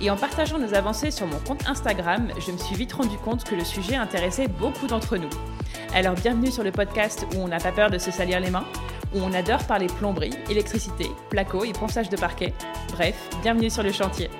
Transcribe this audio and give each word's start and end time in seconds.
et 0.00 0.10
en 0.10 0.16
partageant 0.16 0.58
nos 0.58 0.74
avancées 0.74 1.10
sur 1.10 1.26
mon 1.26 1.38
compte 1.38 1.66
Instagram, 1.68 2.28
je 2.44 2.52
me 2.52 2.56
suis 2.58 2.74
vite 2.74 2.92
rendu 2.92 3.18
compte 3.18 3.44
que 3.44 3.54
le 3.54 3.64
sujet 3.64 3.96
intéressait 3.96 4.48
beaucoup 4.48 4.86
d'entre 4.86 5.16
nous. 5.16 5.28
Alors 5.94 6.14
bienvenue 6.14 6.50
sur 6.50 6.64
le 6.64 6.72
podcast 6.72 7.26
où 7.34 7.38
on 7.40 7.48
n'a 7.48 7.58
pas 7.58 7.72
peur 7.72 7.90
de 7.90 7.98
se 7.98 8.10
salir 8.10 8.40
les 8.40 8.50
mains, 8.50 8.66
où 9.14 9.18
on 9.18 9.32
adore 9.32 9.64
parler 9.66 9.88
plomberie, 9.88 10.32
électricité, 10.48 11.06
placo 11.28 11.64
et 11.64 11.72
ponçage 11.72 12.08
de 12.08 12.16
parquet. 12.16 12.54
Bref, 12.92 13.28
bienvenue 13.42 13.70
sur 13.70 13.82
le 13.82 13.92
chantier. 13.92 14.30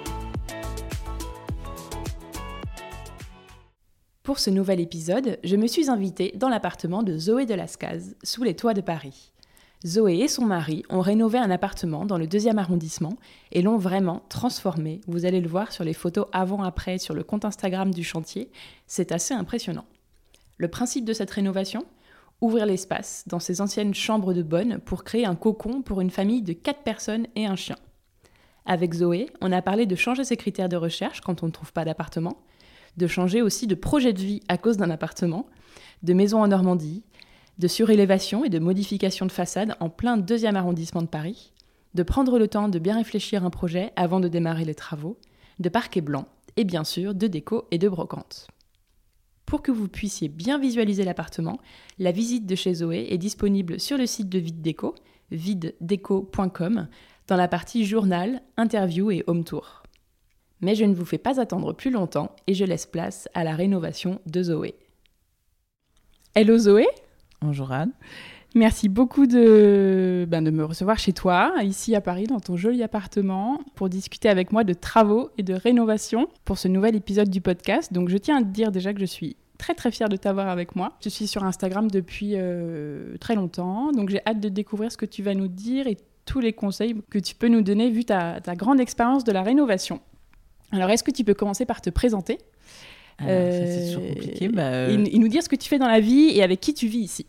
Pour 4.23 4.39
ce 4.39 4.51
nouvel 4.51 4.81
épisode, 4.81 5.39
je 5.43 5.57
me 5.57 5.67
suis 5.67 5.91
invitée 5.91 6.33
dans 6.37 6.49
l'appartement 6.49 7.03
de 7.03 7.19
Zoé 7.19 7.47
de 7.47 7.55
Lascaz, 7.55 8.15
sous 8.23 8.45
les 8.45 8.55
toits 8.55 8.75
de 8.75 8.81
Paris. 8.81 9.33
Zoé 9.87 10.19
et 10.19 10.29
son 10.29 10.45
mari 10.45 10.83
ont 10.91 11.01
rénové 11.01 11.39
un 11.39 11.51
appartement 11.51 12.05
dans 12.05 12.19
le 12.19 12.27
deuxième 12.27 12.59
arrondissement 12.59 13.17
et 13.51 13.63
l'ont 13.63 13.79
vraiment 13.79 14.23
transformé. 14.29 15.01
Vous 15.07 15.25
allez 15.25 15.41
le 15.41 15.49
voir 15.49 15.73
sur 15.73 15.85
les 15.85 15.95
photos 15.95 16.27
avant-après 16.33 16.99
sur 16.99 17.15
le 17.15 17.25
compte 17.25 17.47
Instagram 17.47 17.93
du 17.95 18.05
chantier. 18.05 18.51
C'est 18.87 19.11
assez 19.11 19.33
impressionnant. 19.33 19.87
Le 20.59 20.69
principe 20.69 21.07
de 21.07 21.15
cette 21.15 21.31
rénovation? 21.31 21.87
Ouvrir 22.43 22.67
l'espace 22.67 23.25
dans 23.27 23.41
ces 23.41 23.63
anciennes 23.63 23.95
chambres 23.95 24.35
de 24.35 24.43
bonne 24.43 24.81
pour 24.81 25.03
créer 25.03 25.25
un 25.25 25.35
cocon 25.35 25.81
pour 25.81 26.03
une 26.03 26.11
famille 26.11 26.43
de 26.43 26.53
quatre 26.53 26.83
personnes 26.83 27.27
et 27.35 27.47
un 27.47 27.57
chien. 27.57 27.77
Avec 28.67 28.93
Zoé, 28.93 29.31
on 29.41 29.51
a 29.51 29.63
parlé 29.63 29.87
de 29.87 29.97
changer 29.97 30.25
ses 30.25 30.37
critères 30.37 30.69
de 30.69 30.77
recherche 30.77 31.23
quand 31.23 31.43
on 31.43 31.47
ne 31.47 31.53
trouve 31.53 31.73
pas 31.73 31.87
d'appartement, 31.87 32.37
de 32.99 33.07
changer 33.07 33.41
aussi 33.41 33.67
de 33.67 33.75
projet 33.75 34.13
de 34.13 34.21
vie 34.21 34.43
à 34.49 34.59
cause 34.59 34.77
d'un 34.77 34.91
appartement, 34.91 35.47
de 36.03 36.13
maison 36.13 36.43
en 36.43 36.49
Normandie, 36.49 37.03
de 37.61 37.69
surélévation 37.69 38.43
et 38.43 38.49
de 38.49 38.59
modification 38.59 39.27
de 39.27 39.33
façade 39.33 39.77
en 39.81 39.91
plein 39.91 40.17
deuxième 40.17 40.57
arrondissement 40.57 41.03
de 41.03 41.07
Paris, 41.07 41.53
de 41.93 42.03
prendre 42.03 42.39
le 42.39 42.49
temps 42.49 42.71
de 42.71 42.79
bien 42.79 42.97
réfléchir 42.97 43.45
un 43.45 43.51
projet 43.51 43.93
avant 43.97 44.19
de 44.19 44.29
démarrer 44.29 44.65
les 44.65 44.75
travaux, 44.75 45.19
de 45.59 45.69
parquet 45.69 46.01
blanc 46.01 46.27
et 46.57 46.65
bien 46.65 46.85
sûr 46.85 47.15
de 47.15 47.27
déco 47.27 47.67
et 47.71 47.77
de 47.77 47.87
brocante. 47.87 48.49
Pour 49.45 49.61
que 49.61 49.73
vous 49.73 49.89
puissiez 49.89 50.29
bien 50.29 50.59
visualiser 50.59 51.05
l'appartement, 51.05 51.61
la 51.99 52.13
visite 52.13 52.47
de 52.47 52.55
chez 52.55 52.73
Zoé 52.73 53.09
est 53.11 53.19
disponible 53.19 53.79
sur 53.79 53.99
le 53.99 54.07
site 54.07 54.31
de 54.31 54.39
Vide 54.39 54.63
Déco, 54.63 54.95
videdeco.com, 55.31 56.89
dans 57.27 57.37
la 57.37 57.49
partie 57.49 57.85
journal, 57.85 58.41
interview 58.57 59.11
et 59.11 59.23
home 59.27 59.45
tour. 59.45 59.83
Mais 60.63 60.75
je 60.75 60.87
ne 60.87 60.95
vous 60.95 61.05
fais 61.05 61.19
pas 61.19 61.39
attendre 61.39 61.75
plus 61.75 61.91
longtemps 61.91 62.35
et 62.47 62.55
je 62.55 62.65
laisse 62.65 62.87
place 62.87 63.29
à 63.35 63.45
la 63.45 63.55
rénovation 63.55 64.19
de 64.25 64.43
Zoé. 64.43 64.77
Hello 66.35 66.57
Zoé? 66.57 66.87
Bonjour 67.43 67.73
Anne. 67.73 67.93
Merci 68.55 68.89
beaucoup 68.89 69.27
de, 69.27 70.27
ben, 70.29 70.43
de 70.43 70.51
me 70.51 70.65
recevoir 70.65 70.99
chez 70.99 71.13
toi, 71.13 71.55
ici 71.63 71.95
à 71.95 72.01
Paris, 72.01 72.25
dans 72.25 72.41
ton 72.41 72.57
joli 72.57 72.83
appartement, 72.83 73.61
pour 73.77 73.89
discuter 73.89 74.29
avec 74.29 74.51
moi 74.51 74.65
de 74.65 74.75
travaux 74.75 75.31
et 75.39 75.45
de 75.45 75.55
rénovation 75.55 76.29
pour 76.45 76.59
ce 76.59 76.67
nouvel 76.67 76.97
épisode 76.97 77.31
du 77.31 77.41
podcast. 77.41 77.93
Donc 77.93 78.09
je 78.09 78.19
tiens 78.19 78.39
à 78.39 78.41
te 78.41 78.49
dire 78.49 78.73
déjà 78.73 78.93
que 78.93 79.01
je 79.01 79.05
suis 79.05 79.37
très 79.57 79.75
très 79.75 79.91
fière 79.93 80.09
de 80.09 80.17
t'avoir 80.17 80.49
avec 80.49 80.75
moi. 80.75 80.95
Je 81.03 81.09
suis 81.09 81.29
sur 81.29 81.45
Instagram 81.45 81.89
depuis 81.89 82.33
euh, 82.35 83.17
très 83.21 83.37
longtemps, 83.37 83.93
donc 83.93 84.09
j'ai 84.11 84.21
hâte 84.27 84.41
de 84.41 84.49
découvrir 84.49 84.91
ce 84.91 84.97
que 84.97 85.07
tu 85.07 85.23
vas 85.23 85.35
nous 85.35 85.49
dire 85.49 85.87
et 85.87 85.97
tous 86.25 86.41
les 86.41 86.53
conseils 86.53 86.97
que 87.09 87.19
tu 87.19 87.37
peux 87.37 87.49
nous 87.49 87.63
donner 87.63 87.91
vu 87.91 88.05
ta, 88.05 88.41
ta 88.41 88.57
grande 88.57 88.81
expérience 88.81 89.23
de 89.23 89.33
la 89.33 89.43
rénovation. 89.43 90.01
Alors 90.73 90.91
est-ce 90.91 91.05
que 91.05 91.11
tu 91.11 91.25
peux 91.25 91.35
commencer 91.35 91.67
par 91.67 91.81
te 91.81 91.91
présenter? 91.91 92.39
C'est 93.21 93.93
toujours 93.93 94.09
compliqué. 94.09 94.49
Bah, 94.49 94.63
euh, 94.63 95.05
et, 95.05 95.15
et, 95.15 95.19
nous 95.19 95.29
dire 95.29 95.43
ce 95.43 95.49
que 95.49 95.57
tu 95.57 95.69
fais 95.69 95.79
dans 95.79 95.89
la 95.89 96.01
vie 96.01 96.31
et 96.35 96.43
avec 96.43 96.61
qui 96.61 96.75
tu 96.75 96.87
vis 96.87 97.01
ici. 97.01 97.27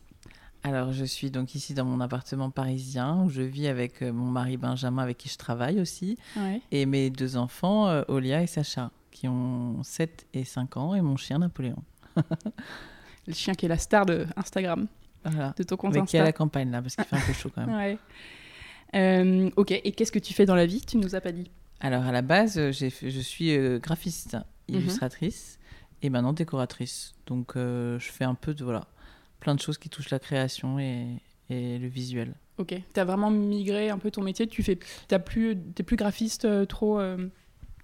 Alors, 0.63 0.91
je 0.93 1.03
suis 1.05 1.31
donc 1.31 1.55
ici 1.55 1.73
dans 1.73 1.85
mon 1.85 1.99
appartement 2.01 2.51
parisien 2.51 3.23
où 3.23 3.29
je 3.29 3.41
vis 3.41 3.67
avec 3.67 4.03
euh, 4.03 4.13
mon 4.13 4.27
mari 4.27 4.57
Benjamin, 4.57 5.01
avec 5.01 5.17
qui 5.17 5.27
je 5.27 5.37
travaille 5.37 5.79
aussi, 5.81 6.17
ouais. 6.37 6.61
et 6.71 6.85
mes 6.85 7.09
deux 7.09 7.35
enfants, 7.35 7.87
euh, 7.87 8.03
Olia 8.07 8.43
et 8.43 8.47
Sacha, 8.47 8.91
qui 9.09 9.27
ont 9.27 9.81
7 9.81 10.27
et 10.35 10.43
5 10.43 10.77
ans, 10.77 10.93
et 10.93 11.01
mon 11.01 11.17
chien 11.17 11.39
Napoléon. 11.39 11.81
Le 13.27 13.33
chien 13.33 13.53
qui 13.55 13.65
est 13.65 13.69
la 13.69 13.77
star 13.79 14.05
de 14.05 14.27
Instagram, 14.35 14.87
Voilà. 15.25 15.53
de 15.57 15.63
ton 15.63 15.77
compte 15.77 15.93
Mais 15.95 16.03
qui 16.05 16.17
est 16.17 16.19
à 16.19 16.23
la 16.23 16.33
campagne 16.33 16.69
là, 16.71 16.81
parce 16.81 16.95
qu'il 16.95 17.05
fait 17.05 17.15
un 17.15 17.19
peu 17.21 17.33
chaud 17.33 17.49
quand 17.53 17.65
même. 17.65 17.75
Ouais. 17.75 17.97
Euh, 18.93 19.49
ok, 19.55 19.71
et 19.71 19.91
qu'est-ce 19.93 20.11
que 20.11 20.19
tu 20.19 20.33
fais 20.33 20.45
dans 20.45 20.55
la 20.55 20.65
vie 20.65 20.81
Tu 20.81 20.97
nous 20.97 21.15
as 21.15 21.21
pas 21.21 21.31
dit? 21.31 21.49
Alors, 21.79 22.03
à 22.03 22.11
la 22.11 22.21
base, 22.21 22.53
fait- 22.71 23.09
je 23.09 23.19
suis 23.19 23.57
graphiste, 23.79 24.35
Mhm. 24.69 24.75
illustratrice, 24.77 25.57
et 26.03 26.09
maintenant 26.09 26.33
décoratrice. 26.33 27.13
Donc, 27.25 27.53
euh, 27.55 27.97
je 27.99 28.11
fais 28.11 28.25
un 28.25 28.35
peu 28.35 28.53
de 28.53 28.63
voilà, 28.63 28.85
plein 29.41 29.55
de 29.55 29.59
choses 29.59 29.77
qui 29.77 29.89
touchent 29.89 30.11
la 30.11 30.19
création 30.19 30.79
et, 30.79 31.05
et 31.49 31.77
le 31.77 31.87
visuel. 31.89 32.35
Ok, 32.57 32.73
t'as 32.93 33.03
vraiment 33.03 33.29
migré 33.29 33.89
un 33.89 33.97
peu 33.97 34.09
ton 34.11 34.21
métier. 34.21 34.47
Tu 34.47 34.63
fais, 34.63 34.79
t'as 35.09 35.19
plus, 35.19 35.57
t'es 35.75 35.83
plus 35.83 35.97
graphiste 35.97 36.45
euh, 36.45 36.65
trop. 36.65 36.99
euh, 36.99 37.27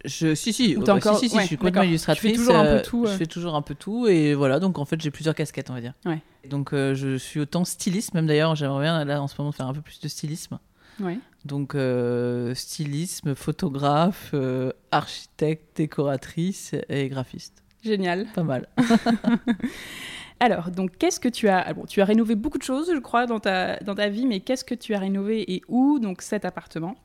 Je, 0.06 0.36
si, 0.36 0.54
si, 0.54 0.76
euh, 0.76 0.82
bah, 0.86 0.94
encore- 0.96 1.18
si, 1.20 1.26
si, 1.26 1.30
si, 1.32 1.36
ouais, 1.36 1.42
je 1.42 1.48
suis 1.48 1.58
complètement 1.58 1.82
illustratrice. 1.82 2.22
Tu 2.32 2.38
fais 2.38 2.38
toujours 2.38 2.56
un 2.56 2.64
peu 2.64 2.70
euh, 2.78 2.84
tout, 2.84 3.06
euh. 3.06 3.12
Je 3.12 3.18
fais 3.18 3.26
toujours 3.26 3.56
un 3.56 3.62
peu 3.62 3.76
tout. 3.76 4.08
Et 4.08 4.34
voilà, 4.36 4.60
donc 4.60 4.78
en 4.78 4.86
fait, 4.86 5.02
j'ai 5.02 5.10
plusieurs 5.12 5.36
casquettes, 5.36 5.70
on 5.70 5.74
va 5.74 5.82
dire. 5.82 5.94
Ouais. 6.06 6.22
Donc, 6.48 6.74
euh, 6.74 6.94
je 6.96 7.18
suis 7.18 7.40
autant 7.40 7.66
styliste, 7.66 8.14
même 8.14 8.28
d'ailleurs, 8.28 8.56
j'aimerais 8.56 8.84
bien, 8.86 9.04
là, 9.04 9.22
en 9.22 9.28
ce 9.28 9.36
moment, 9.40 9.52
faire 9.52 9.68
un 9.68 9.74
peu 9.74 9.82
plus 9.82 10.00
de 10.00 10.08
stylisme. 10.08 10.60
Ouais. 11.00 11.18
Donc, 11.46 11.74
euh, 11.76 12.54
stylisme, 12.56 13.34
photographe, 13.36 14.32
euh, 14.34 14.72
architecte, 14.92 15.78
décoratrice 15.78 16.74
et 16.90 17.08
graphiste. 17.10 17.64
Génial. 17.88 18.28
Pas 18.34 18.44
mal. 18.44 18.68
Alors, 20.40 20.70
donc, 20.70 20.98
qu'est-ce 20.98 21.20
que 21.20 21.30
tu 21.30 21.48
as 21.48 21.60
ah 21.60 21.74
Bon, 21.74 21.86
tu 21.86 22.02
as 22.02 22.06
rénové 22.06 22.36
beaucoup 22.36 22.60
de 22.60 22.64
choses, 22.64 22.92
je 22.94 23.00
crois, 23.00 23.26
dans 23.26 23.40
ta, 23.40 23.78
dans 23.78 23.96
ta 23.96 24.10
vie, 24.10 24.28
mais 24.28 24.40
qu'est-ce 24.40 24.64
que 24.64 24.76
tu 24.76 24.94
as 24.94 25.00
rénové 25.00 25.52
et 25.52 25.62
où 25.68 26.00
Donc, 26.00 26.22
cet 26.22 26.46
appartement? 26.46 26.96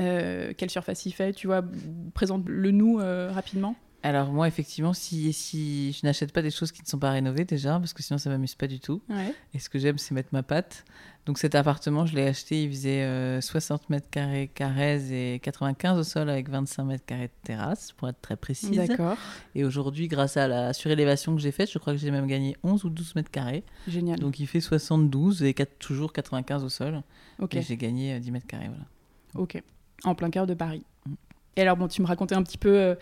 Euh, 0.00 0.52
quelle 0.56 0.70
surface 0.70 1.06
il 1.06 1.12
fait 1.12 1.32
Tu 1.32 1.46
vois, 1.46 1.62
présente-le 2.14 2.70
nous 2.70 2.98
euh, 2.98 3.30
rapidement? 3.30 3.76
Alors, 4.02 4.32
moi, 4.32 4.48
effectivement, 4.48 4.92
si, 4.92 5.32
si 5.32 5.92
je 5.92 6.04
n'achète 6.04 6.32
pas 6.32 6.42
des 6.42 6.50
choses 6.50 6.72
qui 6.72 6.82
ne 6.82 6.86
sont 6.86 6.98
pas 6.98 7.12
rénovées 7.12 7.44
déjà, 7.44 7.78
parce 7.78 7.92
que 7.92 8.02
sinon, 8.02 8.18
ça 8.18 8.30
m'amuse 8.30 8.54
pas 8.56 8.66
du 8.66 8.80
tout. 8.80 9.00
Ouais. 9.08 9.34
Et 9.54 9.58
ce 9.58 9.68
que 9.68 9.78
j'aime, 9.78 9.98
c'est 9.98 10.12
mettre 10.14 10.30
ma 10.32 10.42
patte. 10.42 10.84
Donc 11.24 11.38
cet 11.38 11.54
appartement, 11.54 12.04
je 12.04 12.16
l'ai 12.16 12.26
acheté, 12.26 12.64
il 12.64 12.70
faisait 12.70 13.02
euh, 13.02 13.40
60 13.40 13.90
mètres 13.90 14.10
carrés 14.10 14.50
carrés 14.52 15.34
et 15.34 15.38
95 15.38 15.96
au 15.98 16.02
sol 16.02 16.28
avec 16.28 16.48
25 16.48 16.82
mètres 16.82 17.04
carrés 17.04 17.28
de 17.28 17.46
terrasse, 17.46 17.92
pour 17.92 18.08
être 18.08 18.20
très 18.20 18.36
précise. 18.36 18.72
D'accord. 18.72 19.16
Et 19.54 19.64
aujourd'hui, 19.64 20.08
grâce 20.08 20.36
à 20.36 20.48
la 20.48 20.72
surélévation 20.72 21.36
que 21.36 21.40
j'ai 21.40 21.52
faite, 21.52 21.70
je 21.70 21.78
crois 21.78 21.92
que 21.92 22.00
j'ai 22.00 22.10
même 22.10 22.26
gagné 22.26 22.56
11 22.64 22.84
ou 22.84 22.90
12 22.90 23.14
mètres 23.14 23.30
carrés. 23.30 23.62
Génial. 23.86 24.18
Donc 24.18 24.40
il 24.40 24.48
fait 24.48 24.60
72 24.60 25.44
et 25.44 25.54
toujours 25.78 26.12
95 26.12 26.64
au 26.64 26.68
sol. 26.68 27.02
ok. 27.38 27.54
Et 27.54 27.62
j'ai 27.62 27.76
gagné 27.76 28.14
euh, 28.14 28.18
10 28.18 28.32
mètres 28.32 28.46
carrés. 28.48 28.68
Voilà. 28.68 28.84
Ok. 29.36 29.62
En 30.02 30.16
plein 30.16 30.30
cœur 30.30 30.48
de 30.48 30.54
Paris. 30.54 30.84
Et 31.56 31.60
alors, 31.62 31.76
bon, 31.76 31.86
tu 31.88 32.00
me 32.02 32.06
racontais 32.06 32.34
un 32.34 32.42
petit 32.42 32.58
peu 32.58 32.70
euh, 32.74 32.94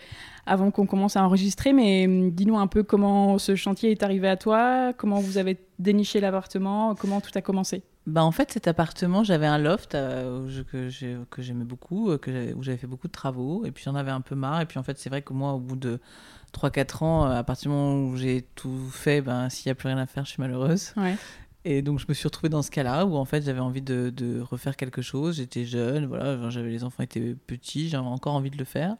avant 0.45 0.71
qu'on 0.71 0.85
commence 0.85 1.15
à 1.15 1.23
enregistrer, 1.23 1.71
mais 1.73 2.05
hum, 2.07 2.31
dis-nous 2.31 2.57
un 2.57 2.67
peu 2.67 2.83
comment 2.83 3.37
ce 3.37 3.55
chantier 3.55 3.91
est 3.91 4.03
arrivé 4.03 4.27
à 4.27 4.35
toi, 4.37 4.91
comment 4.97 5.19
vous 5.19 5.37
avez 5.37 5.57
déniché 5.79 6.19
l'appartement, 6.19 6.93
comment 6.95 7.21
tout 7.21 7.31
a 7.35 7.41
commencé. 7.41 7.83
Bah 8.07 8.23
en 8.23 8.31
fait, 8.31 8.51
cet 8.51 8.67
appartement, 8.67 9.23
j'avais 9.23 9.45
un 9.45 9.59
loft 9.59 9.93
euh, 9.95 10.63
que 10.71 10.89
j'ai- 10.89 11.17
que 11.29 11.41
j'aimais 11.43 11.65
beaucoup, 11.65 12.09
euh, 12.09 12.17
que 12.17 12.51
où 12.55 12.63
j'avais 12.63 12.77
fait 12.77 12.87
beaucoup 12.87 13.07
de 13.07 13.11
travaux, 13.11 13.63
et 13.63 13.71
puis 13.71 13.83
j'en 13.85 13.93
avais 13.95 14.09
un 14.11 14.21
peu 14.21 14.33
marre. 14.35 14.59
Et 14.61 14.65
puis 14.65 14.79
en 14.79 14.83
fait, 14.83 14.97
c'est 14.97 15.09
vrai 15.09 15.21
que 15.21 15.33
moi, 15.33 15.53
au 15.53 15.59
bout 15.59 15.75
de 15.75 15.99
3-4 16.51 17.03
ans, 17.03 17.25
euh, 17.27 17.35
à 17.37 17.43
partir 17.43 17.69
du 17.71 17.75
moment 17.77 18.09
où 18.09 18.17
j'ai 18.17 18.41
tout 18.55 18.89
fait, 18.91 19.21
ben, 19.21 19.49
s'il 19.49 19.69
n'y 19.69 19.71
a 19.71 19.75
plus 19.75 19.87
rien 19.87 19.97
à 19.99 20.07
faire, 20.07 20.25
je 20.25 20.31
suis 20.31 20.41
malheureuse. 20.41 20.93
Ouais. 20.97 21.15
Et 21.63 21.81
donc, 21.83 21.99
je 21.99 22.05
me 22.09 22.13
suis 22.13 22.25
retrouvée 22.27 22.49
dans 22.49 22.63
ce 22.63 22.71
cas-là 22.71 23.05
où 23.05 23.15
en 23.15 23.25
fait, 23.25 23.43
j'avais 23.43 23.59
envie 23.59 23.81
de, 23.83 24.09
de 24.15 24.41
refaire 24.41 24.75
quelque 24.75 25.01
chose. 25.01 25.37
J'étais 25.37 25.63
jeune, 25.65 26.05
voilà, 26.07 26.49
j'avais 26.49 26.69
les 26.71 26.83
enfants 26.83 27.03
étaient 27.03 27.35
petits, 27.47 27.89
j'avais 27.89 28.05
encore 28.07 28.33
envie 28.33 28.49
de 28.49 28.57
le 28.57 28.63
faire. 28.65 28.95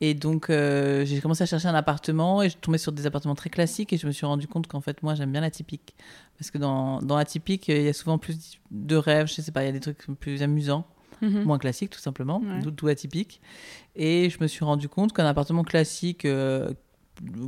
Et 0.00 0.14
donc, 0.14 0.48
euh, 0.50 1.04
j'ai 1.06 1.20
commencé 1.20 1.42
à 1.42 1.46
chercher 1.46 1.66
un 1.66 1.74
appartement 1.74 2.42
et 2.42 2.50
je 2.50 2.56
tombais 2.56 2.78
sur 2.78 2.92
des 2.92 3.06
appartements 3.06 3.34
très 3.34 3.50
classiques 3.50 3.92
et 3.92 3.96
je 3.96 4.06
me 4.06 4.12
suis 4.12 4.26
rendu 4.26 4.46
compte 4.46 4.66
qu'en 4.68 4.80
fait, 4.80 5.02
moi, 5.02 5.14
j'aime 5.14 5.32
bien 5.32 5.40
l'atypique. 5.40 5.94
Parce 6.38 6.50
que 6.52 6.58
dans, 6.58 7.00
dans 7.00 7.16
l'atypique, 7.16 7.66
il 7.68 7.82
y 7.82 7.88
a 7.88 7.92
souvent 7.92 8.18
plus 8.18 8.60
de 8.70 8.94
rêves, 8.96 9.26
je 9.26 9.40
sais 9.40 9.50
pas, 9.50 9.62
il 9.64 9.66
y 9.66 9.70
a 9.70 9.72
des 9.72 9.80
trucs 9.80 10.06
plus 10.20 10.42
amusants, 10.42 10.86
Mhm. 11.20 11.42
moins 11.42 11.58
classiques 11.58 11.90
tout 11.90 11.98
simplement, 11.98 12.38
Ouais. 12.40 12.60
d'où 12.62 12.70
d'où 12.70 12.86
atypique. 12.86 13.40
Et 13.96 14.30
je 14.30 14.38
me 14.40 14.46
suis 14.46 14.64
rendu 14.64 14.88
compte 14.88 15.12
qu'un 15.12 15.26
appartement 15.26 15.64
classique 15.64 16.24
euh, 16.26 16.70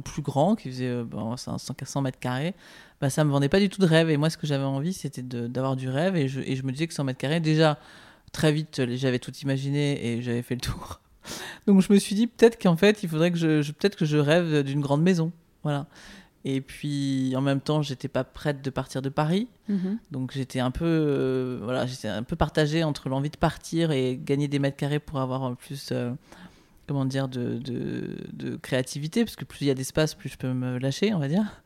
plus 0.04 0.22
grand, 0.22 0.54
qui 0.56 0.68
faisait 0.70 0.88
euh, 0.88 1.04
bon, 1.04 1.36
100, 1.36 1.58
100 1.58 2.02
mètres 2.02 2.18
carrés, 2.18 2.54
bah, 3.00 3.10
ça 3.10 3.24
me 3.24 3.30
vendait 3.30 3.48
pas 3.48 3.60
du 3.60 3.68
tout 3.68 3.80
de 3.80 3.86
rêve. 3.86 4.10
Et 4.10 4.16
moi, 4.16 4.30
ce 4.30 4.36
que 4.36 4.46
j'avais 4.46 4.64
envie, 4.64 4.92
c'était 4.92 5.22
d'avoir 5.22 5.76
du 5.76 5.88
rêve. 5.88 6.16
Et 6.16 6.28
je, 6.28 6.40
et 6.40 6.56
je 6.56 6.62
me 6.64 6.72
disais 6.72 6.86
que 6.86 6.94
100 6.94 7.04
mètres 7.04 7.18
carrés, 7.18 7.40
déjà, 7.40 7.78
très 8.32 8.52
vite, 8.52 8.82
j'avais 8.96 9.18
tout 9.18 9.32
imaginé 9.42 10.06
et 10.06 10.22
j'avais 10.22 10.42
fait 10.42 10.54
le 10.54 10.60
tour. 10.60 11.00
Donc 11.66 11.80
je 11.82 11.92
me 11.92 11.98
suis 11.98 12.14
dit 12.14 12.26
peut-être 12.26 12.60
qu'en 12.60 12.76
fait, 12.76 13.02
il 13.02 13.08
faudrait 13.08 13.30
que 13.30 13.38
je, 13.38 13.62
je- 13.62 13.72
peut-être 13.72 13.96
que 13.96 14.04
je 14.04 14.16
rêve 14.18 14.62
d'une 14.62 14.80
grande 14.80 15.02
maison. 15.02 15.32
Voilà. 15.62 15.86
Et 16.46 16.62
puis 16.62 17.34
en 17.36 17.42
même 17.42 17.60
temps, 17.60 17.82
j'étais 17.82 18.08
pas 18.08 18.24
prête 18.24 18.62
de 18.62 18.70
partir 18.70 19.02
de 19.02 19.10
Paris. 19.10 19.48
Mhm. 19.68 19.98
Donc 20.10 20.32
j'étais 20.32 20.58
un 20.60 20.70
peu, 20.70 20.86
euh, 20.86 21.58
voilà, 21.62 21.84
j'étais 21.86 22.08
un 22.08 22.22
peu 22.22 22.34
partagée 22.34 22.82
entre 22.82 23.10
l'envie 23.10 23.28
de 23.28 23.36
partir 23.36 23.90
et 23.92 24.18
gagner 24.22 24.48
des 24.48 24.58
mètres 24.58 24.78
carrés 24.78 25.00
pour 25.00 25.20
avoir 25.20 25.54
plus, 25.56 25.90
euh, 25.92 26.12
comment 26.90 27.04
dire, 27.04 27.28
de, 27.28 27.58
de, 27.58 28.16
de 28.32 28.56
créativité, 28.56 29.24
parce 29.24 29.36
que 29.36 29.44
plus 29.44 29.60
il 29.62 29.68
y 29.68 29.70
a 29.70 29.74
d'espace, 29.74 30.16
plus 30.16 30.28
je 30.28 30.36
peux 30.36 30.52
me 30.52 30.76
lâcher, 30.76 31.14
on 31.14 31.20
va 31.20 31.28
dire. 31.28 31.62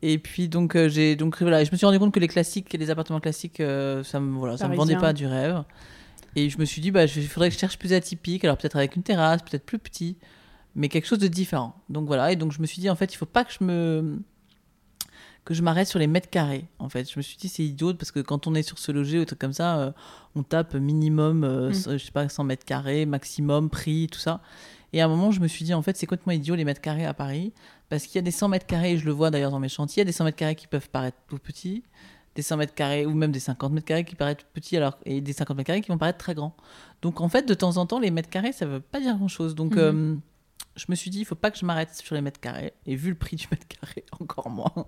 Et 0.00 0.16
puis 0.16 0.48
donc 0.48 0.76
euh, 0.76 0.88
j'ai 0.88 1.14
donc 1.14 1.42
voilà, 1.42 1.62
je 1.62 1.70
me 1.70 1.76
suis 1.76 1.84
rendu 1.84 1.98
compte 1.98 2.14
que 2.14 2.20
les 2.20 2.28
classiques, 2.28 2.72
les 2.72 2.88
appartements 2.88 3.20
classiques, 3.20 3.60
euh, 3.60 4.02
ça 4.02 4.18
me 4.18 4.34
voilà, 4.38 4.56
ça 4.56 4.66
me 4.66 4.74
vendait 4.74 4.96
pas 4.96 5.12
du 5.12 5.26
rêve. 5.26 5.62
Et 6.36 6.48
je 6.48 6.56
me 6.56 6.64
suis 6.64 6.80
dit 6.80 6.90
bah 6.90 7.04
il 7.04 7.28
faudrait 7.28 7.50
que 7.50 7.54
je 7.54 7.60
cherche 7.60 7.78
plus 7.78 7.92
atypique, 7.92 8.46
alors 8.46 8.56
peut-être 8.56 8.76
avec 8.76 8.96
une 8.96 9.02
terrasse, 9.02 9.42
peut-être 9.42 9.66
plus 9.66 9.78
petit, 9.78 10.16
mais 10.74 10.88
quelque 10.88 11.06
chose 11.06 11.18
de 11.18 11.28
différent. 11.28 11.76
Donc 11.90 12.06
voilà, 12.06 12.32
et 12.32 12.36
donc 12.36 12.52
je 12.52 12.62
me 12.62 12.66
suis 12.66 12.80
dit 12.80 12.88
en 12.88 12.96
fait 12.96 13.12
il 13.12 13.16
faut 13.18 13.26
pas 13.26 13.44
que 13.44 13.52
je 13.52 13.62
me 13.62 14.20
que 15.46 15.54
je 15.54 15.62
m'arrête 15.62 15.86
sur 15.88 15.98
les 15.98 16.06
mètres 16.08 16.28
carrés. 16.28 16.66
En 16.78 16.88
fait, 16.90 17.10
je 17.10 17.18
me 17.18 17.22
suis 17.22 17.38
dit 17.38 17.48
c'est 17.48 17.64
idiot 17.64 17.94
parce 17.94 18.10
que 18.12 18.20
quand 18.20 18.46
on 18.46 18.54
est 18.54 18.62
sur 18.62 18.78
ce 18.78 18.92
loger 18.92 19.16
ou 19.16 19.20
des 19.20 19.26
trucs 19.26 19.38
comme 19.38 19.52
ça, 19.54 19.78
euh, 19.78 19.92
on 20.34 20.42
tape 20.42 20.74
minimum, 20.74 21.44
euh, 21.44 21.70
Mm. 21.70 21.92
je 21.92 21.98
sais 21.98 22.10
pas 22.12 22.28
100 22.28 22.44
mètres 22.44 22.64
carrés, 22.66 23.06
maximum 23.06 23.70
prix, 23.70 24.08
tout 24.12 24.18
ça. 24.18 24.42
Et 24.92 25.00
à 25.00 25.06
un 25.06 25.08
moment, 25.08 25.30
je 25.30 25.40
me 25.40 25.48
suis 25.48 25.64
dit 25.64 25.72
en 25.72 25.82
fait 25.82 25.96
c'est 25.96 26.06
complètement 26.06 26.32
idiot 26.32 26.54
les 26.56 26.64
mètres 26.64 26.80
carrés 26.80 27.06
à 27.06 27.14
Paris 27.14 27.52
parce 27.88 28.04
qu'il 28.06 28.16
y 28.16 28.18
a 28.18 28.22
des 28.22 28.30
100 28.30 28.48
mètres 28.48 28.66
carrés, 28.66 28.92
et 28.92 28.98
je 28.98 29.04
le 29.06 29.12
vois 29.12 29.30
d'ailleurs 29.30 29.50
dans 29.52 29.60
mes 29.60 29.68
chantiers, 29.68 30.00
il 30.02 30.04
y 30.04 30.08
a 30.08 30.10
des 30.10 30.12
100 30.12 30.24
mètres 30.24 30.36
carrés 30.36 30.54
qui 30.56 30.66
peuvent 30.66 30.90
paraître 30.90 31.16
tout 31.28 31.38
petits, 31.38 31.84
des 32.34 32.42
100 32.42 32.56
mètres 32.56 32.74
carrés 32.74 33.06
ou 33.06 33.12
même 33.14 33.30
des 33.32 33.38
50 33.40 33.72
mètres 33.72 33.86
carrés 33.86 34.04
qui 34.04 34.14
paraissent 34.16 34.36
petits 34.52 34.76
alors 34.76 34.98
et 35.04 35.20
des 35.20 35.32
50 35.32 35.56
mètres 35.56 35.66
carrés 35.68 35.80
qui 35.80 35.88
vont 35.90 35.98
paraître 35.98 36.18
très 36.18 36.34
grands. 36.34 36.54
Donc 37.02 37.20
en 37.20 37.28
fait 37.28 37.46
de 37.48 37.54
temps 37.54 37.76
en 37.76 37.86
temps 37.86 37.98
les 38.00 38.10
mètres 38.10 38.28
carrés 38.30 38.52
ça 38.52 38.66
veut 38.66 38.80
pas 38.80 38.98
dire 39.00 39.16
grand 39.16 39.28
chose. 39.28 39.54
Donc 39.54 39.72
Mhm. 39.74 39.78
euh, 39.78 40.16
je 40.76 40.84
me 40.88 40.94
suis 40.94 41.10
dit, 41.10 41.20
il 41.20 41.24
faut 41.24 41.34
pas 41.34 41.50
que 41.50 41.58
je 41.58 41.64
m'arrête 41.64 41.94
sur 41.94 42.14
les 42.14 42.20
mètres 42.20 42.40
carrés. 42.40 42.72
Et 42.84 42.96
vu 42.96 43.08
le 43.10 43.14
prix 43.16 43.36
du 43.36 43.46
mètre 43.50 43.66
carré, 43.66 44.04
encore 44.20 44.50
moins. 44.50 44.86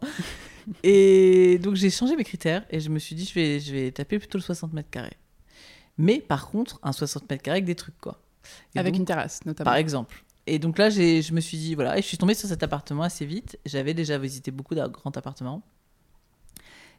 et 0.83 1.59
donc, 1.59 1.75
j'ai 1.77 1.91
changé 1.91 2.17
mes 2.17 2.25
critères 2.25 2.65
et 2.71 2.81
je 2.81 2.91
me 2.91 2.99
suis 2.99 3.15
dit, 3.15 3.25
je 3.25 3.35
vais, 3.35 3.61
je 3.61 3.73
vais 3.73 3.91
taper 3.93 4.19
plutôt 4.19 4.39
le 4.39 4.43
60 4.43 4.73
mètres 4.73 4.91
carrés. 4.91 5.17
Mais 5.97 6.21
par 6.21 6.49
contre, 6.51 6.79
un 6.83 6.93
60 6.93 7.29
mètres 7.31 7.43
carrés 7.43 7.57
avec 7.59 7.65
des 7.65 7.75
trucs, 7.75 7.99
quoi. 7.99 8.21
Et 8.75 8.79
Avec 8.79 8.93
donc, 8.95 9.01
une 9.01 9.07
terrasse, 9.07 9.45
notamment. 9.47 9.65
Par 9.65 9.77
exemple. 9.77 10.25
Et 10.47 10.59
donc 10.59 10.79
là, 10.79 10.89
j'ai- 10.91 11.21
je 11.23 11.33
me 11.35 11.41
suis 11.41 11.59
dit, 11.59 11.75
voilà, 11.75 11.99
et 11.99 12.03
je 12.03 12.07
suis 12.07 12.17
tombée 12.19 12.35
sur 12.35 12.49
cet 12.49 12.63
appartement 12.63 13.03
assez 13.03 13.27
vite. 13.27 13.59
J'avais 13.67 13.95
déjà 13.95 14.17
visité 14.19 14.51
beaucoup 14.51 14.75
de 14.75 14.87
grands 14.87 15.11
appartements. 15.11 15.63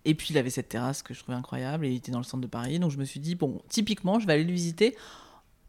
Et 0.06 0.15
puis, 0.15 0.27
il 0.31 0.38
avait 0.38 0.50
cette 0.50 0.69
terrasse 0.69 1.04
que 1.04 1.13
je 1.13 1.19
trouvais 1.22 1.38
incroyable 1.38 1.86
et 1.86 1.89
il 1.92 1.95
était 1.98 2.12
dans 2.12 2.19
le 2.19 2.24
centre 2.24 2.42
de 2.42 2.48
Paris. 2.48 2.80
Donc, 2.80 2.92
je 2.92 2.98
me 2.98 3.04
suis 3.06 3.19
dit, 3.19 3.36
bon, 3.36 3.62
typiquement, 3.69 4.19
je 4.19 4.27
vais 4.27 4.33
aller 4.33 4.44
le 4.45 4.51
visiter 4.54 4.95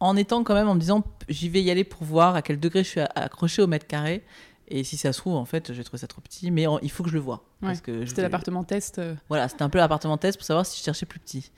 en 0.01 0.17
étant 0.17 0.43
quand 0.43 0.53
même, 0.53 0.67
en 0.67 0.75
me 0.75 0.79
disant, 0.79 1.03
j'y 1.29 1.47
vais 1.47 1.61
y 1.61 1.71
aller 1.71 1.83
pour 1.85 2.03
voir 2.03 2.35
à 2.35 2.41
quel 2.41 2.59
degré 2.59 2.83
je 2.83 2.89
suis 2.89 2.99
accroché 3.01 3.61
au 3.61 3.67
mètre 3.67 3.87
carré. 3.87 4.23
Et 4.67 4.83
si 4.83 4.95
ça 4.97 5.11
se 5.13 5.19
trouve, 5.19 5.35
en 5.35 5.45
fait, 5.45 5.73
j'ai 5.73 5.83
trouvé 5.83 5.99
ça 5.99 6.07
trop 6.07 6.21
petit, 6.21 6.49
mais 6.49 6.65
en- 6.65 6.79
il 6.79 6.89
faut 6.89 7.03
que 7.03 7.09
je 7.09 7.13
le 7.15 7.19
vois. 7.19 7.43
Ouais, 7.61 7.67
Parce 7.69 7.81
que 7.81 8.01
je 8.01 8.05
C'était 8.07 8.21
l'appartement 8.21 8.63
test. 8.63 8.99
euh, 8.99 9.15
voilà, 9.29 9.47
c'était 9.49 9.63
un 9.63 9.69
peu 9.69 9.77
l'appartement 9.77 10.17
test 10.17 10.37
pour 10.37 10.45
savoir 10.45 10.65
si 10.65 10.79
je 10.79 10.83
cherchais 10.83 11.05
plus 11.05 11.19
petit. 11.19 11.51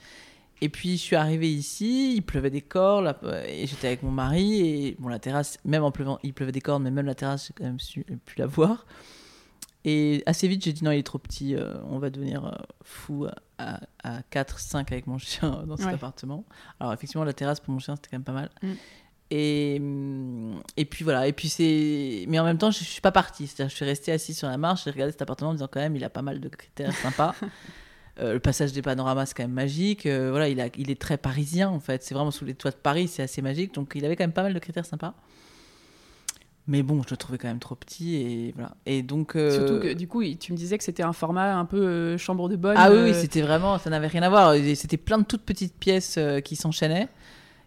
Et 0.62 0.70
puis 0.70 0.94
je 0.98 1.02
suis 1.02 1.16
arrivée 1.16 1.52
ici, 1.52 2.16
il 2.16 2.22
pleuvait 2.22 2.50
des 2.50 2.62
cordes, 2.62 3.04
là, 3.06 3.18
et 3.48 3.68
j'étais 3.68 3.88
avec 3.88 4.02
mon 4.04 4.12
mari, 4.12 4.62
et 4.62 4.96
bon, 4.98 5.10
la 5.10 5.20
terrasse, 5.20 5.58
même 5.66 5.84
en 5.84 5.92
pleuvant, 5.92 6.20
il 6.24 6.34
pleuvait 6.34 6.52
des 6.52 6.62
cordes, 6.62 6.82
mais 6.84 6.90
même 6.92 7.06
la 7.06 7.16
terrasse, 7.16 7.48
j'ai 7.48 7.54
quand 7.54 7.66
même 7.66 7.80
su, 7.80 8.04
pu 8.26 8.40
la 8.40 8.46
voir. 8.48 8.86
Et 9.86 10.24
assez 10.26 10.48
vite, 10.48 10.64
j'ai 10.64 10.72
dit 10.74 10.84
non, 10.84 10.92
il 10.92 11.00
est 11.00 11.04
trop 11.04 11.18
petit, 11.20 11.56
euh, 11.56 11.74
on 11.90 12.00
va 12.00 12.10
devenir 12.10 12.46
euh, 12.46 12.52
fou 12.84 13.26
à, 13.64 13.80
à 14.18 14.22
4, 14.30 14.60
5 14.60 14.92
avec 14.92 15.08
mon 15.08 15.18
chien 15.18 15.64
dans 15.68 15.78
cet 15.78 15.88
Ouais. 15.88 15.94
appartement. 15.94 16.46
Alors 16.80 16.94
effectivement, 16.94 17.24
la 17.24 17.34
terrasse 17.34 17.60
pour 17.60 17.74
mon 17.74 17.80
chien, 17.80 17.96
c'était 17.96 18.10
quand 18.10 18.18
même 18.18 18.24
pas 18.24 18.32
mal. 18.34 18.50
Mm. 18.62 18.72
Et, 19.32 19.78
hum, 19.80 20.62
et 20.78 20.86
puis 20.86 21.04
voilà, 21.04 21.28
et 21.28 21.34
puis 21.34 21.50
c'est. 21.50 22.26
Mais 22.28 22.40
en 22.40 22.44
même 22.44 22.58
temps, 22.58 22.70
je, 22.72 22.80
je 22.80 22.84
suis 22.84 23.02
pas 23.02 23.12
partie. 23.12 23.48
C'est-à-dire, 23.48 23.70
je 23.72 23.76
suis 23.76 23.86
restée 23.86 24.12
assise 24.12 24.38
sur 24.38 24.48
la 24.48 24.58
marche, 24.58 24.84
j'ai 24.84 24.92
regardé 24.92 25.12
cet 25.12 25.22
appartement 25.24 25.50
en 25.50 25.54
me 25.54 25.58
disant 25.58 25.70
quand 25.72 25.80
même, 25.80 25.96
il 25.96 26.04
a 26.04 26.10
pas 26.10 26.22
mal 26.22 26.40
de 26.40 26.50
critères 26.50 26.94
sympas. 26.96 27.34
Euh, 28.20 28.34
le 28.34 28.40
passage 28.40 28.72
des 28.74 28.84
panoramas, 28.84 29.26
c'est 29.26 29.34
quand 29.34 29.42
même 29.42 29.50
magique. 29.54 30.06
Euh, 30.06 30.30
voilà, 30.30 30.48
il, 30.48 30.62
a, 30.62 30.68
il 30.78 30.92
est 30.92 31.02
très 31.02 31.18
parisien 31.18 31.70
en 31.70 31.80
fait. 31.80 32.04
C'est 32.04 32.14
vraiment 32.14 32.30
sous 32.30 32.46
les 32.46 32.54
toits 32.54 32.70
de 32.70 32.76
Paris, 32.76 33.08
c'est 33.08 33.24
assez 33.24 33.42
magique. 33.42 33.74
Donc 33.74 33.94
il 33.96 34.06
avait 34.06 34.16
quand 34.16 34.24
même 34.24 34.34
pas 34.34 34.44
mal 34.44 34.54
de 34.54 34.60
critères 34.60 34.86
sympas. 34.86 35.16
Mais 36.66 36.82
bon, 36.82 37.02
je 37.04 37.10
le 37.12 37.18
trouvais 37.18 37.38
quand 37.38 37.50
même 37.50 37.60
trop 37.60 37.76
petit 37.76 38.16
et 38.16 38.52
voilà. 38.56 38.72
Et 38.86 39.02
donc. 39.04 39.36
euh, 39.36 39.52
Surtout 39.52 39.80
que 39.86 39.94
du 39.94 40.08
coup, 40.08 40.24
tu 40.40 40.54
me 40.54 40.58
disais 40.58 40.78
que 40.78 40.84
c'était 40.84 41.04
un 41.04 41.12
format 41.12 41.56
un 41.58 41.66
peu 41.66 41.78
euh, 41.86 42.18
chambre 42.18 42.48
de 42.48 42.56
bonne. 42.56 42.76
ah 42.78 42.90
oui, 42.90 42.98
euh, 42.98 43.04
oui, 43.06 43.14
c'était 43.14 43.42
vraiment, 43.42 43.78
ça 43.80 43.90
n'avait 43.90 44.08
rien 44.08 44.24
à 44.24 44.30
voir. 44.30 44.56
C'était 44.76 44.96
plein 44.98 45.18
de 45.18 45.26
toutes 45.26 45.44
petites 45.44 45.76
pièces 45.76 46.18
qui 46.46 46.56
s'enchaînaient. 46.56 47.10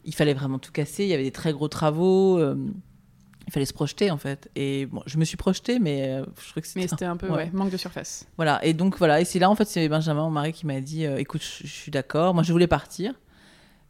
Il 0.07 0.15
fallait 0.15 0.33
vraiment 0.35 0.59
tout 0.59 0.73
casser. 0.73 1.03
Il 1.05 1.11
y 1.11 1.15
avait 1.15 1.25
des 1.25 1.31
très 1.31 1.53
gros 1.53 1.69
travaux. 1.69 2.41
il 2.41 3.53
fallait 3.53 3.67
se 3.67 3.75
projeter 3.75 4.11
en 4.11 4.17
fait. 4.17 4.51
Et 4.57 4.87
bon, 4.87 5.03
je 5.05 5.19
me 5.19 5.25
suis 5.27 5.37
projetée, 5.37 5.79
mais 5.79 6.23
je 6.41 6.49
trouvais 6.49 6.63
que 6.63 6.67
c'était. 6.69 6.81
Mais 6.81 6.89
c'était 6.89 7.05
un 7.05 7.19
peu 7.19 7.27
Ouais. 7.31 7.37
ouais, 7.37 7.51
manque 7.53 7.71
de 7.71 7.77
surface. 7.77 8.25
Voilà. 8.39 8.65
Et 8.65 8.73
donc 8.73 8.97
voilà. 8.97 9.21
Et 9.21 9.27
c'est 9.27 9.39
là 9.39 9.51
en 9.51 9.55
fait, 9.57 9.67
c'est 9.67 9.89
Benjamin, 9.91 10.23
mon 10.23 10.31
mari, 10.31 10.53
qui 10.55 10.65
m'a 10.65 10.81
dit, 10.81 11.05
écoute, 11.05 11.43
je, 11.43 11.67
je 11.67 11.73
suis 11.73 11.91
d'accord. 11.91 12.33
Moi, 12.33 12.45
je 12.45 12.53
voulais 12.53 12.67
partir. 12.67 13.13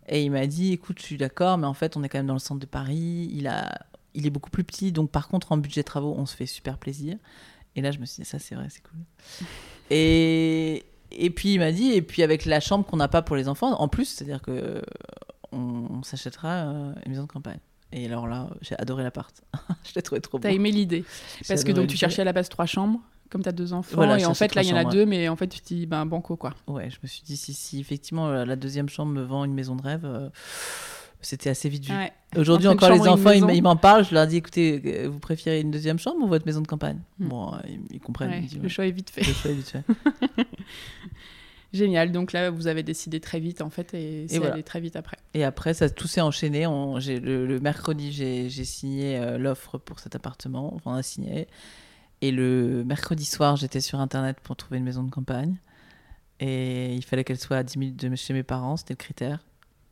Et 0.08 0.23
il 0.25 0.31
m'a 0.31 0.47
dit, 0.49 0.73
écoute, 0.73 0.99
je 1.00 1.05
suis 1.05 1.17
d'accord, 1.17 1.58
mais 1.58 1.67
en 1.67 1.75
fait, 1.75 1.97
on 1.97 2.03
est 2.03 2.08
quand 2.08 2.19
même 2.19 2.26
dans 2.29 2.32
le 2.32 2.38
centre 2.41 2.61
de 2.61 2.67
Paris. 2.67 3.29
Il 3.32 3.47
a, 3.49 3.87
il 4.17 4.27
est 4.27 4.31
beaucoup 4.31 4.51
plus 4.51 4.65
petit, 4.65 4.91
donc 4.91 5.11
par 5.11 5.29
contre, 5.29 5.53
en 5.53 5.59
budget 5.59 5.85
travaux, 5.85 6.15
on 6.17 6.27
se 6.27 6.35
fait 6.35 6.47
super 6.47 6.79
plaisir. 6.79 7.17
Et 7.77 7.83
là, 7.83 7.91
je 7.91 7.99
me 7.99 8.07
suis 8.07 8.23
dit, 8.23 8.29
ça, 8.29 8.39
c'est 8.39 8.55
vrai, 8.55 8.67
c'est 8.71 8.83
cool. 8.83 8.99
Et, 9.91 10.85
et 11.13 11.31
puis, 11.31 11.55
il 11.55 11.61
m'a 11.61 11.71
dit, 11.71 11.93
et 11.93 12.03
puis 12.03 12.25
avec 12.25 12.45
la 12.45 12.59
chambre 12.59 12.85
qu'on 12.85 12.97
n'a 12.97 13.07
pas 13.07 13.23
pour 13.23 13.37
les 13.37 13.47
enfants, 13.47 13.81
en 13.81 13.87
plus, 13.87 14.07
c'est-à-dire 14.07 14.43
que 14.43 14.83
on, 15.53 15.59
on 15.91 16.03
s'achètera 16.03 16.49
euh, 16.49 16.93
une 17.05 17.13
maison 17.13 17.23
de 17.23 17.29
campagne. 17.29 17.61
Et 17.93 18.07
alors 18.07 18.27
là, 18.27 18.51
j'ai 18.63 18.77
adoré 18.79 19.05
l'appart. 19.05 19.33
je 19.85 19.93
l'ai 19.95 20.03
trouvé 20.03 20.21
trop 20.21 20.39
beau. 20.39 20.43
T'as 20.43 20.51
aimé 20.51 20.73
l'idée. 20.73 21.05
Parce 21.47 21.63
que 21.63 21.71
donc 21.71 21.87
tu 21.87 21.97
cherchais 21.97 22.23
à 22.23 22.25
la 22.25 22.33
base 22.33 22.49
trois 22.49 22.67
chambres, 22.67 23.01
comme 23.31 23.43
t'as 23.43 23.53
deux 23.53 23.73
enfants. 23.73 23.95
Voilà, 23.95 24.19
et 24.19 24.27
en 24.27 24.35
fait, 24.35 24.55
là, 24.55 24.63
il 24.63 24.69
y 24.69 24.73
en 24.73 24.77
a 24.77 24.85
deux, 24.85 25.07
mais 25.07 25.29
en 25.29 25.37
fait, 25.37 25.47
tu 25.47 25.61
te 25.61 25.69
dis, 25.69 25.87
ben, 25.87 26.05
banco, 26.05 26.37
quoi. 26.37 26.55
Ouais, 26.67 26.91
je 26.91 26.99
me 27.03 27.07
suis 27.07 27.23
dit, 27.23 27.37
si, 27.37 27.55
si 27.55 27.79
effectivement 27.79 28.29
euh, 28.29 28.45
la 28.45 28.57
deuxième 28.57 28.89
chambre 28.89 29.13
me 29.13 29.23
vend 29.23 29.45
une 29.45 29.55
maison 29.55 29.77
de 29.77 29.83
rêve, 29.83 30.05
euh, 30.05 30.29
c'était 31.26 31.50
assez 31.50 31.69
vite 31.69 31.87
vu. 31.87 31.93
Ouais. 31.93 32.12
Aujourd'hui 32.37 32.69
encore, 32.69 32.90
les 32.90 32.99
et 32.99 33.08
enfants, 33.08 33.31
ils, 33.31 33.62
m'en 33.62 33.76
parlent. 33.76 34.05
Je 34.05 34.14
leur 34.14 34.26
dis, 34.26 34.37
écoutez, 34.37 34.81
euh, 34.84 35.08
vous 35.08 35.19
préférez 35.19 35.61
une 35.61 35.73
deuxième 35.73 35.99
chambre 35.99 36.23
ou 36.23 36.28
votre 36.28 36.46
maison 36.46 36.61
de 36.61 36.69
campagne? 36.69 37.00
Hmm. 37.19 37.28
Bon, 37.28 37.55
euh, 37.55 37.58
ils, 37.90 37.99
comprennent. 37.99 38.31
Ouais, 38.31 38.40
ils 38.40 38.46
disent, 38.46 38.62
le 38.62 38.69
choix 38.69 38.87
est 38.87 38.93
vite 38.93 39.11
fait. 39.11 39.26
le 39.26 39.32
choix 39.32 39.50
est 39.50 39.55
vite 39.55 39.69
fait. 39.69 39.82
Génial. 41.73 42.12
Donc 42.12 42.32
là, 42.32 42.50
vous 42.50 42.69
avez 42.69 42.84
décidé 42.84 43.19
très 43.19 43.40
vite, 43.40 43.61
en 43.61 43.70
fait, 43.70 43.93
et 43.93 44.26
c'est 44.28 44.38
voilà. 44.38 44.55
allé 44.55 44.62
très 44.62 44.81
vite 44.81 44.94
après. 44.94 45.17
Et 45.34 45.43
après, 45.43 45.74
ça 45.74 45.91
tout 45.91 46.06
s'est 46.06 46.20
enchaîné. 46.20 46.67
On, 46.67 47.01
j'ai- 47.01 47.19
le, 47.19 47.44
le 47.44 47.58
mercredi, 47.58 48.12
j'ai, 48.12 48.48
j'ai 48.48 48.65
signé 48.65 49.19
euh, 49.19 49.36
l'offre 49.36 49.79
pour 49.79 49.98
cet 49.98 50.15
appartement. 50.15 50.72
Enfin, 50.74 50.93
on 50.93 50.94
a 50.94 51.03
signé. 51.03 51.48
Et 52.20 52.31
le 52.31 52.84
mercredi 52.84 53.24
soir, 53.24 53.56
j'étais 53.56 53.81
sur 53.81 53.98
Internet 53.98 54.39
pour 54.43 54.55
trouver 54.55 54.79
une 54.79 54.84
maison 54.84 55.03
de 55.03 55.10
campagne. 55.10 55.56
Et 56.39 56.94
il 56.94 57.05
fallait 57.05 57.24
qu'elle 57.24 57.39
soit 57.41 57.56
à 57.56 57.62
10 57.65 57.79
minutes 57.79 57.96
de 57.96 58.15
chez 58.15 58.32
mes 58.32 58.44
parents, 58.44 58.77
c'était 58.77 58.94
le 58.94 58.98
critère. 58.98 59.41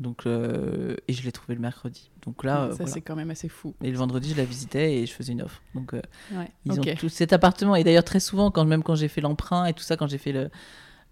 Donc, 0.00 0.26
euh, 0.26 0.96
et 1.06 1.12
je 1.12 1.22
l'ai 1.22 1.30
trouvé 1.32 1.54
le 1.54 1.60
mercredi. 1.60 2.10
Donc 2.26 2.42
là, 2.42 2.62
euh, 2.64 2.70
ça, 2.70 2.76
voilà. 2.78 2.90
c'est 2.92 3.00
quand 3.00 3.14
même 3.14 3.30
assez 3.30 3.48
fou. 3.48 3.74
Et 3.82 3.90
le 3.90 3.96
vendredi, 3.96 4.30
je 4.30 4.36
la 4.36 4.44
visitais 4.44 4.96
et 4.96 5.06
je 5.06 5.12
faisais 5.12 5.32
une 5.32 5.42
offre. 5.42 5.62
Donc, 5.74 5.94
euh, 5.94 6.02
Ouais. 6.32 6.48
ils 6.64 6.80
ont 6.80 6.84
tout 6.98 7.08
cet 7.08 7.32
appartement. 7.32 7.76
Et 7.76 7.84
d'ailleurs, 7.84 8.02
très 8.04 8.18
souvent, 8.20 8.50
quand, 8.50 8.64
même 8.64 8.82
quand 8.82 8.96
j'ai 8.96 9.08
fait 9.08 9.20
l'emprunt 9.20 9.66
et 9.66 9.72
tout 9.72 9.84
ça, 9.84 9.96
quand 9.96 10.08
j'ai 10.08 10.18
fait 10.18 10.32
le, 10.32 10.50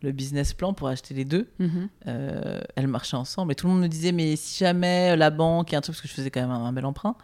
le 0.02 0.10
business 0.10 0.52
plan 0.52 0.72
pour 0.74 0.88
acheter 0.88 1.14
les 1.14 1.24
deux, 1.24 1.48
Mhm. 1.60 1.88
euh, 2.08 2.60
elles 2.74 2.88
marchaient 2.88 3.16
ensemble. 3.16 3.52
Et 3.52 3.54
tout 3.54 3.68
le 3.68 3.72
monde 3.72 3.82
me 3.82 3.88
disait, 3.88 4.10
mais 4.10 4.34
si 4.34 4.58
jamais 4.64 5.16
la 5.16 5.30
banque, 5.30 5.72
et 5.72 5.76
un 5.76 5.80
truc, 5.80 5.94
parce 5.94 6.02
que 6.02 6.08
je 6.08 6.14
faisais 6.14 6.30
quand 6.32 6.40
même 6.40 6.50
un, 6.50 6.64
un 6.64 6.72
bel 6.72 6.84
emprunt, 6.84 7.14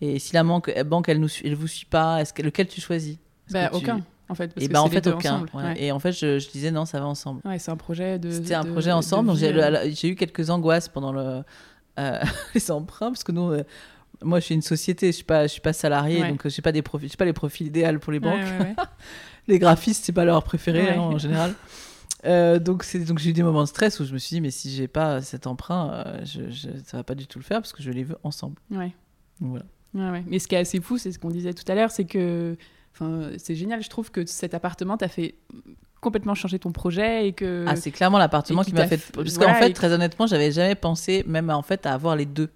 et 0.00 0.18
si 0.18 0.32
la 0.32 0.42
banque, 0.44 0.72
banque 0.86 1.10
elle 1.10 1.20
ne 1.20 1.28
elle 1.44 1.54
vous 1.54 1.66
suit 1.68 1.86
pas, 1.86 2.22
est-ce 2.22 2.32
que, 2.32 2.40
lequel 2.42 2.68
tu 2.68 2.80
choisis? 2.80 3.18
Bah, 3.50 3.68
tu- 3.68 3.76
aucun, 3.76 4.00
en 4.32 4.34
fait. 4.34 4.48
Parce 4.52 4.64
Et 4.64 4.68
que 4.68 4.72
bah, 4.72 4.82
en 4.82 4.88
fait, 4.88 5.06
aucun. 5.06 5.34
ensemble. 5.34 5.50
ouais. 5.54 5.62
Ouais. 5.62 5.82
Et 5.84 5.92
en 5.92 5.98
fait, 6.00 6.12
je, 6.12 6.38
je 6.40 6.50
disais, 6.50 6.70
non, 6.70 6.84
ça 6.84 6.98
va 6.98 7.06
ensemble. 7.06 7.40
Ouais, 7.44 7.58
c'est 7.58 7.70
un 7.70 7.76
projet 7.76 8.18
de. 8.18 8.30
C'était 8.30 8.54
un 8.54 8.64
projet 8.64 8.90
de 8.90 8.94
ensemble. 8.94 9.28
donc 9.28 9.36
j'ai, 9.38 9.52
euh, 9.54 9.90
j'ai 9.92 10.08
eu 10.08 10.16
quelques 10.16 10.50
angoisses 10.50 10.88
pendant 10.88 11.12
le, 11.12 11.42
euh, 12.00 12.20
les 12.54 12.70
emprunts, 12.70 13.10
parce 13.12 13.22
que 13.24 13.32
nous, 13.32 13.50
euh, 13.52 13.62
moi, 14.22 14.40
je 14.40 14.46
suis 14.46 14.54
une 14.54 14.62
société, 14.62 15.06
je 15.08 15.12
suis 15.16 15.24
pas, 15.24 15.42
je 15.44 15.52
suis 15.52 15.60
pas 15.60 15.72
salarié, 15.72 16.26
donc 16.28 16.46
j'ai 16.48 16.62
pas 16.62 16.72
des 16.72 16.82
profils, 16.82 17.10
pas 17.16 17.24
les 17.24 17.32
profils 17.32 17.66
idéaux 17.66 17.98
pour 17.98 18.12
les 18.12 18.20
banques. 18.20 18.40
les 19.48 19.58
graphistes, 19.58 20.04
c'est 20.04 20.12
pas 20.12 20.24
leur 20.24 20.42
préféré 20.44 20.90
hein, 20.94 21.00
en 21.00 21.18
général. 21.18 21.54
Euh, 22.24 22.60
donc 22.60 22.86
donc 23.04 23.18
j'ai 23.18 23.30
eu 23.30 23.32
des 23.32 23.42
moments 23.42 23.62
de 23.64 23.68
stress 23.68 23.98
où 23.98 24.04
je 24.04 24.12
me 24.12 24.18
suis 24.18 24.36
dit 24.36 24.40
mais 24.40 24.52
si 24.52 24.70
j'ai 24.70 24.86
pas 24.86 25.20
cet 25.22 25.48
emprunt, 25.48 25.90
euh, 25.92 26.20
je, 26.24 26.50
je- 26.50 26.68
ça 26.86 26.98
va 26.98 27.02
pas 27.02 27.16
du 27.16 27.26
tout 27.26 27.40
le 27.40 27.44
faire 27.44 27.58
parce 27.60 27.72
que 27.72 27.82
je 27.82 27.90
les 27.90 28.04
veux 28.04 28.16
ensemble. 28.22 28.54
Ouais. 28.70 28.92
Donc 29.40 29.50
voilà. 29.50 29.64
Ouais, 29.94 30.10
ouais. 30.18 30.24
Mais 30.28 30.38
ce 30.38 30.46
qui 30.46 30.54
est 30.54 30.58
assez 30.58 30.80
fou, 30.80 30.98
c'est 30.98 31.10
ce 31.10 31.18
qu'on 31.18 31.30
disait 31.30 31.52
tout 31.52 31.64
à 31.70 31.74
l'heure, 31.74 31.90
c'est 31.90 32.04
que. 32.04 32.56
Enfin, 32.94 33.30
c'est 33.38 33.54
génial, 33.54 33.82
je 33.82 33.88
trouve 33.88 34.10
que 34.10 34.24
cet 34.26 34.54
appartement 34.54 34.96
t'a 34.96 35.08
fait 35.08 35.34
complètement 36.00 36.34
changer 36.34 36.58
ton 36.58 36.72
projet 36.72 37.28
et 37.28 37.32
que. 37.32 37.64
Ah 37.68 37.76
c'est 37.76 37.90
clairement 37.90 38.18
l'appartement 38.18 38.62
qui 38.62 38.70
qui 38.70 38.76
m'a 38.76 38.86
fait 38.88 38.98
parce 39.12 39.34
voilà, 39.36 39.52
qu'en 39.54 39.58
fait 39.60 39.72
très 39.72 39.92
honnêtement 39.92 40.26
j'avais 40.26 40.50
jamais 40.52 40.74
pensé 40.74 41.22
même 41.26 41.48
à, 41.48 41.56
en 41.56 41.62
fait 41.62 41.86
à 41.86 41.94
avoir 41.94 42.16
les 42.16 42.26
deux. 42.26 42.50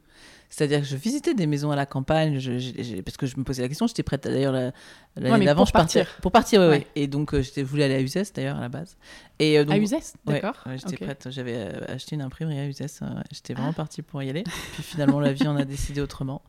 C'est-à-dire 0.49 0.79
que 0.81 0.87
je 0.87 0.95
visitais 0.95 1.35
des 1.35 1.47
maisons 1.49 1.73
à 1.73 1.77
la 1.77 1.87
campagne, 1.87 2.39
je- 2.39 3.01
parce 3.01 3.17
que 3.17 3.27
je 3.27 3.37
me 3.37 3.43
posais 3.43 3.63
la 3.63 3.69
question, 3.69 3.89
j'étais 3.89 4.05
prête 4.05 4.23
d'ailleurs 4.25 4.53
la- 4.53 4.73
l'année 5.17 5.31
Ouais, 5.33 5.39
mais 5.39 5.45
d'avant, 5.45 5.63
pour 5.63 5.67
je 5.67 5.73
partais- 5.73 6.01
partir. 6.05 6.21
Pour 6.23 6.31
partir, 6.31 6.61
ouais, 6.61 6.67
Ouais. 6.69 6.77
ouais. 6.79 6.87
Et 6.95 7.09
donc, 7.09 7.35
euh, 7.35 7.43
j'étais 7.43 7.65
voulu 7.65 7.83
aller 7.83 7.95
à 7.97 8.01
Uzès 8.01 8.33
d'ailleurs 8.33 8.57
à 8.57 8.61
la 8.61 8.69
base. 8.69 8.97
Et, 9.41 9.59
euh, 9.59 9.65
donc, 9.65 9.75
À 9.75 9.79
Uzès, 9.79 10.15
Ouais, 10.25 10.35
d'accord. 10.35 10.55
ouais, 10.67 10.79
j'étais 10.79 11.05
prête. 11.05 11.27
J'avais 11.31 11.57
euh, 11.57 11.81
acheté 11.89 12.15
une 12.15 12.23
imprimerie 12.23 12.61
à 12.61 12.67
Uzès. 12.69 13.01
euh, 13.03 13.07
j'étais 13.33 13.55
vraiment 13.55 13.71
Ah. 13.73 13.77
partie 13.77 14.03
pour 14.03 14.23
y 14.23 14.31
aller. 14.31 14.45
Puis 14.75 14.85
finalement, 14.85 15.19
la 15.19 15.33
vie 15.33 15.49
en 15.49 15.57
a 15.57 15.65
décidé 15.65 16.01
autrement. 16.01 16.43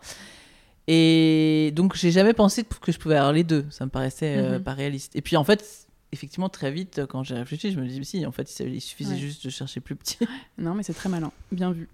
Et 0.87 1.71
donc, 1.75 1.95
j'ai 1.95 2.11
jamais 2.11 2.33
pensé 2.33 2.63
que 2.63 2.91
je 2.91 2.97
pouvais 2.97 3.15
avoir 3.17 3.33
les 3.33 3.43
deux. 3.43 3.65
Ça 3.69 3.85
me 3.85 3.89
paraissait 3.89 4.37
euh, 4.37 4.57
Mhm. 4.57 4.63
pas 4.63 4.73
réaliste. 4.73 5.15
Et 5.15 5.21
puis, 5.21 5.35
en 5.35 5.43
fait, 5.43 5.87
effectivement, 6.13 6.47
très 6.49 6.71
vite, 6.71 7.01
quand 7.09 7.23
j'ai 7.23 7.35
réfléchi, 7.35 7.71
je 7.71 7.79
me 7.79 7.85
dis, 7.87 8.03
si, 8.05 8.25
en 8.25 8.31
fait, 8.31 8.49
il 8.61 8.79
suffisait 8.81 9.13
Ouais. 9.15 9.19
juste 9.19 9.43
de 9.45 9.49
chercher 9.49 9.79
plus 9.81 9.95
petit. 9.95 10.17
Non, 10.57 10.73
mais 10.73 10.83
c'est 10.83 10.93
très 10.93 11.09
malin. 11.09 11.31
Bien 11.51 11.71
vu. 11.71 11.89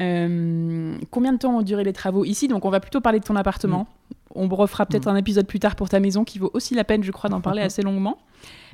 Euh, 0.00 0.96
combien 1.10 1.32
de 1.32 1.38
temps 1.38 1.56
ont 1.58 1.62
duré 1.62 1.82
les 1.82 1.92
travaux 1.92 2.24
ici? 2.24 2.46
Donc, 2.48 2.64
on 2.64 2.70
va 2.70 2.80
plutôt 2.80 3.00
parler 3.00 3.18
de 3.20 3.24
ton 3.24 3.36
appartement. 3.36 3.88
On 4.34 4.46
refera 4.48 4.86
peut-être 4.86 5.06
Mm. 5.06 5.14
un 5.14 5.16
épisode 5.16 5.46
plus 5.46 5.58
tard 5.58 5.74
pour 5.74 5.88
ta 5.88 5.98
maison 5.98 6.24
qui 6.24 6.38
vaut 6.38 6.50
aussi 6.54 6.74
la 6.74 6.84
peine, 6.84 7.02
je 7.02 7.10
crois, 7.10 7.30
d'en 7.30 7.40
parler 7.40 7.62
assez 7.72 7.82
longuement. 7.82 8.18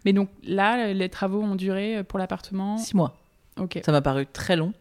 Mais 0.04 0.12
donc 0.12 0.28
là, 0.42 0.92
les 0.92 1.08
travaux 1.08 1.40
ont 1.40 1.54
duré 1.54 2.04
pour 2.04 2.18
l'appartement? 2.18 2.76
Six 2.76 2.94
mois. 2.94 3.16
Ok. 3.58 3.80
Ça 3.86 3.92
m'a 3.92 4.02
paru 4.02 4.26
très 4.30 4.56
long. 4.56 4.74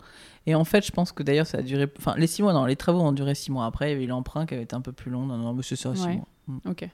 Et 0.46 0.56
en 0.56 0.64
fait, 0.66 0.86
je 0.86 0.92
pense 0.92 1.12
que 1.12 1.24
d'ailleurs, 1.24 1.48
ça 1.48 1.60
a 1.60 1.62
duré. 1.62 1.88
Enfin, 1.98 2.16
les 2.18 2.28
six 2.28 2.42
mois, 2.44 2.52
non, 2.54 2.66
les 2.66 2.76
travaux 2.76 3.00
ont 3.02 3.12
duré 3.14 3.34
six 3.36 3.52
mois. 3.52 3.66
Après, 3.66 3.90
il 3.90 3.94
y 3.94 3.96
avait 3.96 4.06
l'emprunt 4.08 4.46
qui 4.46 4.54
avait 4.54 4.64
été 4.64 4.76
un 4.76 4.82
peu 4.82 4.92
plus 4.92 5.10
long. 5.10 5.26
Non, 5.26 5.38
non, 5.38 5.54
monsieur, 5.54 5.76
sur 5.76 5.96
six 5.96 6.06
Ouais. 6.06 6.16
mois. 6.16 6.28
Mm. 6.48 6.58
Ok. 6.70 6.90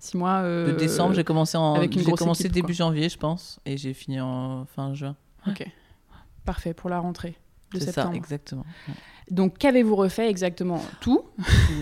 Six 0.00 0.16
mois. 0.16 0.38
euh, 0.42 0.72
De 0.72 0.76
décembre, 0.78 1.14
j'ai 1.14 1.22
commencé 1.24 1.56
en. 1.56 1.80
J'ai 1.80 1.88
commencé 2.12 2.42
équipe, 2.44 2.52
début 2.54 2.66
quoi. 2.68 2.86
janvier, 2.86 3.08
je 3.08 3.16
pense, 3.18 3.60
et 3.64 3.76
j'ai 3.76 3.94
fini 3.94 4.20
en 4.20 4.64
fin 4.66 4.94
juin. 4.94 5.14
Ok. 5.46 5.64
Parfait 6.44 6.74
pour 6.74 6.90
la 6.90 6.98
rentrée 6.98 7.36
de 7.78 7.84
C'est 7.84 7.92
ça, 7.92 8.10
exactement. 8.14 8.64
Donc, 9.30 9.56
qu'avez-vous 9.56 9.94
refait 9.96 10.28
exactement? 10.28 10.82
Tout? 11.00 11.22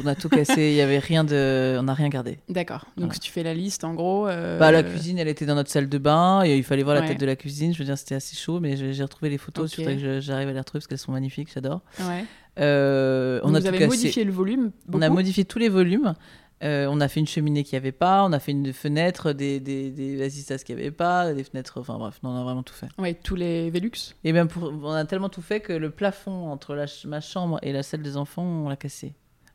On 0.04 0.06
a 0.06 0.14
tout 0.14 0.28
cassé, 0.28 0.68
il 0.70 0.75
y 0.75 0.82
avait 0.82 0.99
rien 1.00 1.25
de, 1.25 1.76
on 1.80 1.85
n'a 1.85 1.94
rien 1.94 2.09
gardé. 2.09 2.38
D'accord. 2.49 2.85
Donc, 2.97 3.06
Voilà. 3.06 3.14
si 3.14 3.20
tu 3.20 3.32
fais 3.32 3.42
la 3.42 3.54
liste, 3.54 3.82
en 3.82 3.94
gros. 3.94 4.28
euh, 4.28 4.59
Bah, 4.59 4.70
la 4.70 4.82
cuisine, 4.85 5.18
elle 5.18 5.26
était 5.26 5.47
dans 5.47 5.54
notre 5.56 5.70
salle 5.70 5.88
de 5.88 5.99
bain 5.99 6.42
et 6.44 6.56
il 6.56 6.62
fallait 6.62 6.82
voir 6.85 6.94
la 6.94 7.02
tête 7.09 7.18
de 7.18 7.26
la 7.26 7.35
cuisine. 7.37 7.73
Je 7.73 7.78
veux 7.78 7.85
dire, 7.87 7.99
c'était 7.99 8.14
assez 8.14 8.37
chaud, 8.37 8.61
mais 8.61 8.76
j'ai 8.92 9.02
retrouvé 9.02 9.30
les 9.30 9.38
photos. 9.38 9.73
Ok. 9.73 9.78
Il 9.78 9.85
faudrait 9.85 9.97
que 10.00 10.20
j'arrive 10.20 10.49
à 10.49 10.52
les 10.52 10.59
retrouver 10.59 10.78
parce 10.80 10.87
qu'elles 10.87 10.99
sont 10.99 11.12
magnifiques, 11.12 11.49
j'adore. 11.52 11.80
Ouais. 12.00 12.25
Euh, 12.59 13.40
on 13.42 13.49
Donc, 13.49 13.56
a 13.56 13.59
vous 13.59 13.62
tout 13.62 13.68
avez 13.68 13.78
cassé. 13.78 13.88
modifié 13.97 14.25
le 14.25 14.32
volume. 14.32 14.70
On 14.92 15.00
a 15.02 15.09
modifié 15.09 15.44
tous 15.44 15.59
les 15.59 15.68
volumes. 15.68 16.14
Euh, 16.62 16.87
on 16.90 17.00
a 17.00 17.09
fait 17.09 17.21
une 17.21 17.26
cheminée 17.26 17.64
qu'il 17.64 17.76
n'y 17.76 17.79
avait 17.83 17.93
pas, 17.93 18.23
on 18.25 18.33
a 18.33 18.38
fait 18.38 18.52
une 18.52 18.73
fenêtre, 18.75 19.33
des, 19.33 19.61
des, 19.61 19.90
des 19.90 20.29
qu'il 20.64 20.76
n'y 20.76 20.83
avait 20.83 20.90
pas, 20.90 21.33
des 21.33 21.43
fenêtres, 21.45 21.81
enfin 21.81 21.97
bref, 21.97 22.19
on 22.23 22.37
a 22.37 22.43
vraiment 22.45 22.62
tout 22.62 22.75
fait. 22.75 22.88
Ouais, 22.99 23.14
tous 23.14 23.35
les 23.35 23.71
Velux. 23.71 23.90
Et 24.25 24.33
même 24.35 24.49
pour, 24.49 24.64
on 24.64 24.90
a 24.93 25.05
tellement 25.07 25.31
tout 25.31 25.40
fait 25.40 25.61
que 25.61 25.73
le 25.73 25.90
plafond 25.90 26.50
entre 26.50 26.75
la 26.75 26.85
ma 27.07 27.23
chambre 27.23 27.59
et 27.62 27.73
la 27.73 27.83
salle 27.83 28.02
des 28.02 28.19
enfants, 28.19 28.43
on 28.45 28.69
l'a 28.69 28.76
cassé. 28.76 29.14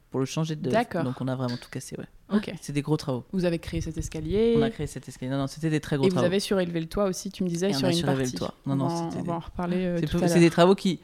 Pour 0.09 0.19
le 0.19 0.25
changer 0.25 0.55
de. 0.55 0.69
D'accord. 0.69 1.03
Donc 1.03 1.19
on 1.21 1.27
a 1.27 1.35
vraiment 1.35 1.57
tout 1.57 1.69
cassé, 1.69 1.95
ouais. 1.97 2.05
Ok. 2.35 2.51
C'est 2.61 2.73
des 2.73 2.81
gros 2.81 2.97
travaux. 2.97 3.23
Vous 3.33 3.45
avez 3.45 3.59
créé 3.59 3.81
cet 3.81 3.97
escalier. 3.99 4.55
On 4.57 4.61
a 4.63 4.69
créé 4.71 4.87
cet 4.87 5.07
escalier. 5.07 5.29
Non, 5.31 5.37
non, 5.37 5.47
c'était 5.47 5.69
des 5.69 5.81
très 5.81 5.97
gros 5.97 6.05
Et 6.05 6.09
vous 6.09 6.13
travaux. 6.15 6.25
avez 6.25 6.39
surélevé 6.39 6.79
le 6.79 6.87
toit 6.87 7.05
aussi, 7.05 7.29
tu 7.29 7.43
me 7.43 7.49
disais, 7.49 7.69
Et 7.69 7.75
on 7.75 7.77
sur 7.79 7.87
a 7.87 7.91
une 7.91 7.97
surélevé 7.97 8.23
partie. 8.23 8.33
le 8.33 8.39
toit. 8.39 8.53
Non, 8.65 8.73
on 8.73 8.75
non, 8.77 8.87
on 8.87 9.09
des- 9.09 9.27
va 9.27 9.33
en 9.35 9.39
reparler 9.39 9.85
euh, 9.85 9.99
C'est 10.27 10.39
des 10.39 10.49
travaux 10.49 10.73
qui. 10.73 11.01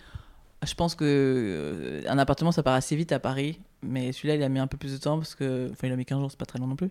Je 0.65 0.73
pense 0.73 0.95
que 0.95 1.03
euh, 1.05 2.01
un 2.07 2.17
appartement 2.17 2.51
ça 2.51 2.63
part 2.63 2.73
assez 2.75 2.95
vite 2.95 3.11
à 3.11 3.19
Paris, 3.19 3.59
mais 3.83 4.11
celui-là 4.11 4.35
il 4.35 4.43
a 4.43 4.49
mis 4.49 4.59
un 4.59 4.67
peu 4.67 4.77
plus 4.77 4.93
de 4.93 4.97
temps 4.97 5.17
parce 5.17 5.35
que. 5.35 5.69
Enfin, 5.71 5.87
il 5.87 5.93
a 5.93 5.95
mis 5.95 6.05
15 6.05 6.19
jours, 6.19 6.31
c'est 6.31 6.39
pas 6.39 6.45
très 6.45 6.59
long 6.59 6.67
non 6.67 6.75
plus. 6.75 6.89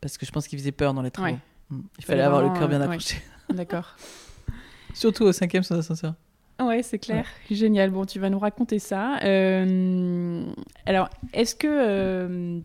Parce 0.00 0.16
que 0.18 0.26
je 0.26 0.30
pense 0.32 0.46
qu'il 0.46 0.58
faisait 0.58 0.72
peur 0.72 0.94
dans 0.94 1.02
les 1.02 1.10
travaux. 1.10 1.28
Ouais. 1.32 1.38
Mm. 1.70 1.80
Il 1.98 2.04
Fallait 2.04 2.22
avoir 2.22 2.42
le 2.42 2.58
cœur 2.58 2.68
bien 2.68 2.80
euh, 2.80 2.86
ouais. 2.86 2.94
accroché. 2.94 3.16
D'accord. 3.52 3.96
Surtout 4.94 5.24
au 5.24 5.32
cinquième 5.32 5.62
sans 5.62 5.78
ascenseur. 5.78 6.14
Ouais, 6.60 6.82
c'est 6.82 6.98
clair. 6.98 7.24
Génial. 7.50 7.90
Bon, 7.90 8.04
tu 8.04 8.18
vas 8.18 8.30
nous 8.30 8.38
raconter 8.38 8.78
ça. 8.78 9.18
Euh, 9.22 10.44
Alors, 10.86 11.08
est-ce 11.32 11.54
que. 11.54 11.68
euh, 11.68 12.60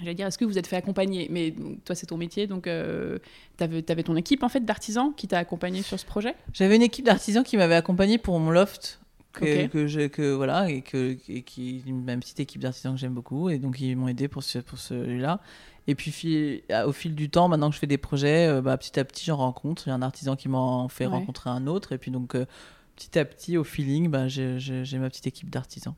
J'allais 0.00 0.14
dire, 0.14 0.26
est-ce 0.26 0.38
que 0.38 0.46
vous 0.46 0.56
êtes 0.56 0.66
fait 0.66 0.76
accompagner? 0.76 1.28
Mais 1.30 1.54
toi, 1.84 1.94
c'est 1.94 2.06
ton 2.06 2.16
métier, 2.16 2.46
donc 2.46 2.66
euh, 2.66 3.18
tu 3.58 3.64
avais, 3.64 4.02
ton 4.02 4.16
équipe 4.16 4.42
en 4.42 4.48
fait 4.48 4.64
d'artisans 4.64 5.12
qui 5.14 5.28
t'a 5.28 5.38
accompagné 5.38 5.82
sur 5.82 6.00
ce 6.00 6.06
projet? 6.06 6.34
J'avais 6.54 6.76
une 6.76 6.82
équipe 6.82 7.04
d'artisans 7.04 7.44
qui 7.44 7.58
m'avait 7.58 7.74
accompagné 7.74 8.16
pour 8.16 8.38
mon 8.40 8.50
loft. 8.50 8.99
Que, 9.32 9.66
que 9.68 9.86
je, 9.86 10.08
que, 10.08 10.32
voilà, 10.34 10.68
et, 10.70 10.82
que, 10.82 11.16
et 11.28 11.42
qui 11.42 11.82
une 11.86 12.02
même 12.02 12.18
petite 12.20 12.40
équipe 12.40 12.60
d'artisans 12.62 12.94
que 12.94 13.00
j'aime 13.00 13.14
beaucoup. 13.14 13.48
Et 13.48 13.58
donc, 13.58 13.80
ils 13.80 13.94
m'ont 13.96 14.08
aidé 14.08 14.26
pour, 14.28 14.42
ce, 14.42 14.58
pour 14.58 14.78
celui-là. 14.78 15.40
Et 15.86 15.94
puis, 15.94 16.62
au 16.86 16.92
fil 16.92 17.14
du 17.14 17.30
temps, 17.30 17.48
maintenant 17.48 17.68
que 17.68 17.74
je 17.74 17.80
fais 17.80 17.86
des 17.86 17.96
projets, 17.98 18.46
euh, 18.48 18.60
bah, 18.60 18.76
petit 18.76 18.98
à 18.98 19.04
petit, 19.04 19.24
j'en 19.24 19.36
rencontre. 19.36 19.86
Il 19.86 19.90
y 19.90 19.92
a 19.92 19.94
un 19.94 20.02
artisan 20.02 20.34
qui 20.36 20.48
m'en 20.48 20.88
fait 20.88 21.06
Ouais. 21.06 21.12
rencontrer 21.12 21.48
un 21.50 21.66
autre. 21.68 21.92
Et 21.92 21.98
puis, 21.98 22.10
donc, 22.10 22.34
euh, 22.34 22.44
petit 22.96 23.18
à 23.18 23.24
petit, 23.24 23.56
au 23.56 23.64
feeling, 23.64 24.08
bah, 24.10 24.26
j'ai 24.28 24.98
ma 24.98 25.08
petite 25.08 25.26
équipe 25.28 25.48
d'artisans 25.48 25.94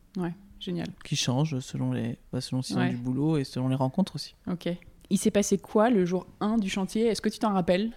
Génial. 0.61 0.89
qui 1.05 1.17
change 1.17 1.59
selon, 1.61 1.93
les, 1.93 2.19
bah, 2.33 2.41
selon 2.41 2.61
Ouais. 2.77 2.91
du 2.91 2.97
boulot 2.97 3.39
et 3.39 3.45
selon 3.45 3.69
les 3.69 3.75
rencontres 3.75 4.15
aussi. 4.15 4.35
Ok. 4.51 4.69
Il 5.11 5.19
s'est 5.19 5.31
passé 5.33 5.59
quoi 5.59 5.91
le 5.91 6.05
jour 6.07 6.27
1 6.41 6.59
du 6.59 6.71
chantier? 6.71 7.07
Est-ce 7.07 7.21
que 7.21 7.29
tu 7.29 7.39
t'en 7.39 7.53
rappelles? 7.53 7.91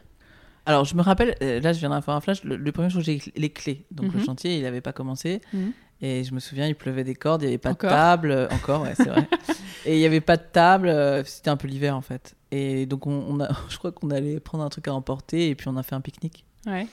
Alors, 0.66 0.86
je 0.86 0.96
me 0.96 1.02
rappelle, 1.02 1.36
euh, 1.42 1.60
là, 1.60 1.74
je 1.74 1.80
viens 1.80 1.90
d'avoir 1.90 2.18
un 2.18 2.22
flash, 2.22 2.44
le, 2.44 2.56
le 2.56 2.72
premier 2.72 2.90
jour, 2.90 3.02
j'ai 3.02 3.22
les 3.36 3.50
clés. 3.50 3.86
Donc, 3.92 4.12
le 4.14 4.20
Mhm. 4.20 4.26
chantier, 4.26 4.58
il 4.58 4.64
n'avait 4.64 4.82
pas 4.82 4.94
commencé. 4.94 5.42
Mhm. 5.54 5.72
Et 6.02 6.24
je 6.24 6.34
me 6.34 6.40
souviens, 6.40 6.68
il 6.68 6.76
pleuvait 6.76 7.04
des 7.04 7.16
cordes, 7.16 7.42
il 7.44 7.46
n'y 7.46 7.52
avait 7.52 7.58
pas 7.58 7.72
Encore 7.72 7.90
de 7.90 7.96
table. 7.96 8.32
euh, 8.32 8.48
encore, 8.50 8.82
ouais, 8.82 8.94
c'est 8.96 9.06
vrai. 9.08 9.28
et 9.86 9.96
il 9.96 10.00
n'y 10.00 10.06
avait 10.06 10.22
pas 10.22 10.38
de 10.38 10.44
table, 10.52 10.90
euh, 10.90 11.24
c'était 11.24 11.50
un 11.50 11.58
peu 11.58 11.68
l'hiver, 11.68 11.96
en 11.96 12.02
fait. 12.02 12.36
Et 12.52 12.86
donc, 12.86 13.08
on, 13.08 13.12
on 13.30 13.40
a, 13.40 13.50
je 13.70 13.78
crois 13.78 13.92
qu'on 13.92 14.10
allait 14.10 14.40
prendre 14.40 14.64
un 14.64 14.70
truc 14.70 14.88
à 14.88 14.94
emporter 14.94 15.50
et 15.50 15.56
puis 15.56 15.68
on 15.70 15.78
a 15.78 15.84
fait 15.84 15.96
un 15.96 16.02
pique-nique. 16.02 16.44
Ouais. 16.66 16.88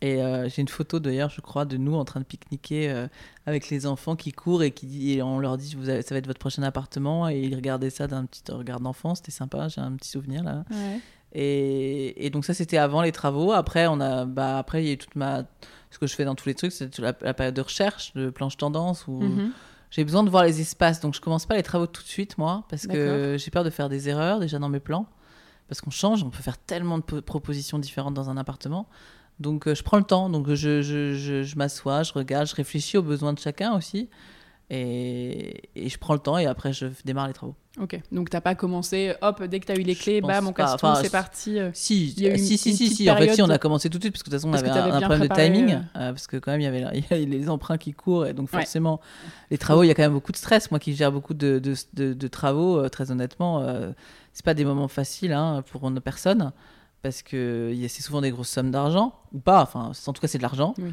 Et 0.00 0.22
euh, 0.22 0.48
j'ai 0.50 0.60
une 0.60 0.68
photo 0.68 0.98
d'ailleurs, 1.00 1.30
je 1.30 1.40
crois, 1.40 1.64
de 1.64 1.76
nous 1.78 1.94
en 1.94 2.04
train 2.04 2.20
de 2.20 2.24
pique-niquer 2.26 2.90
euh, 2.90 3.06
avec 3.46 3.70
les 3.70 3.86
enfants 3.86 4.16
qui 4.16 4.32
courent 4.32 4.62
et 4.62 4.70
qui 4.72 5.12
et 5.12 5.22
on 5.22 5.38
leur 5.38 5.56
dit 5.56 5.74
vous 5.76 5.88
avez- 5.88 6.02
ça 6.02 6.14
va 6.14 6.18
être 6.18 6.26
votre 6.26 6.40
prochain 6.40 6.62
appartement 6.62 7.28
et 7.28 7.40
ils 7.40 7.54
regardaient 7.54 7.90
ça 7.90 8.06
d'un 8.06 8.26
petit 8.26 8.42
regard 8.50 8.80
d'enfant, 8.80 9.14
c'était 9.14 9.30
sympa, 9.30 9.68
j'ai 9.68 9.80
un 9.80 9.92
petit 9.92 10.10
souvenir 10.10 10.42
là. 10.42 10.64
Ouais. 10.70 10.98
Et, 11.34 12.26
et 12.26 12.30
donc 12.30 12.44
ça 12.44 12.54
c'était 12.54 12.78
avant 12.78 13.02
les 13.02 13.12
travaux. 13.12 13.52
Après 13.52 13.86
on 13.86 14.00
a 14.00 14.24
bah 14.24 14.58
après 14.58 14.82
il 14.82 14.86
y 14.86 14.90
a 14.90 14.92
eu 14.94 14.98
toute 14.98 15.16
ma 15.16 15.44
ce 15.90 15.98
que 15.98 16.06
je 16.06 16.14
fais 16.14 16.24
dans 16.24 16.34
tous 16.34 16.48
les 16.48 16.54
trucs, 16.54 16.72
c'est 16.72 16.98
la, 16.98 17.12
la 17.20 17.34
période 17.34 17.54
de 17.54 17.60
recherche, 17.60 18.12
de 18.14 18.30
planche 18.30 18.56
tendance 18.56 19.06
où 19.06 19.20
Mhm. 19.20 19.52
j'ai 19.90 20.04
besoin 20.04 20.24
de 20.24 20.30
voir 20.30 20.44
les 20.44 20.60
espaces. 20.60 21.00
Donc 21.00 21.14
je 21.14 21.20
commence 21.20 21.46
pas 21.46 21.54
les 21.56 21.62
travaux 21.62 21.86
tout 21.86 22.02
de 22.02 22.08
suite 22.08 22.36
moi 22.38 22.64
parce 22.68 22.86
que 22.86 23.36
j'ai 23.38 23.50
peur 23.50 23.64
de 23.64 23.70
faire 23.70 23.88
des 23.88 24.08
erreurs 24.08 24.40
déjà 24.40 24.58
dans 24.58 24.68
mes 24.68 24.80
plans 24.80 25.06
parce 25.68 25.80
qu'on 25.80 25.90
change, 25.90 26.22
on 26.22 26.30
peut 26.30 26.42
faire 26.42 26.58
tellement 26.58 26.98
de 26.98 27.02
po- 27.04 27.22
propositions 27.22 27.78
différentes 27.78 28.14
dans 28.14 28.28
un 28.28 28.36
appartement. 28.36 28.86
Donc 29.40 29.66
euh, 29.66 29.74
je 29.74 29.82
prends 29.82 29.96
le 29.96 30.04
temps, 30.04 30.28
donc 30.30 30.46
je, 30.52 30.82
je, 30.82 31.14
je, 31.14 31.42
je 31.42 31.56
m'assois, 31.56 32.02
je 32.04 32.12
regarde, 32.12 32.46
je 32.46 32.54
réfléchis 32.54 32.96
aux 32.98 33.02
besoins 33.02 33.32
de 33.32 33.40
chacun 33.40 33.74
aussi. 33.76 34.08
Et, 34.70 35.68
et 35.76 35.88
je 35.88 35.98
prends 35.98 36.14
le 36.14 36.20
temps 36.20 36.38
et 36.38 36.46
après 36.46 36.72
je 36.72 36.86
démarre 37.04 37.26
les 37.28 37.34
travaux. 37.34 37.54
Ok. 37.80 38.00
Donc 38.12 38.30
t'as 38.30 38.40
pas 38.40 38.54
commencé, 38.54 39.14
hop, 39.20 39.42
dès 39.44 39.60
que 39.60 39.66
t'as 39.66 39.74
eu 39.76 39.82
les 39.82 39.94
clés, 39.94 40.20
pense 40.20 40.28
bam, 40.28 40.46
on 40.48 40.52
pas. 40.52 40.62
casse 40.64 40.74
Enfin, 40.74 40.94
c'est 41.02 41.10
parti. 41.10 41.58
euh. 41.58 41.70
Si, 41.74 42.14
Il 42.16 42.22
y 42.22 42.26
a 42.26 42.30
eu 42.30 42.32
une- 42.32 42.38
si, 42.38 42.56
si, 42.56 42.70
une 42.70 42.76
si. 42.76 43.10
En 43.10 43.16
fait, 43.16 43.34
si, 43.34 43.42
on 43.42 43.50
a 43.50 43.58
commencé 43.58 43.90
tout 43.90 43.98
de 43.98 44.04
suite 44.04 44.14
parce 44.14 44.22
que 44.22 44.30
de 44.30 44.36
toute 44.36 44.40
façon, 44.42 44.50
on 44.50 44.54
avait 44.58 44.70
un, 44.70 45.00
problème 45.00 45.18
préparé, 45.20 45.50
de 45.50 45.54
timing. 45.54 45.74
euh. 45.74 45.78
euh, 45.96 46.12
parce 46.12 46.26
que 46.26 46.36
quand 46.38 46.52
même, 46.52 46.60
il 46.60 46.64
y 46.64 46.66
avait 46.66 46.84
il 47.10 47.16
y 47.18 47.26
les 47.26 47.48
emprunts 47.50 47.76
qui 47.78 47.92
courent. 47.92 48.26
Et 48.26 48.32
donc, 48.32 48.48
Ouais. 48.52 48.60
forcément, 48.60 49.00
les 49.50 49.58
travaux, 49.58 49.82
il 49.82 49.88
y 49.88 49.90
a 49.90 49.94
quand 49.94 50.02
même 50.02 50.12
beaucoup 50.14 50.32
de 50.32 50.36
stress. 50.36 50.70
Moi 50.70 50.78
qui 50.80 50.94
gère 50.94 51.12
beaucoup 51.12 51.34
de, 51.34 51.58
de, 51.58 51.74
de- 51.94 52.14
de 52.14 52.28
travaux, 52.28 52.88
très 52.88 53.10
honnêtement, 53.10 53.60
euh, 53.60 53.90
c'est 54.32 54.44
pas 54.44 54.54
des 54.54 54.64
moments 54.64 54.88
faciles 54.88 55.32
hein, 55.32 55.62
pour 55.70 55.86
une 55.88 56.00
personne. 56.00 56.52
Parce 57.02 57.22
que 57.22 57.74
c'est 57.88 58.00
souvent 58.02 58.22
des 58.22 58.30
grosses 58.30 58.48
sommes 58.48 58.70
d'argent, 58.70 59.12
ou 59.34 59.38
pas. 59.38 59.60
Enfin, 59.62 59.92
en 60.06 60.12
tout 60.14 60.22
cas, 60.22 60.28
c'est 60.28 60.38
de 60.38 60.42
l'argent. 60.42 60.74
Oui. 60.78 60.90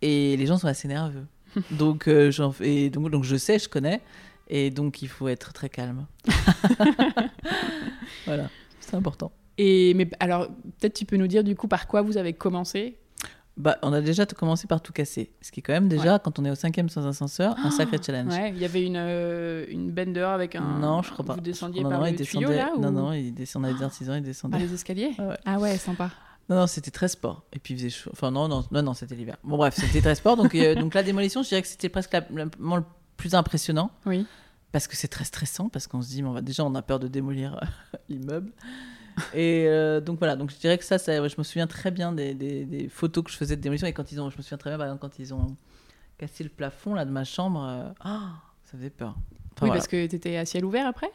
Et 0.00 0.36
les 0.36 0.46
gens 0.46 0.58
sont 0.58 0.66
assez 0.66 0.88
nerveux. 0.88 1.24
donc, 1.70 2.08
euh, 2.08 2.30
j'en 2.30 2.52
fais- 2.52 2.90
donc, 2.90 3.10
donc, 3.10 3.24
je 3.24 3.36
sais, 3.36 3.58
je 3.58 3.68
connais. 3.68 4.00
Et 4.48 4.70
donc, 4.70 5.02
il 5.02 5.08
faut 5.08 5.28
être 5.28 5.52
très 5.52 5.68
calme. 5.68 6.06
voilà, 8.26 8.48
c'est 8.80 8.94
important. 8.94 9.32
Et 9.58 9.94
mais 9.94 10.08
alors 10.18 10.48
peut-être 10.80 10.94
tu 10.94 11.04
peux 11.04 11.16
nous 11.16 11.26
dire 11.26 11.44
du 11.44 11.54
coup 11.54 11.68
par 11.68 11.86
quoi 11.86 12.02
vous 12.02 12.16
avez 12.16 12.32
commencé? 12.32 12.96
Bah, 13.58 13.76
on 13.82 13.92
a 13.92 14.00
déjà 14.00 14.24
commencé 14.24 14.66
par 14.66 14.80
tout 14.80 14.94
casser. 14.94 15.30
Ce 15.42 15.52
qui 15.52 15.60
est 15.60 15.62
quand 15.62 15.74
même 15.74 15.86
déjà, 15.88 16.18
quand 16.18 16.38
on 16.38 16.44
est 16.46 16.50
au 16.50 16.54
cinquième 16.54 16.88
sans 16.88 17.06
ascenseur, 17.06 17.54
un 17.62 17.70
sacré 17.70 17.98
challenge. 18.04 18.32
Ouais, 18.32 18.48
il 18.48 18.56
y 18.58 18.64
avait 18.64 18.82
une, 18.82 18.96
euh, 18.96 19.66
une 19.68 19.90
bender 19.90 20.20
avec 20.22 20.56
un. 20.56 20.78
Non, 20.78 21.02
je 21.02 21.10
crois 21.12 21.22
pas. 21.24 21.34
Vous 21.34 21.40
descendiez 21.42 21.82
non, 21.82 21.90
par 21.90 21.98
non, 22.00 22.06
le 22.06 22.12
il 22.12 22.16
tuyau 22.26 22.48
descendait- 22.48 22.56
là 22.56 22.72
ou 22.74 22.80
Non, 22.80 22.90
non, 22.90 23.12
il 23.12 23.32
descendait 23.34 23.74
des 23.74 23.82
artisans, 23.82 24.16
il 24.16 24.22
descendait. 24.22 24.52
par 24.56 24.60
les 24.66 24.72
escaliers? 24.72 25.10
Ah 25.18 25.26
ouais. 25.28 25.36
Ah 25.44 25.58
ouais, 25.58 25.76
sympa. 25.76 26.10
Non, 26.48 26.56
non, 26.56 26.66
c'était 26.66 26.90
très 26.90 27.08
sport. 27.08 27.44
Et 27.52 27.58
puis 27.58 27.74
il 27.74 27.78
faisait 27.78 27.90
chaud. 27.90 28.10
Enfin, 28.12 28.30
non, 28.30 28.48
non, 28.48 28.64
non, 28.70 28.82
non 28.82 28.94
c'était 28.94 29.14
l'hiver. 29.14 29.36
Bon, 29.44 29.56
bref, 29.56 29.74
c'était 29.76 30.00
très 30.00 30.14
sport. 30.14 30.36
Donc, 30.36 30.54
euh, 30.54 30.74
donc 30.80 30.94
la 30.94 31.02
démolition, 31.02 31.42
je 31.42 31.48
dirais 31.48 31.62
que 31.62 31.68
c'était 31.68 31.88
presque 31.88 32.12
le 32.34 32.50
moment 32.58 32.76
le 32.76 32.84
plus 33.16 33.34
impressionnant. 33.34 33.90
Oui. 34.06 34.26
Parce 34.72 34.86
que 34.88 34.96
c'est 34.96 35.08
très 35.08 35.24
stressant, 35.24 35.68
parce 35.68 35.86
qu'on 35.86 36.00
se 36.02 36.08
dit, 36.08 36.22
mais 36.22 36.28
on 36.28 36.32
va, 36.32 36.40
déjà, 36.40 36.64
on 36.64 36.74
a 36.74 36.82
peur 36.82 36.98
de 36.98 37.06
démolir 37.08 37.54
euh, 37.62 37.96
l'immeuble. 38.08 38.52
Et 39.34 39.66
euh, 39.68 40.00
donc 40.00 40.18
voilà, 40.18 40.36
donc 40.36 40.50
je 40.50 40.56
dirais 40.56 40.78
que 40.78 40.84
ça, 40.84 40.96
ça 40.98 41.20
ouais, 41.20 41.28
je 41.28 41.34
me 41.36 41.42
souviens 41.44 41.66
très 41.66 41.90
bien 41.90 42.12
des, 42.12 42.32
des- 42.34 42.64
des 42.64 42.88
photos 42.88 43.22
que 43.24 43.30
je 43.30 43.36
faisais 43.36 43.56
de 43.56 43.60
démolition. 43.60 43.86
Et 43.86 43.92
quand 43.92 44.10
ils 44.10 44.20
ont, 44.20 44.30
je 44.30 44.36
me 44.38 44.42
souviens 44.42 44.56
très 44.58 44.70
bien, 44.70 44.78
par 44.78 44.86
exemple, 44.86 45.02
quand 45.02 45.18
ils 45.18 45.34
ont 45.34 45.56
cassé 46.16 46.42
le 46.42 46.50
plafond 46.50 46.94
là, 46.94 47.04
de 47.04 47.10
ma 47.10 47.24
chambre, 47.24 47.62
euh, 47.62 47.92
ah, 48.00 48.30
ça 48.64 48.78
faisait 48.78 48.88
peur. 48.90 49.10
Enfin, 49.10 49.18
oui, 49.18 49.56
voilà. 49.68 49.74
parce 49.74 49.88
que 49.88 50.06
t'étais 50.06 50.38
à 50.38 50.46
ciel 50.46 50.64
ouvert 50.64 50.86
après? 50.86 51.10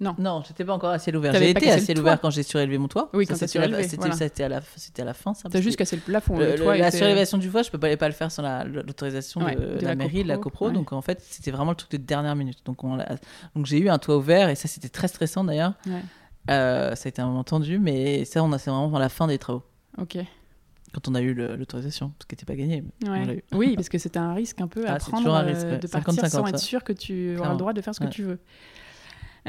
Non. 0.00 0.14
Non, 0.16 0.42
j'étais 0.46 0.64
pas 0.64 0.74
encore 0.74 0.90
à 0.90 0.98
ciel 1.00 1.16
ouvert. 1.16 1.32
J'ai 1.34 1.50
été 1.50 1.70
à 1.70 1.78
ciel 1.78 1.98
ouvert 1.98 2.20
quand 2.20 2.30
j'ai 2.30 2.44
surélevé 2.44 2.78
mon 2.78 2.86
toit. 2.86 3.10
Oui, 3.14 3.26
quand 3.26 3.34
c'était 3.34 3.48
surélevé, 3.48 3.82
C'était 3.82 3.96
voilà. 3.96 4.14
à, 4.14 4.48
la, 4.48 4.56
à 4.56 5.04
la 5.04 5.14
fin. 5.14 5.32
T'as 5.32 5.48
parce 5.50 5.64
juste 5.64 5.76
cassé 5.76 5.96
le 5.96 6.02
plafond. 6.02 6.38
le- 6.38 6.52
Le, 6.52 6.54
toit 6.56 6.76
la 6.76 6.88
était- 6.88 6.98
surélévation 6.98 7.36
du 7.38 7.50
toit, 7.50 7.62
je 7.62 7.70
peux 7.70 7.78
pas, 7.78 7.96
pas 7.96 8.06
le 8.06 8.14
faire 8.14 8.30
sans 8.30 8.42
la- 8.42 8.62
l'autorisation 8.64 9.40
Ouais, 9.42 9.56
de, 9.56 9.60
de 9.78 9.82
la, 9.82 9.88
la 9.88 9.94
mairie, 9.96 10.22
de 10.22 10.28
la 10.28 10.38
copro, 10.38 10.68
ouais. 10.68 10.72
Donc 10.72 10.92
en 10.92 11.02
fait, 11.02 11.20
c'était 11.22 11.50
vraiment 11.50 11.72
le 11.72 11.76
truc 11.76 11.90
de 11.90 11.96
dernière 11.96 12.36
minute. 12.36 12.58
Donc, 12.64 12.84
on 12.84 12.94
l'a- 12.94 13.16
donc 13.56 13.66
j'ai 13.66 13.78
eu 13.80 13.88
un 13.88 13.98
toit 13.98 14.16
ouvert 14.16 14.48
et 14.50 14.54
ça, 14.54 14.68
c'était 14.68 14.88
très 14.88 15.08
stressant 15.08 15.42
d'ailleurs. 15.42 15.74
Ouais. 15.86 16.02
Euh, 16.50 16.94
ça 16.94 17.06
a 17.06 17.08
été 17.08 17.20
un 17.20 17.26
moment 17.26 17.42
tendu, 17.44 17.78
mais 17.80 18.24
ça, 18.24 18.42
on 18.44 18.52
a, 18.52 18.58
c'est 18.58 18.70
vraiment 18.70 18.94
à 18.96 19.00
la 19.00 19.08
fin 19.08 19.26
des 19.26 19.38
travaux. 19.38 19.64
Ok. 20.00 20.16
Quand 20.94 21.06
on 21.08 21.14
a 21.16 21.20
eu 21.20 21.34
l'autorisation, 21.34 22.12
ce 22.22 22.26
qui 22.26 22.34
n'était 22.34 22.46
pas 22.46 22.54
gagné. 22.54 22.82
mais 23.02 23.10
Ouais. 23.10 23.44
Oui, 23.52 23.74
parce 23.74 23.88
que 23.90 23.98
c'était 23.98 24.18
un 24.20 24.32
risque 24.32 24.60
un 24.60 24.68
peu 24.68 24.86
à 24.86 24.92
Ah, 24.92 24.98
c'est 25.00 25.10
prendre 25.10 25.24
toujours 25.24 25.36
un 25.36 25.42
risque, 25.42 25.66
euh, 25.66 25.72
ouais. 25.72 25.78
de 25.78 25.86
partir 25.88 26.14
50-50, 26.14 26.30
sans 26.30 26.46
être 26.46 26.58
sûr 26.58 26.84
que 26.84 26.92
tu 26.94 27.36
auras 27.38 27.50
le 27.50 27.58
droit 27.58 27.72
de 27.74 27.82
faire 27.82 27.94
ce 27.94 28.00
que 28.00 28.04
Ouais. 28.04 28.10
tu 28.10 28.22
veux. 28.22 28.38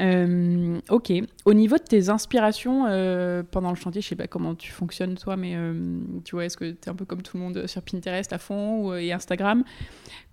Euh, 0.00 0.78
ok. 0.88 1.12
Au 1.44 1.52
niveau 1.54 1.76
de 1.76 1.82
tes 1.82 2.08
inspirations 2.08 2.86
euh, 2.88 3.42
pendant 3.50 3.70
le 3.70 3.76
chantier, 3.76 4.00
je 4.00 4.08
sais 4.08 4.16
pas 4.16 4.26
comment 4.26 4.54
tu 4.54 4.72
fonctionnes 4.72 5.14
toi, 5.16 5.36
mais 5.36 5.52
euh, 5.54 6.00
tu 6.24 6.34
vois, 6.34 6.46
est-ce 6.46 6.56
que 6.56 6.64
tu 6.70 6.78
es 6.86 6.88
un 6.88 6.94
peu 6.94 7.04
comme 7.04 7.22
tout 7.22 7.36
le 7.36 7.42
monde 7.42 7.66
sur 7.66 7.82
Pinterest 7.82 8.32
à 8.32 8.38
fond 8.38 8.86
ou, 8.88 8.94
et 8.94 9.12
Instagram? 9.12 9.62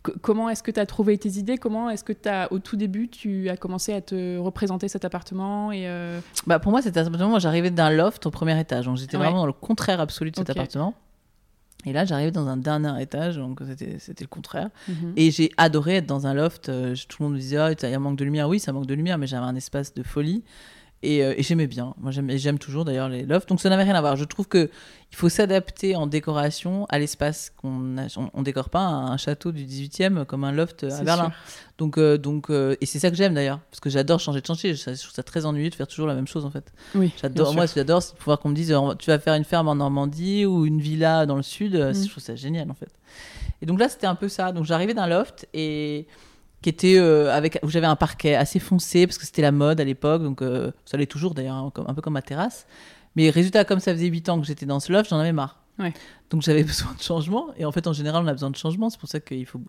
C- 0.05 0.13
Comment 0.21 0.49
est-ce 0.49 0.63
que 0.63 0.71
tu 0.71 0.79
as 0.79 0.85
trouvé 0.85 1.17
tes 1.17 1.31
idées? 1.37 1.57
Comment 1.57 1.89
est-ce 1.89 2.03
que 2.05 2.13
as, 2.29 2.51
au 2.53 2.59
tout 2.59 2.77
début 2.77 3.09
tu 3.09 3.49
as 3.49 3.57
commencé 3.57 3.91
à 3.93 3.99
te 4.01 4.37
représenter 4.37 4.87
cet 4.87 5.03
appartement 5.03 5.71
et 5.73 5.85
Bah, 6.45 6.59
pour 6.59 6.71
moi, 6.71 6.81
c'était 6.81 6.99
appartement. 7.01 7.29
Moi, 7.29 7.39
j'arrivais 7.39 7.71
d'un 7.71 7.89
loft 7.91 8.25
au 8.25 8.31
premier 8.31 8.57
étage. 8.59 8.85
Donc, 8.85 8.95
j'étais 8.97 9.17
Ouais. 9.17 9.23
vraiment 9.23 9.39
dans 9.39 9.45
le 9.47 9.51
contraire 9.53 9.99
absolu 9.99 10.31
de 10.31 10.37
cet 10.37 10.49
appartement. 10.49 10.93
Et 11.85 11.93
là, 11.93 12.05
j'arrivais 12.05 12.31
dans 12.31 12.47
un 12.47 12.57
dernier 12.57 13.01
étage, 13.01 13.37
donc 13.37 13.61
c'était 13.99 14.23
le 14.23 14.27
contraire. 14.27 14.69
mhm. 14.89 15.13
Et 15.15 15.31
j'ai 15.31 15.51
adoré 15.57 15.97
être 15.97 16.05
dans 16.05 16.27
un 16.27 16.33
loft. 16.33 16.69
euh, 16.69 16.95
tout 17.07 17.17
le 17.19 17.25
monde 17.25 17.35
me 17.35 17.39
disait, 17.39 17.57
ah, 17.57 17.71
il 17.71 17.89
y 17.89 17.93
a 17.93 17.99
manque 17.99 18.17
de 18.17 18.25
lumière. 18.25 18.49
Oui, 18.49 18.59
ça 18.59 18.73
manque 18.73 18.87
de 18.87 18.93
lumière, 18.93 19.17
mais 19.17 19.27
j'avais 19.27 19.45
un 19.45 19.55
espace 19.55 19.93
de 19.93 20.03
folie. 20.03 20.43
Et, 21.03 21.23
euh, 21.23 21.35
et 21.37 21.43
j'aimais 21.43 21.67
bien. 21.67 21.93
Moi, 21.99 22.11
j'aime 22.11 22.57
toujours 22.57 22.83
d'ailleurs 22.83 23.07
les 23.07 23.23
lofts. 23.23 23.47
Donc, 23.49 23.61
ça 23.61 23.69
n'avait 23.69 23.83
rien 23.83 23.95
à 23.95 24.01
voir. 24.01 24.15
Je 24.15 24.23
trouve 24.23 24.47
que 24.47 24.69
il 25.11 25.15
faut 25.15 25.29
s'adapter 25.29 25.95
en 25.95 26.07
décoration 26.07 26.85
à 26.89 26.99
l'espace 26.99 27.51
qu'on. 27.55 27.95
On, 28.17 28.29
on 28.33 28.41
décore 28.41 28.69
pas 28.69 28.81
un 28.81 29.15
château 29.15 29.51
du 29.51 29.63
18e 29.63 30.25
comme 30.25 30.43
un 30.43 30.51
loft 30.51 30.83
à 30.83 31.03
Berlin. 31.03 31.25
sûr. 31.25 31.33
Donc, 31.77 31.97
euh, 31.97 32.17
donc 32.17 32.49
euh, 32.49 32.75
et 32.81 32.85
c'est 32.85 32.99
ça 32.99 33.11
que 33.11 33.15
j'aime 33.15 33.35
d'ailleurs, 33.35 33.59
parce 33.69 33.79
que 33.79 33.89
j'adore 33.89 34.19
changer 34.19 34.41
de 34.41 34.45
chantier. 34.45 34.73
Je, 34.73 34.79
je 34.79 34.99
trouve 34.99 35.13
ça 35.13 35.23
très 35.23 35.45
ennuyeux 35.45 35.69
de 35.69 35.75
faire 35.75 35.87
toujours 35.87 36.07
la 36.07 36.15
même 36.15 36.27
chose 36.27 36.45
en 36.45 36.51
fait. 36.51 36.73
Oui. 36.95 37.13
J'adore, 37.21 37.53
moi, 37.53 37.67
ce 37.67 37.75
que 37.75 37.79
j'adore, 37.79 38.01
c'est 38.01 38.13
de 38.13 38.17
pouvoir 38.17 38.39
qu'on 38.39 38.49
me 38.49 38.55
dise, 38.55 38.75
tu 38.99 39.11
vas 39.11 39.19
faire 39.19 39.35
une 39.35 39.45
ferme 39.45 39.67
en 39.67 39.75
Normandie 39.75 40.45
ou 40.45 40.65
une 40.65 40.81
villa 40.81 41.25
dans 41.25 41.35
le 41.37 41.43
sud. 41.43 41.75
Mm. 41.75 41.93
Je 41.93 42.09
trouve 42.09 42.23
ça 42.23 42.35
génial 42.35 42.69
en 42.71 42.75
fait. 42.75 42.89
Et 43.61 43.65
donc 43.65 43.79
là, 43.79 43.87
c'était 43.87 44.07
un 44.07 44.15
peu 44.15 44.29
ça. 44.29 44.51
Donc 44.51 44.65
j'arrivais 44.65 44.93
d'un 44.93 45.07
loft 45.07 45.47
et 45.53 46.07
qui 46.67 46.71
était 46.71 46.99
euh, 46.99 47.33
avec 47.33 47.59
où 47.63 47.69
j'avais 47.69 47.87
un 47.87 47.95
parquet 47.95 48.35
assez 48.35 48.59
foncé 48.59 49.07
parce 49.07 49.17
que 49.17 49.25
c'était 49.25 49.41
la 49.41 49.53
mode 49.53 49.79
à 49.79 49.85
l'époque. 49.85 50.21
Donc 50.21 50.41
euh, 50.41 50.73
ça 50.83 50.97
l'est 50.97 51.05
toujours 51.05 51.33
d'ailleurs, 51.33 51.55
hein, 51.55 51.71
un 51.87 51.93
peu 51.93 52.01
comme 52.01 52.11
ma 52.15 52.21
terrasse. 52.21 52.67
Mais 53.15 53.29
résultat, 53.29 53.63
comme 53.63 53.79
ça 53.79 53.93
faisait 53.93 54.07
8 54.07 54.27
ans 54.27 54.41
que 54.41 54.45
j'étais 54.45 54.65
dans 54.65 54.81
ce 54.81 54.91
loft, 54.91 55.09
j'en 55.09 55.19
avais 55.19 55.31
marre. 55.31 55.63
Ouais. 55.79 55.93
Donc 56.29 56.41
j'avais 56.41 56.63
besoin 56.65 56.93
de 56.93 57.01
changement. 57.01 57.47
Et 57.55 57.63
en 57.63 57.71
fait, 57.71 57.87
en 57.87 57.93
général, 57.93 58.21
on 58.25 58.27
a 58.27 58.33
besoin 58.33 58.49
de 58.49 58.57
changement. 58.57 58.89
C'est 58.89 58.99
pour 58.99 59.07
ça 59.07 59.21
qu'il 59.21 59.45
faut 59.45 59.61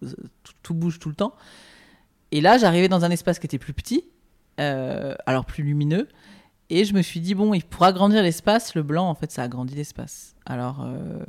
tout, 0.43 0.53
tout 0.65 0.75
bouge 0.75 0.99
tout 0.99 1.09
le 1.09 1.15
temps. 1.15 1.35
Et 2.33 2.41
là, 2.41 2.59
j'arrivais 2.59 2.89
dans 2.89 3.05
un 3.05 3.13
espace 3.13 3.39
qui 3.39 3.47
était 3.47 3.59
plus 3.59 3.75
petit, 3.75 4.03
euh, 4.59 5.15
alors 5.25 5.45
plus 5.45 5.63
lumineux. 5.63 6.09
Et 6.69 6.85
je 6.85 6.95
me 6.95 7.01
suis 7.01 7.21
dit, 7.21 7.37
bon, 7.37 7.55
il 7.55 7.63
pour 7.63 7.85
agrandir 7.85 8.25
l'espace, 8.25 8.75
le 8.75 8.83
blanc, 8.83 9.09
en 9.09 9.15
fait, 9.15 9.31
ça 9.31 9.45
agrandit 9.45 9.77
l'espace. 9.77 10.35
Alors, 10.47 10.83
euh, 10.83 11.25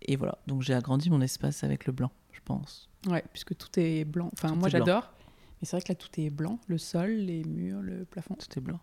et 0.00 0.16
voilà. 0.16 0.38
Donc 0.46 0.62
j'ai 0.62 0.72
agrandi 0.72 1.10
mon 1.10 1.20
espace 1.20 1.64
avec 1.64 1.84
le 1.84 1.92
blanc, 1.92 2.10
je 2.32 2.40
pense. 2.42 2.89
Ouais, 3.08 3.24
puisque 3.32 3.56
tout 3.56 3.68
est 3.78 4.04
blanc. 4.04 4.30
Enfin, 4.32 4.48
Tout 4.50 4.54
moi 4.56 4.68
j'adore. 4.68 5.12
Mais 5.60 5.66
c'est 5.66 5.76
vrai 5.76 5.82
que 5.82 5.92
là, 5.92 5.94
tout 5.94 6.08
est 6.20 6.30
blanc. 6.30 6.58
Le 6.68 6.78
sol, 6.78 7.10
les 7.10 7.44
murs, 7.44 7.80
le 7.82 8.04
plafond. 8.04 8.34
Tout 8.34 8.58
est 8.58 8.62
blanc. 8.62 8.80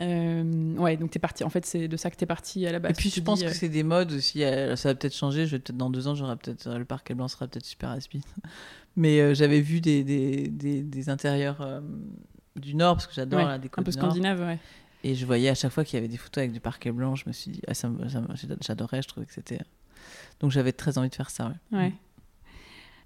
Euh, 0.00 0.74
ouais, 0.76 0.96
donc 0.96 1.10
t'es 1.10 1.18
parti. 1.18 1.44
En 1.44 1.50
fait, 1.50 1.66
c'est 1.66 1.86
de 1.86 1.96
ça 1.98 2.10
que 2.10 2.16
t'es 2.16 2.24
parti 2.24 2.66
à 2.66 2.72
la 2.72 2.78
base. 2.78 2.92
et 2.92 2.94
puis 2.94 3.10
je 3.10 3.20
pense 3.20 3.40
dis, 3.40 3.44
que 3.44 3.50
euh, 3.50 3.54
c'est 3.54 3.68
des 3.68 3.82
modes 3.82 4.12
aussi. 4.12 4.42
euh, 4.42 4.74
Ça 4.74 4.88
va 4.88 4.94
peut-être 4.94 5.14
changer. 5.14 5.44
Je 5.46 5.52
vais 5.56 5.58
peut-être 5.58 5.76
dans 5.76 5.90
deux 5.90 6.08
ans, 6.08 6.14
j'aurai 6.14 6.36
peut-être 6.36 6.68
euh, 6.68 6.78
le 6.78 6.86
parquet 6.86 7.12
blanc 7.12 7.28
sera 7.28 7.46
peut-être 7.46 7.66
super 7.66 7.90
aspi. 7.90 8.22
Mais 8.96 9.20
euh, 9.20 9.34
j'avais 9.34 9.60
vu 9.60 9.82
des, 9.82 10.02
des, 10.02 10.48
des, 10.48 10.82
des 10.82 11.08
intérieurs 11.10 11.82
du 12.56 12.74
Nord 12.74 12.94
parce 12.96 13.06
que 13.08 13.14
j'adore 13.14 13.40
Ouais, 13.40 13.46
la 13.46 13.58
déco 13.58 13.80
un 13.80 13.84
peu 13.84 13.92
scandinave, 13.92 14.40
ouais. 14.40 14.58
Et 15.04 15.14
je 15.14 15.26
voyais 15.26 15.50
à 15.50 15.54
chaque 15.54 15.70
fois 15.72 15.84
qu'il 15.84 15.96
y 15.96 15.98
avait 15.98 16.08
des 16.08 16.16
photos 16.16 16.38
avec 16.42 16.52
du 16.52 16.60
parquet 16.60 16.90
blanc, 16.92 17.14
je 17.14 17.24
me 17.26 17.32
suis 17.32 17.50
dit, 17.50 17.60
ah, 17.68 17.74
ça 17.74 17.90
ça 18.08 18.22
j'adorais, 18.60 19.02
je 19.02 19.08
trouvais 19.08 19.26
que 19.26 19.32
c'était. 19.34 19.60
Donc 20.40 20.50
j'avais 20.50 20.72
très 20.72 20.96
envie 20.98 21.08
de 21.10 21.14
faire 21.14 21.28
ça. 21.30 21.52
ouais. 21.72 21.78
ouais. 21.78 21.92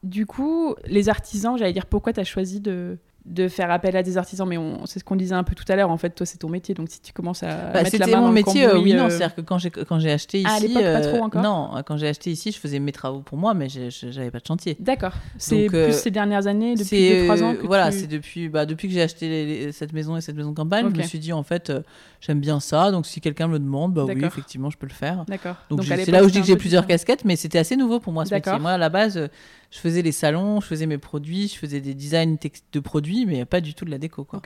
Du 0.05 0.27
coup, 0.27 0.75
les 0.87 1.09
artisans, 1.09 1.57
j'allais 1.59 1.73
dire 1.73 1.87
pourquoi 1.87 2.13
t'as 2.13 2.25
choisi 2.25 2.61
de, 2.61 2.99
de 3.25 3.49
faire 3.49 3.71
appel 3.71 3.97
à 3.97 4.03
des 4.03 4.19
artisans, 4.19 4.47
mais 4.47 4.59
c'est 4.85 4.99
ce 4.99 5.05
qu'on 5.05 5.17
disait 5.17 5.35
un 5.35 5.45
peu 5.45 5.55
tout 5.55 5.65
à 5.69 5.77
l'heure. 5.77 5.89
En 5.91 5.97
fait, 5.97 6.11
toi, 6.11 6.27
c'est 6.27 6.37
ton 6.37 6.51
métier, 6.51 6.75
donc 6.75 6.89
si 6.91 7.01
tu 7.01 7.15
commences 7.15 7.43
à 7.43 7.47
Bah, 7.47 7.83
mettre 7.83 7.85
la 7.85 7.85
c'était 7.91 8.11
main 8.11 8.17
mon 8.19 8.23
dans 8.25 8.29
le 8.29 8.35
métier, 8.35 8.67
euh, 8.67 8.73
cambouis, 8.75 8.93
oui, 8.93 8.99
non. 8.99 9.05
euh, 9.07 9.09
C'est-à-dire 9.09 9.35
que 9.35 9.41
quand 9.41 9.57
j'ai, 9.57 9.71
quand 9.71 9.99
j'ai 9.99 10.11
acheté 10.13 10.41
ici. 10.41 10.47
Ah, 10.51 10.57
à 10.57 10.61
l'époque, 10.61 10.83
pas 10.83 11.01
trop 11.01 11.17
euh, 11.17 11.21
encore 11.21 11.43
Non, 11.43 11.71
quand 11.87 11.97
j'ai 11.97 12.09
acheté 12.09 12.31
ici, 12.31 12.53
je 12.53 12.59
faisais 12.59 12.79
mes 12.81 12.93
travaux 12.93 13.21
pour 13.21 13.39
moi, 13.39 13.55
mais 13.55 13.69
j'avais 13.71 14.31
pas 14.31 14.41
de 14.41 14.47
chantier. 14.47 14.77
D'accord. 14.79 15.13
C'est 15.39 15.69
plus 15.69 15.79
euh, 15.79 15.91
ces 15.93 16.11
dernières 16.11 16.47
années, 16.49 16.75
depuis 16.75 16.85
C'est, 16.85 17.27
2-3 17.27 17.43
ans 17.43 17.53
euh, 17.53 17.57
que 17.57 17.67
Voilà, 17.67 17.91
tu- 17.91 18.01
c'est 18.01 18.07
depuis, 18.07 18.51
bah, 18.51 18.67
depuis 18.67 18.89
que 18.89 18.93
j'ai 18.95 19.01
acheté 19.03 19.27
les- 19.31 19.47
les- 19.67 19.73
cette 19.73 19.95
maison 19.95 20.19
et 20.19 20.21
cette 20.21 20.37
maison 20.37 20.51
de 20.51 20.57
campagne, 20.57 20.85
Ok. 20.85 20.93
je 20.95 20.99
me 21.01 21.07
suis 21.07 21.19
dit, 21.19 21.33
en 21.33 21.43
fait, 21.45 21.71
euh, 21.71 21.81
j'aime 22.21 22.41
bien 22.41 22.61
ça. 22.61 22.91
Donc 22.91 23.07
si 23.07 23.23
quelqu'un 23.23 23.47
me 23.47 23.55
le 23.55 23.59
demande, 23.61 23.95
bah 23.95 24.05
oui, 24.07 24.23
effectivement, 24.23 24.69
je 24.69 24.77
peux 24.77 24.87
le 24.87 24.93
faire. 24.93 25.25
D'accord. 25.29 25.57
Donc, 25.71 25.83
c'est 25.83 26.11
là 26.11 26.23
où 26.23 26.29
je 26.29 26.33
dis 26.35 26.41
que 26.43 26.47
j'ai 26.47 26.57
plusieurs 26.57 26.87
casquettes, 26.87 27.25
mais 27.25 27.37
c'était 27.37 27.59
assez 27.59 27.75
nouveau 27.77 28.01
pour 28.01 28.13
moi 28.13 28.27
ce 28.27 28.35
métier. 28.35 28.59
Moi, 28.59 28.73
à 28.73 28.79
la 28.79 28.91
base, 28.91 29.17
euh, 29.17 29.29
je 29.75 29.79
faisais 29.81 30.03
les 30.03 30.13
salons, 30.13 30.61
je 30.61 30.67
faisais 30.67 30.87
mes 30.87 30.99
produits, 30.99 31.49
je 31.49 31.57
faisais 31.57 31.81
des 31.81 31.95
designs 31.95 32.37
de 32.73 32.81
produits, 32.81 33.27
mais 33.27 33.45
pas 33.45 33.61
du 33.61 33.75
tout 33.75 33.85
de 33.85 33.91
la 33.91 33.99
déco. 33.99 34.23
Quoi. 34.25 34.41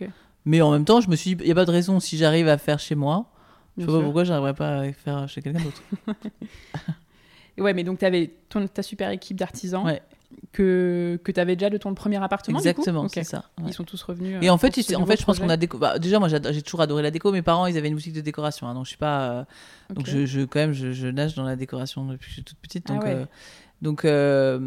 Mais 0.46 0.62
en 0.62 0.70
même 0.72 0.84
temps, 0.86 1.00
je 1.02 1.10
me 1.10 1.16
suis 1.16 1.34
dit, 1.34 1.42
il 1.42 1.46
n'y 1.46 1.52
a 1.52 1.54
pas 1.54 1.66
de 1.66 1.70
raison, 1.70 2.00
si 2.00 2.16
j'arrive 2.16 2.48
à 2.48 2.56
faire 2.56 2.78
chez 2.78 2.94
moi, 2.94 3.26
je 3.76 3.84
Bien 3.84 3.92
sais 3.94 3.98
pas 3.98 4.04
pourquoi 4.04 4.24
j'arriverais 4.24 4.54
pas 4.54 4.78
à 4.78 4.92
faire 4.92 5.28
chez 5.28 5.42
quelqu'un 5.42 5.60
d'autre. 5.62 5.82
Ouais, 7.58 7.74
mais 7.74 7.82
donc 7.82 7.98
tu 7.98 8.04
avais 8.04 8.30
ta 8.72 8.82
super 8.84 9.10
équipe 9.10 9.36
d'artisans 9.36 9.84
Ouais. 9.84 10.00
que, 10.52 11.18
que 11.24 11.32
tu 11.32 11.40
avais 11.40 11.56
déjà 11.56 11.70
de 11.70 11.76
ton 11.76 11.92
premier 11.92 12.22
appartement. 12.22 12.58
Exactement, 12.58 13.08
c'est 13.08 13.24
ça. 13.24 13.46
ouais. 13.58 13.64
Ils 13.68 13.72
sont 13.74 13.82
tous 13.82 14.00
revenus. 14.04 14.38
Et 14.40 14.48
euh, 14.48 14.52
en 14.52 14.58
fait, 14.58 14.72
ce 14.76 14.82
s'est- 14.82 14.94
en 14.94 15.04
fait, 15.04 15.18
je 15.18 15.24
pense 15.24 15.40
qu'on 15.40 15.48
a 15.48 15.56
déco... 15.56 15.76
bah, 15.76 15.98
déjà, 15.98 16.20
moi, 16.20 16.28
j'ai 16.28 16.62
toujours 16.62 16.82
adoré 16.82 17.02
la 17.02 17.10
déco. 17.10 17.32
Mes 17.32 17.42
parents, 17.42 17.66
ils 17.66 17.76
avaient 17.76 17.88
une 17.88 17.94
boutique 17.96 18.12
de 18.12 18.20
décoration, 18.20 18.68
hein, 18.68 18.74
donc 18.74 18.84
je 18.84 18.90
suis 18.90 18.96
pas. 18.98 19.30
euh, 19.32 19.44
Donc 19.92 20.06
je, 20.06 20.24
je- 20.24 20.42
quand 20.42 20.60
même, 20.60 20.72
je, 20.72 20.92
je 20.92 21.08
nage 21.08 21.34
dans 21.34 21.42
la 21.42 21.56
décoration 21.56 22.04
depuis 22.06 22.26
que 22.26 22.28
je 22.28 22.34
suis 22.34 22.44
toute 22.44 22.58
petite. 22.58 22.86
Ah 22.90 22.98
ouais. 22.98 23.02
euh, 23.06 23.24
donc, 23.82 24.04
euh, 24.04 24.58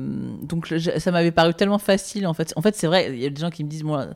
donc 0.43 0.65
je- 0.73 0.99
ça 0.99 1.11
m'avait 1.11 1.31
paru 1.31 1.53
tellement 1.53 1.77
facile. 1.79 2.25
En 2.27 2.33
fait, 2.33 2.53
en 2.55 2.61
fait, 2.61 2.75
c'est 2.75 2.87
vrai. 2.87 3.09
Il 3.13 3.19
y 3.21 3.25
a 3.25 3.29
des 3.29 3.41
gens 3.41 3.49
qui 3.49 3.63
me 3.63 3.69
disent, 3.69 3.83
moi, 3.83 4.07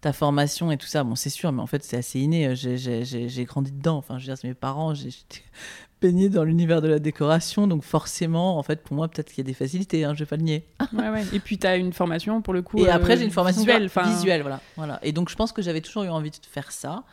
ta 0.00 0.12
formation 0.12 0.70
et 0.70 0.76
tout 0.76 0.86
ça, 0.86 1.02
bon, 1.02 1.14
c'est 1.14 1.30
sûr, 1.30 1.50
mais 1.52 1.62
en 1.62 1.66
fait, 1.66 1.82
c'est 1.82 1.96
assez 1.96 2.20
inné. 2.20 2.54
J'ai- 2.54 2.78
J'ai 3.04 3.44
grandi 3.44 3.72
dedans. 3.72 3.96
Enfin, 3.96 4.18
je 4.18 4.24
veux 4.24 4.28
dire, 4.32 4.38
c'est 4.38 4.48
mes 4.48 4.54
parents. 4.54 4.94
J'étais 4.94 5.42
baignée 6.02 6.28
dans 6.28 6.44
l'univers 6.44 6.82
de 6.82 6.88
la 6.88 6.98
décoration, 6.98 7.66
donc 7.66 7.82
forcément, 7.82 8.58
en 8.58 8.62
fait, 8.62 8.82
pour 8.82 8.94
moi, 8.94 9.08
peut-être 9.08 9.30
qu'il 9.30 9.38
y 9.38 9.46
a 9.46 9.48
des 9.48 9.54
facilités. 9.54 10.04
Hein, 10.04 10.12
je 10.14 10.20
vais 10.20 10.26
pas 10.26 10.36
le 10.36 10.42
nier. 10.42 10.64
Ouais, 10.92 11.08
ouais. 11.08 11.24
Et 11.32 11.40
puis 11.40 11.56
tu 11.58 11.66
as 11.66 11.76
une 11.76 11.92
formation 11.94 12.42
pour 12.42 12.52
le 12.54 12.60
coup. 12.62 12.78
Et 12.78 12.88
euh, 12.88 12.92
après, 12.94 13.16
j'ai 13.16 13.24
une 13.24 13.30
formation 13.30 13.62
visuelle. 13.62 13.90
visuelle, 14.06 14.42
voilà, 14.42 14.60
voilà. 14.76 14.98
Et 15.02 15.12
donc, 15.12 15.30
je 15.30 15.34
pense 15.36 15.52
que 15.52 15.62
j'avais 15.62 15.80
toujours 15.80 16.02
eu 16.04 16.08
envie 16.10 16.30
de 16.30 16.36
faire 16.48 16.70
ça. 16.70 17.04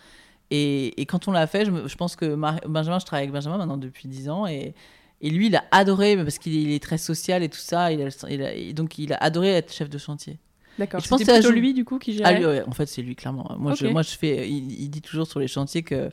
Et, 0.53 0.99
et 1.01 1.05
quand 1.05 1.29
on 1.29 1.31
l'a 1.31 1.47
fait, 1.47 1.63
je, 1.65 1.95
pense 1.95 2.17
que 2.17 2.35
Mar- 2.35 2.59
Benjamin, 2.67 2.99
je 2.99 3.05
travaille 3.05 3.23
avec 3.23 3.33
Benjamin 3.33 3.57
maintenant 3.57 3.77
depuis 3.77 4.09
10 4.09 4.29
ans. 4.29 4.45
Et, 4.47 4.75
et 5.21 5.29
lui, 5.29 5.47
il 5.47 5.55
a 5.55 5.63
adoré, 5.71 6.17
parce 6.17 6.37
qu'il 6.39 6.71
est, 6.71 6.81
très 6.81 6.97
social 6.97 7.43
et 7.43 7.49
tout 7.49 7.57
ça. 7.59 7.91
Il 7.91 8.01
a, 8.01 8.09
il 8.29 8.41
a- 8.43 8.53
et 8.53 8.73
donc, 8.73 8.97
il 8.97 9.13
a 9.13 9.17
adoré 9.17 9.49
être 9.49 9.71
chef 9.73 9.89
de 9.89 9.97
chantier. 9.97 10.39
D'accord. 10.79 10.99
Je 11.01 11.07
pense 11.07 11.19
que 11.23 11.31
plutôt 11.31 11.49
joue- 11.49 11.53
lui 11.53 11.73
du 11.73 11.83
coup 11.85 11.99
qui 11.99 12.11
Ah, 12.23 12.29
gérait. 12.29 12.37
lui, 12.39 12.45
ouais, 12.45 12.63
en 12.67 12.71
fait, 12.71 12.85
c'est 12.87 13.01
lui, 13.01 13.15
clairement. 13.15 13.55
Moi, 13.59 13.73
je, 13.75 13.85
Ok. 13.85 13.91
moi 13.91 14.01
je 14.01 14.11
fais. 14.11 14.49
Il, 14.49 14.71
il 14.81 14.89
dit 14.89 15.01
toujours 15.01 15.27
sur 15.27 15.39
les 15.39 15.47
chantiers 15.47 15.83
que. 15.83 16.09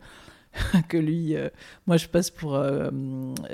que 0.88 0.96
lui, 0.96 1.36
euh, 1.36 1.48
moi 1.86 1.98
je 1.98 2.06
passe 2.08 2.30
pour. 2.30 2.54
euh, 2.56 2.90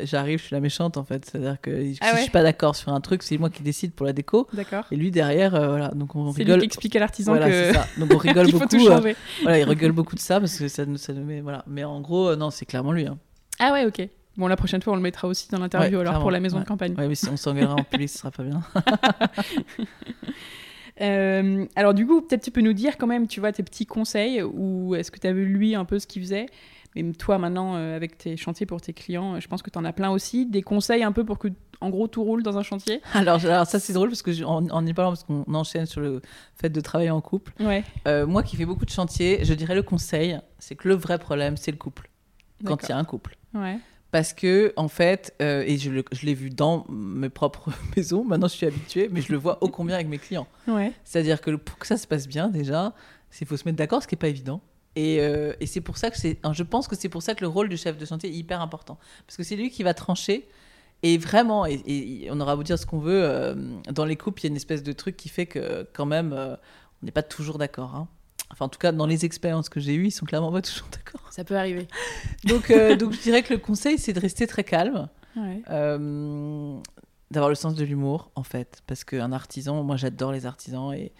J'arrive, 0.04 0.38
je 0.38 0.44
suis 0.44 0.54
la 0.54 0.60
méchante 0.60 0.96
en 0.96 1.04
fait. 1.04 1.24
C'est-à-dire 1.26 1.60
que 1.60 1.82
si 1.92 1.98
Ah 2.00 2.12
ouais 2.12 2.16
je 2.18 2.22
suis 2.22 2.30
pas 2.30 2.44
d'accord 2.44 2.76
sur 2.76 2.92
un 2.92 3.00
truc, 3.00 3.22
c'est 3.24 3.36
moi 3.36 3.50
qui 3.50 3.62
décide 3.64 3.92
pour 3.92 4.06
la 4.06 4.12
déco. 4.12 4.46
D'accord. 4.52 4.84
Et 4.92 4.96
lui 4.96 5.10
derrière, 5.10 5.54
euh, 5.56 5.68
voilà. 5.68 5.88
Donc 5.88 6.14
on 6.14 6.32
C'est 6.32 6.38
lui 6.38 6.44
rigole. 6.44 6.60
qui 6.60 6.66
explique 6.66 6.94
à 6.96 7.00
l'artisan 7.00 7.32
Voilà, 7.32 7.46
c'est 7.50 7.72
que 7.72 7.74
ça. 7.78 7.86
Donc 7.98 8.14
on 8.14 8.18
rigole 8.18 8.46
faut 8.48 8.58
beaucoup. 8.60 8.68
tout 8.76 8.86
changer. 8.86 9.16
voilà, 9.42 9.58
il 9.58 9.64
rigole 9.64 9.90
beaucoup 9.92 10.14
de 10.14 10.20
ça 10.20 10.38
parce 10.38 10.56
que 10.56 10.68
ça 10.68 10.86
nous, 10.86 10.96
ça 10.96 11.12
nous 11.12 11.24
met. 11.24 11.40
Voilà. 11.40 11.64
Mais 11.66 11.82
en 11.84 12.00
gros, 12.00 12.36
non, 12.36 12.50
c'est 12.50 12.64
clairement 12.64 12.92
lui. 12.92 13.06
Hein. 13.06 13.18
Ah 13.58 13.72
ouais, 13.72 13.84
ok. 13.86 14.08
Bon, 14.37 14.47
la 14.49 14.57
prochaine 14.57 14.83
fois, 14.83 14.92
on 14.92 14.97
le 14.97 15.03
mettra 15.03 15.29
aussi 15.29 15.49
dans 15.49 15.59
l'interview 15.59 15.99
Ouais, 15.99 16.07
alors 16.07 16.20
pour 16.20 16.31
la 16.31 16.40
maison 16.40 16.57
ouais. 16.57 16.62
de 16.64 16.68
campagne. 16.68 16.94
Ouais, 16.99 17.07
mais 17.09 17.14
si 17.14 17.29
on 17.29 17.37
s'engueulera 17.37 17.75
en 17.75 17.85
public, 17.85 18.09
ce 18.09 18.18
sera 18.18 18.31
pas 18.31 18.42
bien. 18.42 18.62
Euh, 21.01 21.66
alors 21.75 21.92
du 21.92 22.07
coup, 22.07 22.23
peut-être 22.23 22.42
tu 22.44 22.53
peux 22.53 22.61
nous 22.61 22.73
dire 22.73 22.97
quand 22.99 23.09
même, 23.09 23.27
tu 23.27 23.40
vois, 23.40 23.51
tes 23.51 23.64
petits 23.64 23.87
conseils 23.87 24.42
ou 24.42 24.94
est-ce 24.94 25.11
que 25.11 25.18
tu 25.18 25.27
as 25.27 25.33
vu 25.33 25.44
lui 25.44 25.75
un 25.75 25.85
peu 25.85 25.99
ce 25.99 26.07
qu'il 26.07 26.23
faisait? 26.23 26.47
Mais 26.94 27.03
toi 27.14 27.38
maintenant, 27.38 27.75
euh, 27.75 27.97
avec 27.97 28.16
tes 28.16 28.37
chantiers 28.37 28.66
pour 28.66 28.81
tes 28.81 28.92
clients, 28.92 29.35
euh, 29.35 29.40
je 29.40 29.49
pense 29.49 29.61
que 29.62 29.70
tu 29.70 29.77
en 29.79 29.85
as 29.85 29.92
plein 29.92 30.11
aussi. 30.11 30.47
Des 30.47 30.62
conseils 30.62 31.03
un 31.03 31.11
peu 31.11 31.25
pour 31.25 31.40
que, 31.40 31.49
en 31.81 31.90
gros, 31.90 32.07
tout 32.07 32.23
roule 32.23 32.44
dans 32.44 32.57
un 32.59 32.62
chantier? 32.62 33.01
Alors, 33.14 33.44
alors 33.44 33.66
ça, 33.66 33.81
c'est 33.81 33.92
drôle 33.92 34.11
parce 34.11 34.23
que 34.23 34.31
je- 34.31 34.44
en, 34.44 34.68
en 34.70 34.87
y 34.87 34.94
parlant, 34.94 35.11
parce 35.11 35.25
qu'on 35.25 35.42
enchaîne 35.53 35.87
sur 35.87 36.01
le 36.01 36.23
fait 36.55 36.68
de 36.68 36.81
travailler 36.81 37.11
en 37.11 37.20
couple. 37.20 37.53
Ouais. 37.59 37.83
Euh, 38.07 38.25
moi 38.25 38.44
qui 38.44 38.55
fais 38.57 38.64
beaucoup 38.64 38.85
de 38.85 38.90
chantiers, 38.90 39.44
je 39.44 39.53
dirais 39.55 39.75
le 39.75 39.83
conseil, 39.83 40.38
c'est 40.61 40.77
que 40.77 40.87
le 40.87 40.94
vrai 40.94 41.18
problème, 41.18 41.57
c'est 41.57 41.73
le 41.73 41.77
couple. 41.77 42.09
Quand 42.64 42.81
il 42.85 42.90
y 42.90 42.92
a 42.92 42.97
un 42.97 43.05
couple. 43.05 43.37
Ouais. 43.53 43.79
Parce 44.14 44.33
que, 44.33 44.72
en 44.77 44.87
fait, 44.87 45.35
euh, 45.42 45.64
et 45.66 45.77
je, 45.77 45.90
l'ai 46.22 46.35
vu 46.35 46.48
dans 46.48 46.87
mes 46.88 47.29
propres 47.29 47.72
maisons, 47.96 48.22
maintenant 48.22 48.46
je 48.46 48.53
suis 48.53 48.64
habituée, 48.64 49.09
mais 49.11 49.20
je 49.20 49.33
le 49.33 49.38
vois 49.38 49.59
ô 49.61 49.66
combien 49.66 49.96
avec 49.96 50.07
mes 50.07 50.18
clients. 50.18 50.46
Ouais. 50.68 50.92
C'est-à-dire 51.03 51.40
que 51.40 51.50
pour 51.57 51.79
que 51.79 51.87
ça 51.88 51.96
se 51.96 52.07
passe 52.07 52.29
bien, 52.29 52.46
déjà, 52.46 52.94
il 53.40 53.44
faut 53.44 53.57
se 53.57 53.64
mettre 53.64 53.77
d'accord, 53.77 54.05
ce 54.05 54.07
qui 54.07 54.14
n'est 54.14 54.20
pas 54.20 54.29
évident. 54.29 54.61
Et, 54.94 55.18
euh, 55.18 55.55
et 55.59 55.66
c'est 55.66 55.81
pour 55.81 55.98
ça 55.98 56.12
que 56.12 56.16
c'est, 56.16 56.38
je 56.53 56.62
pense 56.62 56.87
que 56.87 56.94
c'est 56.94 57.09
pour 57.09 57.24
ça 57.24 57.35
que 57.35 57.40
le 57.40 57.48
rôle 57.48 57.68
du 57.68 57.77
chef 57.77 57.98
de 57.98 58.07
chantier 58.07 58.31
est 58.31 58.35
hyper 58.35 58.61
important. 58.61 59.00
Parce 59.27 59.37
que 59.37 59.42
c'est 59.42 59.57
lui 59.57 59.68
qui 59.68 59.83
va 59.83 59.94
trancher. 59.94 60.46
Et 61.03 61.18
vraiment, 61.18 61.66
et, 61.66 61.83
et 61.85 62.29
on 62.31 62.38
aura 62.38 62.55
beau 62.55 62.62
dire 62.62 62.79
ce 62.79 62.87
qu'on 62.87 63.00
veut, 63.00 63.24
euh, 63.24 63.57
dans 63.90 64.05
les 64.05 64.14
couples, 64.14 64.42
il 64.42 64.44
y 64.44 64.46
a 64.46 64.50
une 64.50 64.57
espèce 64.57 64.85
de 64.85 64.92
truc 64.92 65.16
qui 65.16 65.29
fait 65.29 65.46
que 65.46 65.88
quand 65.92 66.07
même, 66.07 66.33
on 66.33 67.05
n'est 67.05 67.11
pas 67.11 67.24
toujours 67.24 67.59
d'accord. 67.59 67.96
hein. 67.96 68.07
Enfin, 68.54 68.64
en 68.66 68.68
tout 68.70 68.78
cas, 68.78 68.92
dans 68.92 69.06
les 69.06 69.24
expériences 69.26 69.68
que 69.68 69.80
j'ai 69.80 69.94
eues, 69.94 70.06
ils 70.06 70.10
sont 70.10 70.24
clairement 70.24 70.50
pas 70.52 70.62
toujours 70.62 70.86
d'accord. 70.90 71.20
Ça 71.30 71.44
peut 71.44 71.56
arriver. 71.56 71.86
Donc, 72.44 72.70
euh, 72.70 72.96
donc 72.96 73.12
je 73.12 73.20
dirais 73.20 73.42
que 73.42 73.52
le 73.52 73.58
conseil, 73.58 73.98
c'est 73.98 74.12
de 74.14 74.20
rester 74.20 74.46
très 74.46 74.64
calme. 74.64 75.08
Ouais. 75.36 75.60
Euh, 75.70 76.78
d'avoir 77.30 77.48
le 77.48 77.54
sens 77.56 77.74
de 77.74 77.84
l'humour 77.84 78.30
en 78.36 78.44
fait 78.44 78.82
parce 78.86 79.02
qu'un 79.02 79.32
artisan 79.32 79.82
moi 79.82 79.96
j'adore 79.96 80.30
les 80.30 80.46
artisans 80.46 80.92
et, 80.92 81.10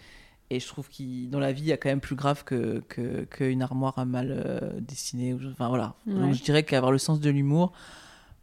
et 0.49 0.61
je 0.61 0.67
trouve 0.67 0.87
qu'il 0.87 1.29
dans 1.29 1.39
la 1.39 1.51
vie 1.51 1.63
il 1.63 1.67
y 1.67 1.73
a 1.73 1.77
quand 1.77 1.89
même 1.89 1.99
plus 1.99 2.15
grave 2.15 2.45
que 2.45 2.81
que- 2.87 3.25
qu'une 3.25 3.61
armoire 3.61 3.99
à 3.99 4.05
mal 4.05 4.31
euh, 4.31 4.59
dessinée 4.79 5.33
ou 5.33 5.39
enfin 5.51 5.67
voilà 5.67 5.95
Ouais. 6.07 6.13
donc 6.13 6.33
je 6.33 6.41
dirais 6.43 6.63
qu'avoir 6.63 6.93
le 6.93 6.99
sens 6.99 7.19
de 7.19 7.29
l'humour 7.29 7.73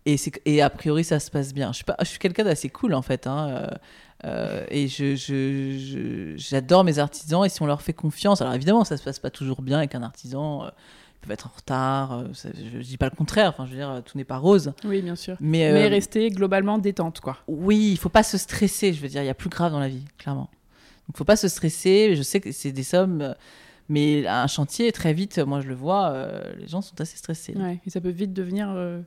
et 0.04 0.16
et 0.44 0.60
a 0.60 0.68
priori 0.68 1.04
ça 1.04 1.18
se 1.20 1.30
passe 1.30 1.54
bien 1.54 1.68
je 1.72 1.76
suis 1.76 1.84
pas 1.84 1.96
je 2.00 2.04
suis 2.06 2.18
quelqu'un 2.18 2.44
d'assez 2.44 2.68
cool 2.68 2.92
en 2.92 3.00
fait 3.02 3.26
hein, 3.26 3.70
euh, 4.24 4.62
euh, 4.62 4.66
et 4.70 4.88
je, 4.88 5.14
je- 5.16 5.78
je- 5.78 6.34
j'adore 6.36 6.84
mes 6.84 6.98
artisans 6.98 7.44
et 7.44 7.48
si 7.48 7.60
on 7.62 7.66
leur 7.66 7.82
fait 7.82 7.92
confiance 7.92 8.40
alors 8.40 8.54
évidemment 8.54 8.84
ça 8.84 8.96
se 8.96 9.02
passe 9.02 9.18
pas 9.18 9.30
toujours 9.30 9.62
bien 9.62 9.78
avec 9.78 9.94
un 9.94 10.02
artisan 10.02 10.64
euh, 10.64 10.68
ils 10.68 11.20
peuvent 11.26 11.32
être 11.32 11.46
en 11.48 11.52
retard 11.56 12.12
euh, 12.12 12.24
ça- 12.32 12.50
je, 12.54 12.78
dis 12.78 12.96
pas 12.96 13.08
le 13.10 13.16
contraire 13.16 13.48
enfin 13.50 13.66
je 13.66 13.70
veux 13.72 13.76
dire 13.76 14.02
tout 14.04 14.16
n'est 14.18 14.24
pas 14.24 14.38
rose 14.38 14.72
Oui, 14.84 15.02
bien 15.02 15.16
sûr. 15.16 15.36
mais, 15.40 15.72
Mais 15.72 15.86
euh, 15.86 15.88
rester 15.88 16.30
globalement 16.30 16.78
détente, 16.78 17.20
quoi. 17.20 17.38
oui, 17.48 17.90
il 17.92 17.96
faut 17.98 18.08
pas 18.08 18.22
se 18.22 18.38
stresser. 18.38 18.92
Je 18.92 19.00
veux 19.00 19.08
dire, 19.08 19.22
il 19.22 19.26
y 19.26 19.30
a 19.30 19.34
plus 19.34 19.48
grave 19.50 19.72
dans 19.72 19.80
la 19.80 19.88
vie, 19.88 20.04
clairement. 20.18 20.50
Donc, 21.08 21.16
faut 21.16 21.24
pas 21.24 21.36
se 21.36 21.48
stresser. 21.48 22.14
Je 22.16 22.22
sais 22.22 22.40
que 22.40 22.52
c'est 22.52 22.70
des 22.72 22.82
sommes, 22.84 23.20
euh, 23.22 23.34
mais 23.88 24.26
un 24.26 24.46
chantier, 24.46 24.90
très 24.92 25.12
vite, 25.12 25.38
moi 25.38 25.60
je 25.60 25.68
le 25.68 25.74
vois, 25.74 26.10
euh, 26.10 26.42
les 26.58 26.68
gens 26.68 26.80
sont 26.80 27.00
assez 27.00 27.16
stressés. 27.16 27.54
Ouais. 27.56 27.80
Et 27.86 27.90
ça 27.90 28.00
peut 28.00 28.10
vite 28.10 28.32
devenir. 28.32 28.68
euh, 28.70 29.00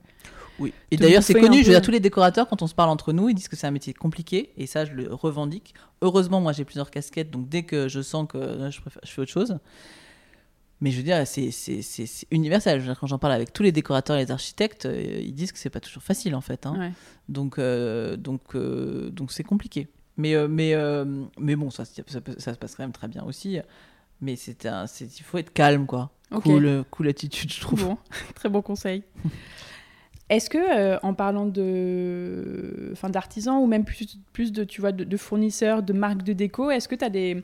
Oui. 0.60 0.74
Et 0.92 0.96
d'ailleurs, 0.98 1.22
c'est 1.24 1.34
connu. 1.48 1.58
Je 1.62 1.68
veux 1.68 1.72
dire, 1.74 1.82
tous 1.82 1.92
les 1.92 2.00
décorateurs, 2.00 2.48
quand 2.48 2.62
on 2.62 2.68
se 2.68 2.76
parle 2.76 2.90
entre 2.90 3.12
nous, 3.14 3.30
ils 3.30 3.34
disent 3.36 3.48
que 3.50 3.56
c'est 3.56 3.68
un 3.68 3.72
métier 3.72 3.94
compliqué, 3.94 4.52
et 4.58 4.68
ça, 4.68 4.86
je 4.86 4.94
le 4.94 5.14
revendique. 5.14 5.74
Heureusement, 6.02 6.40
moi, 6.42 6.54
j'ai 6.54 6.64
plusieurs 6.66 6.92
casquettes, 6.92 7.30
donc 7.32 7.50
dès 7.50 7.64
que 7.64 7.88
je 7.90 8.02
sens 8.02 8.28
que 8.30 8.38
euh, 8.38 8.72
je, 8.72 8.80
préfère- 8.82 9.02
je 9.04 9.12
fais 9.12 9.22
autre 9.22 9.32
chose. 9.32 9.58
Mais 10.82 10.92
je 10.92 10.98
veux 10.98 11.04
dire, 11.04 11.26
c'est 11.26 11.50
universel. 12.32 12.80
Je 12.82 12.86
dire, 12.86 13.00
quand 13.00 13.08
j'en 13.08 13.18
parle 13.18 13.34
avec 13.34 13.54
tous 13.54 13.64
les 13.64 13.72
décorateurs 13.72 14.18
et 14.18 14.26
les 14.26 14.32
architectes, 14.32 14.86
euh, 14.86 15.22
ils 15.22 15.34
disent 15.34 15.52
que 15.52 15.58
c'est 15.60 15.70
pas 15.70 15.80
toujours 15.80 16.04
facile, 16.04 16.36
en 16.36 16.42
fait. 16.42 16.66
hein. 16.66 16.76
ouais. 16.78 16.92
Donc, 17.30 17.58
euh, 17.60 18.18
donc, 18.18 18.42
euh, 18.56 19.10
donc 19.10 19.32
c'est 19.32 19.44
compliqué. 19.44 19.88
Mais, 20.18 20.36
euh, 20.36 20.48
mais, 20.48 20.74
mais 21.40 21.56
bon, 21.56 21.70
ça, 21.72 21.84
ça, 21.86 22.22
peut- 22.22 22.36
ça 22.38 22.54
se 22.54 22.58
passe 22.60 22.76
quand 22.76 22.84
même 22.84 22.92
très 22.94 23.08
bien 23.08 23.24
aussi. 23.24 23.60
Mais 24.22 24.36
c'est 24.38 24.66
un, 24.66 24.86
c'est, 24.88 25.06
il 25.20 25.24
faut 25.24 25.38
être 25.38 25.52
calme, 25.54 25.86
quoi. 25.86 26.12
Ok. 26.32 26.44
Cool, 26.44 26.84
cool 26.90 27.08
attitude, 27.10 27.52
je 27.52 27.62
trouve. 27.62 27.84
Bon, 27.86 27.98
très 28.34 28.50
bon 28.50 28.62
conseil. 28.62 29.04
Est-ce 30.30 30.50
que, 30.50 30.58
euh, 30.58 30.98
en 31.04 31.14
parlant 31.14 31.46
de, 31.46 32.90
enfin, 32.94 33.10
d'artisans 33.10 33.58
ou 33.62 33.68
même 33.68 33.86
plus, 33.86 34.18
plus 34.34 34.52
de, 34.52 34.64
tu 34.64 34.82
vois, 34.82 34.92
de, 34.92 35.04
de 35.04 35.18
fournisseurs, 35.18 35.84
de 35.84 35.94
marques 35.94 36.24
de 36.24 36.34
déco, 36.34 36.72
est-ce 36.72 36.88
que 36.88 36.96
tu 36.96 37.06
as 37.06 37.10
des, 37.10 37.44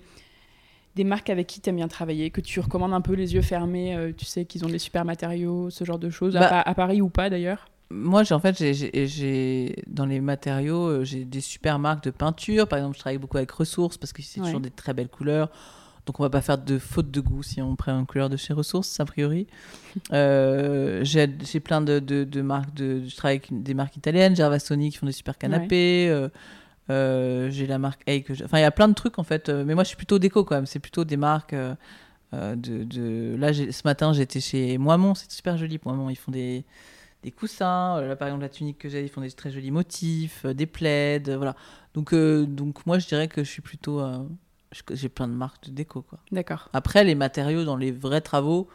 des 0.96 1.04
marques 1.04 1.30
avec 1.30 1.46
qui 1.48 1.62
tu 1.62 1.70
aimes 1.70 1.76
bien 1.76 1.88
travailler, 1.88 2.32
que 2.32 2.42
tu 2.42 2.60
recommandes 2.60 2.94
un 2.94 3.02
peu 3.02 3.14
les 3.14 3.36
yeux 3.36 3.44
fermés, 3.44 3.96
euh, 3.96 4.12
tu 4.18 4.26
sais 4.26 4.46
qu'ils 4.46 4.66
ont 4.66 4.70
des 4.70 4.80
super 4.80 5.06
matériaux, 5.06 5.70
ce 5.70 5.84
genre 5.84 6.00
de 6.00 6.10
choses, 6.10 6.36
à, 6.36 6.40
Bah- 6.40 6.62
à 6.66 6.74
Paris 6.74 7.02
ou 7.02 7.10
pas 7.10 7.30
d'ailleurs? 7.30 7.68
Moi, 7.94 8.24
en 8.32 8.40
fait, 8.40 8.56
j'ai, 8.74 9.76
dans 9.86 10.06
les 10.06 10.22
matériaux, 10.22 10.88
euh, 10.88 11.04
j'ai 11.04 11.26
des 11.26 11.42
super 11.42 11.78
marques 11.78 12.06
de 12.06 12.10
peinture. 12.12 12.66
Par 12.68 12.80
exemple, 12.80 12.96
je 12.96 13.02
travaille 13.02 13.18
beaucoup 13.18 13.36
avec 13.38 13.52
Ressources 13.52 13.98
parce 13.98 14.14
que 14.14 14.22
c'est 14.22 14.40
Ouais. 14.40 14.46
toujours 14.46 14.62
des 14.62 14.72
très 14.72 14.94
belles 14.94 15.10
couleurs. 15.10 15.50
Donc, 16.06 16.20
on 16.20 16.24
va 16.24 16.30
pas 16.30 16.42
faire 16.42 16.58
de 16.58 16.80
faute 16.80 17.12
de 17.12 17.22
goût 17.22 17.44
si 17.44 17.62
on 17.62 17.76
prend 17.76 17.98
une 18.00 18.06
couleur 18.08 18.30
de 18.30 18.38
chez 18.38 18.54
Ressources, 18.54 19.00
a 19.00 19.06
priori. 19.06 19.48
Euh, 20.14 21.02
j'ai, 21.04 21.28
plein 21.60 21.82
de, 21.82 22.00
de- 22.00 22.24
de 22.24 22.42
marques. 22.42 22.74
De, 22.74 23.04
je 23.06 23.16
travaille 23.16 23.38
avec 23.38 23.64
des 23.64 23.74
marques 23.74 23.98
italiennes, 23.98 24.36
Gervasoni 24.36 24.90
qui 24.90 24.98
font 24.98 25.06
des 25.06 25.12
super 25.12 25.38
canapés. 25.38 26.08
euh, 26.10 26.30
euh, 26.90 27.50
j'ai 27.52 27.68
la 27.68 27.78
marque 27.78 28.02
Hey 28.08 28.24
que 28.24 28.34
Enfin, 28.44 28.58
il 28.58 28.62
y 28.62 28.66
a 28.66 28.72
plein 28.72 28.88
de 28.88 28.94
trucs 28.94 29.20
en 29.20 29.24
fait. 29.24 29.50
Mais 29.50 29.76
moi, 29.76 29.84
je 29.84 29.90
suis 29.90 29.98
plutôt 29.98 30.18
déco 30.20 30.44
quand 30.46 30.56
même. 30.56 30.66
C'est 30.66 30.80
plutôt 30.80 31.04
des 31.04 31.18
marques. 31.18 31.54
de, 32.34 32.56
de... 32.56 33.36
Là, 33.38 33.54
ce 33.54 33.82
matin, 33.86 34.14
j'étais 34.14 34.40
chez 34.40 34.78
Moimont. 34.78 35.14
C'est 35.16 35.32
super 35.32 35.58
joli, 35.58 35.80
Moimont. 35.84 36.10
Ils 36.10 36.16
font 36.16 36.32
des, 36.32 36.64
des 37.24 37.32
coussins. 37.32 38.00
Là, 38.02 38.16
par 38.16 38.30
exemple, 38.30 38.44
la 38.44 38.50
tunique 38.50 38.78
que 38.78 38.90
j'ai, 38.90 39.04
ils 39.04 39.10
font 39.10 39.22
des 39.22 39.32
très 39.32 39.52
jolis 39.52 39.72
motifs, 39.72 40.46
des 40.46 40.66
plaids. 40.66 41.24
euh, 41.28 41.36
voilà. 41.38 41.56
Donc, 41.94 42.14
euh, 42.14 42.46
donc, 42.46 42.86
moi, 42.86 42.98
je 43.00 43.08
dirais 43.08 43.28
que 43.28 43.44
je 43.44 43.50
suis 43.50 43.62
plutôt. 43.62 44.00
euh, 44.00 44.20
J'ai 44.92 45.10
plein 45.10 45.28
de 45.28 45.34
marques 45.34 45.66
de 45.66 45.72
déco, 45.72 46.02
quoi. 46.02 46.20
D'accord. 46.32 46.70
Après, 46.74 47.04
les 47.04 47.16
matériaux 47.16 47.66
dans 47.66 47.76
les 47.76 47.92
vrais 47.92 48.22
travaux, 48.22 48.70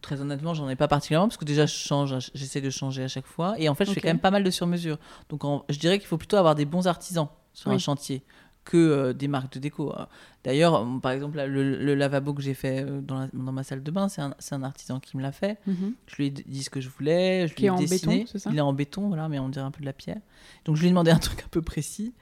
très 0.00 0.20
honnêtement, 0.20 0.52
j'en 0.52 0.68
ai 0.68 0.74
pas 0.76 0.88
particulièrement 0.88 1.28
parce 1.28 1.36
que 1.36 1.44
déjà, 1.44 1.64
je 1.66 1.74
change, 1.74 2.16
j'essaie 2.34 2.60
de 2.60 2.70
changer 2.70 3.04
à 3.04 3.08
chaque 3.08 3.26
fois. 3.26 3.54
Et 3.58 3.68
en 3.68 3.74
fait, 3.74 3.84
je 3.84 3.92
fais 3.92 4.00
quand 4.00 4.08
même 4.08 4.18
pas 4.18 4.32
mal 4.32 4.42
de 4.42 4.50
sur-mesure. 4.50 4.98
Donc, 5.28 5.44
en- 5.44 5.64
je 5.68 5.78
dirais 5.78 5.98
qu'il 5.98 6.08
faut 6.08 6.18
plutôt 6.18 6.36
avoir 6.38 6.54
des 6.56 6.64
bons 6.64 6.86
artisans 6.88 7.28
sur 7.52 7.70
un 7.70 7.78
chantier 7.78 8.24
que 8.64 8.76
euh, 8.76 9.12
des 9.12 9.26
marques 9.28 9.52
de 9.54 9.58
déco. 9.60 9.92
Euh, 9.96 10.04
D'ailleurs, 10.44 10.84
par 11.00 11.10
exemple, 11.12 11.36
là, 11.36 11.46
le, 11.46 11.76
le 11.78 11.94
lavabo 11.94 12.32
que 12.34 12.42
j'ai 12.42 12.54
fait 12.54 12.84
euh, 12.84 13.00
dans, 13.00 13.18
la- 13.20 13.28
dans 13.32 13.52
ma 13.52 13.62
salle 13.64 13.82
de 13.82 13.90
bain, 13.92 14.08
c'est 14.08 14.22
un, 14.22 14.34
un 14.52 14.62
artisan 14.64 14.98
qui 15.00 15.16
me 15.16 15.22
l'a 15.22 15.32
fait. 15.32 15.58
Mhm. 15.68 15.94
Je 16.06 16.16
lui 16.16 16.26
ai 16.26 16.30
dit 16.30 16.62
ce 16.64 16.70
que 16.70 16.80
je 16.80 16.88
voulais, 16.88 17.46
je 17.48 17.54
Qui 17.54 17.60
lui 17.62 17.64
ai 17.64 17.66
est 17.68 17.70
en 17.70 17.76
dessiné. 17.78 18.18
béton, 18.20 18.28
c'est 18.32 18.38
ça? 18.40 18.50
Il 18.52 18.58
est 18.58 18.60
en 18.60 18.72
béton, 18.72 19.06
voilà, 19.08 19.28
mais 19.28 19.38
on 19.40 19.48
dirait 19.48 19.64
un 19.64 19.70
peu 19.72 19.80
de 19.80 19.86
la 19.86 19.92
pierre. 19.92 20.18
Donc 20.64 20.74
je 20.76 20.80
lui 20.80 20.88
ai 20.88 20.90
demandé 20.90 21.10
un 21.12 21.18
truc 21.18 21.42
un 21.44 21.48
peu 21.50 21.62
précis. 21.62 22.12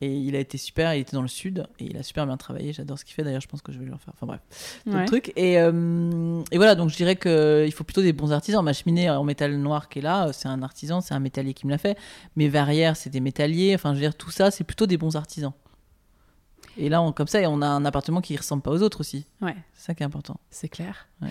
Et 0.00 0.12
il 0.16 0.36
a 0.36 0.38
été 0.38 0.58
super, 0.58 0.94
il 0.94 1.00
était 1.00 1.16
dans 1.16 1.22
le 1.22 1.28
sud 1.28 1.66
et 1.80 1.86
il 1.86 1.96
a 1.96 2.04
super 2.04 2.24
bien 2.24 2.36
travaillé. 2.36 2.72
J'adore 2.72 2.98
ce 2.98 3.04
qu'il 3.04 3.14
fait. 3.14 3.24
D'ailleurs, 3.24 3.40
je 3.40 3.48
pense 3.48 3.62
que 3.62 3.72
je 3.72 3.78
vais 3.80 3.84
lui 3.84 3.92
en 3.92 3.98
faire. 3.98 4.14
Enfin 4.14 4.26
bref, 4.26 4.40
Ouais. 4.86 5.00
le 5.00 5.04
truc. 5.06 5.32
Et, 5.34 5.58
euh, 5.58 6.40
et 6.52 6.56
voilà, 6.56 6.76
donc 6.76 6.88
je 6.90 6.96
dirais 6.96 7.16
qu'il 7.16 7.72
faut 7.72 7.82
plutôt 7.82 8.02
des 8.02 8.12
bons 8.12 8.32
artisans. 8.32 8.64
Ma 8.64 8.72
cheminée 8.72 9.10
en 9.10 9.24
métal 9.24 9.56
noir 9.56 9.88
qui 9.88 9.98
est 9.98 10.02
là, 10.02 10.32
c'est 10.32 10.46
un 10.48 10.62
artisan, 10.62 11.00
c'est 11.00 11.14
un 11.14 11.20
métallier 11.20 11.52
qui 11.52 11.66
me 11.66 11.72
l'a 11.72 11.78
fait. 11.78 11.98
Mes 12.36 12.48
verrières, 12.48 12.96
c'est 12.96 13.10
des 13.10 13.18
métalliers. 13.20 13.74
Enfin, 13.74 13.90
je 13.90 13.94
veux 13.98 14.02
dire, 14.04 14.14
tout 14.16 14.30
ça, 14.30 14.52
c'est 14.52 14.62
plutôt 14.64 14.86
des 14.86 14.96
bons 14.98 15.16
artisans. 15.16 15.52
Et 16.76 16.88
là, 16.88 17.02
on, 17.02 17.10
comme 17.10 17.26
ça, 17.26 17.40
on 17.50 17.60
a 17.60 17.66
un 17.66 17.84
appartement 17.84 18.20
qui 18.20 18.36
ressemble 18.36 18.62
pas 18.62 18.70
aux 18.70 18.82
autres 18.82 19.00
aussi. 19.00 19.26
Ouais. 19.40 19.56
C'est 19.74 19.86
ça 19.86 19.94
qui 19.96 20.04
est 20.04 20.06
important. 20.06 20.38
C'est 20.50 20.68
clair. 20.68 21.08
Ouais. 21.20 21.28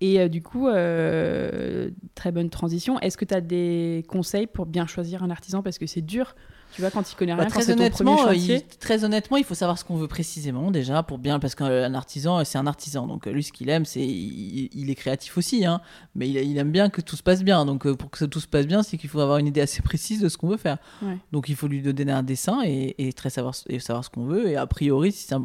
Et 0.00 0.18
euh, 0.20 0.28
du 0.28 0.42
coup, 0.42 0.68
euh, 0.68 1.90
très 2.16 2.32
bonne 2.32 2.50
transition. 2.50 2.98
Est-ce 3.00 3.16
que 3.16 3.24
tu 3.24 3.34
as 3.34 3.40
des 3.40 4.04
conseils 4.08 4.46
pour 4.48 4.66
bien 4.66 4.86
choisir 4.88 5.22
un 5.22 5.30
artisan? 5.30 5.62
Parce 5.62 5.78
que 5.78 5.86
c'est 5.86 6.02
dur, 6.02 6.34
tu 6.72 6.80
vois, 6.82 6.90
quand 6.90 7.10
il 7.10 7.14
connaît 7.16 7.34
Bah, 7.34 7.44
quand 7.44 7.50
très, 7.50 7.62
c'est 7.62 7.76
ton 7.76 7.88
premier 7.90 8.10
honnêtement, 8.10 8.28
euh, 8.30 8.34
il, 8.34 8.62
très 8.78 9.04
honnêtement, 9.04 9.36
il 9.36 9.44
faut 9.44 9.54
savoir 9.54 9.78
ce 9.78 9.84
qu'on 9.84 9.96
veut 9.96 10.06
précisément 10.08 10.70
déjà 10.70 11.02
pour 11.02 11.18
bien, 11.18 11.38
parce 11.38 11.54
qu'un 11.54 11.94
artisan, 11.94 12.44
c'est 12.44 12.58
un 12.58 12.66
artisan. 12.66 13.06
Donc 13.06 13.26
euh, 13.26 13.30
lui, 13.32 13.42
ce 13.42 13.52
qu'il 13.52 13.68
aime, 13.70 13.84
c'est 13.84 14.06
il, 14.06 14.68
il 14.72 14.90
est 14.90 14.94
créatif 14.94 15.36
aussi, 15.38 15.64
hein, 15.64 15.80
mais 16.14 16.28
il, 16.28 16.36
il 16.36 16.58
aime 16.58 16.70
bien 16.70 16.88
que 16.90 17.00
tout 17.00 17.16
se 17.16 17.22
passe 17.22 17.42
bien. 17.42 17.64
Donc 17.64 17.86
euh, 17.86 17.94
pour 17.96 18.10
que 18.10 18.24
tout 18.24 18.40
se 18.40 18.46
passe 18.46 18.66
bien, 18.66 18.82
c'est 18.82 18.96
qu'il 18.98 19.08
faut 19.10 19.20
avoir 19.20 19.38
une 19.38 19.46
idée 19.46 19.60
assez 19.60 19.82
précise 19.82 20.20
de 20.20 20.28
ce 20.28 20.36
qu'on 20.36 20.48
veut 20.48 20.56
faire. 20.56 20.78
Ouais. 21.02 21.16
Donc 21.32 21.48
il 21.48 21.56
faut 21.56 21.66
lui 21.68 21.80
donner 21.82 22.12
un 22.12 22.22
dessin 22.22 22.60
et, 22.64 22.94
et 22.98 23.12
très 23.12 23.30
savoir 23.30 23.54
et 23.68 23.80
savoir 23.80 24.04
ce 24.04 24.10
qu'on 24.10 24.24
veut. 24.24 24.48
Et 24.48 24.56
a 24.56 24.66
priori, 24.66 25.10
si 25.12 25.26
ça, 25.26 25.40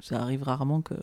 ça 0.00 0.20
arrive 0.20 0.42
rarement 0.42 0.82
que. 0.82 0.94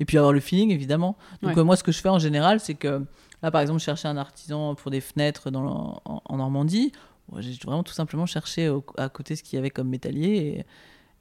Et 0.00 0.04
puis 0.04 0.16
avoir 0.18 0.32
le 0.32 0.40
feeling 0.40 0.70
évidemment. 0.70 1.16
Donc 1.42 1.52
Ouais. 1.52 1.58
euh, 1.60 1.64
moi, 1.64 1.76
ce 1.76 1.82
que 1.82 1.92
je 1.92 2.00
fais 2.00 2.08
en 2.08 2.18
général, 2.18 2.60
c'est 2.60 2.74
que 2.74 3.04
là, 3.42 3.50
par 3.50 3.60
exemple, 3.60 3.80
je 3.80 3.84
cherchais 3.84 4.08
un 4.08 4.16
artisan 4.16 4.74
pour 4.74 4.90
des 4.90 5.00
fenêtres 5.00 5.50
dans, 5.50 5.62
le- 5.62 5.68
en, 5.68 6.22
en 6.24 6.36
Normandie. 6.36 6.92
J'ai 7.38 7.52
vraiment 7.64 7.82
tout 7.82 7.92
simplement 7.92 8.26
cherché 8.26 8.68
au- 8.68 8.84
à 8.96 9.08
côté 9.08 9.36
ce 9.36 9.42
qu'il 9.42 9.56
y 9.56 9.58
avait 9.58 9.70
comme 9.70 9.88
métallier 9.88 10.64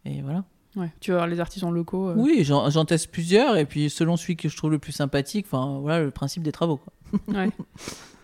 et, 0.06 0.12
et 0.18 0.22
voilà. 0.22 0.44
Ouais. 0.76 0.92
Tu 1.00 1.12
vas 1.12 1.18
voir 1.18 1.28
les 1.28 1.40
artisans 1.40 1.74
locaux. 1.74 2.10
euh. 2.10 2.16
Oui, 2.18 2.44
j'en 2.44 2.70
j'en 2.70 2.84
teste 2.86 3.10
plusieurs 3.12 3.56
et 3.58 3.66
puis 3.66 3.90
selon 3.90 4.18
celui 4.18 4.36
que 4.36 4.50
je 4.50 4.58
trouve 4.58 4.72
le 4.72 4.80
plus 4.80 4.92
sympathique, 4.92 5.46
enfin 5.50 5.80
voilà 5.80 6.04
le 6.04 6.12
principe 6.12 6.44
des 6.44 6.52
travaux. 6.52 6.78
Quoi. 6.78 6.94
Ouais. 7.34 7.50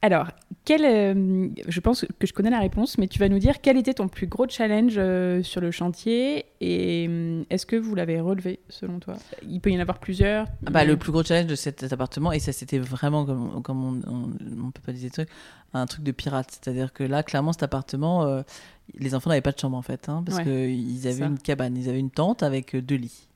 Alors, 0.00 0.28
quel, 0.64 0.84
euh, 0.84 1.48
je 1.66 1.80
pense 1.80 2.04
que 2.20 2.26
je 2.28 2.32
connais 2.32 2.50
la 2.50 2.60
réponse, 2.60 2.98
mais 2.98 3.08
tu 3.08 3.18
vas 3.18 3.28
nous 3.28 3.40
dire 3.40 3.60
quel 3.60 3.76
était 3.76 3.94
ton 3.94 4.06
plus 4.06 4.28
gros 4.28 4.46
challenge 4.48 4.94
euh, 4.96 5.42
sur 5.42 5.60
le 5.60 5.72
chantier 5.72 6.44
et 6.60 7.06
euh, 7.08 7.42
est-ce 7.50 7.66
que 7.66 7.74
vous 7.74 7.96
l'avez 7.96 8.20
relevé 8.20 8.60
selon 8.68 9.00
toi? 9.00 9.14
Il 9.48 9.60
peut 9.60 9.70
y 9.70 9.76
en 9.76 9.80
avoir 9.80 9.98
plusieurs. 9.98 10.46
Ah 10.66 10.70
bah, 10.70 10.80
mais- 10.80 10.86
le 10.86 10.96
plus 10.98 11.10
gros 11.10 11.24
challenge 11.24 11.46
de 11.48 11.56
cet 11.56 11.92
appartement, 11.92 12.30
et 12.30 12.38
ça 12.38 12.52
c'était 12.52 12.78
vraiment 12.78 13.24
comme, 13.26 13.60
comme 13.62 13.84
on, 13.84 14.00
on, 14.08 14.66
on 14.66 14.70
peut 14.70 14.82
pas 14.86 14.92
dire 14.92 15.02
des 15.02 15.10
trucs, 15.10 15.28
un 15.74 15.86
truc 15.86 16.04
de 16.04 16.12
pirate. 16.12 16.48
C'est-à-dire 16.62 16.92
que 16.92 17.02
là, 17.02 17.24
clairement, 17.24 17.52
cet 17.52 17.64
appartement, 17.64 18.22
euh, 18.24 18.42
les 18.94 19.16
enfants 19.16 19.30
n'avaient 19.30 19.40
pas 19.42 19.52
de 19.52 19.58
chambre 19.58 19.76
en 19.76 19.82
fait, 19.82 20.08
hein, 20.08 20.22
parce 20.24 20.38
Ouais, 20.38 20.44
qu'ils 20.44 21.08
avaient 21.08 21.18
ça. 21.18 21.26
une 21.26 21.38
cabane, 21.40 21.76
ils 21.76 21.88
avaient 21.88 21.98
une 21.98 22.10
tente 22.10 22.44
avec 22.44 22.76
deux 22.76 22.96
lits. 22.96 23.27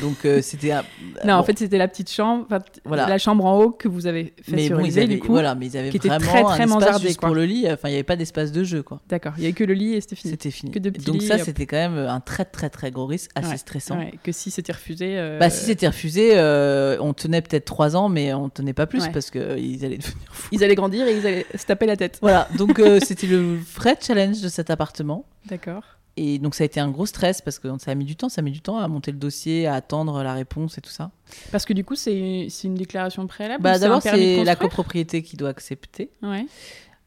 Donc 0.00 0.24
euh, 0.24 0.40
c'était. 0.42 0.72
un- 0.72 0.84
Non, 1.24 1.34
en 1.34 1.42
fait, 1.42 1.58
c'était 1.58 1.78
la 1.78 1.88
petite 1.88 2.10
chambre, 2.10 2.46
Voilà. 2.84 3.08
la 3.08 3.18
chambre 3.18 3.44
en 3.44 3.58
haut 3.60 3.70
que 3.70 3.88
vous 3.88 4.06
avez 4.06 4.34
fait 4.42 4.52
mais 4.56 4.66
sur 4.66 4.78
bon, 4.78 4.84
ils 4.84 4.98
avaient, 4.98 5.06
du 5.08 5.18
coup. 5.18 5.28
voilà, 5.28 5.54
mais 5.54 5.66
ils 5.66 5.76
avaient 5.76 5.90
qui 5.90 5.96
était 5.96 6.08
très, 6.08 6.18
très 6.18 6.62
un 6.62 6.66
espace 6.66 7.02
juste 7.02 7.20
pour 7.20 7.34
le 7.34 7.44
lit. 7.44 7.66
Enfin, 7.70 7.88
il 7.88 7.92
n'y 7.92 7.96
avait 7.96 8.02
pas 8.04 8.16
d'espace 8.16 8.52
de 8.52 8.64
jeu, 8.64 8.82
quoi. 8.82 9.00
D'accord, 9.08 9.32
il 9.36 9.42
y 9.42 9.46
avait 9.46 9.52
que 9.54 9.64
le 9.64 9.74
lit 9.74 9.94
et 9.94 10.00
c'était 10.00 10.16
fini. 10.16 10.30
C'était 10.32 10.50
fini. 10.50 10.72
Que 10.72 10.78
deux 10.78 10.90
petits 10.90 11.06
Donc 11.06 11.20
lits, 11.20 11.26
ça, 11.26 11.38
c'était 11.38 11.66
quand 11.66 11.76
même 11.76 11.96
un 11.98 12.20
très 12.20 12.44
très 12.44 12.70
très 12.70 12.90
gros 12.90 13.06
risque, 13.06 13.30
assez 13.34 13.48
Ouais, 13.50 13.56
stressant. 13.56 13.98
Ouais, 13.98 14.12
que 14.22 14.32
si 14.32 14.50
c'était 14.50 14.72
refusé. 14.72 15.18
euh, 15.18 15.38
Bah, 15.38 15.50
si 15.50 15.64
c'était 15.64 15.86
refusé, 15.88 16.32
euh, 16.34 16.96
on 17.00 17.12
tenait 17.14 17.42
peut-être 17.42 17.64
trois 17.64 17.96
ans, 17.96 18.08
mais 18.08 18.32
on 18.34 18.48
tenait 18.48 18.72
pas 18.72 18.86
plus 18.86 19.02
Ouais. 19.02 19.10
parce 19.12 19.30
qu'ils 19.30 19.84
allaient 19.84 19.98
devenir 19.98 20.16
fous. 20.30 20.48
Ils 20.52 20.64
allaient 20.64 20.74
grandir 20.74 21.06
et 21.06 21.16
ils 21.16 21.26
allaient 21.26 21.46
se 21.54 21.64
taper 21.66 21.86
la 21.86 21.96
tête. 21.96 22.18
Voilà, 22.22 22.48
donc 22.58 22.80
c'était 23.04 23.26
le 23.26 23.56
vrai 23.74 23.96
challenge 24.00 24.40
de 24.40 24.48
cet 24.48 24.70
appartement. 24.70 25.24
D'accord. 25.48 25.82
Et 26.18 26.38
donc 26.38 26.54
ça 26.54 26.64
a 26.64 26.66
été 26.66 26.80
un 26.80 26.88
gros 26.90 27.04
stress 27.04 27.42
parce 27.42 27.58
que 27.58 27.68
ça 27.78 27.90
a 27.90 27.94
mis 27.94 28.06
du 28.06 28.16
temps, 28.16 28.28
ça 28.30 28.40
a 28.40 28.42
mis 28.42 28.50
du 28.50 28.60
temps 28.62 28.78
à 28.78 28.88
monter 28.88 29.12
le 29.12 29.18
dossier, 29.18 29.66
à 29.66 29.74
attendre 29.74 30.22
la 30.22 30.32
réponse 30.32 30.78
et 30.78 30.80
tout 30.80 30.90
ça. 30.90 31.10
Parce 31.52 31.64
que 31.66 31.74
du 31.74 31.84
coup, 31.84 31.94
c'est 31.94 32.46
c'est 32.48 32.68
une 32.68 32.74
déclaration 32.74 33.26
préalable 33.26 33.62
Bah, 33.62 33.78
D'abord, 33.78 34.00
c'est 34.02 34.42
la 34.44 34.56
copropriété 34.56 35.22
qui 35.22 35.36
doit 35.36 35.50
accepter. 35.50 36.10
Ouais. 36.22 36.46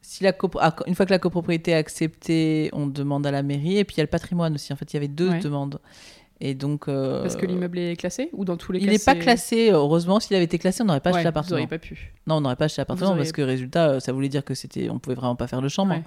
Si 0.02 0.22
la 0.24 0.32
copro- 0.32 0.58
ah, 0.62 0.74
Une 0.86 0.94
fois 0.94 1.06
que 1.06 1.10
la 1.10 1.18
copropriété 1.18 1.72
est 1.72 1.74
acceptée, 1.74 2.70
on 2.72 2.86
demande 2.86 3.26
à 3.26 3.30
la 3.30 3.42
mairie. 3.42 3.78
Et 3.78 3.84
puis 3.84 3.94
il 3.96 3.98
y 3.98 4.00
a 4.00 4.04
le 4.04 4.08
patrimoine 4.08 4.54
aussi. 4.54 4.72
En 4.72 4.76
fait, 4.76 4.92
il 4.92 4.94
y 4.94 4.98
avait 4.98 5.08
deux 5.08 5.28
Ouais. 5.30 5.40
demandes. 5.40 5.80
Et 6.40 6.54
donc. 6.54 6.88
euh, 6.88 7.20
Parce 7.22 7.36
que 7.36 7.44
l'immeuble 7.46 7.78
est 7.78 7.96
classé 7.96 8.30
Ou 8.32 8.44
dans 8.44 8.56
tous 8.56 8.72
les 8.72 8.78
Il 8.80 8.86
cas 8.86 8.92
n'est 8.92 8.98
pas 8.98 9.14
classé. 9.16 9.70
Heureusement, 9.72 10.18
s'il 10.20 10.36
avait 10.36 10.44
été 10.46 10.58
classé, 10.58 10.82
on 10.82 10.86
n'aurait 10.86 11.00
pas 11.00 11.10
Ouais, 11.10 11.16
acheté 11.16 11.22
Vous 11.22 11.26
l'appartement. 11.26 11.56
n'auriez 11.56 11.66
pas 11.68 11.78
pu. 11.78 12.12
Non, 12.26 12.36
on 12.36 12.40
n'aurait 12.40 12.56
pas 12.56 12.64
acheté 12.66 12.80
l'appartement 12.80 13.08
Vous 13.08 13.12
auriez- 13.12 13.22
parce 13.24 13.32
que 13.32 13.42
résultat, 13.42 13.88
euh, 13.90 14.00
ça 14.00 14.12
voulait 14.12 14.28
dire 14.30 14.44
que 14.44 14.54
c'était, 14.54 14.88
on 14.88 14.98
pouvait 15.00 15.16
vraiment 15.16 15.36
pas 15.36 15.46
faire 15.48 15.60
de 15.62 15.68
chambre. 15.68 15.92
Ouais. 15.94 16.02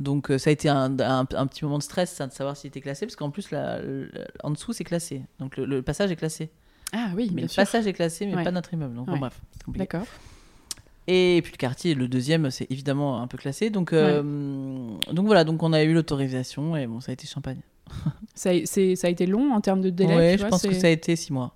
Donc 0.00 0.30
euh, 0.30 0.38
ça 0.38 0.50
a 0.50 0.52
été 0.52 0.68
un, 0.68 0.98
un- 0.98 1.26
un 1.30 1.46
petit 1.46 1.64
moment 1.64 1.78
de 1.78 1.82
stress, 1.82 2.10
ça, 2.12 2.26
de 2.26 2.32
savoir 2.32 2.56
s'il 2.56 2.68
était 2.68 2.80
classé, 2.80 3.06
parce 3.06 3.16
qu'en 3.16 3.30
plus, 3.30 3.50
la- 3.50 3.80
la- 3.82 4.26
en 4.42 4.50
dessous, 4.50 4.72
c'est 4.72 4.82
classé. 4.84 5.22
Donc 5.38 5.56
le, 5.56 5.66
le 5.66 5.82
passage 5.82 6.10
est 6.10 6.16
classé. 6.16 6.50
Ah 6.92 7.10
oui, 7.14 7.26
Mais 7.28 7.34
bien 7.36 7.42
le 7.44 7.48
sûr. 7.48 7.62
passage 7.62 7.86
est 7.86 7.92
classé, 7.92 8.26
mais 8.26 8.34
Ouais. 8.36 8.42
pas 8.44 8.50
notre 8.50 8.72
immeuble. 8.74 8.94
Donc 8.96 9.06
bon, 9.06 9.12
Ouais. 9.12 9.18
bref, 9.20 9.40
c'est 9.52 9.62
compliqué. 9.62 9.84
D'accord. 9.84 10.06
Et 11.06 11.40
puis 11.42 11.52
le 11.52 11.56
quartier, 11.56 11.94
le 11.94 12.08
deuxième, 12.08 12.50
c'est 12.50 12.70
évidemment 12.70 13.20
un 13.20 13.26
peu 13.26 13.36
classé. 13.38 13.68
Donc, 13.70 13.92
euh, 13.92 14.22
donc 15.12 15.26
voilà, 15.26 15.44
donc 15.44 15.62
on 15.62 15.72
a 15.72 15.82
eu 15.82 15.92
l'autorisation 15.92 16.76
et 16.76 16.86
bon, 16.86 17.00
ça 17.00 17.10
a 17.10 17.12
été 17.12 17.26
champagne. 17.26 17.60
Ça, 18.34 18.50
a- 18.50 18.64
c'est- 18.66 18.96
ça 18.96 19.08
a 19.08 19.10
été 19.10 19.26
long 19.26 19.52
en 19.52 19.60
termes 19.60 19.80
de 19.80 19.90
délai 19.90 20.32
tu 20.32 20.38
je 20.38 20.42
vois, 20.42 20.50
pense 20.50 20.62
que 20.62 20.72
ça 20.74 20.86
a 20.86 20.90
été 20.90 21.16
six 21.16 21.32
mois. 21.32 21.54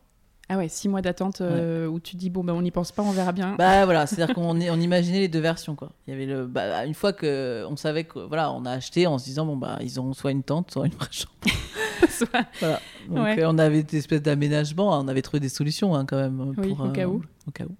Ah 0.48 0.58
ouais, 0.58 0.68
six 0.68 0.88
mois 0.90 1.00
d'attente 1.00 1.40
euh, 1.40 1.86
où 1.86 1.98
tu 2.00 2.16
dis, 2.16 2.28
bon, 2.28 2.44
bah, 2.44 2.52
on 2.52 2.60
n'y 2.60 2.70
pense 2.70 2.92
pas, 2.92 3.02
on 3.02 3.12
verra 3.12 3.32
bien. 3.32 3.54
Bah 3.56 3.86
voilà, 3.86 4.06
c'est-à-dire 4.06 4.34
qu'on 4.34 4.60
on 4.60 4.80
imaginait 4.80 5.20
les 5.20 5.28
deux 5.28 5.38
versions 5.40 5.74
quoi. 5.74 5.92
Il 6.06 6.10
y 6.10 6.14
avait 6.14 6.26
le, 6.26 6.46
bah, 6.46 6.84
une 6.84 6.92
fois 6.92 7.14
que 7.14 7.64
on 7.68 7.76
savait 7.76 8.04
que 8.04 8.18
voilà, 8.18 8.52
on 8.52 8.66
a 8.66 8.72
acheté 8.72 9.06
en 9.06 9.16
se 9.18 9.24
disant 9.24 9.46
bon 9.46 9.56
bah 9.56 9.78
ils 9.80 9.98
auront 9.98 10.12
soit 10.12 10.32
une 10.32 10.42
tente, 10.42 10.70
soit 10.70 10.84
une 10.86 10.92
vraie 10.92 11.08
chambre. 11.10 11.32
Soit- 12.10 12.28
Voilà. 12.60 12.80
Donc 13.08 13.18
Ouais. 13.24 13.40
euh, 13.42 13.48
on 13.50 13.56
avait 13.58 13.82
des 13.82 13.96
espèces 13.96 14.20
d'aménagements, 14.22 14.98
on 15.00 15.08
avait 15.08 15.22
trouvé 15.22 15.40
des 15.40 15.48
solutions 15.48 15.94
hein, 15.94 16.04
quand 16.04 16.16
même. 16.18 16.52
Oui, 16.58 16.68
pour, 16.74 16.86
au 16.86 16.90
cas 16.90 17.02
euh, 17.04 17.06
où. 17.06 17.22
Au 17.48 17.50
cas 17.50 17.64
où. 17.64 17.74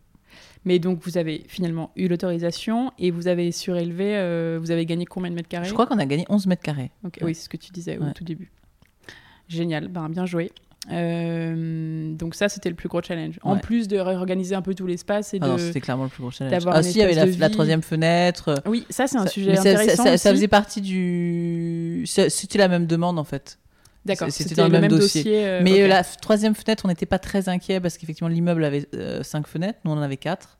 Mais 0.65 0.79
donc, 0.79 1.01
vous 1.03 1.19
avez 1.19 1.45
finalement 1.47 1.91
eu 1.95 2.09
l'autorisation 2.09 2.91
et 2.99 3.11
vous 3.11 3.29
avez 3.29 3.53
surélevé, 3.53 4.59
vous 4.59 4.71
avez 4.71 4.87
gagné 4.87 5.05
combien 5.05 5.29
de 5.31 5.35
mètres 5.35 5.49
carrés? 5.51 5.69
Je 5.69 5.75
crois 5.75 5.87
qu'on 5.87 5.99
a 5.99 6.07
gagné 6.07 6.25
11 6.31 6.47
mètres 6.47 6.63
carrés. 6.63 6.91
Ok, 7.05 7.19
Ouais. 7.21 7.27
Oui, 7.27 7.35
c'est 7.35 7.43
ce 7.45 7.49
que 7.51 7.59
tu 7.59 7.71
disais 7.71 7.99
au 7.99 8.11
tout 8.15 8.25
début. 8.25 8.51
Génial, 9.49 9.89
ben, 9.89 10.09
bien 10.09 10.25
joué. 10.25 10.51
Euh, 10.91 12.13
donc 12.15 12.35
ça, 12.35 12.49
c'était 12.49 12.69
le 12.69 12.75
plus 12.75 12.89
gros 12.89 13.01
challenge. 13.03 13.39
En 13.43 13.55
Ouais. 13.55 13.61
plus 13.61 13.89
de 13.89 13.99
réorganiser 13.99 14.55
un 14.55 14.63
peu 14.63 14.75
tout 14.75 14.87
l'espace 14.87 15.35
et 15.35 15.39
Ah 15.41 15.49
non, 15.49 15.55
de... 15.55 15.59
c'était 15.61 15.81
clairement 15.81 16.05
le 16.05 16.11
plus 16.11 16.23
gros 16.23 16.31
challenge. 16.31 16.63
Ah 16.67 16.83
si, 16.83 16.91
il 16.93 16.97
y 16.99 17.03
avait 17.03 17.37
la, 17.37 17.51
troisième 17.51 17.83
fenêtre. 17.83 18.63
Oui, 18.67 18.87
ça, 18.91 19.07
c'est 19.07 19.17
un 19.17 19.25
Ça- 19.25 19.31
sujet 19.31 19.57
ça- 19.57 19.63
ça- 19.63 19.71
intéressant 19.71 20.03
ça, 20.05 20.19
ça 20.19 20.31
aussi. 20.31 20.37
faisait 20.37 20.49
partie 20.49 20.81
du. 20.81 22.05
ça- 22.07 22.29
C'était 22.31 22.59
la 22.59 22.69
même 22.69 22.87
demande 22.87 23.19
en 23.19 23.25
fait. 23.25 23.59
D'accord, 24.05 24.29
c'était 24.31 24.55
dans 24.55 24.65
le 24.65 24.69
le 24.69 24.73
même 24.81 24.91
même 24.91 25.01
dossier. 25.01 25.23
dossier. 25.23 25.47
euh, 25.47 25.61
Mais 25.65 25.89
la 25.89 26.05
troisième 26.05 26.55
fenêtre, 26.55 26.83
on 26.85 26.89
n'était 26.89 27.07
pas 27.07 27.19
très 27.19 27.49
inquiet 27.49 27.81
parce 27.81 27.97
qu'effectivement 27.97 28.29
l'immeuble 28.29 28.63
avait 28.65 28.87
euh, 28.95 29.23
cinq 29.23 29.47
fenêtres, 29.47 29.79
nous 29.85 29.93
on 29.93 29.95
en 29.95 30.03
avait 30.03 30.19
quatre. 30.19 30.59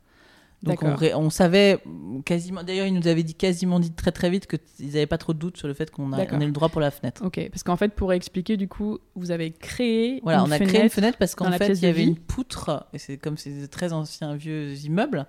Donc 0.65 0.83
on, 1.15 1.29
savait 1.29 1.79
quasiment. 2.25 2.63
D'ailleurs, 2.63 2.87
ils 2.87 2.93
nous 2.93 3.07
avaient 3.07 3.23
dit 3.23 3.35
quasiment 3.35 3.79
dit 3.79 3.91
très 3.91 4.11
très 4.11 4.29
vite 4.29 4.47
qu'ils 4.47 4.87
n'avaient 4.87 5.05
pas 5.05 5.17
trop 5.17 5.33
de 5.33 5.39
doute 5.39 5.57
sur 5.57 5.67
le 5.67 5.73
fait 5.73 5.91
qu'on 5.91 6.11
a- 6.13 6.17
D'accord. 6.17 6.37
on 6.37 6.41
ait 6.41 6.45
le 6.45 6.51
droit 6.51 6.69
pour 6.69 6.81
la 6.81 6.91
fenêtre. 6.91 7.23
Ok, 7.25 7.39
parce 7.49 7.63
qu'en 7.63 7.77
fait, 7.77 7.93
pour 7.93 8.11
expliquer, 8.13 8.57
du 8.57 8.67
coup, 8.67 8.97
vous 9.15 9.31
avez 9.31 9.51
créé 9.51 10.19
Voilà, 10.23 10.39
une 10.39 10.47
on 10.47 10.51
a 10.51 10.59
créé 10.59 10.81
une 10.83 10.89
fenêtre 10.89 11.17
parce 11.17 11.35
qu'en 11.35 11.51
fait 11.51 11.67
il 11.69 11.81
y 11.81 11.85
avait 11.85 12.01
vie. 12.01 12.07
une 12.07 12.15
poutre 12.17 12.87
et 12.93 12.97
c'est 12.97 13.17
comme 13.17 13.37
c'est 13.37 13.51
des 13.51 13.67
très 13.67 13.93
anciens 13.93 14.35
vieux 14.35 14.73
immeubles. 14.85 15.25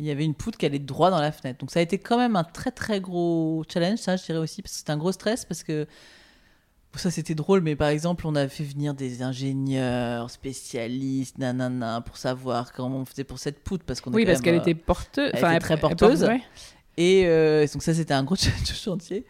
Il 0.00 0.06
y 0.06 0.10
avait 0.10 0.24
une 0.24 0.34
poutre 0.34 0.56
qui 0.58 0.64
allait 0.64 0.78
droit 0.78 1.10
dans 1.10 1.20
la 1.20 1.32
fenêtre. 1.32 1.58
Donc 1.58 1.70
ça 1.70 1.80
a 1.80 1.82
été 1.82 1.98
quand 1.98 2.16
même 2.18 2.36
un 2.36 2.44
très 2.44 2.70
très 2.70 3.00
gros 3.00 3.64
challenge, 3.72 3.98
ça 3.98 4.16
je 4.16 4.24
dirais 4.24 4.38
aussi, 4.38 4.62
parce 4.62 4.72
que 4.72 4.78
c'était 4.78 4.92
un 4.92 4.96
gros 4.96 5.12
stress 5.12 5.44
parce 5.44 5.62
que 5.64 5.86
ça 6.94 7.10
c'était 7.10 7.34
drôle, 7.34 7.60
mais 7.60 7.76
par 7.76 7.88
exemple 7.88 8.26
on 8.26 8.34
a 8.34 8.48
fait 8.48 8.64
venir 8.64 8.94
des 8.94 9.22
ingénieurs 9.22 10.30
spécialistes, 10.30 11.38
nanana, 11.38 12.00
pour 12.00 12.16
savoir 12.16 12.72
comment 12.72 12.98
on 12.98 13.04
faisait 13.04 13.24
pour 13.24 13.38
cette 13.38 13.62
poutre 13.62 13.84
parce 13.84 14.00
qu'on 14.00 14.12
Oui, 14.12 14.24
parce 14.26 14.40
qu'elle 14.40 14.56
euh, 14.56 14.60
était 14.60 14.74
porteuse. 14.74 15.30
elle 15.34 15.38
était 15.44 15.58
très 15.58 15.74
elle 15.74 15.80
porteuse. 15.80 16.20
porte- 16.20 16.32
ouais. 16.32 16.42
Et 16.96 17.24
euh, 17.26 17.66
donc 17.72 17.82
ça, 17.82 17.94
c'était 17.94 18.14
un 18.14 18.24
gros 18.24 18.34
chantier. 18.74 19.24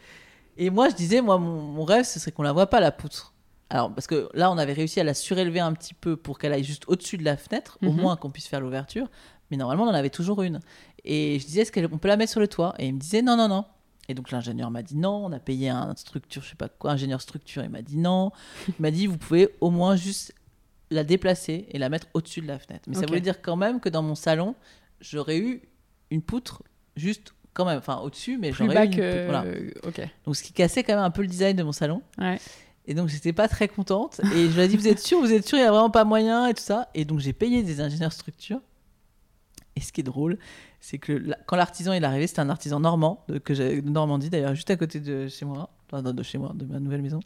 Et 0.57 0.71
moi, 0.71 0.89
je 0.89 0.95
disais, 0.95 1.21
moi, 1.21 1.39
mon, 1.39 1.61
mon 1.61 1.85
rêve, 1.85 2.05
ce 2.07 2.19
serait 2.19 2.33
qu'on 2.33 2.43
la 2.43 2.53
voit 2.53 2.69
pas, 2.69 2.81
la 2.81 2.91
poutre. 2.91 3.35
Alors, 3.71 3.93
parce 3.95 4.07
que 4.07 4.29
là, 4.33 4.51
on 4.51 4.57
avait 4.57 4.73
réussi 4.73 4.99
à 5.01 5.05
la 5.05 5.13
surélever 5.13 5.61
un 5.61 5.75
petit 5.75 5.93
peu 5.95 6.17
pour 6.17 6.39
qu'elle 6.39 6.53
aille 6.55 6.65
juste 6.65 6.85
au-dessus 6.89 7.19
de 7.19 7.25
la 7.25 7.37
fenêtre, 7.37 7.79
au 7.83 7.91
Mhm. 7.93 8.01
moins 8.01 8.17
qu'on 8.17 8.31
puisse 8.31 8.47
faire 8.49 8.61
l'ouverture. 8.61 9.09
Mais 9.51 9.57
normalement, 9.59 9.85
on 9.85 9.89
en 9.89 9.95
avait 9.95 10.09
toujours 10.11 10.41
une. 10.43 10.61
Et 11.05 11.39
je 11.39 11.45
disais, 11.47 11.61
est-ce 11.61 11.73
qu'on 11.73 11.99
peut 11.99 12.09
la 12.09 12.17
mettre 12.17 12.33
sur 12.33 12.41
le 12.41 12.49
toit? 12.49 12.75
Et 12.79 12.87
il 12.87 12.95
me 12.95 12.99
disait, 12.99 13.21
non, 13.21 13.37
non, 13.37 13.49
non. 13.49 13.67
Et 14.09 14.15
donc 14.15 14.31
l'ingénieur 14.31 14.71
m'a 14.71 14.83
dit 14.83 14.97
non, 14.97 15.27
on 15.27 15.33
a 15.33 15.39
payé 15.39 15.69
un 15.69 15.95
structure, 15.95 16.43
je 16.43 16.49
sais 16.49 16.57
pas 16.57 16.69
quoi, 16.69 16.93
ingénieur 16.93 17.21
structure, 17.21 17.63
il 17.63 17.71
m'a 17.71 17.83
dit 17.83 17.99
non. 17.99 18.33
Il 18.67 18.75
m'a 18.79 18.91
dit, 18.91 19.07
vous 19.07 19.19
pouvez 19.19 19.55
au 19.61 19.71
moins 19.71 19.97
juste 19.97 20.35
la 20.91 21.05
déplacer 21.05 21.67
et 21.69 21.79
la 21.79 21.91
mettre 21.91 22.07
au-dessus 22.15 22.41
de 22.41 22.47
la 22.47 22.59
fenêtre. 22.59 22.85
Mais 22.89 22.95
ça 22.95 23.07
voulait 23.07 23.21
dire 23.21 23.43
quand 23.43 23.57
même 23.57 23.81
que 23.81 23.91
dans 23.91 24.03
mon 24.03 24.15
salon, 24.15 24.55
j'aurais 25.01 25.39
eu 25.39 25.63
une 26.11 26.23
poutre 26.23 26.63
juste 26.97 27.35
quand 27.53 27.67
même, 27.67 27.79
enfin 27.79 27.99
au-dessus, 27.99 28.39
mais 28.39 28.53
j'aurais 28.53 28.87
eu 28.87 28.87
une 28.87 28.97
que. 28.97 29.27
poutre, 29.27 29.31
voilà. 29.31 29.45
Ok. 29.83 30.01
Donc 30.25 30.37
ce 30.37 30.43
qui 30.43 30.53
cassait 30.55 30.83
quand 30.83 30.95
même 30.95 31.05
un 31.05 31.11
peu 31.11 31.23
le 31.23 31.29
design 31.29 31.57
de 31.57 31.63
mon 31.63 31.73
salon. 31.73 32.03
Ouais. 32.17 32.39
Et 32.87 32.95
donc 32.95 33.09
j'étais 33.09 33.35
pas 33.35 33.49
très 33.49 33.69
contente. 33.69 34.23
Et 34.35 34.49
je 34.49 34.55
lui 34.55 34.61
ai 34.63 34.69
dit, 34.69 34.77
vous 34.79 34.89
êtes 34.89 35.01
sûr, 35.01 35.21
vous 35.21 35.33
êtes 35.35 35.47
sûr, 35.47 35.59
il 35.59 35.61
y 35.61 35.65
a 35.65 35.71
vraiment 35.71 35.91
pas 35.91 36.05
moyen 36.05 36.47
et 36.47 36.55
tout 36.55 36.63
ça. 36.63 36.89
Et 36.95 37.05
donc 37.05 37.19
j'ai 37.19 37.35
payé 37.35 37.63
des 37.63 37.83
ingénieurs 37.83 38.15
structure. 38.15 38.61
Et 39.77 39.81
ce 39.81 39.93
qui 39.93 40.01
est 40.01 40.05
drôle, 40.05 40.39
c'est 40.81 40.99
que 40.99 41.13
la- 41.13 41.37
quand 41.47 41.57
l'artisan 41.57 41.93
est 41.93 42.03
arrivé, 42.03 42.27
c'était 42.27 42.41
un 42.41 42.51
artisan 42.51 42.81
normand, 42.81 43.25
de, 43.29 43.39
que 43.39 43.53
de 43.53 43.89
Normandie 43.89 44.31
d'ailleurs, 44.31 44.55
juste 44.55 44.71
à 44.71 44.77
côté 44.77 45.01
de 45.01 45.29
chez 45.29 45.45
moi, 45.45 45.71
de, 45.93 46.23
chez 46.23 46.39
moi, 46.39 46.53
de 46.55 46.65
ma 46.65 46.81
nouvelle 46.81 47.03
maison. 47.03 47.21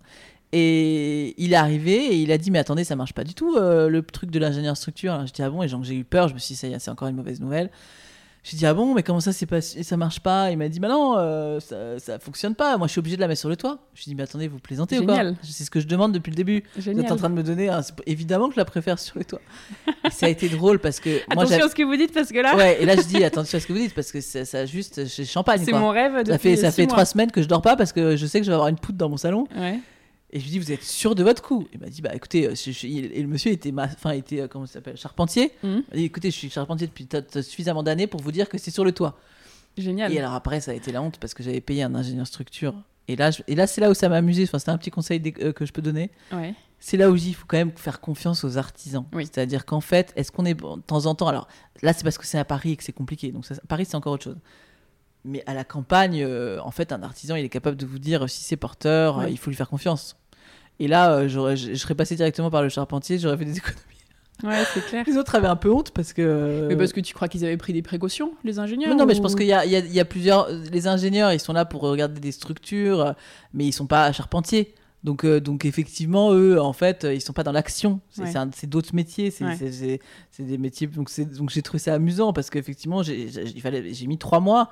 Et 0.53 1.35
il 1.43 1.53
est 1.55 1.57
arrivé 1.57 1.93
et 1.95 2.17
il 2.17 2.31
a 2.31 2.37
dit 2.39 2.51
mais 2.51 2.59
attendez 2.59 2.85
ça 2.85 2.95
marche 2.95 3.15
pas 3.15 3.25
du 3.25 3.33
tout 3.35 3.57
euh, 3.57 3.89
le 3.89 4.03
truc 4.03 4.31
de 4.31 4.39
l'ingénieur 4.39 4.77
structure. 4.77 5.13
Alors, 5.15 5.27
J'ai 5.27 5.33
dit 5.33 5.43
ah 5.43 5.51
bon 5.51 5.63
et 5.63 5.69
j'ai 5.69 5.95
eu 5.95 6.05
peur, 6.05 6.29
je 6.29 6.35
me 6.35 6.39
suis 6.39 6.55
dit 6.55 6.59
ça 6.59 6.69
y 6.69 6.73
est 6.75 6.79
c'est 6.79 6.91
encore 6.91 7.09
une 7.09 7.17
mauvaise 7.17 7.41
nouvelle. 7.41 7.71
J'ai 8.45 8.57
dit 8.57 8.67
ah 8.67 8.75
bon 8.75 8.93
mais 8.93 9.05
comment 9.05 9.21
ça 9.21 9.33
c'est 9.33 9.47
pas 9.47 9.61
ça 9.61 9.97
marche 9.97 10.19
pas? 10.19 10.51
Il 10.51 10.59
m'a 10.59 10.69
dit 10.69 10.81
bah 10.81 10.89
non 10.89 11.15
euh, 11.17 11.61
ça, 11.61 12.01
ça 12.01 12.19
fonctionne 12.19 12.57
pas. 12.57 12.77
Moi 12.77 12.89
je 12.89 12.93
suis 12.93 12.99
obligé 12.99 13.15
de 13.15 13.21
la 13.21 13.29
mettre 13.29 13.39
sur 13.39 13.49
le 13.49 13.55
toit. 13.57 13.79
Je 13.95 14.01
lui 14.01 14.05
ai 14.09 14.11
dit 14.11 14.15
mais 14.17 14.25
attendez 14.25 14.49
vous 14.49 14.59
plaisantez 14.59 14.99
ou 14.99 15.07
quoi 15.07 15.17
C'est 15.43 15.63
ce 15.63 15.71
que 15.71 15.79
je 15.79 15.87
demande 15.87 16.11
depuis 16.13 16.31
le 16.31 16.35
début. 16.37 16.65
Vous 16.75 16.83
Génial. 16.83 17.05
êtes 17.05 17.13
en 17.13 17.17
train 17.17 17.31
de 17.31 17.35
me 17.37 17.45
donner 17.45 17.69
un- 17.69 17.83
évidemment 18.07 18.49
que 18.49 18.55
je 18.55 18.59
la 18.61 18.65
préfère 18.65 18.99
sur 18.99 19.17
le 19.17 19.25
toit. 19.25 19.41
Et 20.05 20.11
ça 20.11 20.27
a 20.27 20.29
été 20.29 20.49
drôle 20.49 20.81
parce 20.81 20.99
que 20.99 21.11
moi 21.35 21.45
Attention 21.45 21.67
à 21.67 21.69
ce 21.69 21.75
que 21.77 21.85
vous 21.85 21.95
dites 21.97 22.13
parce 22.13 22.31
que 22.33 22.39
là, 22.41 22.57
ouais 22.57 22.83
et 22.83 22.85
là 22.85 22.97
je 22.97 23.03
dis 23.03 23.23
attention 23.23 23.59
à 23.59 23.61
ce 23.61 23.67
que 23.69 23.73
vous 23.73 23.79
dites 23.79 23.95
parce 23.95 24.11
que 24.11 24.21
ça, 24.21 24.45
ça 24.45 24.67
juste 24.67 25.07
c'est 25.07 25.25
champagne 25.25 25.63
c'est 25.65 25.73
mon 25.73 25.91
rêve 25.91 26.17
depuis 26.19 26.33
Ça 26.33 26.39
fait 26.39 26.57
ça 26.57 26.73
fait 26.73 26.83
mois. 26.83 26.93
trois 26.95 27.05
semaines 27.05 27.31
que 27.31 27.43
je 27.43 27.47
dors 27.49 27.63
pas 27.63 27.77
parce 27.77 27.93
que 27.93 28.17
je 28.17 28.27
sais 28.27 28.41
que 28.41 28.45
je 28.45 28.51
vais 28.51 28.55
avoir 28.55 28.69
une 28.69 28.77
poutre 28.79 28.99
dans 28.99 29.09
mon 29.09 29.17
salon. 29.17 29.47
Ouais. 29.57 29.79
Et 30.35 30.39
je 30.41 30.45
lui 30.45 30.51
dis, 30.53 30.59
vous 30.59 30.73
êtes 30.73 30.83
sûr 30.83 31.15
de 31.15 31.23
votre 31.23 31.43
coup? 31.43 31.67
Il 31.75 31.81
m'a 31.81 31.89
dit, 31.89 32.01
bah 32.01 32.15
écoutez, 32.15 32.47
euh, 32.47 32.55
je- 32.55 32.71
je- 32.71 32.87
il- 32.87 33.13
et 33.13 33.21
le 33.21 33.29
monsieur 33.29 33.53
était, 33.53 33.73
enfin, 33.77 34.13
était 34.13 34.41
euh, 34.41 34.49
comment 34.49 34.65
ça 34.67 34.75
s'appelle, 34.75 34.97
charpentier. 34.97 35.53
Mhm. 35.63 35.71
Il 35.71 35.91
m'a 35.91 35.97
dit, 35.97 36.05
écoutez, 36.05 36.31
je 36.31 36.37
suis 36.37 36.49
charpentier 36.51 36.87
depuis 36.87 37.07
t- 37.07 37.23
t- 37.23 37.43
suffisamment 37.43 37.83
d'années 37.83 38.07
pour 38.07 38.21
vous 38.23 38.33
dire 38.33 38.49
que 38.49 38.57
c'est 38.57 38.71
sur 38.71 38.85
le 38.85 38.93
toit. 38.93 39.19
Génial. 39.77 40.13
Et 40.13 40.19
alors 40.19 40.33
après, 40.33 40.61
ça 40.61 40.71
a 40.71 40.75
été 40.75 40.91
la 40.93 41.03
honte 41.03 41.19
parce 41.19 41.35
que 41.35 41.43
j'avais 41.43 41.61
payé 41.61 41.83
un 41.83 41.95
ingénieur 41.95 42.27
structure. 42.27 42.75
Et 43.09 43.17
là, 43.17 43.31
je- 43.31 43.43
et 43.47 43.55
là 43.55 43.67
c'est 43.67 43.81
là 43.81 43.91
où 43.91 43.95
ça 43.95 44.09
m'a 44.09 44.17
amusé. 44.17 44.45
Enfin, 44.45 44.59
c'était 44.59 44.71
un 44.71 44.79
petit 44.79 44.91
conseil 44.91 45.21
euh, 45.43 45.53
que 45.53 45.67
je 45.67 45.73
peux 45.73 45.83
donner. 45.83 46.11
Ouais. 46.33 46.55
C'est 46.79 46.97
là 46.97 47.11
où 47.11 47.17
il 47.17 47.35
faut 47.35 47.45
quand 47.47 47.57
même 47.59 47.73
faire 47.77 48.01
confiance 48.01 48.43
aux 48.45 48.57
artisans. 48.59 49.05
Oui. 49.13 49.25
C'est-à-dire 49.27 49.65
qu'en 49.67 49.81
fait, 49.81 50.13
est-ce 50.17 50.33
qu'on 50.33 50.45
est 50.47 50.55
de 50.55 50.81
temps 50.87 51.07
en 51.07 51.15
temps 51.15 51.29
Alors 51.29 51.47
là, 51.83 51.93
c'est 51.93 52.05
parce 52.05 52.19
que 52.19 52.27
c'est 52.27 52.39
à 52.39 52.45
Paris 52.45 52.73
et 52.73 52.77
que 52.77 52.85
c'est 52.85 52.93
compliqué. 52.93 53.33
Donc 53.33 53.45
ça- 53.47 53.55
Paris, 53.69 53.85
c'est 53.85 53.97
encore 53.97 54.15
autre 54.15 54.25
chose. 54.25 54.39
Mais 55.25 55.43
à 55.47 55.55
la 55.55 55.63
campagne, 55.65 56.23
euh, 56.25 56.59
en 56.63 56.71
fait, 56.73 56.91
un 56.93 57.03
artisan, 57.03 57.37
il 57.37 57.45
est 57.45 57.49
capable 57.49 57.77
de 57.77 57.87
vous 57.87 57.99
dire 58.01 58.25
euh, 58.25 58.27
si 58.29 58.43
c'est 58.43 58.57
porteur, 58.57 59.21
euh, 59.21 59.29
il 59.31 59.39
faut 59.39 59.51
lui 59.51 59.57
faire 59.57 59.69
confiance. 59.69 60.17
Et 60.81 60.89
là, 60.89 61.13
euh, 61.13 61.29
j'aurais- 61.29 61.57
je 61.57 61.71
je 61.71 61.75
serais 61.77 61.95
passé 61.95 62.17
directement 62.17 62.51
par 62.51 62.63
le 62.63 62.69
charpentier, 62.69 63.19
j'aurais 63.19 63.37
fait 63.37 63.45
des 63.45 63.57
économies. 63.59 63.79
Ouais, 64.43 64.65
c'est 64.75 64.85
clair. 64.87 65.05
Les 65.07 65.17
autres 65.19 65.35
avaient 65.37 65.47
un 65.47 65.55
peu 65.57 65.71
honte 65.71 65.93
parce 65.93 66.13
que. 66.13 66.67
Mais 66.69 66.75
parce 66.77 66.93
que 66.93 67.01
tu 67.01 67.15
crois 67.15 67.29
qu'ils 67.29 67.45
avaient 67.45 67.57
pris 67.57 67.73
des 67.73 67.83
précautions, 67.83 68.33
les 68.43 68.59
ingénieurs 68.59 68.95
non, 68.97 69.07
mais 69.07 69.15
je 69.15 69.21
ou- 69.21 69.23
pense 69.23 69.37
qu'il 69.37 69.47
y 69.47 69.53
a, 69.53 69.65
il 69.65 69.71
y 69.71 69.77
a- 69.77 69.81
il 69.81 69.93
y 69.93 70.01
a 70.01 70.05
plusieurs. 70.05 70.49
Les 70.73 70.89
ingénieurs, 70.89 71.33
ils 71.33 71.39
sont 71.39 71.53
là 71.53 71.65
pour 71.65 71.83
regarder 71.83 72.19
des 72.21 72.33
structures, 72.33 73.01
euh, 73.01 73.13
mais 73.55 73.67
ils 73.67 73.73
sont 73.73 73.87
pas 73.87 74.11
charpentiers. 74.13 74.75
Donc, 75.05 75.25
euh, 75.25 75.39
donc 75.41 75.65
effectivement, 75.65 76.33
eux, 76.33 76.61
en 76.61 76.73
fait, 76.73 77.05
euh, 77.05 77.15
ils 77.15 77.21
sont 77.21 77.33
pas 77.33 77.43
dans 77.45 77.53
l'action. 77.53 78.01
C'est 78.11 78.23
Ouais. 78.23 78.31
c'est 78.33 78.39
un- 78.39 78.51
c'est 78.55 78.69
d'autres 78.69 78.95
métiers. 78.95 79.31
C'est 79.31 79.45
Ouais. 79.45 79.57
c'est- 79.57 79.71
c'est- 79.73 80.01
c'est 80.31 80.45
des 80.45 80.59
métiers. 80.59 80.87
Donc, 80.89 81.09
c'est- 81.11 81.25
donc 81.37 81.51
j'ai 81.51 81.63
trouvé 81.63 81.79
ça 81.79 81.95
amusant 81.95 82.33
parce 82.33 82.51
qu'effectivement, 82.51 83.03
j'ai 83.05 83.29
j'ai- 83.29 83.43
il 83.47 83.61
fallait- 83.61 83.93
j'ai 83.95 84.07
mis 84.07 84.19
trois 84.19 84.41
mois 84.41 84.71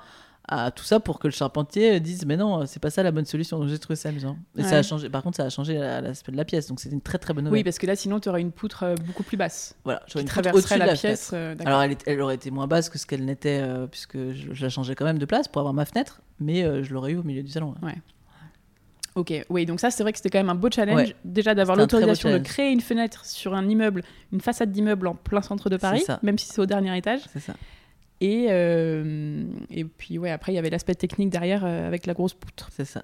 à 0.51 0.69
tout 0.69 0.83
ça 0.83 0.99
pour 0.99 1.17
que 1.17 1.27
le 1.27 1.31
charpentier 1.33 1.99
dise 1.99 2.25
mais 2.25 2.35
non 2.37 2.65
c'est 2.65 2.81
pas 2.81 2.89
ça 2.89 3.01
la 3.03 3.11
bonne 3.11 3.25
solution. 3.25 3.57
Donc 3.57 3.69
j'ai 3.69 3.79
trouvé 3.79 3.95
ça 3.95 4.09
amusant. 4.09 4.37
Et 4.57 4.63
ça 4.63 4.77
a 4.77 4.83
changé. 4.83 5.09
Par 5.09 5.23
contre 5.23 5.37
ça 5.37 5.45
a 5.45 5.49
changé 5.49 5.77
la- 5.79 6.01
l'aspect 6.01 6.31
de 6.31 6.37
la 6.37 6.45
pièce. 6.45 6.67
Donc 6.67 6.79
c'était 6.79 6.93
une 6.93 7.01
très 7.01 7.17
très 7.17 7.33
bonne 7.33 7.45
nouvelle. 7.45 7.59
Oui, 7.59 7.63
parce 7.63 7.77
que 7.79 7.87
là, 7.87 7.95
sinon, 7.95 8.19
tu 8.19 8.29
aurais 8.29 8.41
une 8.41 8.51
poutre 8.51 8.83
euh, 8.83 8.95
beaucoup 9.07 9.23
plus 9.23 9.37
basse. 9.37 9.75
Voilà 9.85 10.01
j'aurais 10.07 10.21
une 10.23 10.27
poutre 10.29 10.41
traverserait 10.41 10.57
au-dessus 10.59 10.73
de 10.75 10.79
la, 10.79 10.85
la 10.85 10.93
pièce. 10.95 11.31
euh, 11.33 11.55
alors 11.65 11.81
elle, 11.81 11.91
est- 11.93 12.03
elle 12.05 12.21
aurait 12.21 12.35
été 12.35 12.51
moins 12.51 12.67
basse 12.67 12.89
que 12.89 12.99
ce 12.99 13.05
qu'elle 13.07 13.25
n'était 13.25 13.59
euh, 13.61 13.87
puisque 13.87 14.17
je, 14.17 14.53
je 14.53 14.61
la 14.63 14.69
changeais 14.69 14.93
quand 14.95 15.05
même 15.05 15.19
de 15.19 15.25
place 15.25 15.47
pour 15.47 15.59
avoir 15.61 15.73
ma 15.73 15.85
fenêtre 15.85 16.21
mais 16.39 16.63
euh, 16.63 16.83
je 16.83 16.93
l'aurais 16.93 17.11
eu 17.13 17.17
au 17.17 17.23
milieu 17.23 17.43
du 17.43 17.49
salon 17.51 17.73
ouais. 17.81 17.95
Ok, 19.15 19.33
oui, 19.49 19.65
donc 19.65 19.81
ça, 19.81 19.91
c'est 19.91 20.03
vrai 20.03 20.13
que 20.13 20.17
c'était 20.19 20.29
quand 20.29 20.39
même 20.39 20.49
un 20.49 20.55
beau 20.55 20.69
challenge. 20.73 20.95
Ouais. 20.95 21.15
Déjà 21.25 21.53
d'avoir 21.53 21.75
l'autorisation 21.75 22.31
de 22.31 22.37
créer 22.37 22.71
une 22.71 22.79
fenêtre 22.79 23.25
sur 23.25 23.53
un 23.53 23.67
immeuble, 23.67 24.03
une 24.31 24.39
façade 24.39 24.71
d'immeuble 24.71 25.05
en 25.07 25.15
plein 25.15 25.41
centre 25.41 25.69
de 25.69 25.75
Paris, 25.75 26.05
même 26.23 26.37
si 26.37 26.47
c'est 26.47 26.61
au 26.61 26.65
dernier 26.65 26.97
étage. 26.97 27.19
c'est 27.33 27.41
ça 27.41 27.53
Et, 28.21 28.47
euh, 28.49 29.43
et 29.69 29.83
puis, 29.83 30.17
ouais, 30.17 30.31
après, 30.31 30.51
il 30.53 30.55
y 30.55 30.59
avait 30.59 30.69
l'aspect 30.69 30.95
technique 30.95 31.29
derrière 31.29 31.65
euh, 31.65 31.87
avec 31.87 32.05
la 32.05 32.13
grosse 32.13 32.33
poutre. 32.33 32.69
c'est 32.71 32.85
ça 32.85 33.03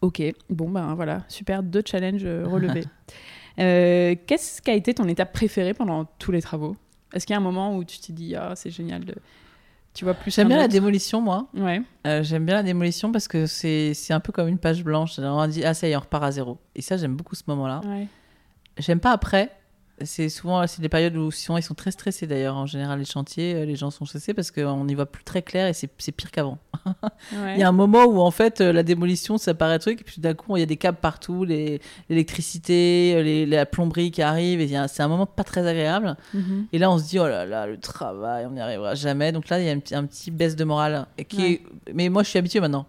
Ok, 0.00 0.20
bon 0.50 0.68
ben 0.68 0.94
voilà, 0.94 1.22
super, 1.28 1.62
deux 1.62 1.82
challenges 1.84 2.24
euh, 2.24 2.44
relevés. 2.48 2.84
Qu'est-ce 3.56 4.62
qui 4.62 4.70
a 4.70 4.74
été 4.74 4.94
ton 4.94 5.06
étape 5.06 5.32
préférée 5.32 5.74
pendant 5.74 6.06
tous 6.18 6.32
les 6.32 6.42
travaux? 6.42 6.76
Est-ce 7.12 7.26
qu'il 7.26 7.34
y 7.34 7.36
a 7.36 7.40
un 7.40 7.42
moment 7.42 7.76
où 7.76 7.84
tu 7.84 7.98
t'es 7.98 8.12
dit 8.12 8.34
ah 8.34 8.54
c'est 8.56 8.70
génial 8.70 9.04
de 9.04 9.14
tu 9.94 10.04
vois 10.04 10.14
plus 10.14 10.34
J'aime 10.34 10.48
bien 10.48 10.56
la 10.56 10.68
démolition, 10.68 11.20
moi. 11.20 11.48
Ouais. 11.54 11.82
Euh, 12.06 12.22
j'aime 12.22 12.46
bien 12.46 12.54
la 12.54 12.62
démolition 12.62 13.12
parce 13.12 13.28
que 13.28 13.46
c'est 13.46 13.92
c'est 13.94 14.14
un 14.14 14.20
peu 14.20 14.32
comme 14.32 14.48
une 14.48 14.58
page 14.58 14.82
blanche. 14.82 15.18
On 15.18 15.46
dit, 15.46 15.64
ah 15.64 15.74
ça 15.74 15.86
y 15.86 15.92
est, 15.92 15.96
on 15.96 16.00
repart 16.00 16.24
à 16.24 16.30
zéro. 16.30 16.58
Et 16.74 16.82
ça, 16.82 16.96
j'aime 16.96 17.14
beaucoup 17.14 17.34
ce 17.34 17.42
moment-là. 17.48 17.80
ouais. 17.86 18.08
J'aime 18.78 19.00
pas 19.00 19.12
après. 19.12 19.50
C'est 20.04 20.28
souvent 20.28 20.66
c'est 20.66 20.80
des 20.82 20.88
périodes 20.88 21.16
où 21.16 21.30
souvent 21.30 21.58
ils 21.58 21.62
sont 21.62 21.74
très 21.74 21.90
stressés 21.90 22.26
d'ailleurs. 22.26 22.56
En 22.56 22.66
général, 22.66 22.98
les 22.98 23.04
chantiers, 23.04 23.54
euh, 23.54 23.64
les 23.64 23.76
gens 23.76 23.90
sont 23.90 24.04
stressés 24.04 24.34
parce 24.34 24.50
qu'on 24.50 24.84
n'y 24.84 24.94
voit 24.94 25.06
plus 25.06 25.24
très 25.24 25.42
clair 25.42 25.66
et 25.68 25.72
c'est 25.72 25.86
pire 25.88 26.30
qu'avant. 26.30 26.58
Ouais. 27.32 27.54
Il 27.54 27.60
y 27.60 27.62
a 27.62 27.68
un 27.68 27.72
moment 27.72 28.04
où 28.04 28.20
en 28.20 28.30
fait 28.30 28.60
euh, 28.60 28.72
la 28.72 28.82
démolition 28.82 29.38
ça 29.38 29.54
paraît 29.54 29.74
un 29.74 29.78
truc 29.78 30.00
et 30.00 30.04
puis 30.04 30.20
d'un 30.20 30.34
coup 30.34 30.56
il 30.56 30.60
y 30.60 30.62
a 30.62 30.66
des 30.66 30.76
câbles 30.76 30.98
partout, 31.00 31.44
l'électricité, 31.44 33.14
euh, 33.16 33.46
la 33.46 33.66
plomberie 33.66 34.10
qui 34.10 34.22
arrive 34.22 34.60
et 34.60 34.68
c'est 34.88 35.02
un 35.02 35.08
moment 35.08 35.26
pas 35.26 35.44
très 35.44 35.66
agréable. 35.66 36.16
Mhm. 36.34 36.66
Et 36.72 36.78
là 36.78 36.90
on 36.90 36.98
se 36.98 37.04
dit 37.08 37.18
oh 37.18 37.26
là 37.28 37.44
là 37.46 37.66
le 37.66 37.78
travail 37.78 38.46
on 38.46 38.50
n'y 38.50 38.60
arrivera 38.60 38.94
jamais. 38.94 39.32
Donc 39.32 39.48
là 39.48 39.58
il 39.60 39.66
y 39.66 39.68
a 39.68 39.72
un 39.72 39.78
petit, 39.78 39.94
un 39.94 40.04
petit 40.06 40.30
baisse 40.30 40.56
de 40.56 40.64
morale 40.64 41.06
et 41.18 41.24
qui 41.24 41.36
Ouais. 41.42 41.52
est- 41.52 41.92
mais 41.94 42.08
moi 42.08 42.22
je 42.22 42.28
suis 42.28 42.38
habitué 42.38 42.60
maintenant. 42.60 42.86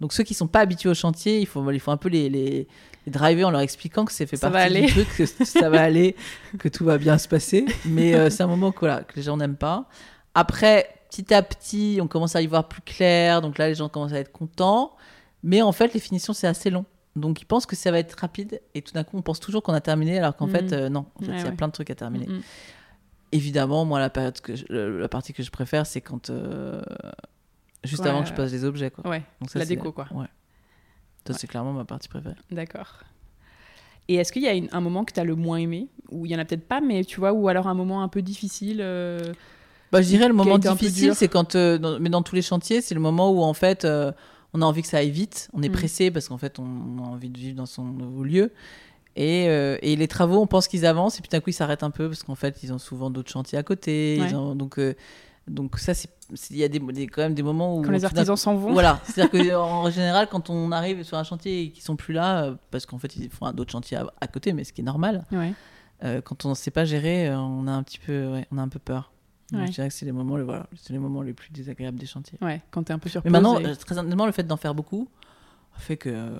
Donc 0.00 0.12
ceux 0.12 0.22
qui 0.24 0.34
sont 0.34 0.46
pas 0.46 0.60
habitués 0.60 0.88
au 0.88 0.94
chantier 0.94 1.40
il 1.40 1.46
faut 1.46 1.70
il 1.72 1.80
faut 1.80 1.90
un 1.90 1.96
peu 1.96 2.08
les, 2.08 2.28
les, 2.30 2.68
les 3.06 3.12
driver 3.12 3.44
en 3.48 3.50
leur 3.50 3.60
expliquant 3.62 4.04
que 4.04 4.12
c'est 4.12 4.26
fait 4.26 4.36
Ça 4.36 4.50
partie 4.50 4.58
va 4.72 4.78
aller. 4.78 4.86
du 4.86 4.92
truc, 4.92 5.08
que 5.16 5.26
ça 5.44 5.68
va 5.70 5.80
aller, 5.82 6.14
que 6.58 6.68
tout 6.68 6.84
va 6.84 6.98
bien 6.98 7.18
se 7.18 7.26
passer. 7.28 7.64
Mais 7.84 8.14
euh, 8.14 8.30
c'est 8.30 8.42
un 8.42 8.46
moment 8.46 8.70
que, 8.72 8.80
voilà, 8.80 9.02
que 9.02 9.16
les 9.16 9.22
gens 9.22 9.36
n'aiment 9.36 9.56
pas. 9.56 9.88
Après, 10.34 10.88
petit 11.10 11.32
à 11.34 11.42
petit, 11.42 11.98
on 12.00 12.06
commence 12.06 12.36
à 12.36 12.42
y 12.42 12.46
voir 12.46 12.68
plus 12.68 12.82
clair. 12.82 13.40
Donc 13.40 13.58
là, 13.58 13.66
les 13.68 13.74
gens 13.74 13.88
commencent 13.88 14.12
à 14.12 14.18
être 14.20 14.30
contents. 14.30 14.94
Mais 15.42 15.62
en 15.62 15.72
fait, 15.72 15.94
les 15.94 16.00
finitions, 16.00 16.32
c'est 16.32 16.46
assez 16.46 16.70
long. 16.70 16.84
Donc 17.16 17.40
ils 17.40 17.44
pensent 17.46 17.66
que 17.66 17.74
ça 17.74 17.90
va 17.90 17.98
être 17.98 18.12
rapide. 18.20 18.60
Et 18.74 18.82
tout 18.82 18.92
d'un 18.92 19.02
coup, 19.02 19.16
on 19.16 19.22
pense 19.22 19.40
toujours 19.40 19.62
qu'on 19.64 19.72
a 19.74 19.80
terminé, 19.80 20.18
alors 20.18 20.36
qu'en 20.36 20.46
fait, 20.46 20.72
euh, 20.72 20.88
non. 20.88 21.06
En 21.16 21.20
fait, 21.24 21.30
Ouais, 21.30 21.34
il 21.38 21.40
y 21.40 21.42
a 21.42 21.50
ouais. 21.50 21.56
plein 21.56 21.66
de 21.66 21.72
trucs 21.72 21.90
à 21.90 21.94
terminer. 21.96 22.26
Mhm. 22.28 22.40
Évidemment, 23.32 23.84
moi, 23.84 23.98
la, 23.98 24.10
période 24.10 24.40
que 24.40 24.54
je- 24.54 24.64
le- 24.68 25.00
la 25.00 25.08
partie 25.08 25.32
que 25.32 25.42
je 25.42 25.50
préfère, 25.50 25.86
c'est 25.86 26.00
quand. 26.00 26.30
euh, 26.30 26.80
juste 27.84 28.02
Ouais, 28.02 28.08
avant 28.10 28.22
que 28.22 28.28
je 28.28 28.34
pose 28.34 28.52
les 28.52 28.64
objets. 28.64 28.90
Quoi. 28.90 29.08
Ouais, 29.08 29.22
Donc 29.40 29.50
ça, 29.50 29.58
la 29.58 29.64
déco, 29.66 29.92
quoi. 29.92 30.06
Ouais. 30.12 30.26
Ça, 31.26 31.32
Ouais. 31.32 31.38
c'est 31.38 31.46
clairement 31.46 31.72
ma 31.72 31.84
partie 31.84 32.08
préférée. 32.08 32.34
d'accord. 32.50 32.94
Et 34.10 34.14
est-ce 34.14 34.32
qu'il 34.32 34.42
y 34.42 34.48
a 34.48 34.54
une- 34.54 34.68
un 34.72 34.80
moment 34.80 35.04
que 35.04 35.12
tu 35.12 35.20
as 35.20 35.24
le 35.24 35.34
moins 35.34 35.58
aimé? 35.58 35.88
Ou 36.10 36.24
il 36.24 36.32
y 36.32 36.34
en 36.34 36.38
a 36.38 36.44
peut-être 36.46 36.66
pas, 36.66 36.80
mais 36.80 37.04
tu 37.04 37.20
vois, 37.20 37.32
ou 37.32 37.48
alors 37.48 37.66
un 37.66 37.74
moment 37.74 38.02
un 38.02 38.08
peu 38.08 38.22
difficile 38.22 38.78
euh, 38.80 39.34
Bah, 39.92 40.00
je 40.00 40.06
dirais 40.08 40.28
le 40.28 40.34
moment 40.34 40.56
difficile, 40.58 41.14
c'est 41.14 41.28
quand, 41.28 41.54
euh, 41.56 41.76
dans- 41.78 41.98
mais 42.00 42.08
dans 42.08 42.22
tous 42.22 42.34
les 42.34 42.40
chantiers, 42.42 42.80
c'est 42.80 42.94
le 42.94 43.00
moment 43.02 43.30
où 43.30 43.42
en 43.42 43.52
fait 43.52 43.84
euh, 43.84 44.10
on 44.54 44.62
a 44.62 44.64
envie 44.64 44.80
que 44.80 44.88
ça 44.88 44.96
aille 44.98 45.10
vite, 45.10 45.50
on 45.52 45.62
est 45.62 45.68
Mm. 45.68 45.72
pressé 45.72 46.10
parce 46.10 46.28
qu'en 46.28 46.38
fait 46.38 46.58
on 46.58 46.64
a 46.98 47.06
envie 47.06 47.28
de 47.28 47.38
vivre 47.38 47.56
dans 47.56 47.66
son 47.66 47.84
nouveau 47.84 48.24
lieu. 48.24 48.50
Et, 49.16 49.44
et 49.46 49.96
les 49.96 50.08
travaux, 50.08 50.40
on 50.40 50.46
pense 50.46 50.68
qu'ils 50.68 50.86
avancent 50.86 51.18
et 51.18 51.22
puis 51.22 51.28
d'un 51.28 51.40
coup 51.40 51.50
ils 51.50 51.54
s'arrêtent 51.54 51.82
un 51.82 51.90
peu 51.90 52.08
parce 52.08 52.22
qu'en 52.22 52.34
fait 52.36 52.62
ils 52.62 52.72
ont 52.72 52.78
souvent 52.78 53.10
d'autres 53.10 53.30
chantiers 53.30 53.58
à 53.58 53.62
côté. 53.62 54.14
ils 54.16 54.22
Ouais. 54.22 54.34
ont- 54.34 54.54
donc, 54.54 54.78
donc 55.48 55.78
ça, 55.78 55.92
il 56.50 56.56
y 56.56 56.64
a 56.64 56.68
des, 56.68 56.78
des- 56.78 57.06
quand 57.06 57.22
même 57.22 57.34
des 57.34 57.42
moments 57.42 57.76
où 57.78 57.82
Quand 57.82 57.90
les 57.90 58.04
artisans 58.04 58.36
s'en 58.36 58.56
vont 58.56 58.72
Voilà, 58.72 59.00
c'est-à-dire 59.04 59.52
qu'en 59.54 59.90
général, 59.90 60.28
quand 60.28 60.50
on 60.50 60.72
arrive 60.72 61.02
sur 61.02 61.16
un 61.16 61.24
chantier 61.24 61.62
et 61.62 61.70
qu'ils 61.70 61.82
sont 61.82 61.96
plus 61.96 62.14
là, 62.14 62.44
euh, 62.44 62.54
parce 62.70 62.86
qu'en 62.86 62.98
fait 62.98 63.16
ils 63.16 63.30
font 63.30 63.46
un- 63.46 63.52
d'autres 63.52 63.72
chantiers 63.72 63.96
à, 63.96 64.06
à 64.20 64.26
côté, 64.26 64.52
mais 64.52 64.64
ce 64.64 64.72
qui 64.72 64.80
est 64.80 64.84
normal, 64.84 65.24
Ouais. 65.32 65.52
euh, 66.04 66.20
quand 66.20 66.44
on 66.44 66.50
ne 66.50 66.54
sait 66.54 66.70
pas 66.70 66.84
gérer, 66.84 67.28
euh, 67.28 67.38
on 67.38 67.66
a 67.66 67.72
un 67.72 67.82
petit 67.82 67.98
peu, 67.98 68.28
ouais, 68.32 68.46
on 68.52 68.58
a 68.58 68.62
un 68.62 68.68
peu 68.68 68.78
peur. 68.78 69.12
Donc, 69.50 69.62
Ouais. 69.62 69.66
Je 69.68 69.72
dirais 69.72 69.88
que 69.88 69.94
c'est 69.94 70.04
les 70.04 70.12
moments, 70.12 70.36
voilà, 70.44 70.66
les 70.90 70.98
moments 70.98 71.22
les 71.22 71.32
plus 71.32 71.50
désagréables 71.50 71.98
des 71.98 72.04
chantiers. 72.06 72.38
Ouais, 72.42 72.60
quand 72.70 72.82
t'es 72.82 72.92
un 72.92 72.98
peu 72.98 73.08
sur 73.08 73.22
Mais 73.24 73.30
maintenant, 73.30 73.58
et- 73.58 73.74
très 73.76 73.96
honnêtement, 73.96 74.26
le 74.26 74.32
fait 74.32 74.42
d'en 74.46 74.58
faire 74.58 74.74
beaucoup 74.74 75.08
fait 75.80 75.96
que 75.96 76.34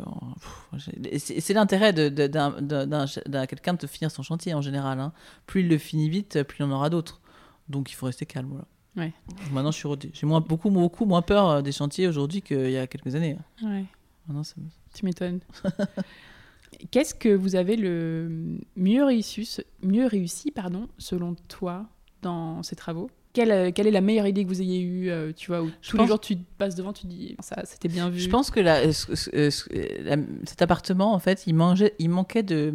c'est 1.19 1.55
l'intérêt 1.55 1.93
de, 1.93 2.09
de- 2.09 2.27
d'un, 2.27 2.61
d'un- 2.61 2.87
d'un- 2.87 3.05
d'un- 3.27 3.47
quelqu'un 3.47 3.75
de 3.75 3.87
finir 3.87 4.11
son 4.11 4.23
chantier 4.23 4.53
en 4.53 4.61
général. 4.61 4.99
hein. 5.01 5.13
Plus 5.47 5.61
il 5.61 5.69
le 5.69 5.79
finit 5.79 6.09
vite, 6.11 6.43
plus 6.43 6.59
il 6.59 6.65
en 6.65 6.71
aura 6.73 6.91
d'autres. 6.91 7.21
Donc 7.69 7.91
il 7.91 7.95
faut 7.95 8.07
rester 8.07 8.27
calme. 8.27 8.49
Voilà. 8.49 8.65
Ouais. 8.99 9.13
Maintenant, 9.53 9.71
je 9.71 9.77
suis. 9.79 9.89
J'ai 10.13 10.27
moins, 10.27 10.41
beaucoup, 10.41 10.71
beaucoup 10.71 11.05
moins 11.07 11.23
peur 11.23 11.49
euh, 11.49 11.63
des 11.63 11.73
chantiers 11.73 12.09
aujourd'hui 12.09 12.43
qu'il 12.43 12.71
y 12.71 12.77
a 12.79 12.87
quelques 12.87 13.15
années. 13.15 13.37
Ouais. 13.63 13.85
Maintenant, 14.27 14.43
ça 14.45 14.55
me- 14.59 14.67
Tu 14.95 15.05
m'étonnes. 15.05 15.41
Qu'est-ce 16.91 17.15
que 17.15 17.31
vous 17.31 17.57
avez 17.57 17.77
le 17.77 18.59
mieux 18.77 19.05
réussi, 19.05 19.49
mieux 19.83 20.07
réussi 20.07 20.51
pardon, 20.51 20.89
selon 20.99 21.35
toi, 21.49 21.87
dans 22.23 22.63
ces 22.63 22.77
travaux? 22.77 23.11
Quelle, 23.33 23.51
euh, 23.53 23.71
quelle 23.73 23.87
est 23.87 23.91
la 23.93 24.01
meilleure 24.01 24.27
idée 24.27 24.43
que 24.45 24.49
vous 24.49 24.61
ayez 24.61 24.81
eue 24.81 25.11
euh, 25.11 25.33
Tu 25.37 25.49
vois, 25.49 25.63
où 25.63 25.71
tous 25.83 25.97
les 25.97 26.07
jours 26.07 26.21
tu 26.21 26.37
passes 26.37 26.75
devant, 26.75 26.93
tu 26.93 27.07
dis 27.07 27.37
ça, 27.41 27.63
c'était 27.65 27.89
bien 27.89 28.09
vu. 28.11 28.19
Je 28.19 28.29
pense 28.29 28.51
que 28.51 28.61
la- 28.61 28.93
ce- 28.93 29.15
ce- 29.15 29.51
ce- 29.51 30.03
la- 30.03 30.17
cet 30.47 30.63
appartement, 30.63 31.13
en 31.13 31.19
fait, 31.19 31.45
il, 31.47 31.55
mangeait, 31.55 31.95
il 31.99 32.09
manquait 32.11 32.43
de, 32.43 32.73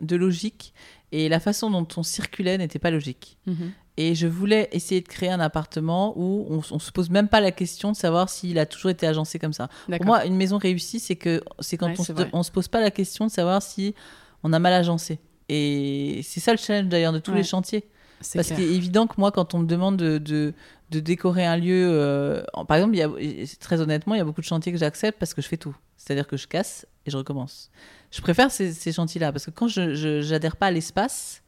de 0.00 0.16
logique 0.16 0.72
et 1.12 1.28
la 1.28 1.40
façon 1.40 1.70
dont 1.70 1.86
on 1.96 2.02
circulait 2.02 2.58
n'était 2.58 2.78
pas 2.78 2.90
logique. 2.90 3.38
Mhm. 3.46 3.72
Et 3.98 4.14
je 4.14 4.26
voulais 4.26 4.68
essayer 4.72 5.00
de 5.00 5.08
créer 5.08 5.30
un 5.30 5.40
appartement 5.40 6.12
où 6.18 6.46
on, 6.50 6.60
on 6.70 6.78
se 6.78 6.92
pose 6.92 7.08
même 7.08 7.28
pas 7.28 7.40
la 7.40 7.50
question 7.50 7.92
de 7.92 7.96
savoir 7.96 8.28
s'il 8.28 8.58
a 8.58 8.66
toujours 8.66 8.90
été 8.90 9.06
agencé 9.06 9.38
comme 9.38 9.54
ça. 9.54 9.68
Pour 9.90 10.04
moi, 10.04 10.26
une 10.26 10.36
maison 10.36 10.58
réussie, 10.58 11.00
c'est 11.00 11.16
que 11.16 11.42
c'est 11.60 11.78
quand 11.78 11.86
Ouais, 11.86 11.94
on, 11.98 12.04
se, 12.04 12.12
on 12.34 12.42
se 12.42 12.50
pose 12.50 12.68
pas 12.68 12.82
la 12.82 12.90
question 12.90 13.26
de 13.26 13.30
savoir 13.30 13.62
si 13.62 13.94
on 14.42 14.52
a 14.52 14.58
mal 14.58 14.74
agencé. 14.74 15.18
Et 15.48 16.20
c'est 16.24 16.40
ça 16.40 16.52
le 16.52 16.58
challenge 16.58 16.88
d'ailleurs 16.88 17.12
de 17.14 17.20
tous 17.20 17.30
Ouais, 17.30 17.38
les 17.38 17.42
chantiers. 17.44 17.84
Parce 18.34 18.48
qu'il 18.48 18.64
est 18.64 18.74
évident 18.74 19.06
que 19.06 19.14
moi, 19.18 19.30
quand 19.32 19.54
on 19.54 19.58
me 19.60 19.66
demande 19.66 19.96
de, 19.96 20.18
de, 20.18 20.52
de 20.90 21.00
décorer 21.00 21.44
un 21.46 21.56
lieu, 21.56 21.88
euh, 21.90 22.42
par 22.68 22.76
exemple, 22.76 22.94
il 22.94 22.98
y 22.98 23.02
a, 23.02 23.10
et 23.18 23.44
très 23.60 23.80
honnêtement, 23.80 24.14
il 24.14 24.18
y 24.18 24.20
a 24.20 24.24
beaucoup 24.24 24.40
de 24.40 24.46
chantiers 24.46 24.72
que 24.72 24.78
j'accepte 24.78 25.18
parce 25.18 25.34
que 25.34 25.42
je 25.42 25.48
fais 25.48 25.56
tout. 25.56 25.76
C'est-à-dire 25.96 26.26
que 26.26 26.36
je 26.36 26.46
casse 26.46 26.86
et 27.06 27.10
je 27.10 27.16
recommence. 27.16 27.70
Je 28.10 28.20
préfère 28.20 28.50
ces, 28.50 28.72
ces 28.72 28.92
chantiers-là 28.92 29.32
parce 29.32 29.46
que 29.46 29.50
quand 29.50 29.68
je 29.68 30.30
n'adhère 30.30 30.56
pas 30.56 30.66
à 30.66 30.70
l'espace, 30.70 31.42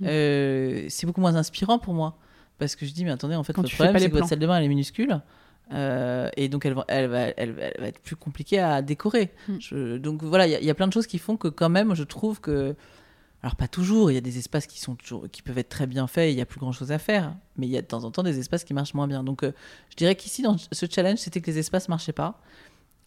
Mm. 0.00 0.06
euh, 0.08 0.86
c'est 0.88 1.06
beaucoup 1.06 1.20
moins 1.20 1.34
inspirant 1.36 1.78
pour 1.78 1.92
moi. 1.92 2.16
Parce 2.58 2.74
que 2.74 2.86
je 2.86 2.92
dis, 2.92 3.04
mais 3.04 3.10
attendez, 3.10 3.34
en 3.34 3.42
fait, 3.44 3.52
Quand 3.52 3.60
votre 3.60 3.74
problème, 3.74 3.98
c'est 3.98 4.08
que 4.08 4.14
votre 4.14 4.28
salle 4.28 4.38
de 4.38 4.46
bain, 4.46 4.56
elle 4.56 4.64
est 4.64 4.68
minuscule. 4.68 5.20
euh, 5.72 6.28
et 6.36 6.48
donc, 6.48 6.64
elle 6.64 6.72
va, 6.74 6.84
elle, 6.88 7.06
va, 7.08 7.20
elle, 7.36 7.52
va, 7.52 7.62
elle 7.62 7.80
va 7.80 7.86
être 7.88 8.00
plus 8.00 8.16
compliquée 8.16 8.58
à 8.60 8.80
décorer. 8.82 9.30
Mm. 9.48 9.56
Je- 9.60 9.96
donc, 9.98 10.22
voilà, 10.22 10.46
il 10.46 10.50
y, 10.52 10.54
a- 10.54 10.60
il 10.60 10.64
y 10.64 10.70
a 10.70 10.74
plein 10.74 10.88
de 10.88 10.92
choses 10.94 11.06
qui 11.06 11.18
font 11.18 11.36
que, 11.36 11.48
quand 11.48 11.68
même, 11.68 11.94
je 11.94 12.02
trouve 12.02 12.40
que. 12.40 12.74
Alors, 13.42 13.56
pas 13.56 13.68
toujours, 13.68 14.10
il 14.10 14.14
y 14.14 14.18
a 14.18 14.20
des 14.20 14.36
espaces 14.38 14.66
qui, 14.66 14.80
sont 14.80 14.94
toujours, 14.96 15.24
qui 15.32 15.40
peuvent 15.40 15.56
être 15.56 15.70
très 15.70 15.86
bien 15.86 16.06
faits, 16.06 16.28
et 16.28 16.32
il 16.32 16.38
y 16.38 16.42
a 16.42 16.46
plus 16.46 16.60
grand 16.60 16.72
chose 16.72 16.92
à 16.92 16.98
faire. 16.98 17.34
Mais 17.56 17.66
il 17.66 17.70
y 17.72 17.78
a 17.78 17.80
de 17.82 17.86
temps 17.86 18.04
en 18.04 18.10
temps 18.10 18.22
des 18.22 18.38
espaces 18.38 18.64
qui 18.64 18.74
marchent 18.74 18.92
moins 18.94 19.08
bien. 19.08 19.24
Donc, 19.24 19.44
euh, 19.44 19.52
je 19.90 19.96
dirais 19.96 20.14
qu'ici, 20.14 20.42
dans 20.42 20.56
ce 20.58 20.86
challenge, 20.90 21.18
c'était 21.18 21.40
que 21.40 21.50
les 21.50 21.58
espaces 21.58 21.88
marchaient 21.88 22.12
pas. 22.12 22.38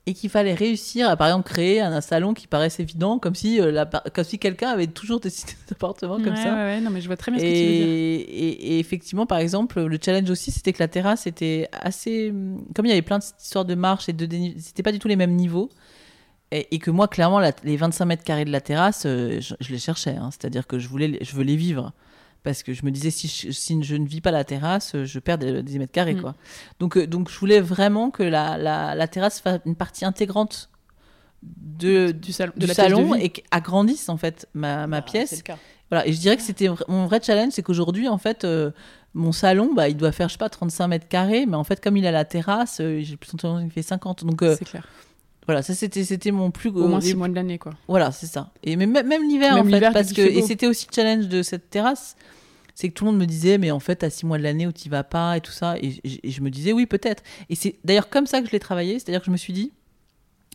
Et 0.05 0.13
qu'il 0.13 0.29
fallait 0.29 0.53
réussir 0.55 1.07
à, 1.07 1.15
par 1.15 1.27
exemple, 1.27 1.47
créer 1.49 1.79
un, 1.79 1.93
un 1.93 2.01
salon 2.01 2.33
qui 2.33 2.47
paraissait 2.47 2.83
évident, 2.83 3.19
comme 3.19 3.35
si, 3.35 3.61
euh, 3.61 3.71
la 3.71 3.85
par- 3.85 4.03
comme 4.13 4.23
si 4.25 4.37
quelqu'un 4.37 4.69
avait 4.69 4.87
toujours 4.87 5.19
décidé 5.21 5.53
cet 5.65 5.71
appartement 5.73 6.15
comme 6.15 6.33
ouais, 6.33 6.35
ça. 6.35 6.49
Ouais, 6.49 6.55
ouais, 6.63 6.81
non, 6.81 6.89
mais 6.89 6.99
je 6.99 7.07
vois 7.07 7.15
très 7.15 7.31
bien 7.31 7.39
ce 7.39 7.45
Et, 7.45 7.53
que 7.53 7.59
tu 7.59 7.65
veux 7.67 7.73
dire. 7.73 7.87
et- 7.87 8.75
et 8.75 8.79
effectivement, 8.79 9.25
par 9.25 9.37
exemple, 9.37 9.81
le 9.81 9.99
challenge 10.03 10.29
aussi, 10.29 10.51
c'était 10.51 10.73
que 10.73 10.79
la 10.83 10.89
terrasse 10.89 11.25
était 11.27 11.69
assez. 11.71 12.33
Comme 12.75 12.85
il 12.85 12.89
y 12.89 12.91
avait 12.91 13.01
plein 13.01 13.19
d'histoires 13.19 13.63
de 13.65 13.75
marche 13.75 14.09
et 14.09 14.13
de 14.13 14.27
c'était 14.57 14.83
pas 14.83 14.91
du 14.91 14.99
tout 14.99 15.07
les 15.07 15.15
mêmes 15.15 15.35
niveaux. 15.35 15.69
Et, 16.55 16.75
et 16.75 16.79
que 16.79 16.91
moi, 16.91 17.07
clairement, 17.07 17.39
la- 17.39 17.51
les 17.63 17.77
25 17.77 18.05
mètres 18.05 18.23
carrés 18.23 18.45
de 18.45 18.51
la 18.51 18.61
terrasse, 18.61 19.03
euh, 19.05 19.39
je, 19.41 19.55
je 19.59 19.71
les 19.71 19.79
cherchais. 19.79 20.15
hein. 20.15 20.29
C'est-à-dire 20.31 20.67
que 20.67 20.77
je, 20.79 20.87
voulais, 20.87 21.17
je 21.21 21.35
veux 21.35 21.43
les 21.43 21.55
vivre. 21.55 21.91
Parce 22.43 22.61
que 22.61 22.73
je 22.73 22.83
me 22.85 22.91
disais, 22.91 23.09
si 23.09 23.27
je, 23.29 23.51
si 23.51 23.81
je 23.83 23.95
ne 23.95 24.05
vis 24.05 24.19
pas 24.21 24.31
la 24.31 24.43
terrasse, 24.43 24.95
euh, 24.95 25.05
je 25.05 25.19
perds 25.19 25.37
des, 25.37 25.63
des 25.63 25.79
mètres 25.79 25.93
carrés. 25.93 26.13
Mm. 26.15 26.21
Quoi. 26.21 26.35
Donc, 26.79 26.97
euh, 26.97 27.07
donc, 27.07 27.29
je 27.31 27.39
voulais 27.39 27.61
vraiment 27.61 28.11
que 28.11 28.21
la, 28.23 28.57
la, 28.57 28.95
la 28.95 29.07
terrasse 29.07 29.39
fasse 29.39 29.61
une 29.65 29.75
partie 29.75 30.03
intégrante 30.05 30.69
de, 31.41 32.11
du, 32.11 32.31
salon, 32.33 32.53
de 32.55 32.61
du 32.61 32.65
la 32.67 32.73
de 32.73 32.75
salon 32.75 33.13
vie. 33.13 33.21
et 33.21 33.29
qu'agrandisse 33.29 34.07
en 34.09 34.17
fait 34.17 34.47
ma, 34.53 34.87
ma 34.87 35.01
pièce. 35.01 35.29
c'est 35.31 35.35
le 35.37 35.41
cas. 35.41 35.57
Voilà, 35.89 36.07
et 36.07 36.13
je 36.13 36.19
dirais 36.19 36.37
que 36.37 36.41
c'était 36.41 36.69
mon 36.87 37.05
vrai 37.05 37.19
challenge, 37.21 37.51
c'est 37.53 37.61
qu'aujourd'hui, 37.61 38.07
en 38.07 38.17
fait, 38.17 38.45
euh, 38.45 38.71
mon 39.13 39.31
salon, 39.31 39.73
bah, 39.75 39.89
il 39.89 39.97
doit 39.97 40.11
faire, 40.11 40.27
je 40.27 40.33
sais 40.33 40.37
pas, 40.37 40.49
35 40.49 40.87
mètres 40.87 41.07
carrés, 41.07 41.45
mais 41.45 41.55
en 41.55 41.63
fait, 41.63 41.83
comme 41.83 41.97
il 41.97 42.05
a 42.07 42.11
la 42.11 42.25
terrasse, 42.25 42.79
euh, 42.81 42.99
j'ai 43.01 43.15
plus 43.17 43.31
qu'il 43.37 43.71
fait 43.71 43.81
50. 43.83 44.23
Donc, 44.25 44.41
euh, 44.41 44.55
clair. 44.57 44.87
Voilà, 45.45 45.61
ça, 45.61 45.73
c'était, 45.73 46.03
c'était 46.03 46.31
mon 46.31 46.51
plus 46.51 46.69
Au 46.69 46.87
moins 46.87 47.01
six 47.01 47.15
mois 47.15 47.27
de 47.27 47.35
l'année, 47.35 47.57
quoi. 47.57 47.73
Voilà, 47.87 48.11
c'est 48.11 48.27
ça. 48.27 48.51
Et 48.63 48.75
même, 48.75 48.91
même 48.91 49.27
l'hiver, 49.27 49.57
en 49.57 49.65
fait, 49.65 49.91
parce 49.91 50.13
que, 50.13 50.21
et 50.21 50.41
c'était 50.41 50.67
aussi 50.67 50.87
le 50.89 50.95
challenge 50.95 51.27
de 51.27 51.41
cette 51.41 51.69
terrasse, 51.69 52.15
c'est 52.75 52.89
que 52.89 52.93
tout 52.93 53.05
le 53.05 53.11
monde 53.11 53.19
me 53.19 53.25
disait, 53.25 53.57
mais 53.57 53.71
en 53.71 53.79
fait, 53.79 54.03
à 54.03 54.09
6 54.09 54.25
mois 54.25 54.37
de 54.37 54.43
l'année 54.43 54.65
où 54.67 54.71
tu 54.71 54.89
vas 54.89 55.03
pas 55.03 55.37
et 55.37 55.41
tout 55.41 55.51
ça, 55.51 55.75
et, 55.77 55.99
je 56.03 56.41
me 56.41 56.49
disais, 56.49 56.71
oui, 56.71 56.85
peut-être. 56.85 57.23
Et 57.49 57.55
c'est 57.55 57.75
d'ailleurs 57.83 58.09
comme 58.09 58.25
ça 58.25 58.41
que 58.41 58.47
je 58.47 58.51
l'ai 58.51 58.59
travaillé, 58.59 58.99
c'est-à-dire 58.99 59.19
que 59.19 59.27
je 59.27 59.31
me 59.31 59.37
suis 59.37 59.53
dit, 59.53 59.73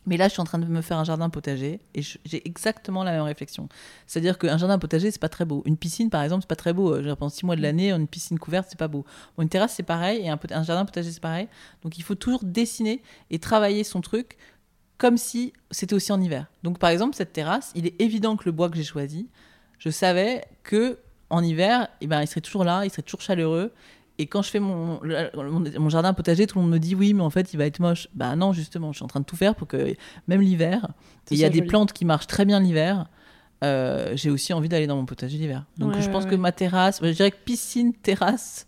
mais 0.05 0.17
là, 0.17 0.27
je 0.27 0.31
suis 0.31 0.41
en 0.41 0.45
train 0.45 0.57
de 0.57 0.65
me 0.65 0.81
faire 0.81 0.97
un 0.97 1.03
jardin 1.03 1.29
potager 1.29 1.81
et 1.93 2.01
j'ai 2.01 2.47
exactement 2.47 3.03
la 3.03 3.11
même 3.11 3.21
réflexion. 3.21 3.69
C'est-à-dire 4.07 4.39
qu'un 4.39 4.57
jardin 4.57 4.79
potager, 4.79 5.11
c'est 5.11 5.19
pas 5.19 5.29
très 5.29 5.45
beau. 5.45 5.61
Une 5.65 5.77
piscine, 5.77 6.09
par 6.09 6.23
exemple, 6.23 6.43
c'est 6.43 6.49
pas 6.49 6.55
très 6.55 6.73
beau. 6.73 7.03
Je 7.03 7.11
pense 7.11 7.35
six 7.35 7.45
mois 7.45 7.55
de 7.55 7.61
l'année, 7.61 7.91
une 7.91 8.07
piscine 8.07 8.39
couverte, 8.39 8.67
c'est 8.69 8.79
pas 8.79 8.87
beau. 8.87 9.05
Bon, 9.37 9.43
une 9.43 9.49
terrasse, 9.49 9.73
c'est 9.75 9.83
pareil 9.83 10.21
et 10.21 10.29
un, 10.29 10.39
un 10.51 10.63
jardin 10.63 10.85
potager, 10.85 11.11
c'est 11.11 11.19
pareil. 11.19 11.47
Donc, 11.83 11.97
il 11.97 12.03
faut 12.03 12.15
toujours 12.15 12.43
dessiner 12.43 13.03
et 13.29 13.39
travailler 13.39 13.83
son 13.83 14.01
truc 14.01 14.37
comme 14.99 15.17
si 15.17 15.53
c'était 15.71 15.95
aussi 15.95 16.11
en 16.11 16.21
hiver. 16.21 16.45
Donc, 16.61 16.77
par 16.77 16.91
exemple, 16.91 17.15
cette 17.15 17.33
terrasse, 17.33 17.71
il 17.73 17.87
est 17.87 17.99
évident 17.99 18.35
que 18.35 18.43
le 18.45 18.51
bois 18.51 18.69
que 18.69 18.75
j'ai 18.75 18.83
choisi, 18.83 19.27
je 19.79 19.89
savais 19.89 20.43
que 20.61 20.99
en 21.31 21.41
hiver, 21.41 21.87
eh 22.01 22.07
ben, 22.07 22.21
il 22.21 22.27
serait 22.27 22.41
toujours 22.41 22.63
là, 22.63 22.85
il 22.85 22.91
serait 22.91 23.01
toujours 23.01 23.21
chaleureux 23.21 23.71
Et 24.17 24.27
quand 24.27 24.41
je 24.41 24.49
fais 24.49 24.59
mon, 24.59 24.99
mon, 25.79 25.89
jardin 25.89 26.13
potager, 26.13 26.45
tout 26.47 26.57
le 26.57 26.63
monde 26.63 26.73
me 26.73 26.79
dit 26.79 26.95
oui, 26.95 27.13
mais 27.13 27.21
en 27.21 27.29
fait, 27.29 27.53
il 27.53 27.57
va 27.57 27.65
être 27.65 27.79
moche. 27.79 28.09
Bah 28.13 28.35
non, 28.35 28.51
justement, 28.51 28.91
je 28.91 28.97
suis 28.97 29.05
en 29.05 29.07
train 29.07 29.21
de 29.21 29.25
tout 29.25 29.37
faire 29.37 29.55
pour 29.55 29.67
que, 29.67 29.95
même 30.27 30.41
l'hiver, 30.41 30.89
il 31.31 31.37
y 31.37 31.45
a 31.45 31.49
des 31.49 31.61
plantes 31.61 31.93
qui 31.93 32.03
marchent 32.03 32.27
très 32.27 32.45
bien 32.45 32.59
l'hiver. 32.59 33.07
euh, 33.63 34.11
j'ai 34.15 34.29
aussi 34.29 34.53
envie 34.53 34.69
d'aller 34.69 34.87
dans 34.87 34.97
mon 34.97 35.05
potager 35.05 35.37
l'hiver. 35.37 35.65
Donc 35.77 35.93
Ouais, 35.93 36.01
je 36.01 36.09
pense 36.09 36.25
ouais, 36.25 36.29
que 36.29 36.35
ma 36.35 36.51
terrasse, 36.51 36.99
je 37.01 37.09
dirais 37.09 37.31
que 37.31 37.37
piscine, 37.43 37.93
terrasse 37.93 38.67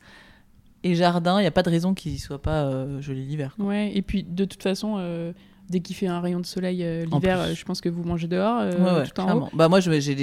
et 0.83 0.95
jardin, 0.95 1.39
il 1.39 1.43
n'y 1.43 1.47
a 1.47 1.51
pas 1.51 1.63
de 1.63 1.69
raison 1.69 1.93
qu'il 1.93 2.19
soit 2.19 2.41
pas 2.41 2.63
euh, 2.63 3.01
joli 3.01 3.25
l'hiver. 3.25 3.55
Ouais, 3.59 3.91
et 3.95 4.01
puis 4.01 4.23
de 4.23 4.45
toute 4.45 4.63
façon, 4.63 4.95
euh, 4.97 5.31
dès 5.71 5.79
qu'il 5.79 5.95
fait 5.95 6.05
un 6.07 6.19
rayon 6.19 6.39
de 6.39 6.45
soleil 6.45 6.83
euh, 6.83 7.05
l'hiver, 7.05 7.39
euh, 7.39 7.53
je 7.55 7.65
pense 7.65 7.81
que 7.81 7.89
vous 7.89 8.03
mangez 8.03 8.27
dehors, 8.27 8.59
euh, 8.61 8.71
Ouais, 8.71 8.99
ouais, 9.01 9.07
tout 9.07 9.19
en 9.19 9.23
haut. 9.23 9.25
clairement. 9.25 9.49
Bah 9.53 9.67
moi, 9.69 9.79
j'ai 9.79 10.13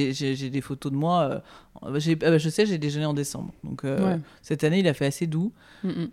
des, 0.50 0.60
photos 0.60 0.92
de 0.92 0.96
moi. 0.96 1.42
euh, 1.84 1.98
j'ai- 1.98 2.16
ah 2.22 2.30
bah, 2.30 2.38
je 2.38 2.48
sais, 2.48 2.66
j'ai 2.66 2.78
déjeuné 2.78 3.06
en 3.06 3.14
décembre. 3.14 3.52
Donc 3.64 3.84
euh, 3.84 4.14
Ouais. 4.14 4.20
cette 4.42 4.62
année, 4.62 4.78
il 4.78 4.86
a 4.88 4.94
fait 4.94 5.06
assez 5.06 5.26
doux. 5.26 5.52
Mm, 5.82 5.88
mm. 5.88 6.08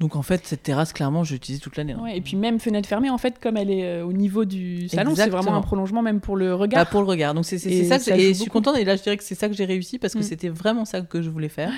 Donc 0.00 0.16
en 0.16 0.22
fait, 0.22 0.46
cette 0.46 0.62
terrasse, 0.62 0.94
clairement, 0.94 1.24
je 1.24 1.34
l'utilise 1.34 1.60
toute 1.60 1.76
l'année. 1.76 1.92
hein. 1.92 2.00
Ouais, 2.02 2.16
et 2.16 2.22
puis 2.22 2.34
même 2.34 2.58
fenêtre 2.58 2.88
fermée, 2.88 3.10
en 3.10 3.18
fait, 3.18 3.38
comme 3.38 3.58
elle 3.58 3.70
est 3.70 3.84
euh, 3.84 4.06
au 4.06 4.14
niveau 4.14 4.46
du 4.46 4.88
salon, 4.88 5.14
c'est 5.14 5.28
vraiment 5.28 5.54
un 5.54 5.60
prolongement 5.60 6.00
même 6.00 6.20
pour 6.20 6.36
le 6.36 6.48
Bah, 6.52 6.56
regard. 6.56 6.88
pour 6.88 7.02
le 7.02 7.06
regard. 7.06 7.34
Donc 7.34 7.44
c'est 7.44 7.58
ça, 7.58 7.96
et 8.16 8.28
je 8.28 8.32
suis 8.40 8.50
contente. 8.50 8.78
Et 8.78 8.84
là, 8.84 8.96
je 8.96 9.02
dirais 9.02 9.18
que 9.18 9.24
c'est 9.24 9.34
ça 9.34 9.48
que 9.48 9.54
j'ai 9.54 9.66
réussi 9.66 9.98
parce 9.98 10.14
que 10.14 10.20
Mm. 10.20 10.22
c'était 10.22 10.48
vraiment 10.48 10.86
ça 10.86 11.02
que 11.02 11.20
je 11.20 11.28
voulais 11.28 11.50
faire. 11.50 11.70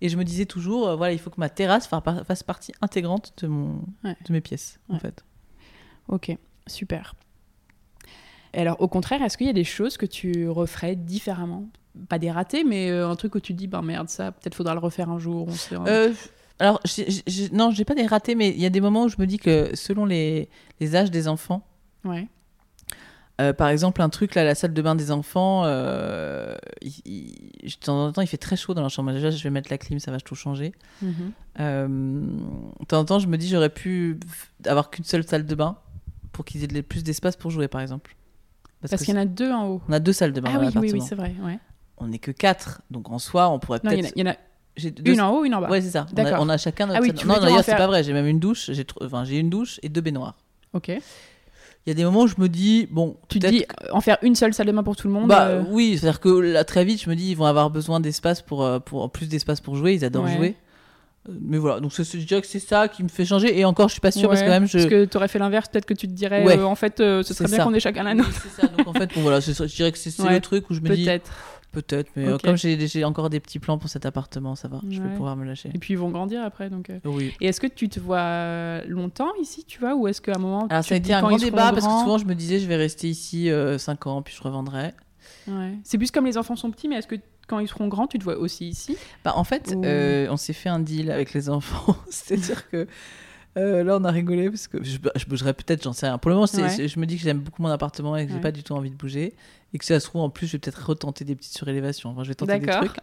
Et 0.00 0.08
je 0.08 0.16
me 0.16 0.24
disais 0.24 0.46
toujours, 0.46 0.88
euh, 0.88 0.96
voilà, 0.96 1.12
il 1.12 1.20
faut 1.20 1.30
que 1.30 1.38
ma 1.38 1.48
terrasse 1.48 1.86
fa- 1.86 2.00
fa- 2.00 2.24
fasse 2.24 2.42
partie 2.42 2.72
intégrante 2.80 3.32
de, 3.40 3.46
mon, 3.46 3.82
Ouais. 4.02 4.16
de 4.26 4.32
mes 4.32 4.40
pièces, 4.40 4.80
en 4.88 4.98
fait. 4.98 5.22
Ok, 6.08 6.36
super. 6.66 7.14
Et 8.54 8.60
alors, 8.60 8.80
au 8.80 8.88
contraire, 8.88 9.22
est-ce 9.22 9.38
qu'il 9.38 9.46
y 9.46 9.50
a 9.50 9.54
des 9.54 9.64
choses 9.64 9.96
que 9.96 10.04
tu 10.06 10.48
referais 10.48 10.94
différemment? 10.94 11.68
Pas 12.08 12.18
des 12.18 12.30
ratés, 12.30 12.64
mais 12.64 12.90
euh, 12.90 13.08
un 13.08 13.16
truc 13.16 13.34
où 13.34 13.40
tu 13.40 13.52
te 13.54 13.58
dis, 13.58 13.66
ben 13.66 13.82
merde, 13.82 14.08
ça, 14.08 14.32
peut-être 14.32 14.54
faudra 14.54 14.74
le 14.74 14.80
refaire 14.80 15.08
un 15.10 15.18
jour. 15.18 15.46
On 15.48 15.52
sait, 15.52 15.76
Euh, 15.86 16.12
alors, 16.58 16.80
j'ai- 16.84 17.06
j'ai- 17.26 17.48
non, 17.50 17.70
j'ai 17.70 17.84
pas 17.84 17.94
des 17.94 18.06
ratés, 18.06 18.34
mais 18.34 18.50
il 18.50 18.60
y 18.60 18.66
a 18.66 18.70
des 18.70 18.80
moments 18.80 19.04
où 19.04 19.08
je 19.08 19.16
me 19.18 19.26
dis 19.26 19.38
que 19.38 19.74
selon 19.74 20.04
les, 20.04 20.48
les 20.80 20.96
âges 20.96 21.10
des 21.10 21.28
enfants, 21.28 21.66
Ouais. 22.04 22.28
euh, 23.40 23.52
par 23.54 23.68
exemple, 23.68 24.02
un 24.02 24.08
truc 24.10 24.34
là, 24.34 24.44
la 24.44 24.54
salle 24.54 24.72
de 24.74 24.82
bain 24.82 24.94
des 24.94 25.10
enfants, 25.10 25.64
de 25.64 26.56
temps 27.80 28.06
en 28.06 28.12
temps, 28.12 28.20
il 28.22 28.26
fait 28.26 28.36
très 28.36 28.56
chaud 28.56 28.74
dans 28.74 28.82
la 28.82 28.88
chambre. 28.88 29.12
Déjà, 29.12 29.30
je 29.30 29.42
vais 29.42 29.50
mettre 29.50 29.70
la 29.70 29.78
clim, 29.78 29.98
ça 29.98 30.10
va 30.10 30.20
tout 30.20 30.34
changer. 30.34 30.72
Euh, 31.60 31.88
de 31.88 32.84
temps 32.86 33.00
en 33.00 33.04
temps, 33.04 33.18
je 33.18 33.26
me 33.28 33.36
dis, 33.38 33.48
j'aurais 33.48 33.70
pu 33.70 34.18
avoir 34.66 34.90
qu'une 34.90 35.04
seule 35.04 35.26
salle 35.26 35.46
de 35.46 35.54
bain 35.54 35.76
pour 36.32 36.44
qu'ils 36.44 36.64
aient 36.76 36.82
plus 36.82 37.02
d'espace 37.04 37.36
pour 37.36 37.50
jouer, 37.50 37.68
par 37.68 37.80
exemple. 37.80 38.16
Parce 38.88 39.02
qu'il 39.04 39.14
y 39.14 39.16
en 39.18 39.20
a 39.20 39.26
deux 39.26 39.50
en 39.52 39.68
haut. 39.68 39.82
on 39.88 39.92
a 39.92 40.00
deux 40.00 40.12
salles 40.12 40.32
de 40.32 40.40
bain 40.40 40.50
Ah 40.54 40.58
oui, 40.60 40.66
oui, 40.76 40.90
oui, 40.94 41.00
c'est 41.00 41.14
vrai. 41.14 41.34
Ouais. 41.44 41.58
on 41.98 42.08
n'est 42.08 42.18
que 42.18 42.32
quatre, 42.32 42.82
donc 42.90 43.10
en 43.10 43.18
soi, 43.20 43.48
on 43.48 43.58
pourrait 43.60 43.78
Non, 43.84 43.92
il 43.92 43.98
y 43.98 44.00
en 44.00 44.00
a- 44.00 44.02
peut-être. 44.02 44.16
il 44.16 44.24
y, 44.26 44.28
en 44.28 44.90
a 44.90 44.90
deux- 45.02 45.12
une 45.12 45.20
en 45.20 45.30
haut, 45.36 45.44
une 45.44 45.54
en 45.54 45.60
bas. 45.60 45.68
Ouais, 45.70 45.80
c'est 45.80 45.90
ça. 45.90 46.06
On 46.16 46.24
a, 46.24 46.40
on 46.40 46.48
a 46.48 46.56
chacun 46.58 46.86
notre 46.86 46.98
Ah 46.98 47.02
oui, 47.02 47.12
Non, 47.26 47.38
d'ailleurs, 47.40 47.62
c'est 47.62 47.76
pas 47.76 47.86
vrai. 47.86 48.02
J'ai 48.02 48.12
même 48.12 48.26
une 48.26 48.40
douche. 48.40 48.70
J'ai 48.72 48.82
tr- 48.82 49.04
enfin, 49.04 49.24
une 49.24 49.50
douche 49.50 49.78
et 49.84 49.88
deux 49.88 50.00
baignoires. 50.00 50.34
Ok. 50.72 50.88
Il 50.88 51.00
y 51.86 51.90
a 51.90 51.94
des 51.94 52.04
moments 52.04 52.22
où 52.22 52.26
je 52.28 52.36
me 52.38 52.48
dis, 52.48 52.86
bon, 52.90 53.16
Tu 53.28 53.38
te 53.40 53.46
dis 53.48 53.64
en 53.92 54.00
faire 54.00 54.16
une 54.22 54.34
seule 54.34 54.54
salle 54.54 54.66
de 54.68 54.72
bain 54.72 54.82
pour 54.84 54.96
tout 54.96 55.06
le 55.08 55.12
monde 55.14 55.28
Bah 55.28 55.46
euh, 55.48 55.64
oui, 55.68 55.98
c'est-à-dire 55.98 56.20
que 56.20 56.28
là 56.28 56.64
très 56.64 56.84
vite, 56.84 57.02
je 57.02 57.10
me 57.10 57.14
dis 57.16 57.30
ils 57.32 57.36
vont 57.36 57.44
avoir 57.44 57.70
besoin 57.70 57.98
d'espace 58.00 58.40
pour, 58.40 58.62
euh, 58.64 58.78
pour 58.78 59.10
plus 59.10 59.28
d'espace 59.28 59.60
pour 59.60 59.74
jouer, 59.76 59.94
ils 59.94 60.04
adorent 60.04 60.24
Ouais. 60.26 60.36
jouer. 60.36 60.56
Euh, 61.28 61.32
Mais 61.40 61.58
voilà, 61.58 61.78
donc 61.80 61.92
c'est- 61.92 62.04
je 62.18 62.26
dirais 62.26 62.40
que 62.40 62.46
c'est 62.48 62.58
ça 62.58 62.88
qui 62.88 63.02
me 63.04 63.08
fait 63.08 63.24
changer. 63.24 63.56
Et 63.58 63.64
encore, 63.64 63.88
je 63.88 63.92
suis 63.92 64.00
pas 64.00 64.10
sûre 64.10 64.28
parce 64.28 64.40
que 64.40 64.46
ouais, 64.46 64.50
quand 64.52 64.60
même 64.60 64.66
je. 64.68 64.78
Parce 64.78 64.90
que 64.90 65.04
tu 65.04 65.16
aurais 65.16 65.28
fait 65.28 65.38
l'inverse, 65.38 65.68
peut-être 65.68 65.86
que 65.86 65.94
tu 65.94 66.08
te 66.08 66.12
dirais, 66.12 66.44
Ouais. 66.44 66.58
euh, 66.58 66.64
en 66.64 66.74
fait, 66.74 66.98
euh, 67.00 67.22
ce 67.22 67.32
serait 67.34 67.48
bien 67.48 67.62
qu'on 67.64 67.74
ait 67.74 67.80
chacun 67.80 68.02
la 68.02 68.10
Oui, 68.10 68.16
nôtre. 68.18 68.30
c'est 68.42 68.60
ça. 68.60 68.66
Donc 68.66 68.86
en 68.88 68.92
fait, 68.92 69.14
bon 69.14 69.20
voilà, 69.22 69.38
je 69.40 69.52
dirais 69.66 69.92
que 69.92 69.98
c'est 69.98 70.20
Ouais, 70.20 70.32
le 70.34 70.40
truc 70.40 70.68
où 70.70 70.74
je 70.74 70.80
me 70.80 70.88
dis 70.94 71.04
Peut-être. 71.04 71.30
peut-être, 71.70 72.10
mais 72.16 72.26
comme 72.42 72.56
j'ai 72.56 73.04
encore 73.04 73.30
des 73.30 73.38
petits 73.38 73.60
plans 73.60 73.78
pour 73.78 73.88
cet 73.88 74.04
appartement, 74.04 74.56
ça 74.56 74.66
va, 74.66 74.80
je 74.90 75.00
vais 75.00 75.08
Ouais. 75.08 75.14
pouvoir 75.14 75.36
me 75.36 75.44
lâcher. 75.44 75.70
Et 75.72 75.78
puis 75.78 75.94
ils 75.94 75.96
vont 75.96 76.10
grandir 76.10 76.42
après. 76.42 76.68
Donc, 76.70 76.90
euh. 76.90 76.98
Oui. 77.04 77.32
Et 77.40 77.46
est-ce 77.46 77.60
que 77.60 77.68
tu 77.68 77.88
te 77.88 78.00
vois 78.00 78.84
longtemps 78.88 79.30
ici, 79.40 79.64
tu 79.64 79.78
vois 79.78 79.94
Ou 79.94 80.08
est-ce 80.08 80.20
qu'à 80.20 80.32
un 80.34 80.38
moment. 80.40 80.66
Alors 80.70 80.82
tu 80.82 80.88
ça 80.88 80.94
a 80.96 80.98
été 80.98 81.14
un 81.14 81.20
grand 81.22 81.36
débat 81.36 81.70
parce 81.72 81.86
que 81.86 81.92
souvent 82.00 82.18
je 82.18 82.24
me 82.26 82.34
disais 82.34 82.58
je 82.58 82.66
vais 82.66 82.76
rester 82.76 83.08
ici 83.08 83.48
5 83.78 84.06
ans 84.08 84.22
puis 84.22 84.34
je 84.36 84.42
revendrai. 84.42 84.90
Ouais. 85.46 85.78
C'est 85.84 85.98
plus 85.98 86.10
comme 86.10 86.26
les 86.26 86.36
enfants 86.36 86.56
sont 86.56 86.70
petits, 86.70 86.88
mais 86.88 86.96
est-ce 86.96 87.06
que 87.06 87.14
quand 87.48 87.58
ils 87.58 87.68
seront 87.68 87.88
grands, 87.88 88.06
tu 88.06 88.18
te 88.18 88.24
vois 88.24 88.36
aussi 88.36 88.68
ici 88.68 88.96
Bah, 89.24 89.32
en 89.36 89.44
fait, 89.44 89.74
Ou- 89.76 89.84
euh, 89.84 90.26
on 90.30 90.36
s'est 90.36 90.52
fait 90.52 90.68
un 90.68 90.80
deal 90.80 91.10
avec 91.10 91.32
les 91.34 91.48
enfants. 91.50 91.96
C'est-à-dire 92.10 92.68
que 92.70 92.86
euh, 93.58 93.84
là, 93.84 93.98
on 94.00 94.04
a 94.04 94.10
rigolé 94.10 94.48
parce 94.48 94.66
que 94.68 94.82
je, 94.82 94.96
je 95.14 95.26
bougerai 95.26 95.52
peut-être, 95.52 95.82
j'en 95.82 95.92
sais 95.92 96.06
rien. 96.06 96.16
Pour 96.18 96.30
le 96.30 96.36
moment, 96.36 96.46
Ouais. 96.54 96.88
je 96.88 96.98
me 97.00 97.04
dis 97.06 97.16
que 97.16 97.22
j'aime 97.22 97.40
beaucoup 97.40 97.60
mon 97.62 97.68
appartement 97.68 98.16
et 98.16 98.24
que 98.24 98.30
j'ai 98.30 98.36
Ouais. 98.36 98.40
pas 98.42 98.52
du 98.52 98.62
tout 98.62 98.72
envie 98.72 98.90
de 98.90 98.96
bouger. 98.96 99.34
Et 99.74 99.78
que 99.78 99.84
si 99.84 99.88
ça 99.88 100.00
se 100.00 100.06
trouve, 100.06 100.20
en 100.22 100.28
plus, 100.30 100.46
je 100.46 100.52
vais 100.52 100.58
peut-être 100.58 100.86
retenter 100.86 101.24
des 101.24 101.34
petites 101.34 101.54
surélévations. 101.56 102.10
Enfin, 102.10 102.24
je 102.24 102.28
vais 102.28 102.34
tenter 102.34 102.58
des 102.58 102.66
trucs. 102.66 102.96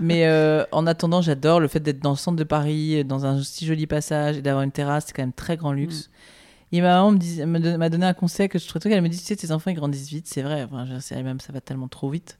Mais 0.00 0.26
euh, 0.26 0.64
en 0.72 0.86
attendant, 0.86 1.20
j'adore 1.22 1.60
le 1.60 1.68
fait 1.68 1.80
d'être 1.80 2.00
dans 2.00 2.10
le 2.10 2.16
centre 2.16 2.36
de 2.36 2.44
Paris, 2.44 3.04
dans 3.04 3.26
un 3.26 3.42
si 3.42 3.66
joli 3.66 3.86
passage 3.86 4.38
et 4.38 4.42
d'avoir 4.42 4.62
une 4.62 4.72
terrasse. 4.72 5.04
C'est 5.06 5.12
quand 5.14 5.22
même 5.22 5.32
très 5.34 5.56
grand 5.56 5.72
luxe. 5.72 6.08
Mm. 6.08 6.74
Et 6.76 6.80
ma 6.82 7.02
maman 7.02 7.78
m'a 7.78 7.88
donné 7.88 8.06
un 8.06 8.14
conseil 8.14 8.48
que 8.50 8.58
je 8.58 8.66
trouvais 8.66 8.80
très 8.80 8.90
Elle 8.92 9.02
me 9.02 9.08
dit, 9.08 9.18
tu 9.18 9.24
sais, 9.24 9.36
tes 9.36 9.52
enfants, 9.52 9.70
ils 9.70 9.74
grandissent 9.76 10.08
vite. 10.08 10.26
C'est 10.28 10.42
vrai. 10.42 10.64
Enfin, 10.64 10.86
je 10.86 10.98
sais 10.98 11.22
même, 11.22 11.40
ça 11.40 11.52
va 11.52 11.60
tellement 11.60 11.88
trop 11.88 12.08
vite. 12.10 12.37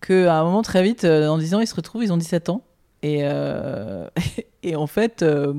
Qu'à 0.00 0.38
un 0.38 0.44
moment, 0.44 0.62
très 0.62 0.82
vite, 0.82 1.04
euh, 1.04 1.28
en 1.28 1.38
10 1.38 1.54
ans, 1.54 1.60
ils 1.60 1.66
se 1.66 1.74
retrouvent, 1.74 2.04
ils 2.04 2.12
ont 2.12 2.16
17 2.16 2.48
ans. 2.48 2.62
Et, 3.02 3.20
euh, 3.22 4.08
et 4.62 4.76
en 4.76 4.86
fait, 4.86 5.22
euh, 5.22 5.54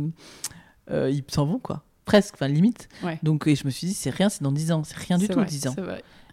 euh, 0.91 1.09
ils 1.09 1.23
s'en 1.27 1.45
vont, 1.45 1.59
quoi. 1.59 1.83
Presque, 2.05 2.35
enfin, 2.35 2.47
limite. 2.47 2.89
Ouais. 3.03 3.19
Donc, 3.21 3.47
et 3.47 3.55
je 3.55 3.65
me 3.65 3.69
suis 3.69 3.87
dit, 3.87 3.93
c'est 3.93 4.09
rien, 4.09 4.29
c'est 4.29 4.43
dans 4.43 4.51
10 4.51 4.71
ans. 4.71 4.83
C'est 4.83 4.97
rien 4.97 5.17
du 5.17 5.27
tout, 5.27 5.35
vrai, 5.35 5.45
10 5.45 5.67
ans. 5.67 5.75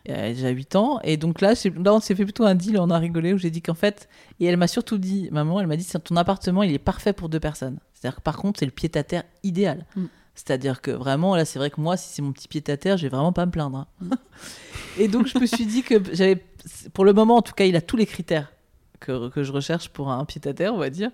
déjà 0.07 0.49
8 0.49 0.77
ans. 0.77 1.01
Et 1.03 1.17
donc 1.17 1.41
là, 1.41 1.53
là 1.53 1.95
on 1.95 2.01
s'est 2.01 2.15
fait 2.15 2.25
plutôt 2.25 2.45
un 2.45 2.55
deal, 2.55 2.79
on 2.79 2.91
a 2.91 2.99
rigolé, 2.99 3.35
où 3.35 3.39
j'ai 3.39 3.51
dit 3.51 3.61
qu'en 3.61 3.75
fait, 3.75 4.09
et 4.41 4.47
elle 4.47 4.57
m'a 4.57 4.69
surtout 4.69 4.97
dit, 4.97 5.29
maman, 5.33 5.61
elle 5.61 5.67
m'a 5.67 5.77
dit, 5.77 5.87
ton 6.03 6.17
appartement, 6.17 6.63
il 6.63 6.73
est 6.73 6.79
parfait 6.79 7.13
pour 7.13 7.29
deux 7.29 7.41
personnes. 7.41 7.79
C'est-à-dire 7.93 8.17
que 8.17 8.23
par 8.23 8.37
contre, 8.37 8.61
c'est 8.61 8.67
le 8.67 8.73
pied-à-terre 8.73 9.25
idéal. 9.43 9.85
Mm. 9.97 10.05
C'est-à-dire 10.35 10.83
que 10.83 10.91
vraiment, 10.91 11.35
là, 11.35 11.45
c'est 11.47 11.59
vrai 11.59 11.71
que 11.71 11.81
moi, 11.81 11.97
si 11.97 12.13
c'est 12.13 12.23
mon 12.23 12.33
petit 12.33 12.47
pied-à-terre, 12.47 12.99
je 12.99 13.03
vais 13.05 13.09
vraiment 13.09 13.33
pas 13.33 13.47
me 13.47 13.51
plaindre. 13.51 13.87
hein. 14.03 14.09
et 14.99 15.09
donc, 15.09 15.27
je 15.27 15.39
me 15.39 15.47
suis 15.47 15.65
dit 15.65 15.83
que 15.83 15.95
j'avais, 16.13 16.45
pour 16.93 17.05
le 17.05 17.13
moment, 17.13 17.37
en 17.37 17.43
tout 17.43 17.55
cas, 17.55 17.65
il 17.65 17.77
a 17.77 17.81
tous 17.81 17.97
les 17.97 18.07
critères 18.07 18.53
que, 19.01 19.29
que 19.29 19.43
je 19.43 19.53
recherche 19.53 19.89
pour 19.89 20.11
un 20.11 20.25
pied-à-terre, 20.25 20.75
on 20.75 20.79
va 20.79 20.91
dire. 20.91 21.11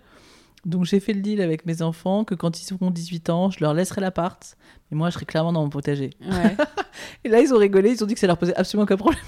Donc, 0.64 0.84
j'ai 0.84 1.00
fait 1.00 1.12
le 1.12 1.20
deal 1.20 1.40
avec 1.40 1.66
mes 1.66 1.82
enfants 1.82 2.24
que 2.24 2.34
quand 2.34 2.60
ils 2.60 2.72
auront 2.72 2.90
18 2.90 3.30
ans, 3.30 3.50
je 3.50 3.58
leur 3.60 3.74
laisserai 3.74 4.00
l'appart. 4.00 4.56
Mais 4.90 4.96
moi, 4.96 5.10
je 5.10 5.14
serai 5.14 5.26
clairement 5.26 5.52
dans 5.52 5.62
mon 5.62 5.70
potager. 5.70 6.10
Ouais. 6.24 6.56
Et 7.24 7.28
là, 7.28 7.40
ils 7.40 7.52
ont 7.52 7.58
rigolé, 7.58 7.90
ils 7.90 8.04
ont 8.04 8.06
dit 8.06 8.14
que 8.14 8.20
ça 8.20 8.28
leur 8.28 8.38
posait 8.38 8.54
absolument 8.54 8.84
aucun 8.84 8.96
problème. 8.96 9.22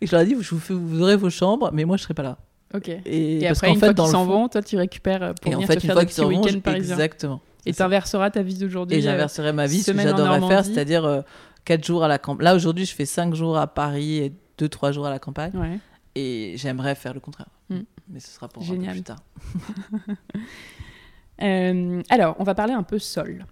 Et 0.00 0.06
je 0.06 0.12
leur 0.12 0.20
ai 0.20 0.26
dit, 0.26 0.34
vous, 0.34 0.44
vous, 0.68 1.02
aurez 1.02 1.16
vos 1.16 1.30
chambres, 1.30 1.70
mais 1.72 1.84
moi, 1.84 1.96
je 1.96 2.02
serai 2.02 2.14
pas 2.14 2.22
là. 2.22 2.38
ok. 2.74 2.88
Et, 2.88 3.38
Et 3.40 3.48
après, 3.48 3.68
une 3.68 3.76
fait, 3.76 3.86
fois 3.86 3.94
qu'ils 3.94 4.12
s'en 4.12 4.26
vont, 4.26 4.48
toi, 4.48 4.62
tu 4.62 4.76
récupères 4.76 5.22
euh, 5.22 5.32
pour 5.40 5.50
et 5.50 5.54
en 5.54 5.58
venir 5.58 5.66
fait, 5.68 5.76
te 5.76 5.80
une 5.80 5.86
faire 5.86 5.94
fois 5.94 6.04
des 6.04 6.10
petits 6.10 6.24
week-ends 6.24 6.74
exactement. 6.74 7.40
Et 7.64 7.72
t'inverseras 7.72 8.30
ta 8.30 8.42
vie 8.42 8.58
d'aujourd'hui. 8.58 8.98
Et 8.98 9.00
euh, 9.00 9.02
j'inverserai 9.02 9.52
ma 9.52 9.66
vie, 9.66 9.82
ce 9.82 9.90
que 9.90 9.98
en 9.98 10.02
j'adorerais 10.02 10.46
faire, 10.46 10.64
c'est-à-dire 10.64 11.24
4 11.64 11.84
jours 11.84 12.04
à 12.04 12.08
la 12.08 12.18
campagne. 12.18 12.44
Là, 12.44 12.54
aujourd'hui, 12.54 12.84
je 12.84 12.94
fais 12.94 13.06
5 13.06 13.34
jours 13.34 13.56
à 13.56 13.66
Paris 13.66 14.18
et 14.18 14.32
2-3 14.58 14.92
jours 14.92 15.06
à 15.06 15.10
la 15.10 15.18
campagne. 15.18 15.52
Ouais. 15.56 15.78
Et 16.14 16.54
j'aimerais 16.56 16.94
faire 16.94 17.12
le 17.14 17.20
contraire. 17.20 17.48
Mm. 17.68 17.80
Mais 18.08 18.20
ce 18.20 18.30
sera 18.30 18.48
pour 18.48 18.62
un 18.62 18.66
peu 18.66 18.76
plus 18.92 19.02
tard. 19.02 19.18
Euh, 21.42 22.02
alors, 22.08 22.36
on 22.38 22.44
va 22.44 22.54
parler 22.54 22.72
un 22.72 22.82
peu 22.82 22.98
sol. 22.98 23.44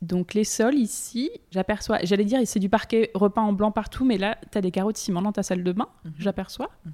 Donc, 0.00 0.32
les 0.34 0.44
sols 0.44 0.76
ici, 0.76 1.30
j'aperçois, 1.50 1.98
j'allais 2.04 2.24
dire, 2.24 2.40
c'est 2.44 2.60
du 2.60 2.68
parquet 2.68 3.10
repeint 3.14 3.42
en 3.42 3.52
blanc 3.52 3.70
partout, 3.72 4.04
mais 4.04 4.16
là, 4.16 4.38
tu 4.50 4.56
as 4.56 4.60
des 4.60 4.70
carreaux 4.70 4.92
de 4.92 4.96
ciment 4.96 5.20
dans 5.22 5.32
ta 5.32 5.42
salle 5.42 5.62
de 5.64 5.72
bain, 5.72 5.88
Mhm. 6.04 6.12
j'aperçois. 6.18 6.70
Mhm. 6.86 6.92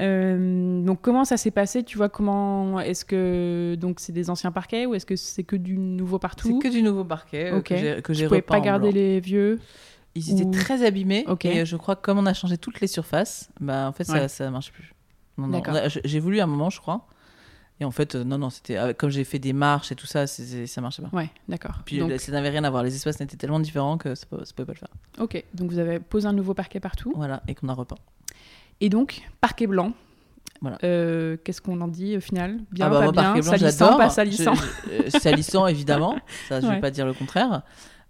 Euh, 0.00 0.82
donc, 0.84 1.02
comment 1.02 1.24
ça 1.24 1.36
s'est 1.36 1.50
passé? 1.50 1.82
Tu 1.82 1.98
vois, 1.98 2.08
comment 2.08 2.80
est-ce 2.80 3.04
que 3.04 3.76
donc 3.78 4.00
c'est 4.00 4.12
des 4.12 4.28
anciens 4.30 4.50
parquets 4.50 4.86
ou 4.86 4.94
est-ce 4.94 5.06
que 5.06 5.14
c'est 5.14 5.44
que 5.44 5.54
du 5.56 5.76
nouveau 5.78 6.16
C'est 6.16 6.20
partout 6.22 6.58
que 6.58 6.68
du 6.68 6.82
nouveau 6.82 7.04
parquet 7.04 7.52
euh, 7.52 7.60
que 7.60 7.76
j'ai- 7.76 8.02
que 8.02 8.12
Tu 8.12 8.24
pouvais 8.24 8.38
repeint 8.38 8.54
pas 8.54 8.58
en 8.60 8.64
garder 8.64 8.88
blanc. 8.88 8.94
les 8.96 9.20
vieux? 9.20 9.60
Ils 10.14 10.32
étaient 10.32 10.44
ou- 10.44 10.50
très 10.50 10.84
abîmés. 10.86 11.24
Ok. 11.28 11.44
Et 11.44 11.66
je 11.66 11.76
crois 11.76 11.96
que 11.96 12.02
comme 12.02 12.18
on 12.18 12.26
a 12.26 12.34
changé 12.34 12.56
toutes 12.58 12.80
les 12.80 12.86
surfaces, 12.86 13.50
bah, 13.60 13.86
en 13.88 13.92
fait, 13.92 14.04
ça, 14.04 14.12
Ouais. 14.14 14.28
ça 14.28 14.50
marche 14.50 14.72
plus. 14.72 14.94
Non, 15.38 15.60
J'ai 16.04 16.20
voulu 16.20 16.40
un 16.40 16.46
moment, 16.46 16.70
je 16.70 16.80
crois. 16.80 17.06
Et 17.80 17.84
en 17.84 17.90
fait, 17.90 18.14
euh, 18.14 18.22
non, 18.22 18.38
non, 18.38 18.50
c'était 18.50 18.76
avec- 18.76 18.96
comme 18.96 19.10
j'ai 19.10 19.24
fait 19.24 19.40
des 19.40 19.52
marches 19.52 19.90
et 19.90 19.96
tout 19.96 20.06
ça, 20.06 20.28
ça 20.28 20.80
marchait 20.80 21.02
pas. 21.02 21.08
Ouais, 21.12 21.28
d'accord. 21.48 21.80
Puis 21.84 21.98
Donc, 21.98 22.10
là, 22.10 22.18
ça 22.20 22.30
n'avait 22.30 22.50
rien 22.50 22.62
à 22.62 22.70
voir. 22.70 22.84
Les 22.84 22.94
espaces 22.94 23.18
n'étaient 23.18 23.36
tellement 23.36 23.58
différents 23.58 23.98
que 23.98 24.14
ça, 24.14 24.26
ne 24.30 24.36
pouvait 24.38 24.64
pas 24.66 24.72
le 24.74 24.78
faire. 24.78 24.88
ok, 25.18 25.42
donc 25.54 25.72
vous 25.72 25.78
avez 25.80 25.98
posé 25.98 26.28
un 26.28 26.32
nouveau 26.32 26.54
parquet 26.54 26.78
partout. 26.78 27.12
Voilà, 27.16 27.42
et 27.48 27.56
qu'on 27.56 27.68
a 27.68 27.74
repeint. 27.74 27.96
Et 28.80 28.88
donc, 28.88 29.22
parquet 29.40 29.66
blanc. 29.66 29.92
Voilà. 30.60 30.78
Euh, 30.84 31.36
Qu'est-ce 31.44 31.60
qu'on 31.60 31.80
en 31.80 31.88
dit 31.88 32.16
au 32.16 32.20
final? 32.20 32.58
Bien, 32.70 32.86
Ah 32.86 32.90
bah, 32.90 32.96
pas 32.98 33.02
moi, 33.02 33.12
bien, 33.12 33.22
parquet 33.24 33.40
blanc, 33.40 33.50
salissant, 33.58 33.96
pas 33.96 34.08
salissant. 34.10 34.54
Je- 34.54 34.62
je- 34.62 35.06
euh, 35.16 35.18
salissant, 35.18 35.66
évidemment. 35.66 36.16
Ça, 36.48 36.60
je 36.60 36.66
Ouais. 36.68 36.76
vais 36.76 36.80
pas 36.80 36.90
dire 36.92 37.04
le 37.06 37.12
contraire. 37.12 37.62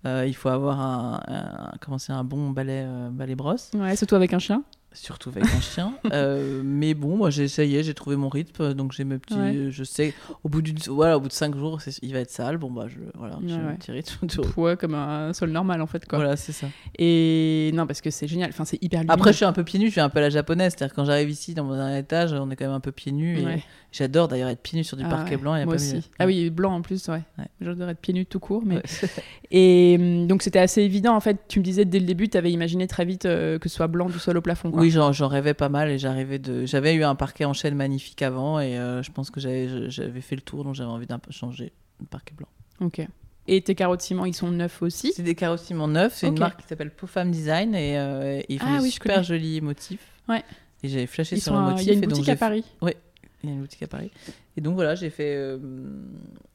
Euh, 0.07 0.27
il 0.27 0.35
faut 0.35 0.49
avoir 0.51 0.81
un, 0.81 1.21
un- 1.29 1.73
c'est, 1.99 2.13
un 2.13 2.25
bon 2.25 2.51
balai, 2.51 2.83
euh, 2.85 3.09
balai 3.11 3.35
brosse. 3.35 3.71
Ouais, 3.75 3.97
surtout 3.97 4.17
avec 4.17 4.33
un 4.35 4.39
chien. 4.39 4.63
Surtout 4.95 5.29
avec 5.31 5.45
un 5.45 5.61
chien. 5.61 5.95
Euh, 6.13 6.63
mais 6.65 6.95
bon, 6.95 7.17
moi 7.17 7.31
j'ai 7.31 7.45
essayé, 7.45 7.83
j'ai 7.83 7.95
trouvé 7.95 8.15
mon 8.17 8.29
rythme, 8.29 8.73
donc 8.75 8.93
j'ai 8.93 9.05
mes 9.05 9.19
petits. 9.19 9.35
Ouais. 9.35 9.69
Je 9.71 9.85
sais, 9.85 10.15
au 10.45 10.49
bout 10.49 10.63
d'une, 10.63 10.77
voilà, 10.89 11.17
au 11.17 11.21
bout 11.21 11.29
de 11.29 11.33
5 11.33 11.57
jours, 11.57 11.81
il 12.03 12.13
va 12.13 12.21
être 12.21 12.31
sale. 12.31 12.57
Bon 12.59 12.71
bah 12.71 12.87
je, 12.89 12.97
voilà, 13.15 13.39
j'ai 13.47 13.55
Ouais, 13.57 13.61
ouais. 13.63 13.75
petit 13.75 13.91
rythme. 13.91 14.27
de- 14.27 14.61
Ouais, 14.61 14.77
comme 14.77 14.95
un 14.95 15.33
sol 15.33 15.51
normal 15.51 15.81
en 15.83 15.87
fait 15.87 16.07
quoi. 16.07 16.19
Voilà, 16.19 16.37
c'est 16.37 16.53
ça. 16.53 16.69
Et 16.99 17.71
non, 17.75 17.87
parce 17.87 18.01
que 18.01 18.11
c'est 18.11 18.27
génial. 18.29 18.51
Enfin, 18.51 18.65
c'est 18.65 18.83
hyper 18.83 19.01
lumineux. 19.01 19.15
Après, 19.15 19.33
je 19.33 19.37
suis 19.37 19.45
un 19.45 19.53
peu 19.53 19.65
pieds 19.65 19.79
nus, 19.81 19.87
je 19.87 19.93
suis 19.93 20.01
un 20.01 20.09
peu 20.09 20.19
à 20.19 20.23
la 20.23 20.31
japonaise. 20.31 20.75
C'est-à-dire 20.77 20.95
quand 20.95 21.05
j'arrive 21.05 21.31
ici 21.31 21.55
dans 21.55 21.65
mon 21.65 21.75
dernier 21.75 21.99
étage, 21.99 22.33
on 22.33 22.51
est 22.51 22.57
quand 22.57 22.67
même 22.67 22.75
un 22.75 22.81
peu 22.81 22.93
pieds 22.93 23.13
nus. 23.13 23.41
Et. 23.41 23.63
J'adore 23.93 24.27
d'ailleurs 24.27 24.49
être 24.49 24.61
pieds 24.61 24.77
nus 24.77 24.83
sur 24.85 24.97
du 24.97 25.05
Ah 25.07 25.09
parquet 25.09 25.37
blanc. 25.37 25.53
Moi 25.65 25.75
aussi. 25.77 25.95
mieux. 25.97 26.03
Ah 26.19 26.27
oui, 26.27 26.51
blanc 26.51 26.75
en 26.75 26.83
plus, 26.83 27.07
ouais. 27.09 27.23
J'adorerais 27.61 27.93
être 27.93 28.01
pieds 28.01 28.13
nus 28.15 28.27
tout 28.27 28.41
court. 28.41 28.63
Mais... 28.67 28.83
Et 29.53 29.97
hum, 30.01 30.27
donc, 30.27 30.43
c'était 30.43 30.59
assez 30.59 30.83
évident 30.83 31.15
en 31.15 31.21
fait. 31.21 31.39
Tu 31.49 31.61
me 31.61 31.65
disais 31.65 31.85
dès 31.85 32.01
le 32.01 32.07
début, 32.07 32.29
tu 32.29 32.37
avais 32.37 32.51
imaginé 32.51 32.89
très 32.89 33.05
vite 33.05 33.25
euh, 33.25 33.59
que 33.61 33.69
ce 33.69 33.77
soit 33.77 33.87
blanc 33.87 34.09
du 34.09 34.19
sol 34.19 34.37
au 34.37 34.41
plafond. 34.41 34.71
quoi. 34.73 34.84
Oui, 34.85 34.91
j'en 35.13 35.29
rêvais 35.29 35.55
pas 35.55 35.69
mal 35.69 35.91
et 35.91 35.99
j'arrivais 35.99 36.39
de. 36.39 36.67
J'avais 36.67 36.95
eu 36.95 37.05
un 37.05 37.15
parquet 37.15 37.45
en 37.45 37.53
chêne 37.53 37.75
magnifique 37.75 38.23
avant 38.23 38.61
et 38.61 38.79
euh, 38.79 39.03
je 39.03 39.11
pense 39.11 39.31
que 39.31 39.41
j'avais 39.41 40.21
fait 40.21 40.37
le 40.37 40.43
tour, 40.43 40.65
donc 40.65 40.75
j'avais 40.75 40.91
envie 40.91 41.07
d'un 41.07 41.19
peu 41.19 41.33
changer 41.33 41.73
le 42.01 42.07
parquet 42.07 42.35
blanc. 42.37 42.49
Ok. 42.81 43.07
Et 43.47 43.61
tes 43.61 43.75
carreaux 43.75 43.97
de 43.97 44.01
ciment, 44.03 44.25
ils 44.25 44.35
sont 44.35 44.51
neufs 44.51 44.81
aussi? 44.83 45.13
C'est 45.15 45.23
des 45.23 45.35
carreaux 45.35 45.59
ciment 45.59 45.87
neufs, 45.87 46.15
c'est 46.15 46.29
une 46.29 46.39
marque 46.39 46.63
qui 46.63 46.67
s'appelle 46.67 46.91
Pofam 46.91 47.31
Design 47.31 47.75
et 47.75 47.99
euh, 47.99 48.41
ils 48.49 48.59
font 48.59 48.67
Ah 48.71 48.79
des 48.79 48.85
oui, 48.85 48.91
super 48.91 49.23
jolis 49.23 49.61
motifs. 49.61 50.07
Ouais. 50.29 50.43
Et 50.83 50.89
j'avais 50.89 51.07
flashé 51.07 51.37
Ils 51.37 51.43
sur 51.43 51.55
le 51.55 51.61
motif. 51.61 51.83
Il 51.83 51.87
y 51.89 51.91
a 51.91 51.95
une 51.95 52.05
et 52.05 52.07
boutique 52.07 52.29
à 52.31 52.37
Paris. 52.37 52.65
fait- 52.83 52.97
Il 53.43 53.49
y 53.51 53.53
a 53.53 53.55
une 53.57 53.61
boutique 53.61 53.83
à 53.83 53.87
Paris. 53.87 54.11
Et 54.57 54.61
donc 54.63 54.75
voilà, 54.77 54.95
j'ai 54.95 55.11
fait 55.11 55.35
euh, 55.37 55.59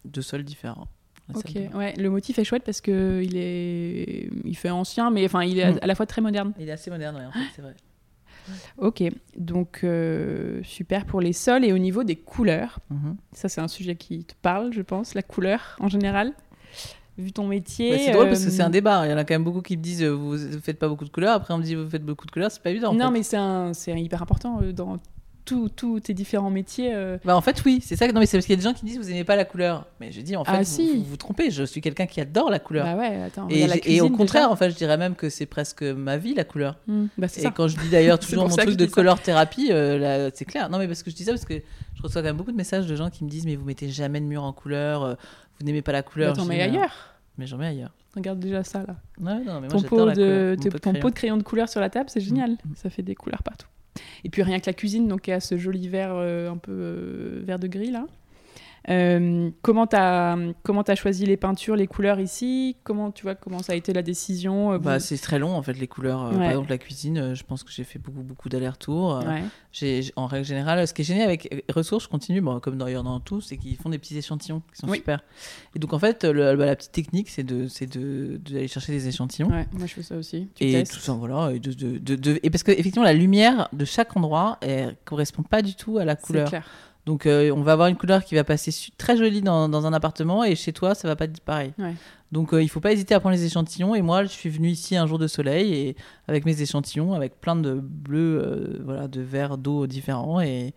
deux 0.06 0.22
sols 0.24 0.44
différents. 0.44 0.88
Ok, 1.36 1.54
de 1.54 1.78
ouais, 1.78 1.94
le 1.96 2.10
motif 2.10 2.40
est 2.40 2.44
chouette 2.44 2.64
parce 2.64 2.82
que 2.82 3.22
il 3.24 3.38
est, 3.38 4.28
il 4.46 4.58
fait 4.58 4.72
ancien, 4.72 5.12
mais 5.12 5.24
enfin, 5.26 5.44
il 5.44 5.60
est 5.60 5.64
à- 5.64 5.72
Mm. 5.74 5.80
à 5.84 5.88
la 5.88 5.94
fois 5.94 6.08
très 6.08 6.22
moderne. 6.22 6.54
Il 6.60 6.68
est 6.68 6.72
assez 6.72 6.90
moderne, 6.90 7.18
ouais, 7.18 7.26
en 7.26 7.32
fait, 7.32 7.40
c'est 7.56 7.62
vrai. 7.62 7.76
Ok, 8.78 9.04
donc 9.38 9.82
euh, 9.84 10.62
super 10.64 11.06
pour 11.06 11.22
les 11.22 11.34
sols 11.34 11.66
et 11.66 11.74
au 11.74 11.78
niveau 11.78 12.04
des 12.04 12.16
couleurs. 12.16 12.80
Mhm. 12.89 13.18
Ça, 13.34 13.50
c'est 13.50 13.62
un 13.62 13.68
sujet 13.68 13.95
qui 13.95 14.24
te 14.24 14.34
parle, 14.41 14.74
je 14.74 14.82
pense, 14.82 15.14
la 15.14 15.24
couleur 15.24 15.76
en 15.80 15.88
général. 15.88 16.34
Vu 17.18 17.34
ton 17.34 17.47
métier. 17.47 17.91
Ouais, 17.91 18.00
c'est 18.00 18.12
drôle 18.12 18.28
parce 18.28 18.43
que 18.43 18.47
euh, 18.47 18.52
c'est 18.52 18.62
un 18.62 18.70
débat. 18.70 19.06
Il 19.06 19.12
y 19.12 19.14
en 19.14 19.18
a 19.18 19.26
quand 19.26 19.34
même 19.34 19.43
beaucoup 19.43 19.62
qui 19.62 19.76
me 19.76 19.82
disent 19.82 20.04
euh, 20.04 20.12
vous, 20.12 20.38
vous 20.38 20.62
faites 20.62 20.80
pas 20.80 20.88
beaucoup 20.88 21.04
de 21.04 21.10
couleurs. 21.10 21.34
Après, 21.34 21.54
on 21.54 21.58
me 21.58 21.64
dit 21.64 21.76
vous 21.76 21.89
faites 21.89 22.06
beaucoup 22.06 22.26
de 22.26 22.32
couleurs. 22.32 22.50
C'est 22.50 22.64
pas 22.64 22.70
évident. 22.70 22.91
en 22.91 22.93
non, 22.93 23.12
fait. 23.12 23.38
mais 23.38 23.74
c'est 23.74 24.02
hyper 24.02 24.22
important 24.22 24.62
euh, 24.62 24.72
dans 24.72 24.97
tous 25.76 26.00
tes 26.00 26.14
différents 26.14 26.50
métiers. 26.50 26.93
euh. 26.93 27.18
Bah, 27.26 27.36
en 27.36 27.41
fait, 27.41 27.64
oui, 27.66 27.80
c'est 27.84 27.95
ça. 27.95 28.08
Non, 28.08 28.20
mais 28.20 28.26
c'est 28.26 28.38
parce 28.38 28.45
qu'il 28.45 28.54
y 28.54 28.58
a 28.60 28.62
des 28.62 28.68
gens 28.68 28.74
qui 28.74 28.86
disent 28.86 28.97
vous 28.97 29.10
aimez 29.10 29.24
pas 29.24 29.36
la 29.36 29.45
couleur. 29.45 29.88
Mais 30.00 30.12
je 30.12 30.22
dis 30.22 30.36
en 30.36 30.43
fait, 30.45 30.52
Ah, 30.54 30.60
vous, 30.60 30.64
si. 30.66 30.97
vous 30.97 31.04
vous 31.04 31.18
trompez. 31.18 31.50
Je 31.52 31.64
suis 31.64 31.82
quelqu'un 31.82 32.06
qui 32.06 32.22
adore 32.22 32.50
la 32.50 32.60
couleur. 32.60 32.86
Bah 32.86 32.95
ouais, 32.95 33.22
attends. 33.24 33.47
et, 33.50 33.66
la 33.68 33.76
au 33.76 33.80
déjà. 33.80 34.10
contraire, 34.10 34.52
en 34.52 34.56
fait, 34.56 34.70
je 34.70 34.76
dirais 34.76 34.97
même 34.97 35.16
que 35.16 35.30
c'est 35.30 35.45
presque 35.45 35.84
ma 35.84 36.18
vie 36.18 36.34
la 36.34 36.43
couleur. 36.43 36.78
Hmm, 36.88 37.06
bah, 37.18 37.28
Et 37.28 37.41
ça. 37.41 37.52
quand 37.52 37.68
je 37.68 37.78
dis 37.78 37.89
d'ailleurs 37.89 38.20
toujours 38.20 38.47
mon 38.47 38.56
truc 38.56 38.76
de 38.76 38.86
color 38.86 39.20
thérapie, 39.22 39.70
euh, 39.72 40.30
c'est 40.34 40.45
clair. 40.45 40.70
Non, 40.70 40.78
mais 40.78 40.88
parce 40.88 41.04
que 41.04 41.10
je 41.12 41.16
dis 41.16 41.24
ça 41.24 41.32
parce 41.32 41.45
que 41.45 41.56
je 41.95 42.02
reçois 42.02 42.22
quand 42.22 42.28
même 42.28 42.38
beaucoup 42.38 42.52
de 42.52 42.58
messages 42.58 42.88
de 42.88 42.95
gens 42.95 43.10
qui 43.10 43.24
me 43.24 43.30
disent 43.30 43.45
mais 43.45 43.56
vous 43.56 43.66
mettez 43.66 43.89
jamais 43.89 44.20
de 44.22 44.26
mur 44.26 44.43
en 44.43 44.54
couleur, 44.54 45.04
euh, 45.04 45.16
vous 45.60 45.66
n'aimez 45.66 45.82
pas 45.82 45.91
la 45.91 46.04
couleur. 46.04 46.34
Bah, 46.34 46.41
t'en 46.41 46.47
mets 46.47 46.62
ailleurs. 46.62 47.16
Mais 47.38 47.47
j'en 47.47 47.58
mets 47.58 47.68
ailleurs. 47.68 47.91
Regarde 48.16 48.39
déjà 48.39 48.64
ça 48.64 48.80
là. 48.80 48.95
Ouais, 49.22 49.39
non, 49.45 49.62
mais 49.62 49.68
moi 49.68 49.70
ton 49.70 49.82
pot 49.84 50.10
de, 50.12 50.58
ton 50.60 50.70
crayon. 50.91 51.00
pot 51.00 51.10
de 51.10 51.16
crayon 51.16 51.38
de 51.38 51.43
couleur 51.43 51.70
sur 51.70 51.80
la 51.80 51.89
table, 51.89 52.10
c'est 52.10 52.20
génial. 52.20 52.52
Mm. 52.52 52.58
Ça 52.76 52.89
fait 52.89 53.04
des 53.04 53.16
couleurs 53.16 53.43
partout. 53.43 53.68
Et 54.24 54.30
puis 54.30 54.43
rien 54.43 54.60
que 54.60 54.66
la 54.68 54.74
cuisine, 54.74 55.08
donc 55.08 55.22
qui 55.22 55.32
a 55.32 55.39
ce 55.39 55.58
joli 55.58 55.88
vert 55.88 56.14
euh, 56.14 56.50
un 56.52 56.58
peu 56.58 56.72
euh, 56.72 57.41
vert 57.43 57.60
de 57.60 57.68
gris 57.68 57.91
là. 57.91 58.06
Euh, 58.90 59.50
comment 59.62 59.88
t'as 59.88 60.38
comment 60.64 60.82
as 60.84 60.96
choisi 60.96 61.26
les 61.26 61.38
peintures, 61.38 61.76
les 61.76 61.88
couleurs 61.88 62.20
ici? 62.20 62.78
Comment 62.84 63.12
tu 63.12 63.24
vois 63.24 63.36
comment 63.36 63.60
ça 63.60 63.74
a 63.74 63.76
été 63.76 63.92
la 63.94 64.02
décision 64.02 64.72
euh, 64.74 64.78
Bah, 64.80 64.98
vous- 64.98 65.04
c'est 65.04 65.18
très 65.18 65.38
long 65.38 65.56
en 65.56 65.62
fait 65.62 65.74
les 65.74 65.88
couleurs. 65.88 66.24
Euh, 66.26 66.30
Ouais. 66.30 66.38
Par 66.38 66.50
exemple 66.52 66.70
la 66.70 66.78
cuisine, 66.78 67.34
je 67.36 67.44
pense 67.44 67.64
que 67.64 67.72
j'ai 67.72 67.84
fait 67.84 68.00
beaucoup 68.00 68.22
beaucoup 68.22 68.48
d'allers-retours. 68.50 69.20
Ouais. 69.26 70.10
En 70.16 70.28
règle 70.28 70.46
générale, 70.46 70.88
ce 70.88 70.94
qui 70.94 71.02
est 71.02 71.06
génial 71.06 71.26
avec 71.28 71.64
ressources, 71.74 72.06
je 72.06 72.10
continue, 72.10 72.42
bon, 72.42 72.60
comme 72.60 72.78
d'ailleurs 72.78 73.04
dans 73.04 73.20
tout, 73.20 73.42
c'est 73.42 73.58
qu'ils 73.58 73.76
font 73.76 73.90
des 73.90 73.98
petits 74.00 74.18
échantillons 74.18 74.62
qui 74.74 74.80
sont 74.82 74.88
Oui. 74.90 74.98
super. 74.98 75.22
Et 75.76 75.80
donc 75.80 75.94
en 75.94 76.00
fait, 76.00 76.24
le- 76.24 76.56
bah, 76.56 76.66
la 76.66 76.76
petite 76.76 76.92
technique, 76.92 77.30
c'est 77.30 77.44
de, 77.44 77.68
c'est 77.68 77.86
de, 77.88 78.38
d'aller 78.38 78.68
chercher 78.68 78.92
des 78.94 79.08
échantillons. 79.08 79.50
Ouais, 79.50 79.68
moi 79.74 79.86
je 79.88 79.94
fais 79.94 80.04
ça 80.04 80.16
aussi. 80.16 80.48
Tu 80.56 80.64
Et 80.64 80.72
testes? 80.74 80.94
tout 80.94 81.00
ça, 81.00 81.14
voilà. 81.14 81.52
Et, 81.54 81.60
de, 81.60 81.74
de- 81.74 81.98
de- 81.98 82.16
de- 82.16 82.40
et 82.42 82.50
parce 82.50 82.64
que 82.64 82.72
effectivement, 82.72 83.04
la 83.04 83.14
lumière 83.14 83.68
de 83.74 83.86
chaque 83.86 84.16
endroit 84.16 84.58
elle 84.62 84.96
correspond 85.06 85.44
pas 85.44 85.62
du 85.62 85.76
tout 85.76 85.98
à 85.98 86.06
la 86.06 86.16
C'est 86.16 86.22
couleur. 86.24 86.50
clair. 86.50 86.66
Donc 87.06 87.26
euh, 87.26 87.52
on 87.52 87.62
va 87.62 87.72
avoir 87.72 87.88
une 87.88 87.95
couleur 87.95 88.24
qui 88.24 88.36
va 88.36 88.43
passer 88.43 88.72
très 88.97 89.18
jolie 89.18 89.41
dans, 89.41 89.68
dans 89.70 89.86
un 89.88 89.93
appartement 89.93 90.43
et 90.43 90.56
chez 90.56 90.74
toi, 90.74 90.93
ça 90.93 91.08
va 91.08 91.16
pas 91.16 91.26
être 91.26 91.39
pareil. 91.41 91.74
Ouais. 91.80 91.95
Donc 92.32 92.54
euh, 92.54 92.62
il 92.62 92.68
faut 92.70 92.82
pas 92.82 92.91
hésiter 92.91 93.16
à 93.16 93.20
prendre 93.20 93.36
les 93.36 93.45
échantillons. 93.45 93.95
Et 93.95 94.02
moi, 94.02 94.24
je 94.24 94.30
suis 94.30 94.50
venue 94.50 94.70
ici 94.70 94.95
un 94.95 95.08
jour 95.08 95.18
de 95.18 95.26
soleil 95.28 95.74
et 95.74 95.95
avec 96.28 96.45
mes 96.45 96.62
échantillons, 96.62 97.14
avec 97.14 97.39
plein 97.41 97.56
de 97.56 97.74
bleus, 97.82 98.41
euh, 98.43 98.82
voilà, 98.84 99.08
de 99.08 99.22
verts 99.22 99.58
d'eau 99.58 99.88
différents 99.88 100.39
et, 100.41 100.74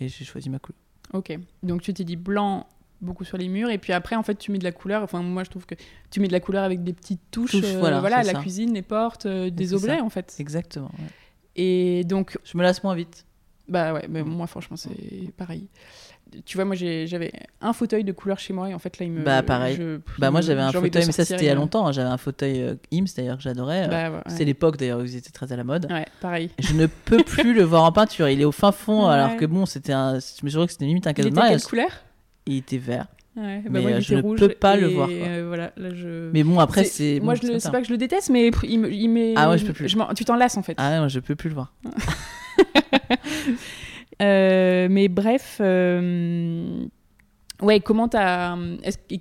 et 0.00 0.08
j'ai 0.08 0.24
choisi 0.24 0.48
ma 0.48 0.58
couleur. 0.58 0.78
Ok. 1.12 1.36
Donc 1.62 1.82
tu 1.82 1.92
t'es 1.92 2.04
dit 2.04 2.16
blanc 2.16 2.66
beaucoup 3.02 3.24
sur 3.24 3.36
les 3.36 3.48
murs 3.48 3.68
et 3.68 3.76
puis 3.76 3.92
après 3.92 4.16
en 4.16 4.22
fait 4.22 4.36
tu 4.36 4.50
mets 4.52 4.58
de 4.58 4.64
la 4.64 4.72
couleur. 4.72 5.02
Enfin 5.02 5.22
moi 5.22 5.44
je 5.44 5.50
trouve 5.50 5.66
que 5.66 5.74
tu 6.10 6.20
mets 6.20 6.28
de 6.28 6.32
la 6.32 6.40
couleur 6.40 6.64
avec 6.64 6.82
des 6.82 6.94
petites 6.94 7.20
touches. 7.30 7.56
Euh, 7.56 7.78
voilà, 7.78 8.22
la 8.22 8.32
ça. 8.32 8.40
cuisine, 8.40 8.72
les 8.72 8.80
portes, 8.82 9.26
des 9.26 9.74
objets 9.74 9.98
ça. 9.98 10.02
en 10.02 10.08
fait. 10.08 10.34
Exactement. 10.38 10.90
ouais. 10.98 11.10
Et 11.56 12.04
donc 12.04 12.38
Je 12.44 12.56
me 12.56 12.62
lasse 12.62 12.82
moins 12.82 12.94
vite. 12.94 13.26
Bah 13.68 13.94
ouais, 13.94 14.06
mais 14.10 14.22
Mm. 14.22 14.28
moi 14.28 14.46
franchement 14.46 14.76
c'est 14.76 14.90
pareil. 15.36 15.68
Tu 16.46 16.56
vois, 16.56 16.64
moi 16.64 16.74
j'avais 16.74 17.30
un 17.60 17.72
fauteuil 17.72 18.02
de 18.02 18.10
couleur 18.10 18.38
chez 18.40 18.52
moi 18.52 18.68
et 18.68 18.74
en 18.74 18.78
fait 18.80 18.98
là 18.98 19.06
il 19.06 19.12
me. 19.12 19.22
Bah, 19.22 19.42
pareil. 19.42 19.76
je- 19.76 20.00
Bah 20.18 20.30
moi 20.32 20.40
il 20.40 20.46
j'avais 20.46 20.62
un 20.62 20.72
fauteuil, 20.72 21.06
mais 21.06 21.12
ça 21.12 21.24
c'était 21.24 21.44
il 21.44 21.46
y 21.46 21.50
a 21.50 21.54
longtemps. 21.54 21.86
hein. 21.86 21.92
J'avais 21.92 22.08
un 22.08 22.16
fauteuil 22.18 22.60
euh, 22.60 22.74
IMS 22.90 23.06
d'ailleurs 23.16 23.36
que 23.36 23.42
j'adorais. 23.42 23.86
Bah 23.88 24.10
ouais, 24.10 24.18
C'est 24.26 24.44
l'époque 24.44 24.76
d'ailleurs 24.76 24.98
où 24.98 25.04
ils 25.04 25.16
étaient 25.16 25.30
très 25.30 25.52
à 25.52 25.56
la 25.56 25.62
mode. 25.64 25.86
ouais, 25.90 26.06
pareil. 26.20 26.50
Je 26.58 26.74
ne 26.74 26.86
peux 26.86 27.22
plus 27.24 27.54
le 27.54 27.62
voir 27.62 27.84
en 27.84 27.92
peinture. 27.92 28.28
Il 28.28 28.40
est 28.40 28.44
au 28.44 28.52
fin 28.52 28.72
fond, 28.72 29.06
Ouais. 29.06 29.12
alors 29.14 29.36
que 29.36 29.44
bon, 29.46 29.64
c'était 29.64 29.92
un. 29.92 30.14
Je 30.18 30.44
me 30.44 30.50
souviens 30.50 30.66
que 30.66 30.72
c'était 30.72 30.86
limite 30.86 31.06
un 31.06 31.10
Il 31.10 31.14
cadeau 31.14 31.28
était 31.28 31.34
de 31.36 31.40
mariage. 31.40 31.60
quelle 31.60 31.68
couleur? 31.70 31.90
Il 32.46 32.56
était 32.56 32.78
vert. 32.78 33.06
ouais, 33.36 33.62
bah 33.64 33.70
Mais, 33.70 33.80
moi, 33.80 33.90
il 33.90 33.94
euh, 33.94 33.96
était 33.98 34.02
je 34.06 34.14
ne 34.16 34.34
peux 34.36 34.48
pas 34.48 34.76
le 34.76 34.88
voir, 34.88 35.08
euh, 35.12 35.44
voilà, 35.46 35.72
là 35.76 35.94
je. 35.94 36.30
Mais 36.32 36.42
bon, 36.42 36.58
après, 36.58 36.84
C'est- 36.84 37.20
moi 37.20 37.34
bon, 37.34 37.40
je 37.40 37.46
c'est 37.46 37.60
sais 37.60 37.70
pas 37.70 37.80
que 37.80 37.86
je 37.86 37.92
le 37.92 37.98
déteste, 37.98 38.30
mais 38.30 38.50
il 38.64 38.80
me, 38.80 38.92
il 38.92 39.08
met- 39.08 39.34
Ah 39.36 39.50
ouais, 39.50 39.58
je 39.58 39.66
peux 39.66 39.72
plus. 39.72 39.94
tu 40.16 40.24
t'en 40.24 40.34
lasses 40.36 40.56
en 40.56 40.62
fait. 40.62 40.74
Ah 40.78 41.00
ouais, 41.02 41.08
je 41.08 41.20
peux 41.20 41.34
plus 41.36 41.48
le 41.48 41.54
voir. 41.54 41.72
Euh, 44.22 44.86
mais 44.90 45.08
bref, 45.08 45.58
euh, 45.60 46.84
ouais, 47.62 47.80
comment 47.80 48.06
t'as, 48.06 48.56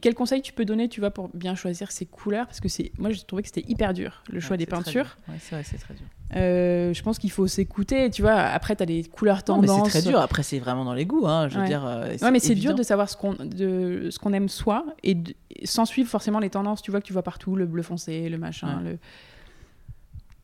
quel 0.01 0.13
conseil 0.13 0.43
tu 0.43 0.53
peux 0.53 0.65
donner, 0.65 0.87
tu 0.87 0.99
vois, 0.99 1.09
pour 1.09 1.29
bien 1.33 1.55
choisir 1.55 1.91
ces 1.91 2.05
couleurs? 2.05 2.45
Parce 2.45 2.59
que 2.59 2.69
c'est, 2.69 2.91
moi, 2.99 3.09
j'ai 3.09 3.23
trouvé 3.23 3.41
que 3.41 3.47
c'était 3.49 3.67
hyper 3.67 3.93
dur 3.93 4.21
le 4.31 4.39
choix 4.39 4.55
des 4.55 4.67
peintures. 4.67 5.17
Ouais, 5.27 5.35
c'est 5.39 5.55
vrai, 5.55 5.63
c'est 5.63 5.79
très 5.79 5.95
dur. 5.95 6.05
Euh, 6.35 6.93
je 6.93 7.01
pense 7.01 7.17
qu'il 7.17 7.31
faut 7.31 7.47
s'écouter, 7.47 8.09
tu 8.11 8.21
vois. 8.21 8.33
Après, 8.35 8.75
t'as 8.75 8.85
des 8.85 9.03
couleurs 9.03 9.41
Non, 9.47 9.57
mais 9.59 9.67
tendances. 9.67 9.91
c'est 9.91 9.99
très 10.01 10.09
dur. 10.09 10.19
Après, 10.19 10.43
c'est 10.43 10.59
vraiment 10.59 10.85
dans 10.85 10.93
les 10.93 11.05
goûts. 11.05 11.25
Hein, 11.27 11.47
je 11.49 11.55
veux 11.55 11.61
Ouais. 11.61 11.67
dire. 11.67 11.83
Ouais, 12.21 12.31
mais 12.31 12.39
c'est 12.39 12.53
dur 12.55 12.75
de 12.75 12.83
savoir 12.83 13.09
ce 13.09 13.17
qu'on, 13.17 13.33
de, 13.33 14.09
ce 14.11 14.19
qu'on 14.19 14.33
aime 14.33 14.47
soi 14.49 14.85
et 15.01 15.15
de- 15.15 15.33
sans 15.63 15.85
suivre 15.85 16.09
forcément 16.09 16.39
les 16.39 16.49
tendances, 16.51 16.81
tu 16.83 16.91
vois, 16.91 17.01
que 17.01 17.05
tu 17.07 17.13
vois 17.13 17.23
partout, 17.23 17.55
le 17.55 17.65
bleu 17.65 17.81
foncé, 17.81 18.29
le 18.29 18.37
machin, 18.37 18.81
le. 18.83 18.97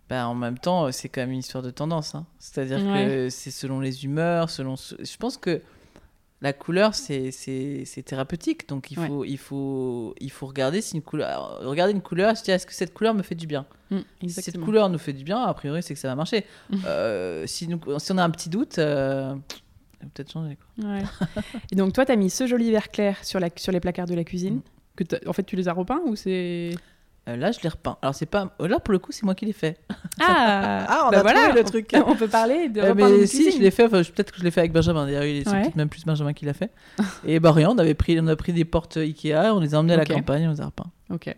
Bah, 0.09 0.27
en 0.27 0.33
même 0.35 0.57
temps, 0.57 0.85
euh, 0.87 0.91
c'est 0.91 1.07
quand 1.09 1.21
même 1.21 1.31
une 1.31 1.39
histoire 1.39 1.63
de 1.63 1.69
tendance. 1.71 2.15
hein. 2.15 2.25
C'est-à-dire 2.39 2.79
que 2.79 3.29
c'est 3.29 3.51
selon 3.51 3.79
les 3.79 4.05
humeurs, 4.05 4.49
selon. 4.49 4.75
Je 4.75 5.17
pense 5.17 5.37
que 5.37 5.61
la 6.41 6.51
couleur, 6.53 6.95
c'est 6.95 7.31
c'est- 7.31 7.83
c'est 7.85 8.01
thérapeutique. 8.01 8.67
Donc, 8.69 8.89
il 8.91 8.97
Ouais. 8.99 9.07
faut, 9.07 9.23
il, 9.25 9.37
faut, 9.37 10.15
il 10.19 10.31
faut 10.31 10.47
regarder 10.47 10.81
si 10.81 10.95
une 10.95 11.01
couleur. 11.03 11.59
Regarder 11.61 11.93
une 11.93 12.01
couleur, 12.01 12.35
se 12.37 12.43
dire 12.43 12.55
est-ce 12.55 12.65
que 12.65 12.73
cette 12.73 12.93
couleur 12.93 13.13
me 13.13 13.21
fait 13.23 13.35
du 13.35 13.45
bien? 13.45 13.65
Mm, 13.91 13.99
Si 14.27 14.41
cette 14.41 14.59
couleur 14.59 14.89
nous 14.89 14.97
fait 14.97 15.13
du 15.13 15.23
bien, 15.23 15.43
a 15.43 15.53
priori, 15.53 15.83
c'est 15.83 15.93
que 15.93 15.99
ça 15.99 16.07
va 16.07 16.15
marcher. 16.15 16.45
Mm. 16.69 16.77
Euh, 16.85 17.45
si, 17.45 17.67
nous- 17.67 17.79
si 17.99 18.11
on 18.11 18.17
a 18.17 18.23
un 18.23 18.29
petit 18.31 18.49
doute, 18.49 18.79
euh, 18.79 19.33
ça 19.33 19.35
va 20.03 20.09
peut-être 20.13 20.31
changer. 20.31 20.57
Quoi. 20.77 20.89
Ouais. 20.91 21.03
et 21.71 21.75
donc, 21.75 21.93
toi, 21.93 22.05
t'as 22.05 22.15
mis 22.15 22.29
ce 22.29 22.47
joli 22.47 22.71
vert 22.71 22.89
clair 22.89 23.23
sur, 23.23 23.39
la, 23.39 23.49
sur 23.57 23.71
les 23.71 23.79
placards 23.81 24.07
de 24.07 24.15
la 24.15 24.23
cuisine. 24.23 24.55
Mm. 24.55 24.61
Que 24.95 25.27
en 25.29 25.33
fait, 25.33 25.43
tu 25.43 25.55
les 25.55 25.67
as 25.67 25.73
repeints 25.73 26.01
ou 26.05 26.15
c'est. 26.15 26.71
Euh, 27.29 27.35
là, 27.35 27.51
je 27.51 27.59
les 27.61 27.69
repeins. 27.69 27.97
Alors, 28.01 28.15
c'est 28.15 28.25
pas. 28.25 28.55
euh, 28.61 28.67
Là, 28.67 28.79
pour 28.79 28.91
le 28.91 28.99
coup, 28.99 29.11
c'est 29.11 29.23
moi 29.23 29.35
qui 29.35 29.45
l'ai 29.45 29.53
fait. 29.53 29.77
Ah, 30.19 30.85
Ah, 30.89 31.03
on 31.07 31.11
bah 31.11 31.19
a 31.19 31.21
voilà, 31.21 31.43
trouvé 31.45 31.59
le 31.61 31.65
truc. 31.69 31.91
On 32.07 32.15
peut 32.15 32.27
parler 32.27 32.69
de 32.69 32.81
Euh, 32.81 32.93
mais 32.95 33.25
si, 33.27 33.37
cuisine. 33.43 33.59
je 33.59 33.63
l'ai 33.63 33.71
fait. 33.71 33.85
Enfin, 33.85 34.01
je- 34.01 34.11
peut-être 34.11 34.31
que 34.31 34.39
je 34.39 34.43
l'ai 34.43 34.51
fait 34.51 34.61
avec 34.61 34.71
Benjamin. 34.73 35.05
D'ailleurs, 35.05 35.23
il 35.23 35.37
est- 35.37 35.43
c'est 35.43 35.51
Ouais. 35.51 35.61
peut-être 35.61 35.75
même 35.75 35.89
plus 35.89 36.05
Benjamin 36.05 36.33
qui 36.33 36.45
l'a 36.45 36.53
fait. 36.53 36.71
Et 37.25 37.39
bah, 37.39 37.51
rien, 37.51 37.69
on, 37.69 37.77
avait 37.77 37.93
pris, 37.93 38.19
on 38.19 38.27
a 38.27 38.35
pris 38.35 38.53
des 38.53 38.65
portes 38.65 38.97
Ikea, 38.97 39.51
on 39.53 39.59
les 39.59 39.75
a 39.75 39.79
emmenées 39.79 39.93
à 39.93 39.97
la 39.97 40.05
campagne, 40.05 40.47
on 40.47 40.51
les 40.51 40.61
a 40.61 40.65
repeints. 40.65 40.91
Ok. 41.09 41.35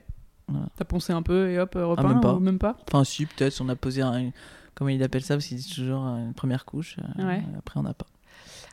Voilà. 0.48 0.66
T'as 0.78 0.86
poncé 0.86 1.14
un 1.14 1.22
peu 1.22 1.50
et 1.50 1.60
hop, 1.60 1.74
repeint 1.76 2.08
même 2.08 2.22
pas. 2.22 2.34
ou 2.34 2.39
même 2.39 2.60
pas? 2.60 2.76
Enfin, 2.92 3.04
si, 3.04 3.26
peut-être, 3.26 3.60
on 3.62 3.70
a 3.70 3.76
posé 3.76 4.02
un. 4.02 4.32
Comment 4.76 4.89
il 4.89 5.02
appelle 5.04 5.22
ça 5.22 5.36
Parce 5.36 5.46
qu'il 5.48 5.58
dit 5.58 5.70
toujours 5.74 6.02
une 6.02 6.34
première 6.34 6.66
couche. 6.66 6.98
Ouais. 7.20 7.42
après, 7.58 7.80
on 7.80 7.84
n'a 7.84 7.94
pas. 7.94 8.06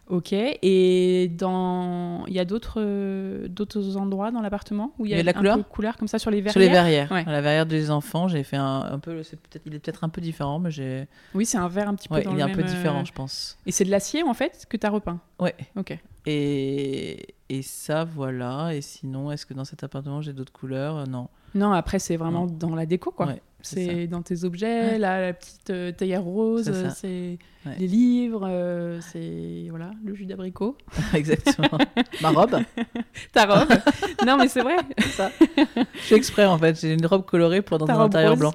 Ok. 0.08 0.32
Et 0.32 1.28
dans, 1.36 2.24
il 2.26 2.32
y 2.32 2.38
a 2.38 2.44
d'autres 2.44 2.80
euh, 2.80 3.46
d'autres 3.48 3.96
endroits 3.96 4.30
dans 4.30 4.40
l'appartement 4.40 4.92
où 4.98 5.04
il 5.06 5.10
y 5.10 5.14
a, 5.14 5.16
Il 5.16 5.18
y 5.18 5.20
a 5.20 5.22
de 5.22 5.26
la 5.26 5.32
un 5.32 5.38
couleur 5.38 5.56
peu 5.56 5.62
de 5.62 5.68
couleur 5.68 5.96
comme 5.98 6.08
ça 6.08 6.18
sur 6.18 6.30
les 6.30 6.38
verrières. 6.40 6.52
Sur 6.52 6.60
les 6.60 6.68
verrières. 6.68 7.12
Ouais. 7.12 7.24
La 7.26 7.40
verrière 7.42 7.66
des 7.66 7.90
enfants, 7.90 8.26
j'ai 8.28 8.42
fait 8.42 8.56
un, 8.56 8.80
un 8.90 8.98
peu. 8.98 9.22
c'est 9.22 9.38
Peut-être, 9.38 9.62
il 9.66 9.74
est 9.74 9.78
peut-être 9.78 10.04
un 10.04 10.08
peu 10.08 10.20
différent, 10.20 10.58
mais 10.58 10.70
j'ai. 10.70 11.06
Oui, 11.34 11.44
c'est 11.44 11.58
un 11.58 11.68
verre 11.68 11.88
un 11.88 11.94
petit 11.94 12.08
peu 12.08 12.14
Ouais, 12.16 12.22
dans 12.22 12.30
il 12.32 12.36
le 12.36 12.40
est 12.40 12.44
un 12.44 12.54
peu 12.54 12.60
euh, 12.60 12.64
différent, 12.64 13.04
je 13.04 13.12
pense. 13.12 13.58
Et 13.66 13.72
c'est 13.72 13.84
de 13.84 13.90
l'acier 13.90 14.22
en 14.22 14.34
fait 14.34 14.66
que 14.68 14.76
t'as 14.76 14.88
repeint. 14.90 15.20
Ouais. 15.38 15.54
Ok. 15.76 15.98
Et, 16.26 17.34
et 17.48 17.62
ça, 17.62 18.04
voilà. 18.04 18.74
Et 18.74 18.80
sinon, 18.80 19.30
est-ce 19.30 19.46
que 19.46 19.54
dans 19.54 19.64
cet 19.64 19.82
appartement, 19.84 20.20
j'ai 20.22 20.32
d'autres 20.32 20.52
couleurs? 20.52 20.96
Euh, 20.98 21.04
Non. 21.06 21.28
Non, 21.54 21.72
après 21.72 21.98
c'est 21.98 22.16
vraiment 22.18 22.44
dans 22.46 22.74
la 22.74 22.84
déco 22.84 23.10
quoi. 23.10 23.26
Ouais. 23.26 23.40
C'est 23.60 24.06
dans 24.06 24.22
tes 24.22 24.44
objets, 24.44 24.98
là, 24.98 25.20
la 25.20 25.32
petite 25.32 25.70
euh, 25.70 25.90
théière 25.92 26.22
rose, 26.22 26.70
C'est 26.94 27.06
euh, 27.08 27.36
Ouais. 27.66 27.74
les 27.80 27.88
livres, 27.88 28.46
euh, 28.48 29.00
c'est 29.00 29.66
voilà, 29.68 29.90
le 30.04 30.14
jus 30.14 30.26
d'abricot. 30.26 30.76
Exactement. 31.14 31.76
Ma 32.22 32.30
robe, 32.30 32.56
Ta 33.32 33.46
robe. 33.46 33.68
non, 34.26 34.36
mais 34.38 34.46
c'est 34.48 34.62
vrai. 34.62 34.76
ça. 35.10 35.30
Je 35.56 35.82
fais 36.00 36.14
exprès 36.14 36.46
en 36.46 36.56
fait. 36.56 36.80
J'ai 36.80 36.94
une 36.94 37.04
robe 37.04 37.24
colorée 37.26 37.60
pour 37.60 37.78
dans 37.78 37.88
un 37.88 37.98
intérieur 38.00 38.30
rose. 38.34 38.38
blanc. 38.38 38.52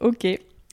Ok. 0.00 0.26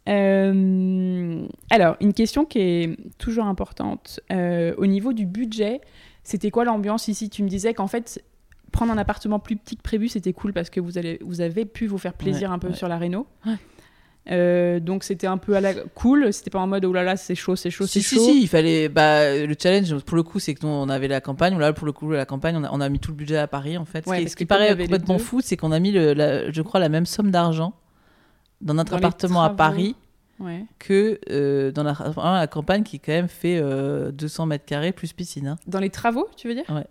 Euh, 0.10 1.46
alors, 1.70 1.96
une 2.00 2.14
question 2.14 2.46
qui 2.46 2.60
est 2.60 2.98
toujours 3.18 3.46
importante. 3.46 4.20
Au 4.30 4.86
niveau 4.86 5.14
du 5.14 5.26
budget, 5.26 5.82
c'était 6.24 6.52
quoi 6.52 6.64
l'ambiance 6.66 7.08
ici? 7.08 7.30
Tu 7.30 7.44
me 7.44 7.50
disais 7.50 7.74
qu'en 7.74 7.88
fait, 7.88 8.24
prendre 8.72 8.92
un 8.92 8.98
appartement 8.98 9.40
plus 9.40 9.56
petit 9.56 9.76
que 9.78 9.82
prévu, 9.82 10.08
c'était 10.08 10.34
cool 10.34 10.54
parce 10.54 10.70
que 10.70 10.80
vous, 10.80 10.98
allez, 10.98 11.20
vous 11.22 11.42
avez 11.42 11.66
pu 11.66 11.88
vous 11.88 11.98
faire 11.98 12.14
plaisir 12.14 12.50
Ouais, 12.50 12.56
un 12.56 12.60
peu 12.60 12.70
ouais. 12.70 12.74
sur 12.76 12.88
la 12.88 12.98
réno. 12.98 13.28
Ouais. 13.46 13.56
Euh, 14.30 14.80
donc 14.80 15.04
c'était 15.04 15.26
un 15.26 15.38
peu 15.40 15.56
à 15.56 15.62
la 15.62 15.74
cool, 15.96 16.32
c'était 16.32 16.52
pas 16.52 16.60
en 16.60 16.68
mode 16.68 16.86
oh 16.86 16.94
là 16.94 17.02
là 17.02 17.18
c'est 17.18 17.34
chaud, 17.34 17.56
c'est 17.56 17.72
chaud, 17.72 17.88
c'est 17.88 18.02
Si, 18.02 18.04
si, 18.10 18.16
chaud. 18.18 18.22
si, 18.26 18.42
il 18.44 18.48
fallait. 18.48 18.88
Bah, 18.88 19.36
le 19.36 19.56
challenge, 19.60 19.98
pour 20.04 20.16
le 20.16 20.22
coup, 20.22 20.38
c'est 20.40 20.54
que 20.54 20.64
nous, 20.66 20.72
on 20.72 20.90
avait 20.90 21.08
la 21.08 21.22
campagne. 21.22 21.58
Là, 21.58 21.74
pour 21.74 21.88
le 21.88 21.92
coup, 21.92 22.12
la 22.12 22.26
campagne, 22.28 22.56
on 22.56 22.64
a, 22.64 22.70
on 22.72 22.82
a 22.82 22.88
mis 22.90 23.00
tout 23.00 23.10
le 23.12 23.18
budget 23.18 23.38
à 23.38 23.48
Paris, 23.48 23.78
en 23.80 23.86
fait. 23.86 24.06
Ouais, 24.06 24.20
ce 24.20 24.24
qui, 24.26 24.30
ce 24.30 24.36
qui 24.36 24.46
paraît 24.46 24.78
complètement 24.78 25.18
fou, 25.18 25.42
c'est 25.42 25.58
qu'on 25.58 25.72
a 25.72 25.80
mis, 25.80 25.92
le, 25.92 26.14
la- 26.14 26.52
je 26.52 26.62
crois, 26.62 26.80
la 26.80 26.90
même 26.90 27.08
somme 27.08 27.32
d'argent 27.32 27.74
dans 28.62 28.76
notre 28.76 28.92
Dans 28.92 28.98
appartement 28.98 29.42
à. 29.44 29.50
Paris 29.50 29.96
Ouais. 30.40 30.66
que 30.80 31.20
euh, 31.30 31.72
dans 31.72 31.84
la, 31.84 32.48
campagne 32.48 32.82
qui, 32.84 33.00
quand 33.00 33.12
même, 33.12 33.28
fait 33.28 33.60
euh, 33.62 34.12
200 34.12 34.48
mètres 34.48 34.66
carrés 34.66 34.92
plus 34.92 35.14
piscine. 35.14 35.48
hein. 35.50 35.56
Dans 35.68 35.80
les 35.80 35.92
travaux, 35.92 36.28
tu 36.36 36.48
veux 36.48 36.56
dire? 36.56 36.64
Ouais. 36.70 36.86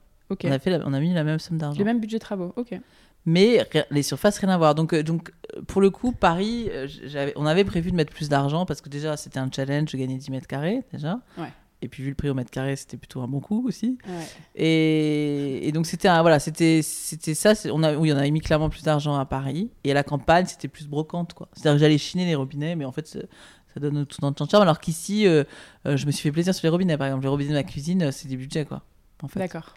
On, 0.45 0.51
a 0.51 0.59
fait 0.59 0.71
la- 0.71 0.87
on 0.87 0.93
a 0.93 1.01
mis 1.01 1.13
la 1.13 1.25
même 1.25 1.39
somme 1.39 1.59
d'argent. 1.59 1.79
Le 1.79 1.85
même 1.85 2.01
budget 2.01 2.19
travaux, 2.19 2.53
ok. 2.57 2.79
Mais 3.27 3.67
les 3.91 4.03
surfaces, 4.03 4.39
rien 4.39 4.49
à 4.49 4.57
voir. 4.57 4.75
Donc, 4.75 4.95
euh, 4.95 5.03
donc 5.03 5.33
euh, 5.57 5.61
pour 5.67 5.81
le 5.83 5.91
coup, 5.91 6.13
Paris, 6.13 6.69
euh, 6.73 6.89
on 7.37 7.45
avait 7.45 7.65
prévu 7.65 7.91
de 7.91 7.97
mettre 7.97 8.13
plus 8.13 8.29
d'argent 8.31 8.65
parce 8.65 8.81
que 8.81 8.89
déjà, 8.89 9.17
c'était 9.17 9.39
un 9.39 9.51
challenge 9.55 9.93
de 9.93 9.99
gagner 9.99 10.17
10 10.17 10.31
mètres 10.31 10.47
carrés, 10.47 10.83
déjà. 10.93 11.21
Ouais. 11.37 11.53
Et 11.83 11.89
puis, 11.89 12.03
vu 12.03 12.11
le 12.11 12.15
prix 12.15 12.29
au 12.31 12.35
mètre 12.35 12.51
carré, 12.51 12.77
c'était 12.77 12.97
plutôt 12.97 13.21
un 13.21 13.29
bon 13.29 13.41
coup 13.41 13.67
aussi. 13.67 13.99
Ouais. 14.07 14.25
Et, 14.55 15.69
et 15.69 15.73
donc, 15.73 15.87
c'était 15.87 16.09
voilà, 16.21 16.39
c'était, 16.39 16.83
ça. 16.83 17.53
On 17.73 17.83
a, 17.83 17.95
oui, 17.95 18.13
on 18.13 18.17
avait 18.17 18.31
mis 18.31 18.41
clairement 18.41 18.69
plus 18.71 18.83
d'argent 18.83 19.17
à 19.19 19.25
Paris. 19.27 19.71
Et 19.85 19.91
à 19.91 19.95
la 19.95 20.03
campagne, 20.03 20.47
c'était 20.47 20.69
plus 20.69 20.89
brocante, 20.89 21.35
quoi. 21.35 21.49
C'est-à-dire 21.53 21.77
que 21.77 21.81
j'allais 21.81 21.99
chiner 21.99 22.25
les 22.27 22.35
robinets, 22.35 22.75
mais 22.77 22.85
en 22.85 22.93
fait, 22.93 23.07
ça 23.07 23.81
donne 23.81 24.05
tout 24.07 24.21
temps 24.21 24.31
de 24.45 24.51
charme. 24.51 24.63
Alors 24.63 24.81
qu'ici, 24.81 25.27
euh, 25.27 25.45
euh, 25.87 25.97
je 25.97 26.07
me 26.07 26.11
suis 26.11 26.23
fait 26.23 26.33
plaisir 26.33 26.55
sur 26.55 26.65
les 26.67 26.71
robinets, 26.71 26.97
par 26.99 27.07
exemple. 27.07 27.23
Les 27.25 27.29
robinets 27.31 27.51
de 27.51 27.55
ma 27.55 27.63
cuisine, 27.63 28.11
c'est 28.13 28.29
des 28.29 28.37
budgets, 28.37 28.65
quoi. 28.65 28.83
En 29.23 29.29
fait. 29.29 29.39
D'accord, 29.39 29.75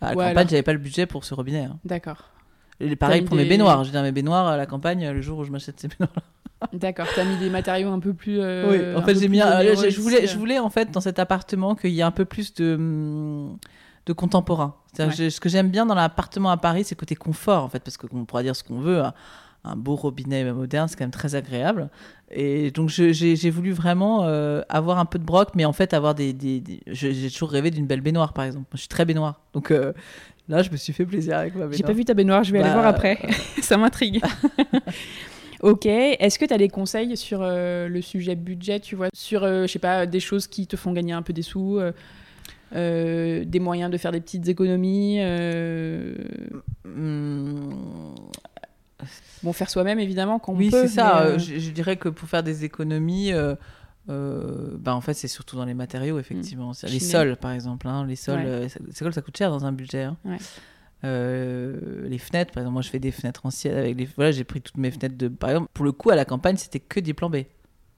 À 0.00 0.06
la 0.06 0.10
Ouais, 0.10 0.16
campagne, 0.16 0.36
alors- 0.38 0.48
j'avais 0.50 0.62
pas 0.62 0.72
le 0.72 0.78
budget 0.78 1.06
pour 1.06 1.24
ce 1.24 1.34
robinet. 1.34 1.64
hein. 1.64 1.78
d'accord. 1.84 2.24
Et 2.82 2.96
pareil 2.96 3.20
pour 3.22 3.36
mes 3.36 3.44
baignoires. 3.44 3.84
Je 3.84 3.88
veux 3.88 3.92
dire, 3.92 4.02
mes 4.02 4.12
baignoires 4.12 4.46
à 4.48 4.56
la 4.56 4.64
campagne, 4.64 5.06
le 5.10 5.20
jour 5.20 5.38
où 5.40 5.44
je 5.44 5.50
m'achète 5.50 5.78
ces 5.78 5.88
baignoires. 5.88 6.10
D'accord, 6.74 7.06
t'as 7.14 7.24
mis 7.24 7.36
des 7.38 7.48
matériaux 7.50 7.90
un 7.90 8.00
peu 8.00 8.12
plus. 8.14 8.38
euh, 8.40 8.70
oui, 8.94 8.98
en 9.00 9.02
fait, 9.04 9.18
j'ai 9.18 9.28
mis. 9.28 9.40
un- 9.40 9.62
je, 9.74 9.88
je 9.90 10.00
voulais, 10.00 10.26
je 10.26 10.36
voulais 10.38 10.58
en 10.58 10.68
fait 10.70 10.90
dans 10.90 11.00
cet 11.00 11.18
appartement 11.18 11.74
qu'il 11.74 11.90
y 11.90 12.00
ait 12.00 12.02
un 12.02 12.10
peu 12.10 12.24
plus 12.26 12.52
de 12.54 12.74
hum, 12.74 13.58
de 14.06 14.12
contemporain. 14.14 14.74
Ouais. 14.98 15.10
je- 15.10 15.28
ce 15.30 15.40
que 15.40 15.48
j'aime 15.48 15.70
bien 15.70 15.84
dans 15.86 15.94
l'appartement 15.94 16.50
à 16.50 16.56
Paris, 16.56 16.84
c'est 16.84 16.94
le 16.94 17.00
côté 17.00 17.14
confort 17.14 17.64
en 17.64 17.68
fait, 17.68 17.80
parce 17.80 17.96
qu'on 17.96 18.24
pourra 18.24 18.42
dire 18.42 18.56
ce 18.56 18.62
qu'on 18.64 18.80
veut. 18.80 19.00
Un, 19.00 19.14
un 19.64 19.76
beau 19.76 19.94
robinet 19.94 20.50
moderne, 20.52 20.88
c'est 20.88 20.96
quand 20.96 21.04
même 21.04 21.10
très 21.10 21.34
agréable. 21.34 21.90
Et 22.30 22.70
donc 22.70 22.88
j'ai 22.88 23.50
voulu 23.50 23.72
vraiment 23.72 24.24
euh, 24.24 24.62
avoir 24.68 24.98
un 24.98 25.04
peu 25.04 25.18
de 25.18 25.24
broc, 25.24 25.48
mais 25.54 25.64
en 25.64 25.72
fait 25.72 25.92
avoir 25.94 26.14
des. 26.14 26.32
des- 26.32 26.62
J'ai 26.86 27.30
toujours 27.30 27.50
rêvé 27.50 27.70
d'une 27.70 27.86
belle 27.86 28.00
baignoire, 28.00 28.32
par 28.32 28.44
exemple. 28.44 28.66
Moi, 28.70 28.74
je 28.76 28.80
suis 28.80 28.88
très 28.88 29.04
baignoire, 29.04 29.40
donc 29.52 29.70
euh, 29.70 29.92
là, 30.48 30.62
je 30.62 30.70
me 30.70 30.76
suis 30.76 30.92
fait 30.92 31.04
plaisir 31.04 31.36
avec 31.38 31.54
ma 31.54 31.60
baignoire. 31.66 31.76
J'ai 31.76 31.82
pas 31.82 31.92
vu 31.92 32.04
ta 32.04 32.14
baignoire, 32.14 32.42
je 32.44 32.52
vais 32.52 32.58
aller 32.60 32.68
Bah, 32.68 32.74
voir 32.74 32.86
après. 32.86 33.18
Ça 33.60 33.76
m'intrigue. 33.76 34.22
ok. 35.62 35.84
Est-ce 35.86 36.38
que 36.38 36.44
tu 36.46 36.54
as 36.54 36.58
des 36.58 36.68
conseils 36.68 37.16
sur 37.16 37.40
euh, 37.42 37.88
le 37.88 38.00
sujet 38.00 38.36
budget, 38.36 38.80
tu 38.80 38.94
vois 38.96 39.08
Sur, 39.12 39.42
je 39.44 39.66
sais 39.66 39.78
pas, 39.78 40.06
des 40.06 40.20
choses 40.20 40.46
qui 40.46 40.66
te 40.66 40.76
font 40.76 40.92
gagner 40.92 41.12
un 41.12 41.22
peu 41.22 41.32
des 41.32 41.42
sous 41.42 41.80
des 42.72 43.58
moyens 43.60 43.90
de 43.90 43.98
faire 43.98 44.12
des 44.12 44.20
petites 44.20 44.46
économies 44.48 45.18
Hum, 46.86 48.14
Bon, 49.42 49.52
faire 49.52 49.70
soi-même, 49.70 49.98
évidemment, 49.98 50.38
quand 50.38 50.52
Oui, 50.54 50.68
on 50.68 50.70
peut. 50.70 50.82
c'est 50.82 50.94
ça. 50.94 51.20
euh, 51.22 51.38
je, 51.38 51.58
je 51.58 51.70
dirais 51.70 51.96
que 51.96 52.08
pour 52.08 52.28
faire 52.28 52.42
des 52.42 52.64
économies, 52.64 53.32
euh, 53.32 53.54
euh, 54.08 54.76
bah, 54.78 54.94
en 54.94 55.00
fait, 55.00 55.14
c'est 55.14 55.28
surtout 55.28 55.56
dans 55.56 55.64
les 55.64 55.74
matériaux, 55.74 56.18
effectivement. 56.18 56.72
C'est- 56.72 56.88
Les 56.88 57.00
sols, 57.00 57.36
par 57.36 57.52
exemple. 57.52 57.86
hein, 57.88 58.06
les 58.06 58.16
sols, 58.16 58.40
Ouais. 58.40 58.46
euh, 58.46 58.68
sols, 58.92 59.12
ça 59.14 59.22
coûte 59.22 59.36
cher 59.36 59.50
dans 59.50 59.64
un 59.64 59.72
budget. 59.72 60.02
hein. 60.02 60.16
Ouais. 60.24 60.38
Euh, 61.04 62.06
les 62.08 62.18
fenêtres, 62.18 62.52
par 62.52 62.60
exemple, 62.62 62.74
moi, 62.74 62.82
je 62.82 62.90
fais 62.90 62.98
des 62.98 63.10
fenêtres 63.10 63.46
anciennes. 63.46 63.76
Avec 63.76 63.96
les... 63.98 64.04
Voilà, 64.16 64.32
j'ai 64.32 64.44
pris 64.44 64.60
toutes 64.60 64.76
mes 64.76 64.90
fenêtres 64.90 65.16
de. 65.16 65.28
Par 65.28 65.50
exemple, 65.50 65.68
pour 65.72 65.84
le 65.84 65.92
coup, 65.92 66.10
à 66.10 66.14
la 66.16 66.24
campagne, 66.24 66.56
c'était 66.56 66.80
que 66.80 67.00
des 67.00 67.14
plans 67.14 67.30
B. 67.30 67.36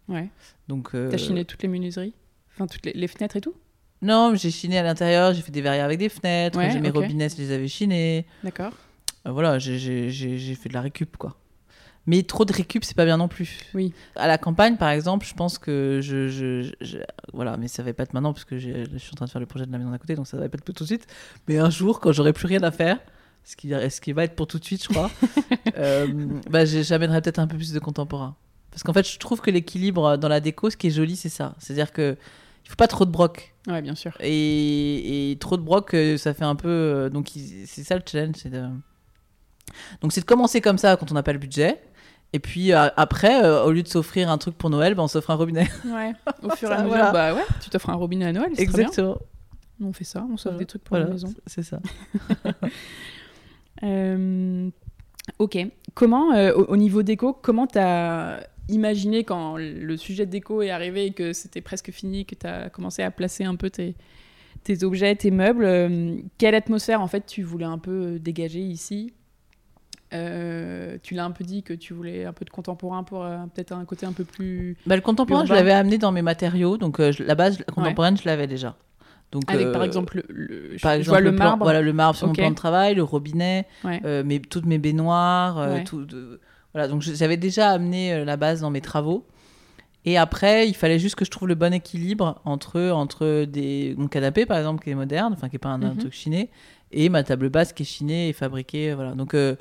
Ouais. 0.08 0.28
Donc. 0.68 0.90
euh, 0.94 1.10
T'as 1.10 1.16
chiné 1.18 1.44
toutes 1.44 1.62
les 1.62 1.68
menuiseries? 1.68 2.14
Enfin, 2.54 2.66
toutes 2.66 2.86
les, 2.86 2.92
les 2.92 3.08
fenêtres 3.08 3.36
et 3.36 3.40
tout? 3.40 3.54
Non, 4.02 4.34
j'ai 4.34 4.50
chiné 4.50 4.78
à 4.78 4.82
l'intérieur. 4.82 5.32
J'ai 5.32 5.42
fait 5.42 5.52
des 5.52 5.62
verrières 5.62 5.84
avec 5.84 5.98
des 5.98 6.08
fenêtres. 6.08 6.58
Ouais, 6.58 6.70
j'ai 6.70 6.80
mes 6.80 6.90
ok. 6.90 6.96
robinets, 6.96 7.28
je 7.28 7.36
les 7.38 7.50
avais 7.52 7.68
chinés. 7.68 8.26
D'accord. 8.44 8.72
Euh, 9.26 9.32
voilà, 9.32 9.58
j'ai- 9.58 10.10
fait 10.54 10.68
de 10.68 10.74
la 10.74 10.80
récup, 10.80 11.16
quoi. 11.16 11.36
Mais 12.06 12.24
trop 12.24 12.44
de 12.44 12.52
récup, 12.52 12.84
c'est 12.84 12.96
pas 12.96 13.04
bien 13.04 13.16
non 13.16 13.28
plus. 13.28 13.60
Oui. 13.74 13.94
À 14.16 14.26
la 14.26 14.36
campagne, 14.36 14.76
par 14.76 14.88
exemple, 14.90 15.24
je 15.24 15.34
pense 15.34 15.58
que 15.58 16.00
je. 16.02 16.26
je- 16.28 16.72
je- 16.80 16.98
voilà, 17.32 17.56
mais 17.56 17.68
ça 17.68 17.84
va 17.84 17.92
pas 17.92 18.02
être 18.02 18.12
maintenant, 18.12 18.32
parce 18.32 18.44
que 18.44 18.58
je 18.58 18.84
suis 18.98 19.12
en 19.12 19.16
train 19.16 19.26
de 19.26 19.30
faire 19.30 19.40
le 19.40 19.46
projet 19.46 19.66
de 19.66 19.70
la 19.72 19.78
maison 19.78 19.90
d'à 19.90 19.98
côté, 19.98 20.16
donc 20.16 20.26
ça 20.26 20.36
va 20.36 20.48
pas 20.48 20.56
être 20.58 20.64
tout 20.64 20.72
de 20.82 20.84
suite. 20.86 21.06
Mais 21.46 21.58
un 21.58 21.70
jour, 21.70 22.00
quand 22.00 22.10
j'aurai 22.10 22.32
plus 22.32 22.46
rien 22.48 22.62
à 22.64 22.72
faire, 22.72 22.98
ce 23.44 23.54
qui, 23.54 23.68
ce 23.70 24.00
qui 24.00 24.12
va 24.12 24.24
être 24.24 24.34
pour 24.34 24.48
tout 24.48 24.58
de 24.58 24.64
suite, 24.64 24.82
je 24.82 24.88
crois, 24.88 25.10
euh, 25.78 26.08
bah, 26.50 26.64
j'amènerai 26.64 27.22
peut-être 27.22 27.38
un 27.38 27.46
peu 27.46 27.56
plus 27.56 27.72
de 27.72 27.78
contemporain. 27.78 28.34
Parce 28.72 28.82
qu'en 28.82 28.92
fait, 28.92 29.08
je 29.08 29.18
trouve 29.18 29.40
que 29.40 29.50
l'équilibre 29.52 30.16
dans 30.16 30.28
la 30.28 30.40
déco, 30.40 30.70
ce 30.70 30.76
qui 30.76 30.88
est 30.88 30.90
joli, 30.90 31.14
c'est 31.14 31.28
ça. 31.28 31.54
C'est-à-dire 31.58 31.92
que. 31.92 32.16
Il 32.64 32.68
faut 32.70 32.76
pas 32.76 32.86
trop 32.88 33.04
de 33.04 33.10
broc. 33.10 33.54
Ouais, 33.66 33.82
bien 33.82 33.96
sûr. 33.96 34.12
Et, 34.20 35.32
et 35.32 35.36
trop 35.38 35.56
de 35.56 35.62
broc, 35.62 35.94
euh, 35.94 36.16
ça 36.16 36.32
fait 36.32 36.44
un 36.44 36.54
peu. 36.54 37.10
donc, 37.12 37.28
c'est 37.66 37.82
ça 37.82 37.96
le 37.96 38.02
challenge. 38.08 38.36
C'est 38.38 38.50
de... 38.50 38.64
Donc, 40.00 40.12
c'est 40.12 40.20
de 40.20 40.26
commencer 40.26 40.60
comme 40.60 40.78
ça 40.78 40.96
quand 40.96 41.10
on 41.10 41.14
n'a 41.14 41.22
pas 41.22 41.32
le 41.32 41.38
budget. 41.38 41.80
Et 42.34 42.38
puis 42.38 42.72
euh, 42.72 42.88
après, 42.96 43.44
euh, 43.44 43.62
au 43.64 43.72
lieu 43.72 43.82
de 43.82 43.88
s'offrir 43.88 44.30
un 44.30 44.38
truc 44.38 44.56
pour 44.56 44.70
Noël, 44.70 44.94
ben, 44.94 45.02
on 45.02 45.08
s'offre 45.08 45.30
un 45.30 45.34
robinet. 45.34 45.68
Ouais. 45.84 46.12
Au 46.42 46.48
fur 46.56 46.70
et 46.70 46.72
à 46.72 46.78
mesure, 46.78 46.88
voilà. 46.88 47.10
bah 47.12 47.34
ouais, 47.34 47.42
tu 47.62 47.68
t'offres 47.68 47.90
un 47.90 47.94
robinet 47.94 48.24
à 48.24 48.32
Noël, 48.32 48.50
c'est 48.54 48.64
très 48.64 48.78
bien. 48.78 48.88
Exactement. 48.88 49.18
Nous, 49.80 49.88
on 49.88 49.92
fait 49.92 50.04
ça, 50.04 50.24
on 50.32 50.38
s'offre 50.38 50.44
Voilà. 50.54 50.58
des 50.60 50.66
trucs 50.66 50.82
pour 50.82 50.96
Voilà, 50.96 51.06
la 51.08 51.12
maison. 51.12 51.28
c'est 51.46 51.62
ça. 51.62 51.78
Euh, 53.84 54.70
ok. 55.38 55.58
Comment, 55.94 56.32
euh, 56.34 56.52
au, 56.54 56.64
au 56.66 56.76
niveau 56.76 57.02
déco, 57.02 57.32
comment 57.32 57.66
t'as 57.66 58.40
imaginé 58.68 59.24
quand 59.24 59.56
le 59.56 59.96
sujet 59.96 60.24
de 60.24 60.30
déco 60.30 60.62
est 60.62 60.70
arrivé 60.70 61.06
et 61.06 61.12
que 61.12 61.32
c'était 61.32 61.60
presque 61.60 61.90
fini, 61.90 62.24
que 62.24 62.34
t'as 62.34 62.68
commencé 62.70 63.02
à 63.02 63.10
placer 63.10 63.44
un 63.44 63.56
peu 63.56 63.70
tes, 63.70 63.96
tes 64.62 64.84
objets, 64.84 65.16
tes 65.16 65.30
meubles, 65.32 65.64
euh, 65.64 66.16
quelle 66.38 66.54
atmosphère 66.54 67.00
en 67.00 67.08
fait 67.08 67.26
tu 67.26 67.42
voulais 67.42 67.64
un 67.66 67.78
peu 67.78 68.18
dégager 68.20 68.60
ici? 68.60 69.12
Euh, 70.12 70.98
tu 71.02 71.14
l'as 71.14 71.24
un 71.24 71.30
peu 71.30 71.44
dit 71.44 71.62
que 71.62 71.72
tu 71.72 71.94
voulais 71.94 72.24
un 72.24 72.32
peu 72.32 72.44
de 72.44 72.50
contemporain 72.50 73.02
pour 73.02 73.24
euh, 73.24 73.38
peut-être 73.54 73.72
un 73.72 73.84
côté 73.84 74.06
un 74.06 74.12
peu 74.12 74.24
plus 74.24 74.76
Bah, 74.86 74.96
le 74.96 75.02
contemporain, 75.02 75.44
je 75.46 75.54
l'avais 75.54 75.72
amené 75.72 75.98
dans 75.98 76.12
mes 76.12 76.22
matériaux. 76.22 76.76
Donc, 76.76 77.00
euh, 77.00 77.12
je- 77.12 77.22
la 77.22 77.34
base 77.34 77.58
la 77.58 77.64
contemporaine, 77.66 78.16
je 78.16 78.24
l'avais 78.26 78.46
déjà. 78.46 78.76
Donc, 79.32 79.44
avec 79.50 79.72
par 79.72 79.82
exemple 79.82 80.22
le, 80.28 80.76
par 80.82 80.92
je 80.92 80.98
exemple, 80.98 81.08
vois 81.08 81.20
le 81.20 81.34
plan- 81.34 81.44
marbre. 81.46 81.64
voilà, 81.64 81.80
le 81.80 81.92
marbre 81.94 82.16
sur 82.16 82.26
Ok. 82.28 82.36
mon 82.36 82.42
plan 82.42 82.50
de 82.50 82.54
travail, 82.56 82.94
le 82.94 83.02
robinet, 83.02 83.66
Ouais. 83.82 84.22
mes, 84.22 84.40
toutes 84.40 84.66
mes 84.66 84.76
baignoires, 84.78 85.56
Ouais. 85.56 85.84
tout, 85.84 86.06
voilà. 86.74 86.86
Donc 86.88 87.00
j'avais 87.00 87.38
déjà 87.38 87.70
amené 87.70 88.24
la 88.26 88.36
base 88.36 88.60
dans 88.60 88.70
mes 88.70 88.82
travaux. 88.82 89.26
Et 90.04 90.18
après, 90.18 90.68
il 90.68 90.74
fallait 90.74 90.98
juste 90.98 91.14
que 91.14 91.24
je 91.24 91.30
trouve 91.30 91.46
le 91.48 91.54
bon 91.54 91.72
équilibre 91.72 92.40
entre 92.44 92.90
entre 92.90 93.44
des 93.44 93.94
mon 93.96 94.08
canapé 94.08 94.44
par 94.46 94.58
exemple 94.58 94.82
qui 94.84 94.90
est 94.90 94.94
moderne, 94.96 95.32
enfin 95.32 95.48
qui 95.48 95.56
est 95.56 95.58
pas 95.60 95.68
un, 95.70 95.80
un 95.82 95.90
Mhm. 95.92 95.98
truc 95.98 96.12
chiné, 96.12 96.50
et 96.90 97.08
ma 97.08 97.22
table 97.22 97.48
basse 97.48 97.72
qui 97.72 97.84
est 97.84 97.86
chinée 97.86 98.28
et 98.28 98.32
fabriquée, 98.34 98.92
voilà. 98.94 99.12
Donc 99.12 99.32
euh, 99.34 99.54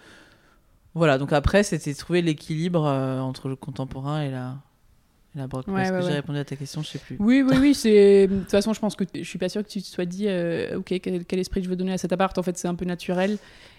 voilà. 0.94 1.18
Donc 1.18 1.34
après, 1.34 1.64
c'était 1.64 1.94
trouver 1.94 2.22
l'équilibre 2.22 2.86
euh, 2.86 3.20
entre 3.20 3.48
le 3.50 3.56
contemporain 3.56 4.22
et 4.22 4.30
la 4.32 4.56
et 5.34 5.40
la 5.40 5.48
broc. 5.48 5.66
Ouais, 5.68 5.82
Est-ce 5.82 5.94
ouais, 5.94 6.00
que 6.00 6.04
j'ai 6.08 6.14
répondu 6.14 6.40
à 6.40 6.44
ta 6.44 6.58
question? 6.58 6.84
Je 6.84 6.90
sais 6.90 7.00
plus. 7.00 7.16
Oui, 7.20 7.42
oui, 7.42 7.56
oui. 7.58 7.74
C'est 7.74 8.28
de 8.28 8.40
toute 8.40 8.52
façon, 8.52 8.74
je 8.74 8.82
pense 8.82 8.98
que 8.98 9.06
je 9.14 9.24
suis 9.24 9.40
pas 9.40 9.48
sûre 9.48 9.64
que 9.64 9.70
tu 9.70 9.82
te 9.82 9.88
sois 9.88 10.04
dit, 10.04 10.26
euh, 10.28 10.78
ok, 10.80 11.00
quel, 11.02 11.24
quel 11.24 11.40
esprit 11.40 11.64
je 11.64 11.70
veux 11.70 11.78
donner 11.78 11.94
à 11.94 11.98
cet 11.98 12.12
appart? 12.12 12.38
En 12.38 12.44
fait, 12.44 12.58
c'est 12.58 12.68
un 12.68 12.76
peu 12.76 12.84
naturel. 12.84 13.38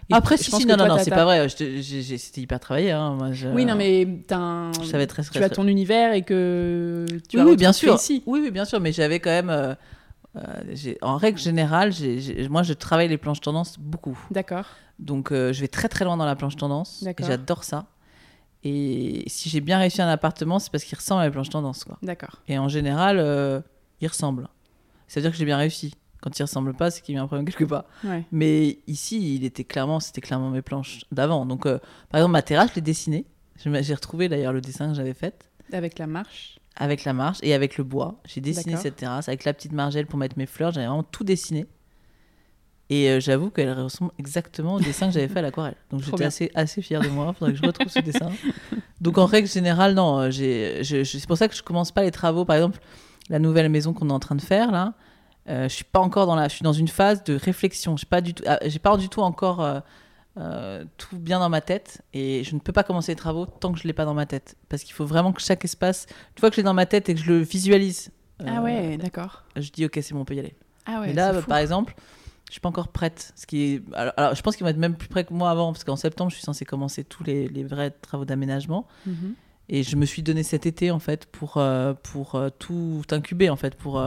Et 0.09 0.15
Après, 0.15 0.39
je 0.39 0.45
si, 0.45 0.51
si, 0.51 0.65
non, 0.67 0.77
toi, 0.77 0.89
non, 0.89 0.97
non, 0.97 1.03
c'est 1.05 1.11
pas 1.11 1.25
vrai. 1.25 1.47
C'était 1.51 2.41
hyper 2.41 2.59
travaillé. 2.59 2.93
Hein. 2.93 3.15
Moi, 3.17 3.33
je- 3.33 3.49
Oui, 3.49 3.67
non, 3.67 3.75
mais 3.75 4.09
un- 4.31 4.73
Je 4.81 4.87
savais 4.87 5.07
très, 5.07 5.23
tu 5.23 5.39
as 5.43 5.51
ton 5.51 5.67
univers 5.69 6.15
et 6.15 6.23
que 6.23 7.07
tu 7.29 7.37
oui, 7.37 7.43
as 7.43 7.47
oui, 7.47 7.57
bien 7.57 7.73
sûr. 7.75 7.95
ici. 7.97 8.23
Oui, 8.27 8.41
oui, 8.43 8.51
bien 8.51 8.65
sûr, 8.65 8.81
mais 8.81 8.93
j'avais 8.93 9.21
quand 9.21 9.31
même. 9.31 9.51
euh, 9.51 9.75
euh, 10.37 10.95
en 11.03 11.17
règle 11.17 11.39
générale, 11.39 11.93
moi, 12.49 12.63
je 12.63 12.73
travaille 12.73 13.09
les 13.09 13.19
planches 13.19 13.41
tendance 13.41 13.79
beaucoup. 13.79 14.19
D'accord. 14.31 14.67
Donc, 14.99 15.33
euh, 15.33 15.53
je 15.53 15.61
vais 15.61 15.69
très 15.69 15.89
très 15.89 16.05
loin 16.05 16.17
dans 16.17 16.25
la 16.25 16.37
planche 16.37 16.57
tendance. 16.57 17.03
D'accord. 17.03 17.27
j'adore 17.27 17.65
ça. 17.65 17.87
Et 18.65 19.25
si 19.27 19.49
j'ai 19.49 19.61
bien 19.61 19.79
réussi 19.79 20.01
un 20.01 20.09
appartement, 20.09 20.59
c'est 20.59 20.71
parce 20.71 20.85
qu'il 20.85 20.97
ressemble 20.97 21.23
à 21.23 21.25
la 21.25 21.31
planche 21.31 21.51
tendance. 21.51 21.85
Quoi. 21.85 21.99
D'accord. 22.03 22.41
Et 22.49 22.59
en 22.59 22.69
général, 22.69 23.19
euh, 23.19 23.61
il 24.01 24.09
ressemble. 24.09 24.49
Ça 25.09 25.21
veut 25.21 25.23
dire 25.23 25.33
que 25.33 25.37
j'ai 25.37 25.45
bien 25.45 25.57
réussi. 25.57 25.95
Quand 26.21 26.39
il 26.39 26.43
ressemble 26.43 26.73
pas, 26.73 26.91
c'est 26.93 27.03
qu'il 27.03 27.17
y 27.17 27.19
a 27.19 27.23
un 27.23 27.27
problème 27.27 27.45
quelque 27.45 27.65
part. 27.65 27.85
Ouais. 28.05 28.25
Mais 28.31 28.79
ici, 28.87 29.35
il 29.35 29.45
était 29.45 29.65
clairement, 29.65 29.99
c'était 29.99 30.21
clairement 30.21 30.51
mes 30.51 30.63
planches 30.63 31.01
d'avant. 31.11 31.45
Donc, 31.45 31.65
par 31.65 31.81
exemple, 32.15 32.31
ma 32.31 32.43
terrasse, 32.43 32.71
je 32.71 32.77
l'ai 32.77 32.81
dessinée. 32.81 33.27
J'ai 33.57 33.95
retrouvé 33.95 34.29
d'ailleurs 34.29 34.53
le 34.53 34.61
dessin 34.61 34.89
que 34.89 34.95
j'avais 34.95 35.15
fait 35.15 35.51
Avec 35.73 35.99
la 35.99 36.07
marche. 36.07 36.61
Avec 36.77 37.05
la 37.05 37.13
marche 37.13 37.39
et 37.43 37.55
avec 37.55 37.77
le 37.79 37.85
bois. 37.85 38.21
J'ai 38.27 38.41
dessiné 38.41 38.73
cette 38.83 38.97
terrasse 38.97 39.29
avec 39.29 39.45
la 39.45 39.53
petite 39.53 39.73
margelle 39.73 40.07
pour 40.07 40.19
mettre 40.19 40.39
mes 40.39 40.47
fleurs. 40.47 40.73
J'avais 40.73 40.87
vraiment 40.87 41.03
tout 41.03 41.25
dessiné. 41.25 41.67
Et 42.91 43.09
euh, 43.09 43.21
j'avoue 43.21 43.51
qu'elle 43.51 43.73
ressemble 43.73 44.11
exactement 44.19 44.75
au 44.75 44.81
dessin 44.81 45.07
que 45.07 45.15
j'avais 45.15 45.29
fait 45.29 45.39
à 45.39 45.43
l'aquarelle. 45.43 45.77
Donc 45.91 46.01
j'étais 46.03 46.25
assez, 46.27 46.51
assez 46.55 46.83
fière 46.83 47.01
de 47.01 47.09
moi. 47.09 47.33
Faudrait 47.33 47.53
que 47.55 47.59
je 47.59 47.65
retrouve 47.65 47.89
ce 47.89 48.01
dessin. 48.01 48.31
Donc 49.01 49.17
en 49.19 49.25
règle 49.27 49.49
générale, 49.49 49.95
non. 49.95 50.19
euh, 50.19 50.31
je- 50.31 50.83
je- 50.83 51.03
c'est 51.05 51.27
pour 51.27 51.39
ça 51.39 51.49
que 51.49 51.55
je 51.55 51.63
commence 51.63 51.91
pas 51.93 52.03
les 52.03 52.11
travaux. 52.11 52.45
Par 52.45 52.57
exemple, 52.57 52.79
la 53.31 53.39
nouvelle 53.39 53.69
maison 53.71 53.93
qu'on 53.95 54.11
est 54.11 54.13
en 54.13 54.19
train 54.21 54.35
de 54.35 54.43
faire 54.43 54.71
là. 54.73 54.93
euh, 55.49 55.69
je 55.69 55.75
suis 55.75 55.85
pas 55.85 56.01
encore 56.01 56.27
dans 56.27 56.35
la. 56.37 56.49
Je 56.49 56.55
suis 56.57 56.63
dans 56.65 56.73
une 56.73 56.89
phase 56.89 57.25
de 57.25 57.35
réflexion. 57.35 57.97
J'ai 57.97 58.07
pas 58.07 58.21
du 58.21 58.35
tout. 58.35 58.45
ah, 58.47 58.59
J'ai 58.67 58.79
pas 58.79 58.97
du 58.97 59.09
tout 59.09 59.23
encore. 59.23 59.61
euh, 59.63 59.81
euh, 60.39 60.85
tout 60.97 61.19
bien 61.19 61.39
dans 61.41 61.51
ma 61.51 61.61
tête 61.61 62.01
et 62.15 62.43
je 62.43 62.55
ne 62.55 62.61
peux 62.61 62.73
pas 62.73 62.85
commencer 62.85 63.13
les 63.13 63.17
travaux 63.17 63.45
tant 63.45 63.71
que 63.73 63.79
je 63.79 63.87
l'ai 63.87 63.93
pas 63.93 64.07
dans 64.07 64.15
ma 64.15 64.25
tête. 64.25 64.57
Parce 64.69 64.83
qu'il 64.83 64.95
faut 64.95 65.05
vraiment 65.05 65.33
que 65.33 65.43
chaque 65.43 65.65
espace 65.65 66.07
une 66.37 66.41
fois 66.41 66.49
que 66.49 66.57
je 66.57 66.61
l'ai 66.61 66.65
dans 66.65 66.73
ma 66.75 66.87
tête 66.87 67.09
et 67.09 67.15
que 67.15 67.21
je 67.21 67.31
le 67.31 67.39
visualise 67.41 68.11
Ah 68.47 68.59
euh, 68.59 68.63
ouais, 68.63 68.97
d'accord. 68.97 69.45
je 69.57 69.71
dis 69.71 69.85
ok 69.85 69.99
c'est 70.01 70.15
bon 70.15 70.21
on 70.21 70.25
peut 70.25 70.35
y 70.35 70.39
aller. 70.39 70.55
Ah 70.87 71.01
ouais, 71.01 71.09
mais 71.09 71.13
là 71.13 71.33
bah, 71.35 71.43
par 71.47 71.59
exemple 71.59 71.95
je 72.49 72.53
suis 72.53 72.61
pas 72.61 72.69
encore 72.71 72.89
prête. 72.89 73.33
Ce 73.37 73.47
qui 73.47 73.63
est 73.63 73.83
alors, 73.95 74.15
alors, 74.17 74.35
je 74.35 74.43
pense 74.43 74.57
qu'ils 74.57 74.65
vont 74.65 74.71
être 74.71 74.79
même 74.79 74.97
plus 74.97 75.09
prêts 75.09 75.25
que 75.25 75.33
moi 75.35 75.51
avant 75.51 75.73
parce 75.73 75.85
qu'en 75.85 75.97
septembre 75.97 76.31
je 76.31 76.37
suis 76.37 76.45
censée 76.45 76.65
commencer 76.65 77.05
tous 77.05 77.25
les, 77.25 77.49
les 77.49 77.65
vrais 77.65 77.91
travaux 77.91 78.25
d'aménagement. 78.25 78.87
Mhm. 79.07 79.35
et 79.69 79.83
je 79.83 79.97
me 79.97 80.07
suis 80.07 80.23
donné 80.23 80.43
cet 80.43 80.65
été 80.67 80.91
en 80.91 80.99
fait 80.99 81.27
pour 81.27 81.59
euh, 81.59 81.93
pour 82.03 82.41
tout 82.59 83.03
incuber 83.11 83.51
en 83.51 83.57
fait 83.57 83.75
pour 83.75 84.03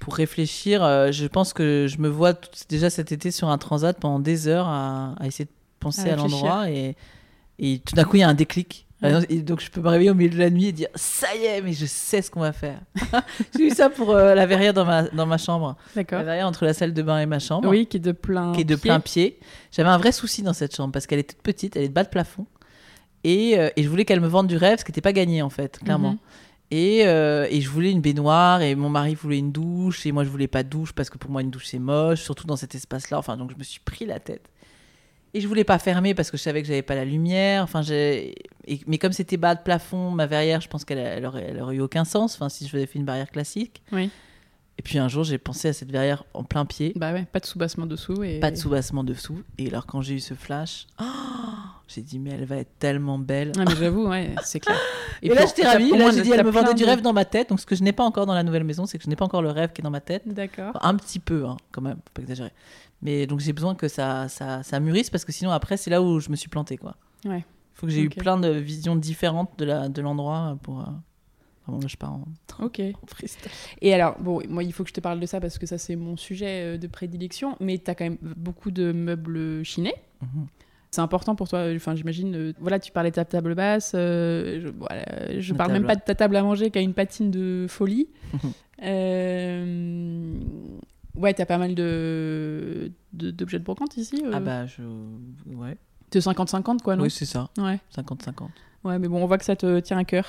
pour 0.00 0.14
réfléchir 0.16 0.82
euh, 0.82 1.12
je 1.12 1.26
pense 1.26 1.52
que 1.52 1.86
je 1.88 1.98
me 1.98 2.08
vois 2.08 2.34
tout- 2.34 2.50
déjà 2.68 2.90
cet 2.90 3.12
été 3.12 3.30
sur 3.30 3.48
un 3.48 3.58
transat 3.58 3.96
pendant 3.98 4.18
des 4.18 4.48
heures 4.48 4.66
à, 4.66 5.14
à 5.20 5.26
essayer 5.28 5.44
de 5.44 5.50
penser 5.78 6.10
À 6.10 6.16
l'endroit 6.16 6.68
et 6.70 6.96
et 7.58 7.78
tout 7.84 7.94
d'un 7.94 8.04
coup 8.04 8.16
il 8.16 8.20
y 8.20 8.22
a 8.24 8.28
un 8.28 8.34
déclic 8.34 8.86
Ouais. 9.02 9.14
Et 9.30 9.40
donc 9.40 9.60
je 9.62 9.70
peux 9.70 9.80
me 9.80 9.88
réveiller 9.88 10.10
au 10.10 10.14
milieu 10.14 10.28
de 10.28 10.36
la 10.38 10.50
nuit 10.50 10.66
et 10.66 10.72
dire 10.72 10.88
ça 10.94 11.34
y 11.34 11.46
est 11.46 11.62
mais 11.62 11.72
je 11.72 11.86
sais 11.86 12.20
ce 12.20 12.30
qu'on 12.30 12.40
va 12.40 12.52
faire 12.52 12.78
j'ai 13.56 13.68
eu 13.68 13.70
ça 13.70 13.88
pour 13.88 14.10
euh, 14.10 14.34
la 14.34 14.44
verrière 14.44 14.74
dans 14.74 14.84
ma 14.84 15.04
dans 15.04 15.24
ma 15.24 15.38
chambre 15.38 15.74
la 15.96 16.02
D'accord. 16.02 16.22
verrière 16.22 16.46
entre 16.46 16.66
la 16.66 16.74
salle 16.74 16.92
de 16.92 17.00
bain 17.02 17.18
et 17.18 17.24
ma 17.24 17.38
chambre 17.38 17.66
Oui, 17.70 17.86
qui 17.86 17.96
est 17.96 18.00
de 18.00 18.12
plein. 18.12 18.52
qui 18.52 18.60
est 18.60 18.64
de 18.64 18.74
pied. 18.76 18.82
plein 18.90 19.00
pied. 19.00 19.38
J'avais 19.72 19.88
un 19.88 19.96
vrai 19.96 20.12
souci 20.12 20.42
dans 20.42 20.52
cette 20.52 20.76
chambre 20.76 20.92
parce 20.92 21.06
qu'elle 21.06 21.18
est 21.18 21.30
toute 21.30 21.40
petite, 21.40 21.76
elle 21.76 21.84
est 21.84 21.88
de 21.88 21.94
bas 21.94 22.04
de 22.04 22.10
plafond. 22.10 22.44
Et, 23.24 23.58
euh, 23.58 23.70
et 23.76 23.82
je 23.82 23.88
voulais 23.88 24.04
qu'elle 24.04 24.20
me 24.20 24.28
vende 24.28 24.48
du 24.48 24.58
rêve, 24.58 24.80
ce 24.80 24.84
qui 24.84 24.90
n'était 24.90 25.00
pas 25.00 25.14
gagné 25.14 25.40
en 25.40 25.48
fait, 25.48 25.78
clairement. 25.78 26.10
Mhm. 26.12 26.18
Et, 26.70 27.06
euh, 27.06 27.48
et 27.50 27.60
je 27.60 27.68
voulais 27.68 27.90
une 27.90 28.00
baignoire 28.00 28.62
et 28.62 28.74
mon 28.76 28.88
mari 28.88 29.14
voulait 29.14 29.38
une 29.38 29.50
douche 29.50 30.06
et 30.06 30.12
moi 30.12 30.22
je 30.22 30.28
voulais 30.28 30.46
pas 30.46 30.62
de 30.62 30.68
douche 30.68 30.92
parce 30.92 31.10
que 31.10 31.18
pour 31.18 31.30
moi 31.30 31.42
une 31.42 31.50
douche 31.50 31.66
c'est 31.66 31.80
moche, 31.80 32.20
surtout 32.20 32.46
dans 32.46 32.56
cet 32.56 32.74
espace-là. 32.74 33.18
Enfin 33.18 33.36
donc 33.36 33.50
je 33.50 33.56
me 33.56 33.64
suis 33.64 33.80
pris 33.80 34.06
la 34.06 34.20
tête. 34.20 34.48
Et 35.34 35.40
je 35.40 35.48
voulais 35.48 35.64
pas 35.64 35.78
fermer 35.78 36.14
parce 36.14 36.30
que 36.30 36.36
je 36.36 36.42
savais 36.42 36.60
que 36.62 36.68
j'avais 36.68 36.82
pas 36.82 36.94
la 36.94 37.04
lumière. 37.04 37.64
Enfin 37.64 37.82
mais 38.86 38.98
comme 38.98 39.12
c'était 39.12 39.36
bas 39.36 39.54
de 39.54 39.62
plafond, 39.62 40.10
ma 40.10 40.26
verrière, 40.26 40.60
je 40.60 40.68
pense 40.68 40.84
qu'elle 40.84 40.98
elle 40.98 41.60
aurait 41.60 41.76
eu 41.76 41.80
aucun 41.80 42.04
sens. 42.04 42.34
Enfin 42.34 42.48
si 42.48 42.64
je 42.66 42.70
faisais 42.70 42.86
fait 42.86 42.98
une 42.98 43.04
barrière 43.04 43.30
classique. 43.30 43.82
Oui. 43.90 44.10
Et 44.80 44.82
puis 44.82 44.98
un 44.98 45.08
jour 45.08 45.24
j'ai 45.24 45.36
pensé 45.36 45.68
à 45.68 45.72
cette 45.74 45.92
verrière 45.92 46.24
en 46.32 46.42
plein 46.42 46.64
pied. 46.64 46.94
Bah 46.96 47.12
ouais, 47.12 47.26
pas 47.30 47.38
de 47.38 47.44
soubassement 47.44 47.84
dessous. 47.84 48.22
Et... 48.22 48.40
Pas 48.40 48.50
de 48.50 48.56
soubassement 48.56 49.04
dessous. 49.04 49.42
Et 49.58 49.68
alors, 49.68 49.84
quand 49.84 50.00
j'ai 50.00 50.14
eu 50.14 50.20
ce 50.20 50.32
flash, 50.32 50.86
oh, 50.98 51.04
j'ai 51.86 52.00
dit, 52.00 52.18
mais 52.18 52.30
elle 52.30 52.46
va 52.46 52.56
être 52.56 52.78
tellement 52.78 53.18
belle. 53.18 53.52
Ah, 53.58 53.64
mais 53.68 53.76
j'avoue, 53.76 54.08
ouais, 54.08 54.34
c'est 54.42 54.58
clair. 54.58 54.78
Et, 55.22 55.28
là, 55.28 55.42
puis, 55.42 55.48
j'étais 55.48 55.68
ravie. 55.68 55.90
Et 55.90 55.98
là, 55.98 56.10
j'ai 56.12 56.22
dit, 56.22 56.30
elle 56.30 56.46
me 56.46 56.50
vendait 56.50 56.72
du 56.72 56.84
rêve 56.86 57.02
dans 57.02 57.12
ma 57.12 57.26
tête. 57.26 57.50
Donc, 57.50 57.60
ce 57.60 57.66
que 57.66 57.76
je 57.76 57.82
n'ai 57.82 57.92
pas 57.92 58.04
encore 58.04 58.24
dans 58.24 58.32
la 58.32 58.42
nouvelle 58.42 58.64
maison, 58.64 58.86
c'est 58.86 58.96
que 58.96 59.04
je 59.04 59.10
n'ai 59.10 59.16
pas 59.16 59.26
encore 59.26 59.42
le 59.42 59.50
rêve 59.50 59.70
qui 59.74 59.82
est 59.82 59.84
dans 59.84 59.90
ma 59.90 60.00
tête. 60.00 60.22
D'accord. 60.26 60.78
Un 60.80 60.94
petit 60.94 61.18
peu, 61.18 61.44
hein, 61.44 61.58
quand 61.72 61.82
même, 61.82 61.96
faut 61.96 62.12
pas 62.14 62.22
exagérer. 62.22 62.52
Mais 63.02 63.26
donc, 63.26 63.40
j'ai 63.40 63.52
besoin 63.52 63.74
que 63.74 63.86
ça, 63.86 64.28
ça, 64.28 64.62
ça 64.62 64.80
mûrisse 64.80 65.10
parce 65.10 65.26
que 65.26 65.32
sinon, 65.32 65.50
après, 65.50 65.76
c'est 65.76 65.90
là 65.90 66.00
où 66.00 66.20
je 66.20 66.30
me 66.30 66.36
suis 66.36 66.48
plantée, 66.48 66.78
quoi. 66.78 66.96
Ouais. 67.26 67.44
faut 67.74 67.86
que 67.86 67.92
j'ai 67.92 68.00
eu 68.00 68.08
plein 68.08 68.38
de 68.38 68.48
visions 68.48 68.96
différentes 68.96 69.50
de 69.58 69.66
la- 69.66 69.90
de 69.90 70.00
l'endroit 70.00 70.56
pour. 70.62 70.80
euh, 70.80 70.84
Vraiment, 71.66 71.80
là, 71.82 71.88
je 71.88 71.96
pars 71.96 72.12
en, 72.12 72.24
Ok. 72.64 72.80
en 72.80 73.06
freestyle. 73.06 73.50
Et 73.82 73.92
alors, 73.94 74.18
bon, 74.18 74.42
moi, 74.48 74.62
il 74.64 74.72
faut 74.72 74.82
que 74.82 74.88
je 74.88 74.94
te 74.94 75.00
parle 75.00 75.20
de 75.20 75.26
ça 75.26 75.40
parce 75.40 75.58
que 75.58 75.66
ça, 75.66 75.78
c'est 75.78 75.96
mon 75.96 76.16
sujet 76.16 76.74
euh, 76.74 76.78
de 76.78 76.86
prédilection. 76.86 77.56
Mais 77.60 77.78
tu 77.78 77.90
as 77.90 77.94
quand 77.94 78.04
même 78.04 78.18
beaucoup 78.22 78.70
de 78.70 78.92
meubles 78.92 79.62
chinés. 79.64 79.94
Mhm. 80.22 80.46
C'est 80.92 81.00
important 81.02 81.36
pour 81.36 81.48
toi, 81.48 81.66
enfin 81.76 81.94
j'imagine, 81.94 82.34
euh, 82.34 82.52
voilà, 82.58 82.80
tu 82.80 82.90
parlais 82.90 83.10
de 83.10 83.14
ta 83.14 83.24
table 83.24 83.54
basse, 83.54 83.92
euh, 83.94 84.60
je, 84.60 84.68
voilà, 84.70 85.04
je 85.38 85.54
parle 85.54 85.70
même 85.70 85.86
pas 85.86 85.94
de 85.94 86.00
ta 86.00 86.16
table 86.16 86.34
à 86.34 86.42
manger 86.42 86.72
qui 86.72 86.78
a 86.78 86.80
une 86.80 86.94
patine 86.94 87.30
de 87.30 87.66
folie. 87.68 88.08
Euh, 88.82 90.34
ouais, 91.16 91.34
t'as 91.34 91.44
pas 91.46 91.58
mal 91.58 91.74
de 91.74 92.90
d'objets 93.12 93.58
de 93.58 93.64
brocante 93.64 93.96
ici 93.98 94.22
Ah, 94.32 94.40
bah, 94.40 94.66
je. 94.66 94.82
Ouais. 95.54 95.76
De 96.12 96.18
50-50 96.20 96.78
quoi, 96.82 96.96
non? 96.96 97.02
Oui, 97.04 97.10
c'est 97.10 97.26
ça. 97.26 97.50
Ouais. 97.58 97.78
50-50. 97.94 98.48
ouais, 98.84 98.98
mais 98.98 99.06
bon, 99.06 99.22
on 99.22 99.26
voit 99.26 99.36
que 99.38 99.44
ça 99.44 99.54
te 99.56 99.80
tient 99.80 99.98
à 99.98 100.04
cœur. 100.04 100.26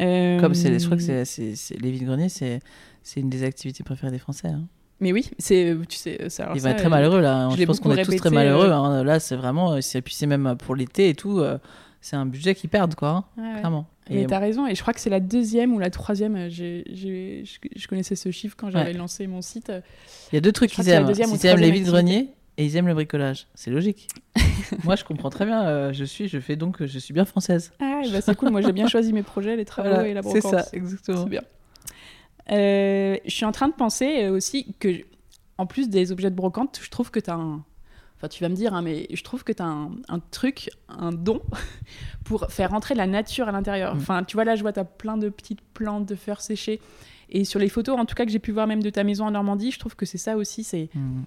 Mm. 0.00 0.06
Euh, 0.06 0.40
Comme 0.40 0.54
c'est, 0.54 0.78
je 0.78 0.84
crois 0.84 0.96
que 0.96 1.02
c'est, 1.02 1.24
c'est, 1.24 1.54
c'est- 1.56 1.80
les 1.80 1.90
vides-greniers, 1.90 2.28
c'est, 2.28 2.60
c'est 3.02 3.20
une 3.20 3.30
des 3.30 3.42
activités 3.44 3.82
préférées 3.84 4.12
des 4.12 4.18
Français. 4.18 4.48
hein. 4.48 4.64
Mais 5.02 5.12
oui, 5.12 5.30
c'est, 5.38 5.74
tu 5.88 5.96
sais, 5.96 6.28
ça. 6.28 6.52
Il 6.54 6.60
va 6.60 6.70
être 6.70 6.76
très 6.78 6.86
euh, 6.86 6.90
malheureux 6.90 7.20
là. 7.20 7.48
je 7.52 7.56
Je, 7.56 7.64
pense 7.64 7.80
qu'on 7.80 7.90
est 7.92 7.96
tous 8.04 8.16
très 8.16 8.28
répété, 8.28 8.34
malheureux. 8.34 8.66
euh, 8.68 8.74
hein. 8.74 9.02
Là, 9.04 9.18
c'est 9.18 9.36
vraiment. 9.36 9.76
Et 9.76 9.80
puis 10.02 10.14
c'est 10.14 10.26
même 10.26 10.56
pour 10.58 10.74
l'été 10.74 11.08
et 11.08 11.14
tout. 11.14 11.38
euh, 11.40 11.58
c'est 12.02 12.16
un 12.16 12.24
budget 12.26 12.54
qu'ils 12.54 12.68
perdent, 12.70 12.94
quoi. 12.94 13.08
hein, 13.08 13.24
ouais. 13.42 13.58
Clairement. 13.60 13.86
Mais 14.10 14.22
Et 14.22 14.26
t'as 14.26 14.38
raison, 14.40 14.66
et 14.66 14.74
je 14.74 14.80
crois 14.82 14.92
que 14.94 15.00
c'est 15.00 15.10
la 15.10 15.20
deuxième 15.20 15.72
ou 15.74 15.78
la 15.78 15.88
troisième. 15.90 16.34
euh, 16.36 16.48
j'ai- 16.50 16.84
j'ai- 16.92 17.44
je, 17.44 17.68
je 17.80 17.86
connaissais 17.88 18.16
ce 18.16 18.30
chiffre 18.30 18.56
quand 18.58 18.70
j'avais 18.70 18.92
Ouais. 18.92 18.96
lancé 18.98 19.26
mon 19.26 19.40
site. 19.42 19.70
il 20.32 20.34
y 20.34 20.38
a 20.38 20.40
deux 20.40 20.52
trucs 20.52 20.70
qu'ils 20.70 20.84
c'est 20.84 20.90
aiment. 20.90 21.06
ou 21.06 21.10
Ils 21.12 21.20
aiment 21.22 21.30
les 21.30 21.36
troisième 21.38 21.70
vides-greniers 21.72 22.28
et 22.60 22.64
ils 22.64 22.76
aiment 22.76 22.86
le 22.88 22.94
bricolage. 22.94 23.46
C'est 23.54 23.70
logique. 23.70 24.08
Moi, 24.84 24.94
je 24.96 25.04
comprends 25.04 25.30
très 25.30 25.46
bien. 25.46 25.66
euh, 25.66 25.92
je 25.92 26.04
suis, 26.04 26.28
je 26.28 26.38
fais 26.38 26.56
donc, 26.56 26.84
je 26.84 26.98
suis 26.98 27.14
bien 27.14 27.24
française. 27.24 27.72
Ah, 27.80 28.02
bah 28.12 28.20
c'est 28.20 28.36
cool. 28.36 28.50
Moi, 28.50 28.60
j'ai 28.60 28.72
bien 28.72 28.86
choisi 28.94 29.12
mes 29.12 29.22
projets, 29.22 29.56
les 29.56 29.64
travaux 29.64 29.88
Voilà, 29.88 30.06
et 30.08 30.14
la 30.14 30.22
c'est 30.22 30.40
brocante. 30.40 30.64
ça, 30.64 30.66
exactement. 30.72 31.24
C'est 31.24 31.30
bien. 31.30 31.42
Euh, 32.52 33.16
je 33.24 33.30
suis 33.30 33.44
en 33.44 33.52
train 33.52 33.68
de 33.68 33.72
penser 33.74 34.24
euh, 34.24 34.32
aussi 34.32 34.74
que, 34.78 34.88
en 35.58 35.66
plus 35.66 35.88
des 35.88 36.12
objets 36.12 36.30
de 36.30 36.34
brocante, 36.34 36.80
je 36.82 36.90
trouve 36.90 37.10
que 37.10 37.20
tu 37.20 37.30
as 37.30 37.34
un. 37.34 37.64
Enfin, 38.16 38.28
tu 38.28 38.42
vas 38.42 38.50
me 38.50 38.54
dire, 38.54 38.74
hein, 38.74 38.82
mais 38.82 39.06
je 39.10 39.22
trouve 39.22 39.44
que 39.44 39.52
tu 39.52 39.62
as 39.62 39.66
un, 39.66 39.92
un 40.08 40.18
truc, 40.18 40.68
un 40.88 41.10
don 41.12 41.40
pour 42.24 42.46
faire 42.50 42.70
rentrer 42.70 42.94
la 42.94 43.06
nature 43.06 43.48
à 43.48 43.52
l'intérieur. 43.52 43.94
Mm. 43.94 43.98
Enfin, 43.98 44.24
tu 44.24 44.36
vois, 44.36 44.44
là, 44.44 44.56
je 44.56 44.62
vois, 44.62 44.72
tu 44.74 44.80
as 44.80 44.84
plein 44.84 45.16
de 45.16 45.30
petites 45.30 45.62
plantes, 45.62 46.06
de 46.06 46.14
fleurs 46.14 46.40
séchées. 46.42 46.80
Et 47.30 47.44
sur 47.44 47.58
les 47.60 47.68
photos, 47.68 47.98
en 47.98 48.04
tout 48.04 48.14
cas, 48.14 48.26
que 48.26 48.30
j'ai 48.32 48.38
pu 48.40 48.50
voir 48.52 48.66
même 48.66 48.82
de 48.82 48.90
ta 48.90 49.04
maison 49.04 49.24
en 49.26 49.30
Normandie, 49.30 49.70
je 49.70 49.78
trouve 49.78 49.96
que 49.96 50.04
c'est 50.04 50.18
ça 50.18 50.36
aussi. 50.36 50.64
C'est 50.64 50.90
Hmm. 50.94 51.22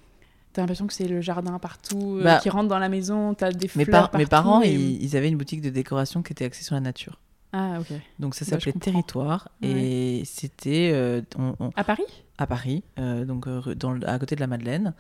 T'as 0.53 0.61
l'impression 0.61 0.85
que 0.87 0.93
c'est 0.93 1.07
le 1.07 1.19
jardin 1.19 1.57
partout, 1.59 2.17
euh, 2.19 2.23
Bah, 2.23 2.39
qui 2.39 2.49
rentre 2.49 2.69
dans 2.69 2.77
la 2.79 2.89
maison, 2.89 3.33
t'as 3.33 3.51
des 3.51 3.69
Mes, 3.75 3.85
fleurs 3.85 4.01
par- 4.03 4.11
partout. 4.11 4.17
mes 4.19 4.25
parents, 4.27 4.61
et- 4.61 4.71
ils, 4.71 5.03
ils 5.03 5.17
avaient 5.17 5.29
une 5.29 5.37
boutique 5.37 5.61
de 5.61 5.69
décoration 5.71 6.21
qui 6.21 6.31
était 6.33 6.45
axée 6.45 6.63
sur 6.63 6.75
la 6.75 6.81
nature. 6.81 7.19
Ah, 7.55 7.77
ok. 7.79 7.87
Donc 8.19 8.33
ça 8.35 8.45
Bah, 8.45 8.51
s'appelait. 8.51 8.71
Territoire. 8.73 9.49
Et 9.61 10.23
c'était. 10.25 10.89
euh, 10.93 11.21
on- 11.37 11.55
on- 11.59 11.69
À 11.75 11.83
Paris? 11.83 12.03
À 12.39 12.47
Paris, 12.47 12.81
euh, 12.99 13.25
donc 13.25 13.47
dans 13.75 13.99
à 14.01 14.17
côté 14.17 14.35
de 14.35 14.39
la 14.41 14.47
Madeleine. 14.47 14.93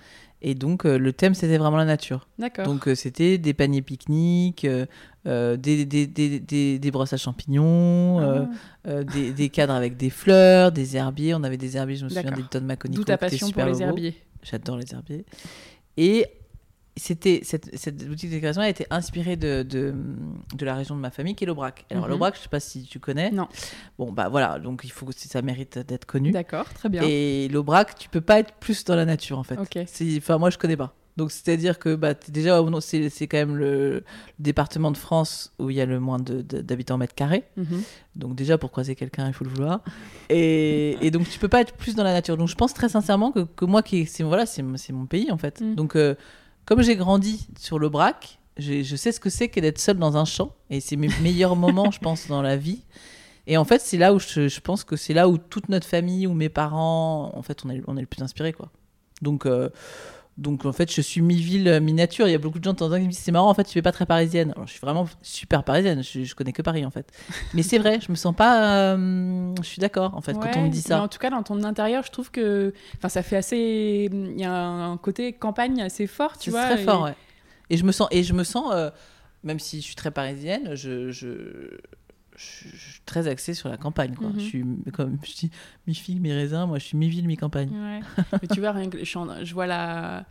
Et 0.43 0.53
donc 0.53 0.83
le 0.83 1.13
thème 1.13 1.33
c'était 1.33 1.57
vraiment 1.57 1.77
la 1.77 1.85
nature. 1.85 2.27
D'accord. 2.37 2.65
Donc 2.67 2.87
c'était 2.95 3.39
des 3.39 3.53
paniers 3.55 3.81
pique-nique, 3.81 4.67
des, 5.25 5.57
des, 5.57 5.85
des, 5.85 6.39
des, 6.39 6.79
des 6.79 6.91
brosses 6.91 7.13
à 7.13 7.17
champignons, 7.17 8.19
Ah. 8.85 9.03
des, 9.03 9.31
des 9.31 9.49
cadres 9.49 9.73
avec 9.73 9.97
des 9.97 10.09
fleurs, 10.11 10.71
des 10.71 10.95
herbiers. 10.97 11.33
On 11.33 11.43
avait 11.43 11.57
des 11.57 11.75
herbiers, 11.77 11.95
je 11.95 12.03
me 12.05 12.09
souviens 12.09 12.31
des 12.31 12.43
tonnes 12.43 12.65
Maconico. 12.65 12.99
D'où 13.01 13.05
ta 13.05 13.17
passion 13.17 13.49
pour 13.49 13.63
les 13.63 13.81
herbiers. 13.81 14.15
J'adore 14.43 14.77
les 14.77 14.93
herbiers. 14.93 15.25
Et 15.97 16.25
c'était 16.95 17.41
cette, 17.43 17.75
cette 17.75 18.07
boutique 18.07 18.29
de 18.29 18.35
décoration 18.35 18.61
a 18.61 18.69
été 18.69 18.85
inspirée 18.91 19.35
de, 19.35 19.63
de, 19.63 19.95
de 20.55 20.65
la 20.65 20.75
région 20.75 20.95
de 20.95 20.99
ma 21.01 21.09
famille 21.09 21.33
qui 21.33 21.43
est 21.43 21.47
l'Aubrac. 21.47 21.85
Alors 21.89 22.03
Mhm. 22.05 22.11
l'Aubrac, 22.11 22.35
je 22.35 22.41
sais 22.41 22.49
pas 22.49 22.59
si 22.59 22.83
tu 22.83 22.99
connais. 22.99 23.31
Non. 23.31 23.47
Bon 23.97 24.11
bah 24.11 24.29
voilà, 24.29 24.59
donc 24.59 24.81
il 24.83 24.91
faut 24.91 25.05
que 25.07 25.13
ça 25.15 25.41
mérite 25.41 25.79
d'être 25.79 26.05
connu. 26.05 26.29
D'accord, 26.31 26.71
très 26.73 26.89
bien. 26.89 27.01
Et 27.03 27.47
l'Aubrac, 27.49 27.95
tu 27.97 28.09
peux 28.09 28.21
pas 28.21 28.39
être 28.39 28.53
plus 28.59 28.83
dans 28.83 28.95
la 28.95 29.05
nature 29.05 29.39
en 29.39 29.43
fait. 29.43 29.57
Ok. 29.57 29.79
Enfin, 30.17 30.37
moi 30.37 30.51
je 30.51 30.57
connais 30.59 30.77
pas. 30.77 30.95
Donc 31.15 31.31
c'est-à-dire 31.31 31.77
que 31.77 31.93
bah, 31.95 32.13
déjà, 32.29 32.59
c'est 32.81 33.27
quand 33.27 33.37
même 33.37 33.55
le 33.55 34.03
département 34.39 34.89
de 34.91 34.97
France 34.97 35.53
où 35.59 35.69
il 35.69 35.75
y 35.75 35.81
a 35.81 35.85
le 35.85 35.99
moins 35.99 36.17
de- 36.19 36.41
de- 36.41 36.61
d'habitants 36.61 36.95
au 36.95 36.97
mètre 36.97 37.13
carré. 37.13 37.43
Mhm. 37.55 37.83
Donc 38.15 38.35
déjà 38.35 38.57
pour 38.57 38.71
croiser 38.71 38.95
quelqu'un, 38.95 39.27
il 39.27 39.33
faut 39.33 39.43
le 39.43 39.51
vouloir. 39.51 39.81
Et, 40.29 40.97
et 41.05 41.11
donc 41.11 41.29
tu 41.29 41.37
peux 41.39 41.47
pas 41.49 41.61
être 41.61 41.73
plus 41.73 41.95
dans 41.95 42.03
la 42.03 42.13
nature. 42.13 42.35
Donc 42.37 42.47
je 42.47 42.55
pense 42.55 42.73
très 42.73 42.89
sincèrement 42.89 43.31
que, 43.31 43.41
que 43.41 43.65
moi 43.65 43.83
qui 43.83 44.05
c'est 44.05 44.23
voilà, 44.23 44.45
mon 44.91 45.05
pays 45.05 45.31
en 45.31 45.37
fait. 45.37 45.61
Mm. 45.61 45.75
Donc 45.75 45.95
euh, 45.95 46.15
comme 46.65 46.81
j'ai 46.81 46.95
grandi 46.95 47.47
sur 47.59 47.77
l'Aubrac, 47.77 48.39
j'ai- 48.57 48.83
je 48.83 48.95
sais 48.95 49.11
ce 49.11 49.19
que 49.19 49.29
c'est 49.29 49.49
que 49.49 49.59
d'être 49.59 49.79
seul 49.79 49.97
dans 49.97 50.17
un 50.17 50.25
champ 50.25 50.55
et 50.69 50.79
c'est 50.79 50.95
mes 50.95 51.09
meilleurs 51.21 51.55
moments, 51.55 51.91
je 51.91 51.99
pense, 51.99 52.27
dans 52.27 52.41
la 52.41 52.57
vie. 52.57 52.83
Et 53.45 53.57
en 53.57 53.65
fait, 53.65 53.81
c'est 53.81 53.97
là 53.97 54.13
où 54.13 54.19
je, 54.19 54.47
je 54.47 54.59
pense 54.61 54.83
que 54.85 54.95
c'est 54.95 55.13
là 55.13 55.27
où 55.27 55.37
toute 55.37 55.67
notre 55.69 55.85
famille 55.85 56.25
ou 56.27 56.33
mes 56.33 56.49
parents, 56.49 57.31
en 57.35 57.41
fait, 57.41 57.65
on 57.65 57.69
est, 57.69 57.81
on 57.87 57.97
est 57.97 58.01
le 58.01 58.07
plus 58.07 58.23
inspirés, 58.23 58.53
quoi. 58.53 58.71
Donc, 59.21 59.45
euh, 59.45 59.69
Donc 60.37 60.65
en 60.65 60.73
fait, 60.73 60.91
je 60.91 60.99
suis 61.01 61.21
mi-ville, 61.21 61.79
mi-nature. 61.79 62.27
Il 62.27 62.31
y 62.31 62.35
a 62.35 62.39
beaucoup 62.39 62.57
de 62.57 62.63
gens 62.63 62.73
de 62.73 62.77
temps 62.77 62.87
en 62.87 62.89
temps 62.89 62.97
qui 62.97 63.03
me 63.03 63.09
disent 63.09 63.19
c'est 63.19 63.31
marrant, 63.31 63.49
en 63.49 63.53
fait, 63.53 63.65
tu 63.65 63.73
fais 63.73 63.81
pas 63.83 63.91
très 63.91 64.05
parisienne. 64.07 64.51
Alors 64.55 64.65
je 64.67 64.71
suis 64.71 64.81
vraiment 64.81 65.07
super 65.21 65.63
parisienne. 65.63 66.03
Je, 66.03 66.23
je 66.23 66.35
connais 66.35 66.53
que 66.53 66.61
Paris 66.63 66.85
en 66.85 66.89
fait. 66.89 67.11
Mais 67.53 67.61
c'est 67.61 67.77
vrai, 67.77 67.99
je 68.01 68.11
me 68.11 68.15
sens 68.15 68.35
pas. 68.35 68.93
euh, 68.95 69.53
je 69.61 69.67
suis 69.67 69.79
d'accord 69.79 70.15
en 70.15 70.21
fait 70.21 70.33
quand 70.33 70.49
on 70.57 70.63
me 70.63 70.69
dit 70.69 70.81
ça. 70.81 71.01
en 71.01 71.07
tout 71.07 71.19
cas, 71.19 71.29
dans 71.29 71.43
ton 71.43 71.63
intérieur, 71.63 72.03
je 72.03 72.11
trouve 72.11 72.31
que. 72.31 72.73
Enfin, 72.97 73.09
ça 73.09 73.21
fait 73.21 73.37
assez. 73.37 74.09
Il 74.11 74.39
y 74.39 74.45
a 74.45 74.53
un 74.53 74.97
côté 74.97 75.33
campagne 75.33 75.81
assez 75.81 76.07
fort, 76.07 76.37
tu 76.37 76.49
vois. 76.49 76.65
très 76.65 76.81
et- 76.81 76.85
fort, 76.85 77.03
ouais. 77.03 77.15
Et 77.69 77.77
je 77.77 77.83
me 77.85 77.91
sens, 77.91 78.07
et 78.11 78.23
je 78.23 78.33
me 78.33 78.43
sens, 78.43 78.71
euh, 78.73 78.89
même 79.43 79.59
si 79.59 79.81
je 79.81 79.85
suis 79.85 79.95
très 79.95 80.11
parisienne, 80.11 80.75
je, 80.75 81.11
je, 81.11 81.77
je, 82.63 82.77
suis 82.77 83.01
très 83.05 83.27
axée 83.27 83.53
sur 83.53 83.69
la 83.69 83.77
campagne. 83.77 84.15
Quoi. 84.15 84.27
Mhm. 84.29 84.39
Je 84.39 84.43
suis, 84.43 84.65
comme 84.93 85.17
je 85.23 85.33
dis, 85.33 85.51
mi-figue, 85.87 86.21
mi-raisin. 86.21 86.65
Moi, 86.65 86.79
je 86.79 86.85
suis 86.85 86.97
mi-ville, 86.97 87.27
mi-campagne. 87.27 87.69
Ouais. 87.71 87.99
Mais 88.41 88.47
tu 88.47 88.59
vois, 88.59 88.71
rien 88.71 88.89
que 88.89 88.99
je, 88.99 89.05
suis 89.05 89.17
en- 89.17 89.43
je 89.43 89.53
vois 89.53 89.67
la 89.67 90.25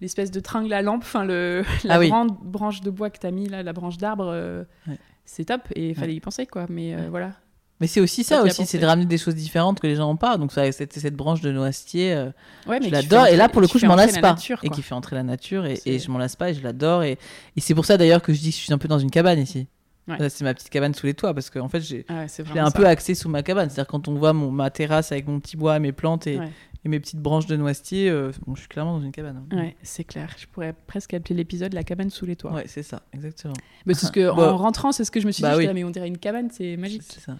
l'espèce 0.00 0.30
de 0.30 0.38
tringle 0.38 0.72
à 0.72 0.80
lampe, 0.82 1.02
enfin 1.02 1.24
le 1.24 1.64
la 1.84 1.94
Ah 1.94 1.98
oui. 1.98 2.08
grande 2.08 2.36
branche 2.42 2.82
de 2.82 2.90
bois 2.90 3.10
que 3.10 3.18
t'as 3.18 3.32
mis 3.32 3.48
là, 3.48 3.62
la 3.64 3.72
branche 3.72 3.96
d'arbre, 3.96 4.28
euh, 4.32 4.62
Ouais. 4.86 4.96
c'est 5.24 5.46
top 5.46 5.62
et 5.74 5.88
il 5.90 5.94
fallait 5.96 6.14
y 6.14 6.20
penser 6.20 6.46
quoi. 6.46 6.66
Mais 6.68 6.94
euh, 6.94 6.98
Ouais. 7.02 7.08
voilà. 7.08 7.32
Mais 7.80 7.86
c'est 7.86 8.00
aussi 8.00 8.24
ça 8.24 8.40
as 8.40 8.42
aussi, 8.42 8.66
c'est 8.66 8.78
de 8.78 8.86
ramener 8.86 9.06
des 9.06 9.18
choses 9.18 9.36
différentes 9.36 9.78
que 9.78 9.86
les 9.86 9.94
gens 9.94 10.08
n'ont 10.08 10.16
pas. 10.16 10.36
Donc 10.36 10.50
ça, 10.52 10.70
cette, 10.72 10.92
cette 10.98 11.14
branche 11.14 11.40
de 11.42 11.52
noisetier, 11.52 12.12
euh, 12.12 12.30
je 12.66 12.90
l'adore. 12.90 13.26
Et 13.28 13.36
là, 13.36 13.48
pour 13.48 13.60
le 13.60 13.68
coup, 13.68 13.78
je 13.78 13.86
m'en 13.86 13.94
lasse 13.94 14.16
la 14.16 14.20
pas. 14.20 14.30
nature, 14.32 14.58
et 14.64 14.68
qui 14.68 14.82
fait 14.82 14.94
entrer 14.96 15.14
la 15.14 15.22
nature. 15.22 15.64
Et, 15.64 15.80
et 15.86 16.00
je 16.00 16.10
m'en 16.10 16.18
lasse 16.18 16.34
pas 16.34 16.50
et 16.50 16.54
je 16.54 16.62
l'adore. 16.62 17.04
Et, 17.04 17.18
et 17.56 17.60
c'est 17.60 17.74
pour 17.76 17.84
ça 17.84 17.96
d'ailleurs 17.96 18.20
que 18.20 18.32
je 18.32 18.40
dis 18.40 18.50
que 18.50 18.56
je 18.56 18.62
suis 18.62 18.72
un 18.72 18.78
peu 18.78 18.88
dans 18.88 18.98
une 18.98 19.10
cabane 19.12 19.38
ici. 19.38 19.68
Ouais. 20.08 20.18
Ça, 20.18 20.28
C'est 20.30 20.44
ma 20.44 20.54
petite 20.54 20.70
cabane 20.70 20.94
sous 20.94 21.06
les 21.06 21.14
toits 21.14 21.34
parce 21.34 21.50
qu'en 21.50 21.68
fait, 21.68 21.80
j'ai, 21.80 22.04
Ah 22.08 22.24
ouais, 22.24 22.58
un 22.58 22.70
peu 22.70 22.86
axé 22.86 23.14
sous 23.14 23.28
ma 23.28 23.42
cabane. 23.42 23.68
C'est-à-dire 23.70 23.88
quand 23.88 24.08
on 24.08 24.14
voit 24.14 24.32
mon, 24.32 24.50
ma 24.50 24.70
terrasse 24.70 25.12
avec 25.12 25.26
mon 25.28 25.38
petit 25.40 25.56
bois, 25.56 25.78
mes 25.78 25.92
plantes 25.92 26.26
et, 26.26 26.38
Ouais. 26.38 26.48
et 26.84 26.88
mes 26.88 26.98
petites 26.98 27.20
branches 27.20 27.46
de 27.46 27.56
noisetier, 27.56 28.08
euh, 28.08 28.32
bon, 28.46 28.54
je 28.54 28.60
suis 28.60 28.68
clairement 28.68 28.98
dans 28.98 29.04
une 29.04 29.12
cabane. 29.12 29.44
hein. 29.50 29.56
Ouais, 29.56 29.76
c'est 29.82 30.04
clair. 30.04 30.34
Je 30.38 30.46
pourrais 30.46 30.72
presque 30.86 31.12
appeler 31.14 31.34
l'épisode 31.34 31.74
la 31.74 31.84
cabane 31.84 32.08
sous 32.10 32.24
les 32.26 32.36
toits. 32.36 32.52
Ouais, 32.52 32.64
c'est 32.66 32.82
ça, 32.82 33.02
exactement. 33.12 33.54
Mais 33.86 33.94
c'est 33.94 34.06
ce 34.06 34.12
que 34.12 34.30
Bah, 34.36 34.52
en 34.54 34.56
rentrant, 34.56 34.92
c'est 34.92 35.04
ce 35.04 35.10
que 35.10 35.20
je 35.20 35.26
me 35.26 35.32
suis 35.32 35.42
bah 35.42 35.52
dit. 35.52 35.58
oui. 35.58 35.66
là, 35.66 35.74
mais 35.74 35.84
on 35.84 35.90
dirait 35.90 36.08
une 36.08 36.18
cabane, 36.18 36.48
c'est 36.50 36.76
magique. 36.76 37.02
C'est 37.04 37.20
ça. 37.20 37.36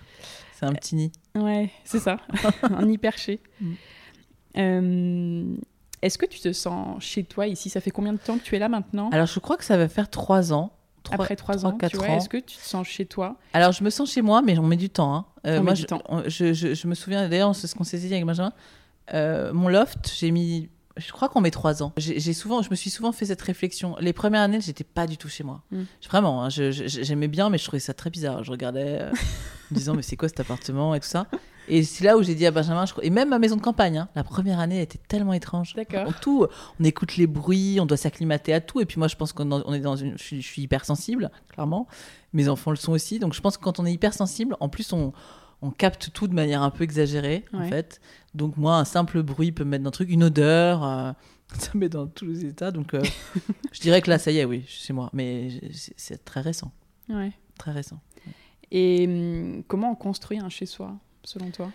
C'est 0.54 0.66
un 0.66 0.72
petit 0.74 0.96
nid. 0.96 1.12
Ouais, 1.36 1.70
c'est 1.84 2.00
ça. 2.00 2.18
un 2.62 2.84
nid 2.84 2.98
perché. 2.98 3.40
Mm. 3.60 3.72
Euh, 4.56 5.56
Est-ce 6.02 6.18
que 6.18 6.26
tu 6.26 6.40
te 6.40 6.52
sens 6.52 7.02
chez 7.02 7.24
toi 7.24 7.46
ici? 7.46 7.70
Ça 7.70 7.80
fait 7.80 7.90
combien 7.90 8.12
de 8.12 8.18
temps 8.18 8.38
que 8.38 8.42
tu 8.42 8.56
es 8.56 8.58
là 8.58 8.68
maintenant? 8.68 9.08
Alors, 9.10 9.26
je 9.26 9.38
crois 9.40 9.56
que 9.56 9.64
ça 9.64 9.76
va 9.76 9.88
faire 9.88 10.10
trois 10.10 10.52
ans. 10.52 10.72
Après 11.14 11.36
trois 11.36 11.56
trois, 11.56 11.66
ans, 11.70 11.76
quatre 11.76 11.90
tu 11.92 11.96
vois, 11.98 12.08
ans. 12.08 12.16
est-ce 12.18 12.28
que 12.28 12.36
tu 12.36 12.56
te 12.56 12.62
sens 12.62 12.86
chez 12.86 13.06
toi? 13.06 13.36
Alors, 13.52 13.72
je 13.72 13.82
me 13.84 13.90
sens 13.90 14.10
chez 14.10 14.22
moi, 14.22 14.42
mais 14.42 14.58
on 14.58 14.62
met 14.66 14.76
du 14.76 14.90
temps. 14.90 15.14
hein. 15.14 15.24
Euh, 15.46 15.54
On 15.56 15.58
met 15.60 15.64
moi, 15.64 15.72
du 15.74 15.82
je, 15.82 15.86
temps. 15.86 16.02
on- 16.08 16.22
je, 16.26 16.52
je- 16.52 16.74
je 16.74 16.86
me 16.88 16.94
souviens, 16.94 17.28
d'ailleurs, 17.28 17.54
c'est 17.54 17.66
ce 17.66 17.74
qu'on 17.74 17.84
s'est 17.84 17.98
dit 17.98 18.12
avec 18.12 18.24
Benjamin. 18.24 18.52
Euh, 19.14 19.52
mon 19.52 19.68
loft, 19.68 20.12
j'ai 20.18 20.30
mis. 20.30 20.68
Je 20.96 21.12
crois 21.12 21.28
qu'on 21.28 21.40
met 21.40 21.52
trois 21.52 21.82
ans. 21.84 21.92
J'ai 21.96 22.32
souvent, 22.32 22.60
je 22.60 22.70
me 22.70 22.74
suis 22.74 22.90
souvent 22.90 23.12
fait 23.12 23.26
cette 23.26 23.40
réflexion. 23.40 23.94
Les 24.00 24.12
premières 24.12 24.40
années, 24.42 24.60
j'étais 24.60 24.82
pas 24.82 25.06
du 25.06 25.16
tout 25.16 25.28
chez 25.28 25.44
moi. 25.44 25.62
Mm. 25.70 25.82
Vraiment, 26.10 26.42
hein, 26.44 26.48
j'aimais 26.50 27.28
bien, 27.28 27.50
mais 27.50 27.58
je 27.58 27.64
trouvais 27.64 27.78
ça 27.78 27.94
très 27.94 28.10
bizarre. 28.10 28.42
Je 28.42 28.50
regardais, 28.50 29.02
euh, 29.02 29.10
en 29.10 29.14
me 29.70 29.76
disant, 29.76 29.94
mais 29.94 30.02
c'est 30.02 30.16
quoi 30.16 30.28
cet 30.28 30.40
appartement 30.40 30.94
et 30.96 31.00
tout 31.00 31.06
ça? 31.06 31.26
Et 31.68 31.82
c'est 31.84 32.04
là 32.04 32.16
où 32.16 32.22
j'ai 32.22 32.34
dit 32.34 32.46
à 32.46 32.50
Benjamin, 32.50 32.86
je 32.86 32.94
et 33.02 33.10
même 33.10 33.28
ma 33.28 33.38
maison 33.38 33.56
de 33.56 33.60
campagne, 33.60 33.98
hein, 33.98 34.08
la 34.14 34.24
première 34.24 34.58
année 34.58 34.80
était 34.80 34.98
tellement 35.08 35.32
étrange. 35.34 35.74
D'accord. 35.74 36.06
On, 36.08 36.12
tout, 36.12 36.46
on 36.80 36.84
écoute 36.84 37.16
les 37.16 37.26
bruits, 37.26 37.78
on 37.80 37.86
doit 37.86 37.96
s'acclimater 37.96 38.52
à 38.54 38.60
tout. 38.60 38.80
Et 38.80 38.86
puis 38.86 38.98
moi, 38.98 39.08
je 39.08 39.16
pense 39.16 39.32
qu'on 39.32 39.72
est 39.74 39.80
dans 39.80 39.96
une. 39.96 40.16
Je 40.18 40.22
suis, 40.22 40.42
je 40.42 40.46
suis 40.46 40.62
hypersensible, 40.62 41.30
clairement. 41.48 41.86
Mes 42.32 42.48
enfants 42.48 42.70
le 42.70 42.76
sont 42.76 42.92
aussi. 42.92 43.18
Donc 43.18 43.34
je 43.34 43.40
pense 43.40 43.56
que 43.56 43.62
quand 43.62 43.78
on 43.80 43.86
est 43.86 43.92
hypersensible, 43.92 44.56
en 44.60 44.68
plus, 44.68 44.92
on, 44.92 45.12
on 45.62 45.70
capte 45.70 46.10
tout 46.12 46.26
de 46.28 46.34
manière 46.34 46.62
un 46.62 46.70
peu 46.70 46.84
exagérée, 46.84 47.44
en 47.52 47.58
fait. 47.68 48.00
Donc 48.34 48.56
moi, 48.56 48.76
un 48.76 48.84
simple 48.84 49.22
bruit 49.22 49.52
peut 49.52 49.64
me 49.64 49.70
mettre 49.70 49.84
dans 49.84 49.88
un 49.88 49.92
truc, 49.92 50.10
une 50.10 50.24
odeur. 50.24 50.84
euh, 50.84 51.12
ça 51.58 51.70
me 51.74 51.80
met 51.80 51.88
dans 51.88 52.06
tous 52.06 52.26
les 52.26 52.44
états. 52.44 52.70
Donc 52.70 52.94
euh, 52.94 53.02
je 53.72 53.80
dirais 53.80 54.00
que 54.02 54.10
là, 54.10 54.18
ça 54.18 54.30
y 54.30 54.38
est, 54.38 54.44
oui, 54.44 54.64
chez 54.66 54.92
moi. 54.92 55.10
Mais 55.12 55.50
c'est- 55.72 55.94
c'est 55.96 56.24
très 56.24 56.40
récent. 56.40 56.72
Ouais. 57.08 57.32
Très 57.58 57.72
récent. 57.72 58.00
Et 58.70 59.06
hum, 59.06 59.62
comment 59.66 59.90
on 59.92 59.94
construit 59.94 60.38
un 60.38 60.48
chez 60.50 60.66
soi, 60.66 60.94
selon 61.28 61.50
toi? 61.50 61.70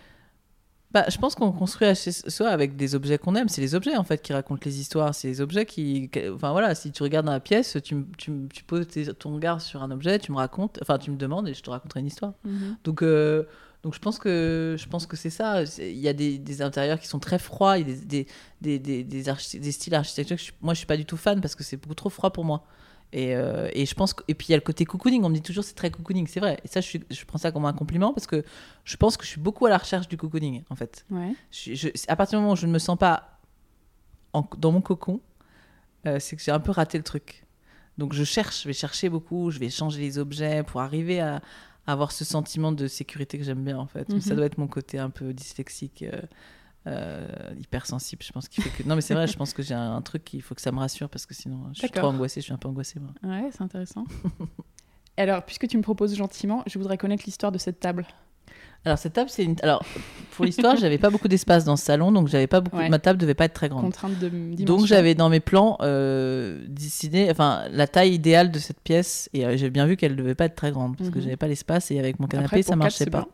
Bah, 0.90 1.04
je 1.08 1.18
pense 1.18 1.34
qu'on 1.34 1.50
construit 1.50 1.92
chez 1.96 2.12
soi 2.12 2.50
avec 2.50 2.76
des 2.76 2.94
objets 2.94 3.18
qu'on 3.18 3.34
aime. 3.34 3.48
C'est 3.48 3.60
les 3.60 3.74
objets 3.74 3.96
en 3.96 4.04
fait 4.04 4.22
qui 4.22 4.32
racontent 4.32 4.60
les 4.64 4.78
histoires. 4.78 5.12
C'est 5.12 5.26
les 5.26 5.40
objets 5.40 5.66
qui. 5.66 6.08
Enfin 6.32 6.52
voilà, 6.52 6.74
si 6.76 6.92
tu 6.92 7.02
regardes 7.02 7.26
dans 7.26 7.32
la 7.32 7.40
pièce, 7.40 7.76
tu, 7.82 8.06
tu, 8.16 8.32
tu 8.52 8.62
poses 8.62 8.86
tes- 8.86 9.12
ton 9.12 9.34
regard 9.34 9.60
sur 9.60 9.82
un 9.82 9.90
objet, 9.90 10.20
tu 10.20 10.30
me 10.30 10.36
racontes, 10.36 10.78
enfin 10.82 10.98
tu 10.98 11.10
me 11.10 11.16
demandes 11.16 11.48
et 11.48 11.54
je 11.54 11.62
te 11.62 11.70
raconterai 11.70 11.98
une 11.98 12.06
histoire. 12.06 12.34
Donc, 12.84 13.02
euh, 13.02 13.42
donc 13.82 13.94
je 13.94 13.98
pense 13.98 14.20
que 14.20 14.76
je 14.78 14.86
pense 14.86 15.06
que 15.06 15.16
c'est 15.16 15.30
ça. 15.30 15.64
Il 15.78 15.98
y 15.98 16.06
a 16.06 16.12
des, 16.12 16.38
des 16.38 16.62
intérieurs 16.62 17.00
qui 17.00 17.08
sont 17.08 17.18
très 17.18 17.40
froids. 17.40 17.76
Il 17.78 17.88
y 17.88 17.92
a 17.92 17.96
des 17.96 18.26
des, 18.60 18.78
des, 18.78 19.02
des, 19.02 19.72
styles 19.72 19.96
architecturaux. 19.96 20.38
moi, 20.62 20.74
je 20.74 20.78
suis 20.78 20.86
pas 20.86 20.96
du 20.96 21.04
tout 21.06 21.16
fan 21.16 21.40
parce 21.40 21.56
que 21.56 21.64
c'est 21.64 21.76
beaucoup 21.76 21.96
trop 21.96 22.10
froid 22.10 22.30
pour 22.32 22.44
moi. 22.44 22.64
Et, 23.16 23.36
euh, 23.36 23.68
et 23.72 23.86
je 23.86 23.94
pense 23.94 24.12
que, 24.12 24.24
et 24.26 24.34
puis 24.34 24.48
il 24.48 24.50
y 24.50 24.54
a 24.54 24.56
le 24.56 24.62
côté 24.62 24.84
cocooning. 24.84 25.22
On 25.22 25.28
me 25.28 25.34
dit 25.34 25.40
toujours 25.42 25.62
c'est 25.62 25.74
très 25.74 25.90
cocooning, 25.90 26.26
c'est 26.26 26.40
vrai. 26.40 26.58
Et 26.64 26.68
ça, 26.68 26.80
je, 26.80 26.86
suis- 26.88 27.04
je 27.10 27.24
prends 27.24 27.38
ça 27.38 27.52
comme 27.52 27.64
un 27.64 27.72
compliment 27.72 28.12
parce 28.12 28.26
que 28.26 28.42
je 28.84 28.96
pense 28.96 29.16
que 29.16 29.24
je 29.24 29.30
suis 29.30 29.40
beaucoup 29.40 29.66
à 29.66 29.70
la 29.70 29.78
recherche 29.78 30.08
du 30.08 30.16
cocooning 30.16 30.64
en 30.68 30.74
fait. 30.74 31.06
Ouais. 31.10 31.32
Je- 31.52 31.74
je- 31.74 31.88
à 32.08 32.16
partir 32.16 32.38
du 32.38 32.42
moment 32.42 32.54
où 32.54 32.56
je 32.56 32.66
ne 32.66 32.72
me 32.72 32.78
sens 32.80 32.98
pas 32.98 33.38
en- 34.32 34.44
dans 34.58 34.72
mon 34.72 34.80
cocon, 34.80 35.20
euh, 36.06 36.18
c'est 36.18 36.34
que 36.36 36.42
j'ai 36.42 36.50
un 36.50 36.60
peu 36.60 36.72
raté 36.72 36.98
le 36.98 37.04
truc. 37.04 37.44
Donc 37.98 38.12
je 38.14 38.24
cherche, 38.24 38.62
je 38.64 38.68
vais 38.68 38.74
chercher 38.74 39.08
beaucoup, 39.08 39.50
je 39.52 39.58
vais 39.60 39.70
changer 39.70 40.00
les 40.00 40.18
objets 40.18 40.64
pour 40.64 40.80
arriver 40.80 41.20
à, 41.20 41.36
à 41.86 41.92
avoir 41.92 42.10
ce 42.10 42.24
sentiment 42.24 42.72
de 42.72 42.88
sécurité 42.88 43.38
que 43.38 43.44
j'aime 43.44 43.62
bien 43.64 43.78
en 43.78 43.86
fait. 43.86 44.08
Mais 44.08 44.20
Ça 44.20 44.34
doit 44.34 44.46
être 44.46 44.58
mon 44.58 44.66
côté 44.66 44.98
un 44.98 45.10
peu 45.10 45.32
dyslexique, 45.32 46.02
euh, 46.02 46.20
euh, 46.86 47.26
hypersensible, 47.58 48.22
je 48.22 48.32
pense 48.32 48.48
qu'il 48.48 48.62
fait 48.62 48.82
que... 48.82 48.88
Non 48.88 48.94
mais 48.94 49.00
c'est 49.00 49.14
vrai, 49.14 49.26
je 49.26 49.36
pense 49.36 49.52
que 49.52 49.62
j'ai 49.62 49.74
un, 49.74 49.96
un 49.96 50.02
truc 50.02 50.24
qu'il 50.24 50.42
faut 50.42 50.54
que 50.54 50.60
ça 50.60 50.72
me 50.72 50.78
rassure 50.78 51.08
parce 51.08 51.26
que 51.26 51.34
sinon 51.34 51.70
je 51.72 51.80
suis 51.80 51.90
trop 51.90 52.06
angoissée, 52.06 52.40
je 52.40 52.44
suis 52.46 52.52
un 52.52 52.58
peu 52.58 52.68
angoissée 52.68 53.00
moi. 53.00 53.12
Ouais, 53.22 53.48
c'est 53.52 53.62
intéressant. 53.62 54.04
Alors, 55.16 55.44
puisque 55.44 55.68
tu 55.68 55.76
me 55.76 55.82
proposes 55.82 56.14
gentiment, 56.16 56.62
je 56.66 56.78
voudrais 56.78 56.98
connaître 56.98 57.22
l'histoire 57.24 57.52
de 57.52 57.58
cette 57.58 57.80
table. 57.80 58.06
Alors 58.86 58.98
cette 58.98 59.14
table, 59.14 59.30
c'est 59.30 59.44
une... 59.44 59.56
Alors 59.62 59.82
pour 60.32 60.44
l'histoire, 60.44 60.76
j'avais 60.76 60.98
pas 60.98 61.08
beaucoup 61.08 61.28
d'espace 61.28 61.64
dans 61.64 61.76
ce 61.76 61.84
salon, 61.86 62.12
donc 62.12 62.28
j'avais 62.28 62.46
pas 62.46 62.60
beaucoup... 62.60 62.76
Ouais. 62.76 62.90
Ma 62.90 62.98
table 62.98 63.18
devait 63.18 63.32
pas 63.34 63.46
être 63.46 63.54
très 63.54 63.70
grande. 63.70 63.82
Contrainte 63.84 64.18
de 64.18 64.28
dimension. 64.28 64.64
Donc 64.66 64.84
j'avais 64.84 65.14
dans 65.14 65.30
mes 65.30 65.40
plans 65.40 65.78
euh, 65.80 66.62
dessiné, 66.68 67.30
enfin 67.30 67.62
la 67.70 67.86
taille 67.86 68.12
idéale 68.12 68.50
de 68.50 68.58
cette 68.58 68.80
pièce 68.80 69.30
et 69.32 69.46
euh, 69.46 69.56
j'ai 69.56 69.70
bien 69.70 69.86
vu 69.86 69.96
qu'elle 69.96 70.16
devait 70.16 70.34
pas 70.34 70.44
être 70.44 70.54
très 70.56 70.70
grande 70.70 70.98
parce 70.98 71.08
que 71.08 71.16
Mhm. 71.16 71.24
j'avais 71.24 71.36
pas 71.36 71.48
l'espace 71.48 71.90
et 71.92 71.98
avec 71.98 72.20
mon 72.20 72.26
canapé 72.26 72.46
Après, 72.46 72.62
ça 72.62 72.76
marchait 72.76 73.06
pas. 73.06 73.26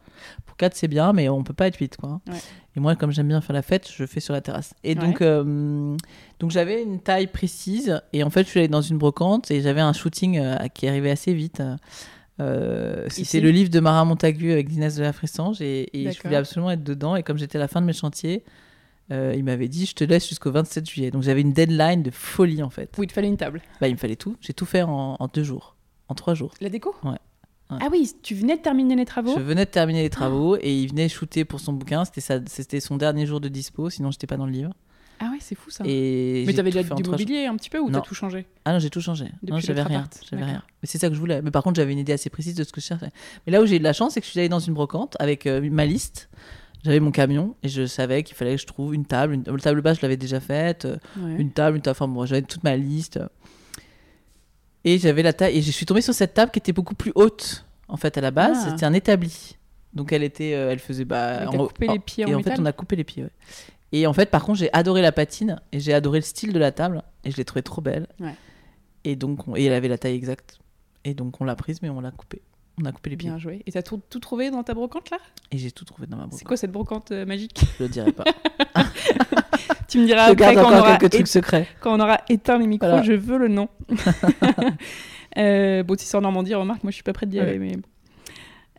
Pour 0.46 0.56
4 0.56 0.76
c'est 0.76 0.86
bien 0.88 1.12
mais 1.12 1.28
on 1.28 1.42
peut 1.42 1.54
pas 1.54 1.66
être 1.66 1.78
8 1.78 1.96
quoi. 1.96 2.20
Ouais. 2.28 2.36
Et 2.76 2.80
moi 2.80 2.94
comme 2.94 3.10
j'aime 3.10 3.26
bien 3.28 3.40
faire 3.40 3.54
la 3.54 3.62
fête, 3.62 3.90
je 3.92 4.04
fais 4.06 4.20
sur 4.20 4.34
la 4.34 4.42
terrasse. 4.42 4.74
Et 4.84 4.90
Ouais. 4.90 4.94
donc 5.04 5.20
euh, 5.20 5.96
donc 6.38 6.50
j'avais 6.52 6.80
une 6.82 7.00
taille 7.00 7.26
précise 7.26 8.00
et 8.12 8.22
en 8.22 8.30
fait 8.30 8.44
je 8.44 8.50
suis 8.50 8.60
allée 8.60 8.68
dans 8.68 8.82
une 8.82 8.98
brocante 8.98 9.50
et 9.50 9.62
j'avais 9.62 9.80
un 9.80 9.94
shooting 9.94 10.38
euh, 10.38 10.56
qui 10.74 10.86
arrivait 10.86 11.10
assez 11.10 11.32
vite. 11.34 11.60
Euh, 12.40 13.06
C'était 13.08 13.40
le 13.40 13.50
livre 13.50 13.70
de 13.70 13.80
Marin 13.80 14.04
Montagu 14.04 14.50
avec 14.52 14.72
Inès 14.72 14.96
de 14.96 15.02
la 15.02 15.12
Fressange 15.12 15.60
et, 15.60 15.88
et 15.96 16.10
je 16.10 16.22
voulais 16.22 16.36
absolument 16.36 16.70
être 16.70 16.82
dedans 16.82 17.14
et 17.16 17.22
comme 17.22 17.36
j'étais 17.38 17.56
à 17.56 17.60
la 17.60 17.68
fin 17.68 17.80
de 17.80 17.86
mes 17.86 17.92
chantiers 17.92 18.44
euh, 19.12 19.34
il 19.36 19.44
m'avait 19.44 19.68
dit 19.68 19.86
je 19.86 19.94
te 19.94 20.04
laisse 20.04 20.28
jusqu'au 20.28 20.50
27 20.52 20.88
juillet 20.88 21.10
donc 21.10 21.22
j'avais 21.22 21.40
une 21.40 21.52
deadline 21.52 22.02
de 22.02 22.10
folie 22.10 22.62
en 22.62 22.70
fait 22.70 22.90
Oui, 22.96 23.04
il 23.04 23.08
te 23.08 23.12
fallait 23.12 23.28
une 23.28 23.36
table. 23.36 23.60
bah, 23.80 23.88
il 23.88 23.92
me 23.94 23.98
fallait 23.98 24.16
tout. 24.16 24.36
J'ai 24.40 24.52
tout 24.54 24.66
fait 24.66 24.82
en, 24.82 25.16
en 25.18 25.26
deux 25.32 25.42
jours, 25.44 25.76
en 26.08 26.14
trois 26.14 26.34
jours. 26.34 26.52
La 26.60 26.68
déco? 26.70 26.94
Ouais. 27.02 27.10
Ouais. 27.70 27.78
Ah 27.82 27.88
oui, 27.92 28.10
tu 28.22 28.34
venais 28.34 28.56
de 28.56 28.62
terminer 28.62 28.96
les 28.96 29.04
travaux? 29.04 29.34
Je 29.36 29.42
venais 29.42 29.64
de 29.64 29.70
terminer 29.70 30.02
les 30.02 30.10
travaux 30.10 30.56
et 30.60 30.72
il 30.74 30.88
venait 30.88 31.08
shooter 31.08 31.44
pour 31.44 31.60
son 31.60 31.72
bouquin. 31.72 32.02
C'était 32.46 32.80
son 32.80 32.96
dernier 32.96 33.26
jour 33.26 33.40
de 33.40 33.48
dispo, 33.48 33.90
sinon 33.90 34.10
j'étais 34.10 34.26
pas 34.26 34.36
dans 34.36 34.46
le 34.46 34.52
livre. 34.52 34.72
Ah 35.22 35.28
ouais, 35.30 35.38
c'est 35.38 35.54
fou 35.54 35.70
ça. 35.70 35.84
Et 35.86 36.44
Mais 36.46 36.54
t'avais 36.54 36.70
déjà 36.70 36.82
du 36.94 37.02
mobilier 37.02 37.44
un 37.44 37.54
petit 37.56 37.68
peu 37.68 37.78
ou 37.78 37.90
t'as 37.90 38.00
tout 38.00 38.14
changé 38.14 38.46
Ah 38.64 38.72
non, 38.72 38.78
j'ai 38.78 38.88
tout 38.88 39.02
changé. 39.02 39.26
Depuis 39.42 39.52
non, 39.52 39.60
j'avais 39.60 39.82
rien. 39.82 40.08
J'avais 40.30 40.44
rien. 40.44 40.62
Mais 40.82 40.88
c'est 40.88 40.98
ça 40.98 41.08
que 41.08 41.14
je 41.14 41.20
voulais. 41.20 41.42
Mais 41.42 41.50
par 41.50 41.62
contre, 41.62 41.76
j'avais 41.76 41.92
une 41.92 41.98
idée 41.98 42.14
assez 42.14 42.30
précise 42.30 42.54
de 42.54 42.64
ce 42.64 42.72
que 42.72 42.80
je 42.80 42.86
cherchais. 42.86 43.10
Mais 43.46 43.52
là 43.52 43.60
où 43.60 43.66
j'ai 43.66 43.76
eu 43.76 43.78
de 43.78 43.84
la 43.84 43.92
chance, 43.92 44.14
c'est 44.14 44.20
que 44.20 44.26
je 44.26 44.30
suis 44.30 44.40
allée 44.40 44.48
dans 44.48 44.60
une 44.60 44.72
brocante 44.72 45.16
avec 45.20 45.46
euh, 45.46 45.68
ma 45.70 45.84
liste. 45.84 46.30
J'avais 46.82 47.00
mon 47.00 47.10
camion 47.10 47.54
et 47.62 47.68
je 47.68 47.84
savais 47.84 48.22
qu'il 48.22 48.34
fallait 48.34 48.54
que 48.56 48.62
je 48.62 48.66
trouve 48.66 48.94
une 48.94 49.04
table. 49.04 49.34
Une... 49.34 49.42
Table 49.42 49.82
basse, 49.82 49.98
je 49.98 50.02
l'avais 50.02 50.16
déjà 50.16 50.40
faite. 50.40 50.88
Ouais. 51.18 51.36
une 51.38 51.50
table, 51.50 51.76
une 51.76 51.82
table. 51.82 51.96
Enfin 51.96 52.08
bon, 52.08 52.24
j'avais 52.24 52.40
toute 52.40 52.64
ma 52.64 52.76
liste. 52.78 53.20
Et 54.84 54.98
j'avais 54.98 55.22
la 55.22 55.34
taille. 55.34 55.58
Et 55.58 55.60
je 55.60 55.70
suis 55.70 55.84
tombée 55.84 56.00
sur 56.00 56.14
cette 56.14 56.32
table 56.32 56.50
qui 56.50 56.58
était 56.58 56.72
beaucoup 56.72 56.94
plus 56.94 57.12
haute, 57.14 57.66
en 57.88 57.98
fait, 57.98 58.16
à 58.16 58.22
la 58.22 58.30
base. 58.30 58.56
Ah. 58.62 58.70
C'était 58.70 58.86
un 58.86 58.94
établi. 58.94 59.58
Donc 59.92 60.12
elle 60.12 60.22
était, 60.22 60.54
euh, 60.54 60.70
elle 60.70 60.78
faisait. 60.78 61.04
Bah, 61.04 61.44
coupé 61.46 61.88
les 61.88 61.98
pieds 61.98 62.24
Et 62.26 62.34
en 62.34 62.42
fait, 62.42 62.58
on 62.58 62.64
a 62.64 62.72
coupé 62.72 62.96
les 62.96 63.04
pieds. 63.04 63.24
ouais. 63.24 63.30
Et 63.92 64.06
en 64.06 64.12
fait, 64.12 64.30
par 64.30 64.44
contre, 64.44 64.58
j'ai 64.58 64.72
adoré 64.72 65.02
la 65.02 65.12
patine 65.12 65.60
et 65.72 65.80
j'ai 65.80 65.92
adoré 65.92 66.18
le 66.18 66.24
style 66.24 66.52
de 66.52 66.58
la 66.58 66.70
table 66.72 67.02
et 67.24 67.30
je 67.30 67.36
l'ai 67.36 67.44
trouvée 67.44 67.62
trop 67.62 67.80
belle. 67.82 68.06
Ouais. 68.20 68.34
Et 69.04 69.16
donc, 69.16 69.48
on- 69.48 69.56
et 69.56 69.64
elle 69.64 69.72
avait 69.72 69.88
la 69.88 69.98
taille 69.98 70.14
exacte. 70.14 70.58
Et 71.04 71.14
donc, 71.14 71.40
on 71.40 71.44
l'a 71.44 71.56
prise, 71.56 71.82
mais 71.82 71.88
on 71.88 72.00
l'a 72.00 72.10
coupée. 72.10 72.42
On 72.80 72.84
a 72.84 72.92
coupé 72.92 73.10
les 73.10 73.16
pieds. 73.16 73.28
Bien 73.28 73.38
joué. 73.38 73.62
Et 73.66 73.72
t'as 73.72 73.82
tout, 73.82 74.00
tout 74.08 74.20
trouvé 74.20 74.50
dans 74.50 74.62
ta 74.62 74.74
brocante 74.74 75.10
là 75.10 75.18
Et 75.50 75.58
j'ai 75.58 75.70
tout 75.72 75.84
trouvé 75.84 76.06
dans 76.06 76.16
ma 76.16 76.22
C'est 76.24 76.28
brocante. 76.28 76.46
quoi 76.48 76.56
cette 76.56 76.72
brocante 76.72 77.10
euh, 77.10 77.26
magique? 77.26 77.60
Je 77.78 77.82
le 77.84 77.88
dirai 77.88 78.12
pas. 78.12 78.24
Tu 79.88 79.98
me 79.98 80.06
diras 80.06 80.28
je 80.28 80.32
après 80.34 80.54
quand 80.54 80.70
on, 80.72 80.78
aura 80.78 80.96
quelques 80.96 81.12
trucs 81.12 81.26
secrets. 81.26 81.66
quand 81.80 81.92
on 81.92 82.00
aura 82.00 82.20
éteint 82.28 82.58
les 82.58 82.68
micros, 82.68 82.88
Voilà. 82.88 83.02
je 83.02 83.12
veux 83.12 83.38
le 83.38 83.48
nom. 83.48 83.68
euh, 85.36 85.82
bon, 85.82 85.98
si 85.98 86.06
c'est 86.06 86.16
en 86.16 86.20
Normandie, 86.20 86.54
remarque, 86.54 86.84
moi 86.84 86.92
je 86.92 86.94
suis 86.94 87.02
pas 87.02 87.12
prête 87.12 87.28
d'y 87.28 87.40
aller. 87.40 87.58
Ouais. 87.58 87.76
Mais... 87.76 87.76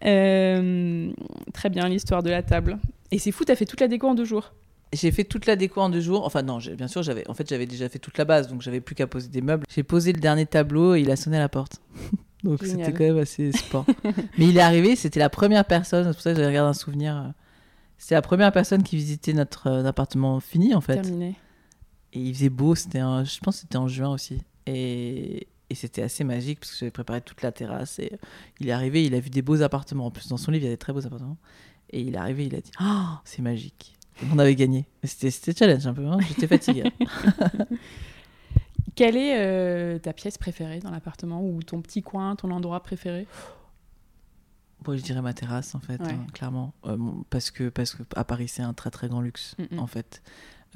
Euh, 0.05 1.11
très 1.53 1.69
bien, 1.69 1.87
l'histoire 1.89 2.23
de 2.23 2.29
la 2.29 2.41
table. 2.43 2.79
Et 3.11 3.19
c'est 3.19 3.31
fou, 3.31 3.43
t'as 3.43 3.55
fait 3.55 3.65
toute 3.65 3.81
la 3.81 3.87
déco 3.89 4.07
en 4.07 4.15
deux 4.15 4.23
jours. 4.25 4.53
J'ai 4.93 5.11
fait 5.11 5.23
toute 5.23 5.45
la 5.45 5.55
déco 5.55 5.79
en 5.79 5.89
deux 5.89 6.01
jours. 6.01 6.25
Enfin 6.25 6.41
non, 6.41 6.57
bien 6.57 6.87
sûr, 6.87 7.01
j'avais 7.01 7.27
en 7.29 7.33
fait 7.33 7.47
j'avais 7.47 7.65
déjà 7.65 7.87
fait 7.87 7.99
toute 7.99 8.17
la 8.17 8.25
base, 8.25 8.47
donc 8.49 8.61
j'avais 8.61 8.81
plus 8.81 8.93
qu'à 8.95 9.07
poser 9.07 9.29
des 9.29 9.41
meubles. 9.41 9.65
J'ai 9.73 9.83
posé 9.83 10.11
le 10.11 10.19
dernier 10.19 10.45
tableau 10.45 10.95
et 10.95 11.01
il 11.01 11.09
a 11.11 11.15
sonné 11.15 11.37
à 11.37 11.39
la 11.39 11.49
porte. 11.49 11.81
donc 12.43 12.59
c'était 12.63 12.91
quand 12.91 13.03
même 13.05 13.17
assez 13.19 13.51
sport. 13.53 13.85
Mais 14.37 14.47
il 14.47 14.57
est 14.57 14.61
arrivé, 14.61 14.95
c'était 14.97 15.19
la 15.19 15.29
première 15.29 15.63
personne, 15.65 16.03
c'est 16.05 16.11
pour 16.13 16.21
ça 16.21 16.31
que 16.33 16.39
j'ai 16.39 16.45
regardé 16.45 16.69
un 16.69 16.73
souvenir. 16.73 17.15
euh, 17.15 17.29
C'était 17.97 18.15
la 18.15 18.21
première 18.21 18.51
personne 18.51 18.83
qui 18.83 18.97
visitait 18.97 19.33
notre 19.33 19.67
euh, 19.67 19.85
appartement 19.85 20.39
fini 20.41 20.75
en 20.75 20.81
fait. 20.81 21.01
Terminé. 21.01 21.35
Et 22.13 22.19
il 22.19 22.33
faisait 22.33 22.49
beau, 22.49 22.75
c'était 22.75 22.99
je 22.99 23.39
pense 23.39 23.55
que 23.55 23.61
c'était 23.61 23.77
en 23.77 23.87
juin 23.87 24.09
aussi. 24.09 24.41
Et, 24.65 25.47
et 25.69 25.75
c'était 25.75 26.01
assez 26.01 26.25
magique 26.25 26.59
parce 26.59 26.71
que 26.73 26.77
j'avais 26.79 26.91
préparé 26.91 27.21
toute 27.21 27.41
la 27.43 27.53
terrasse. 27.53 27.97
Et 27.99 28.11
il 28.59 28.67
est 28.67 28.71
arrivé, 28.73 29.05
il 29.05 29.15
a 29.15 29.21
vu 29.21 29.29
des 29.29 29.41
beaux 29.41 29.61
appartements. 29.61 30.07
En 30.07 30.11
plus, 30.11 30.27
dans 30.27 30.35
son 30.35 30.51
livre, 30.51 30.65
il 30.65 30.67
y 30.67 30.71
a 30.71 30.73
des 30.73 30.77
très 30.77 30.91
beaux 30.91 31.05
appartements. 31.05 31.37
Et 31.91 32.01
il 32.01 32.15
est 32.15 32.17
arrivé, 32.17 32.45
il 32.47 32.55
a 32.55 32.59
dit 32.59 32.71
Oh, 32.81 33.13
c'est 33.23 33.41
magique. 33.41 33.95
On 34.33 34.39
avait 34.39 34.55
gagné. 34.55 34.85
C'était 35.03 35.53
challenge 35.53 35.87
un 35.87 35.93
peu, 35.93 36.05
hein. 36.05 36.17
j'étais 36.27 36.47
fatiguée. 36.47 36.83
Quelle 38.95 39.15
est 39.15 39.37
euh, 39.39 39.99
ta 39.99 40.13
pièce 40.13 40.37
préférée 40.37 40.79
dans 40.79 40.91
l'appartement 40.91 41.41
ou 41.43 41.63
ton 41.63 41.81
petit 41.81 42.01
coin, 42.01 42.35
ton 42.35 42.51
endroit 42.51 42.81
préféré? 42.83 43.25
Bon, 44.83 44.97
je 44.97 45.01
dirais 45.01 45.21
ma 45.21 45.33
terrasse 45.33 45.75
en 45.75 45.79
fait, 45.79 46.01
Ouais. 46.01 46.09
hein, 46.11 46.25
clairement. 46.33 46.73
Euh, 46.85 46.97
parce, 47.29 47.51
que, 47.51 47.69
parce 47.69 47.93
que 47.95 48.03
à 48.15 48.23
Paris, 48.23 48.47
c'est 48.47 48.63
un 48.63 48.73
très 48.73 48.89
très 48.91 49.07
grand 49.07 49.21
luxe 49.21 49.55
Mm, 49.59 49.75
mm. 49.75 49.79
en 49.79 49.87
fait. 49.87 50.21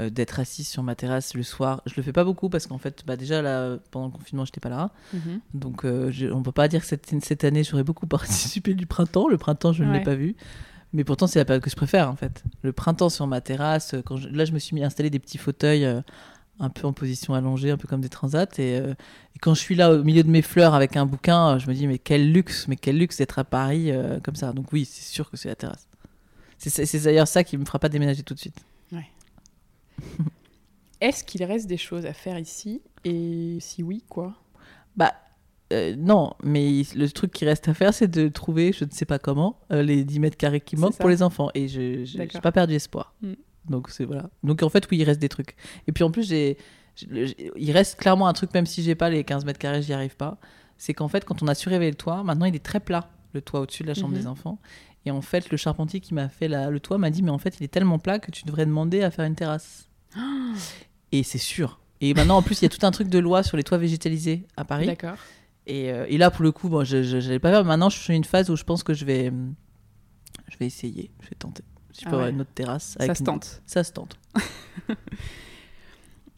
Euh, 0.02 0.10
D'être 0.10 0.39
assis 0.39 0.64
sur 0.66 0.84
ma 0.84 0.93
terrasse 0.96 1.34
le 1.36 1.43
soir, 1.43 1.82
je 1.86 1.93
le 1.98 2.04
fais 2.04 2.12
pas 2.14 2.24
beaucoup 2.26 2.50
parce 2.50 2.68
qu'en 2.68 2.78
fait, 2.78 3.04
bah, 3.06 3.16
déjà 3.16 3.41
là, 3.41 3.78
pendant 3.91 4.08
le 4.08 4.12
confinement, 4.12 4.43
j'étais 4.46 4.60
pas 4.60 4.70
là. 4.70 4.91
Mhm. 5.14 5.39
Donc, 5.54 5.86
je- 5.86 6.28
on 6.32 6.43
peut 6.43 6.52
pas 6.52 6.68
dire 6.68 6.82
que 6.82 6.88
cette, 6.88 7.14
cette 7.24 7.43
année, 7.46 7.64
j'aurais 7.64 7.84
beaucoup 7.84 8.06
participé 8.60 8.74
du 8.74 8.86
printemps. 8.86 9.28
Le 9.30 9.38
printemps, 9.38 9.72
je 9.74 9.84
ne 9.84 9.91
Ouais. 9.91 10.00
l'ai 10.00 10.04
pas 10.04 10.16
vu. 10.16 10.36
Mais 10.96 11.04
pourtant, 11.04 11.28
c'est 11.28 11.39
la 11.39 11.46
période 11.46 11.62
que 11.62 11.70
je 11.70 11.76
préfère, 11.76 12.10
en 12.10 12.16
fait. 12.16 12.43
Le 12.62 12.72
printemps 12.72 13.10
sur 13.10 13.28
ma 13.28 13.41
terrasse. 13.41 13.93
euh, 13.93 14.02
Quand 14.02 14.16
je- 14.18 14.30
là, 14.30 14.46
je 14.46 14.54
me 14.54 14.60
suis 14.60 14.74
mis 14.76 14.84
à 14.84 14.88
installer 14.88 15.10
des 15.10 15.20
petits 15.20 15.38
fauteuils 15.38 15.86
euh, 15.86 16.02
un 16.60 16.70
peu 16.70 16.88
en 16.88 16.93
position 16.93 17.34
allongée, 17.34 17.70
un 17.70 17.78
peu 17.78 17.88
comme 17.88 18.00
des 18.02 18.10
transats. 18.10 18.48
Et, 18.58 18.80
euh, 18.80 18.93
et 19.36 19.39
quand 19.39 19.54
je 19.54 19.60
suis 19.60 19.76
là, 19.76 19.91
au 19.91 20.04
milieu 20.04 20.24
de 20.24 20.30
mes 20.30 20.41
fleurs, 20.41 20.74
avec 20.74 20.96
un 20.96 21.06
bouquin, 21.06 21.58
je 21.60 21.68
me 21.68 21.74
dis, 21.74 21.86
mais 21.86 22.00
quel 22.00 22.32
luxe, 22.32 22.68
mais 22.70 22.78
quel 22.78 22.98
luxe 22.98 23.18
d'être 23.18 23.38
à 23.39 23.43
Paris 23.43 23.91
euh, 23.91 24.20
comme 24.22 24.36
ça. 24.36 24.54
Donc, 24.54 24.72
oui, 24.72 24.86
c'est 24.86 25.04
sûr 25.04 25.30
que 25.30 25.36
c'est 25.38 25.50
la 25.50 25.56
terrasse. 25.56 25.86
C'est- 26.58 27.04
d'ailleurs 27.04 27.28
ça 27.28 27.43
qui 27.43 27.58
me 27.58 27.66
fera 27.66 27.78
pas 27.78 27.89
déménager 27.89 28.24
tout 28.24 28.34
de 28.34 28.39
suite. 28.39 28.58
Est-ce 31.02 31.24
qu'il 31.24 31.43
reste 31.43 31.68
des 31.68 31.78
choses 31.78 32.06
à 32.06 32.14
faire 32.14 32.39
ici? 32.39 32.82
Et 33.04 33.58
si 33.60 33.84
oui, 33.84 34.04
quoi? 34.08 34.34
Bah, 34.96 35.14
euh, 35.74 35.95
non, 35.97 36.34
mais 36.43 36.84
le 36.95 37.07
truc 37.09 37.32
qui 37.32 37.45
reste 37.45 37.68
à 37.68 37.74
faire, 37.74 37.93
c'est 37.93 38.07
de 38.07 38.28
trouver, 38.28 38.72
je 38.72 38.86
ne 38.86 38.91
sais 38.91 39.05
pas 39.05 39.20
comment, 39.20 39.59
euh, 39.72 39.82
les 39.82 40.03
10 40.03 40.20
mètres 40.20 40.38
carrés 40.38 40.61
qui 40.61 40.76
manquent 40.76 40.97
pour 40.97 41.09
les 41.09 41.24
enfants. 41.24 41.49
Et 41.55 41.68
je 41.68 42.18
D'accord. 42.18 42.41
pas 42.41 42.51
perdu 42.51 42.74
espoir. 42.76 43.13
Mm. 43.22 43.34
Donc, 43.70 43.89
c'est 43.89 44.05
voilà. 44.05 44.30
Donc, 44.43 44.61
en 44.61 44.70
fait, 44.70 44.88
oui, 44.91 44.97
il 44.99 45.03
reste 45.03 45.20
des 45.20 45.30
trucs. 45.30 45.55
Et 45.88 45.91
puis, 45.91 46.03
en 46.03 46.11
plus, 46.11 46.28
j'ai, 46.28 46.57
il 47.11 47.72
reste 47.72 47.99
clairement 47.99 48.28
un 48.28 48.34
truc, 48.34 48.53
même 48.53 48.66
si 48.68 48.84
j'ai 48.84 48.95
pas 48.95 49.09
les 49.09 49.24
15 49.24 49.43
mètres 49.45 49.59
carrés, 49.59 49.82
j'y 49.82 49.93
arrive 49.93 50.16
pas. 50.16 50.38
C'est 50.78 50.93
qu'en 50.93 51.07
fait, 51.07 51.26
quand 51.26 51.41
on 51.41 51.47
a 51.47 51.55
surélevé 51.55 51.89
le 51.89 51.95
toit, 51.95 52.24
maintenant, 52.24 52.45
il 52.45 52.55
est 52.55 52.63
très 52.63 52.80
plat, 52.80 53.09
le 53.34 53.41
toit 53.41 53.61
au-dessus 53.61 53.82
de 53.84 53.88
la 53.88 53.93
chambre 53.95 54.09
Mhm. 54.13 54.20
des 54.20 54.28
enfants. 54.28 54.59
Et 55.07 55.11
en 55.11 55.22
fait, 55.22 55.49
le 55.51 55.57
charpentier 55.57 55.99
qui 55.99 56.13
m'a 56.13 56.30
fait 56.30 56.47
la- 56.47 56.70
le 56.70 56.80
toit 56.80 56.97
m'a 56.97 57.09
dit, 57.09 57.22
mais 57.24 57.32
en 57.32 57.38
fait, 57.38 57.55
il 57.59 57.63
est 57.63 57.68
tellement 57.70 57.97
plat 57.99 58.20
que 58.20 58.30
tu 58.32 58.43
devrais 58.45 58.66
demander 58.66 59.01
à 59.01 59.09
faire 59.11 59.26
une 59.26 59.36
terrasse. 59.36 59.89
Et 61.11 61.24
c'est 61.24 61.38
sûr. 61.38 61.80
Et 62.01 62.13
maintenant, 62.13 62.38
en 62.38 62.41
plus, 62.41 62.61
il 62.61 62.63
y 62.63 62.66
a 62.66 62.70
tout 62.70 62.86
un 62.86 62.91
truc 62.91 63.07
de 63.09 63.20
loi 63.20 63.41
sur 63.43 63.55
les 63.57 63.63
toits 63.63 63.78
végétalisés 63.78 64.45
à 64.57 64.66
Paris. 64.66 64.86
D'accord. 64.86 65.16
Et, 65.68 65.91
euh, 65.91 66.05
et 66.07 66.18
là, 66.18 66.30
pour 66.32 66.43
le 66.43 66.51
coup, 66.51 66.70
bon, 66.70 66.84
je 66.84 66.97
n'allais 66.97 67.39
pas 67.39 67.51
faire. 67.51 67.66
Maintenant, 67.66 67.89
je 67.89 67.97
suis 67.99 68.11
dans 68.13 68.18
une 68.18 68.24
phase 68.24 68.49
où 68.49 68.55
je 68.55 68.63
pense 68.63 68.84
que 68.84 68.93
je 68.93 69.03
vais, 69.05 69.30
hum, 69.30 69.55
je 70.47 70.57
vais 70.57 70.66
essayer, 70.68 71.09
je 71.22 71.30
vais 71.30 71.36
tenter. 71.38 71.63
Si 71.91 72.01
je 72.01 72.05
peux 72.05 72.11
Ah 72.11 72.13
avoir 72.16 72.26
ouais. 72.28 72.34
une 72.34 72.41
autre 72.41 72.51
terrasse. 72.53 72.95
Ça 72.99 73.16
se 73.16 73.20
une- 73.22 73.26
tente. 73.26 73.61
Ça 73.66 73.84
se 73.84 73.91
tente. 73.93 74.18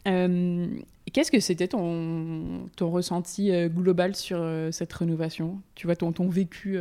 Euh, 0.06 0.66
Qu'est-ce 1.12 1.30
que 1.30 1.40
c'était 1.40 1.68
ton, 1.68 2.68
ton 2.76 2.90
ressenti 2.90 3.50
euh, 3.50 3.68
global 3.68 4.14
sur 4.14 4.38
euh, 4.40 4.70
cette 4.70 4.92
rénovation? 4.92 5.60
Tu 5.74 5.86
vois, 5.86 5.96
ton, 5.96 6.12
ton 6.12 6.28
vécu 6.28 6.78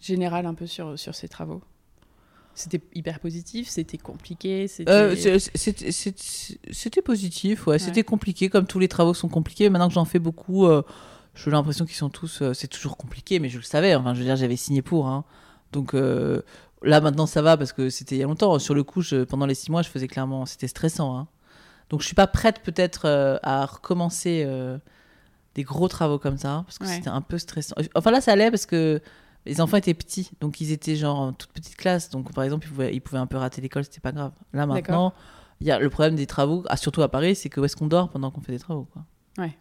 général 0.00 0.46
un 0.46 0.54
peu 0.54 0.66
sur, 0.66 0.98
sur 0.98 1.14
ces 1.14 1.28
travaux? 1.28 1.62
C'était 2.54 2.80
hyper 2.94 3.18
positif 3.20 3.68
C'était 3.68 3.96
compliqué 3.98 4.68
c'était... 4.68 4.90
Euh, 4.90 5.14
positif, 7.04 7.66
ouais. 7.66 7.78
C'était 7.78 8.02
compliqué, 8.04 8.48
comme 8.50 8.66
tous 8.66 8.78
les 8.78 8.88
travaux 8.88 9.14
sont 9.14 9.28
compliqués. 9.28 9.68
Maintenant 9.70 9.88
que 9.88 9.94
j'en 9.94 10.04
fais 10.04 10.18
beaucoup, 10.18 10.66
euh, 10.66 10.82
j'ai 11.34 11.50
l'impression 11.50 11.84
qu'ils 11.86 11.96
sont 11.96 12.10
tous. 12.10 12.42
euh, 12.42 12.52
c'est 12.54 12.68
toujours 12.68 12.96
compliqué, 12.96 13.38
mais 13.38 13.48
je 13.48 13.56
le 13.58 13.62
savais. 13.62 13.94
Enfin, 13.94 14.14
je 14.14 14.18
veux 14.20 14.24
dire, 14.26 14.36
j'avais 14.36 14.56
signé 14.56 14.82
pour. 14.82 15.06
hein. 15.06 15.24
Donc 15.72 15.94
euh, 15.94 16.42
là, 16.82 17.00
maintenant, 17.00 17.26
ça 17.26 17.40
va 17.42 17.56
parce 17.56 17.72
que 17.72 17.88
c'était 17.88 18.16
il 18.16 18.18
y 18.18 18.22
a 18.22 18.26
longtemps. 18.26 18.58
Sur 18.58 18.74
le 18.74 18.84
coup, 18.84 19.00
je- 19.00 19.24
pendant 19.24 19.46
les 19.46 19.54
six 19.54 19.70
mois, 19.70 19.82
je 19.82 19.88
faisais 19.88 20.08
clairement. 20.08 20.44
C'était 20.46 20.68
stressant. 20.68 21.16
hein. 21.16 21.28
Donc 21.90 22.00
je 22.00 22.06
suis 22.06 22.14
pas 22.14 22.26
prête 22.26 22.60
peut-être 22.62 23.06
euh, 23.06 23.38
à 23.42 23.64
recommencer 23.66 24.46
des 25.54 25.62
gros 25.62 25.88
travaux 25.88 26.18
comme 26.18 26.38
ça 26.38 26.62
parce 26.66 26.78
que 26.78 26.84
Ouais. 26.84 26.94
c'était 26.94 27.08
un 27.10 27.20
peu 27.20 27.38
stressant. 27.38 27.74
Enfin 27.94 28.10
là, 28.10 28.20
ça 28.22 28.32
allait 28.32 28.50
parce 28.50 28.64
que 28.66 29.00
les 29.46 29.60
enfants 29.60 29.76
étaient 29.76 29.94
petits, 29.94 30.30
donc 30.40 30.60
ils 30.60 30.72
étaient 30.72 30.96
genre 30.96 31.18
en 31.18 31.32
toute 31.32 31.50
petite 31.52 31.76
classe. 31.76 32.10
Donc 32.10 32.32
par 32.32 32.44
exemple, 32.44 32.66
ils 32.66 32.70
pouvaient, 32.70 32.94
ils 32.94 33.00
pouvaient 33.00 33.20
un 33.20 33.26
peu 33.26 33.36
rater 33.36 33.60
l'école, 33.60 33.84
c'était 33.84 34.00
pas 34.00 34.12
grave. 34.12 34.32
Là 34.52 34.66
maintenant, 34.66 35.12
il 35.60 35.66
y 35.66 35.70
a 35.70 35.78
le 35.78 35.90
problème 35.90 36.16
des 36.16 36.26
travaux, 36.26 36.64
ah, 36.68 36.76
surtout 36.76 37.02
à 37.02 37.08
Paris, 37.08 37.34
c'est 37.34 37.48
que 37.48 37.60
où 37.60 37.64
est-ce 37.64 37.76
qu'on 37.76 37.86
dort 37.86 38.08
pendant 38.10 38.30
qu'on 38.30 38.40
fait 38.40 38.52
des 38.52 38.58
travaux 38.58 38.86
quoi. 38.92 39.04
Ouais. 39.38 39.56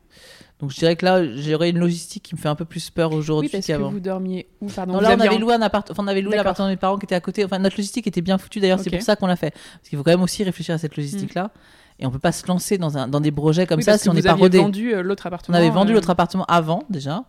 Donc 0.60 0.70
je 0.72 0.76
dirais 0.78 0.96
que 0.98 1.06
là, 1.06 1.26
j'aurais 1.36 1.70
une 1.70 1.80
logistique 1.80 2.24
qui 2.24 2.36
me 2.36 2.40
fait 2.40 2.50
un 2.50 2.56
peu 2.56 2.66
plus 2.66 2.90
peur 2.90 3.12
Oui, 3.12 3.18
aujourd'hui 3.18 3.50
que 3.50 3.66
qu'avant. 3.66 3.90
vous 3.90 4.02
dormiez 4.02 4.48
où 4.60 4.68
Pardon, 4.68 4.94
Non, 4.94 5.00
là, 5.00 5.16
on 5.18 5.20
avait 5.22 5.38
loué 5.38 5.54
un 5.54 5.62
appart... 5.62 5.90
enfin, 5.90 6.04
on 6.04 6.08
avait 6.08 6.22
loué 6.22 6.36
l'appartement 6.36 6.68
de 6.68 6.74
mes 6.74 6.78
parents 6.78 6.98
qui 6.98 7.06
était 7.06 7.16
à 7.16 7.22
côté. 7.22 7.46
Enfin, 7.46 7.58
notre 7.58 7.78
logistique 7.78 8.06
était 8.06 8.22
bien 8.22 8.38
foutue 8.38 8.60
d'ailleurs, 8.60 8.80
c'est 8.80 8.90
pour 8.90 9.02
ça 9.02 9.16
qu'on 9.16 9.28
l'a 9.28 9.38
fait. 9.38 9.52
Parce 9.52 9.90
qu'il 9.90 9.98
faut 9.98 10.04
quand 10.04 10.12
même 10.12 10.22
aussi 10.22 10.44
réfléchir 10.44 10.76
à 10.76 10.78
cette 10.78 10.98
logistique-là. 10.98 11.52
Et 12.00 12.06
on 12.06 12.12
peut 12.12 12.20
pas 12.20 12.32
se 12.32 12.46
lancer 12.48 12.78
dans, 12.78 12.98
un, 12.98 13.08
dans 13.08 13.22
des 13.22 13.32
projets 13.32 13.66
comme 13.66 13.78
Oui, 13.78 13.84
ça 13.84 13.98
si 13.98 14.10
on 14.10 14.14
n'est 14.14 14.22
pas 14.22 14.34
rodé. 14.34 14.58
vendu 14.58 14.94
euh, 14.94 15.04
l'autre 15.04 15.26
appartement. 15.28 15.56
On 15.58 15.62
avait 15.62 15.70
vendu 15.70 15.92
euh, 15.92 15.96
l'autre 15.96 16.10
appartement 16.10 16.46
avant 16.46 16.84
déjà. 16.90 17.24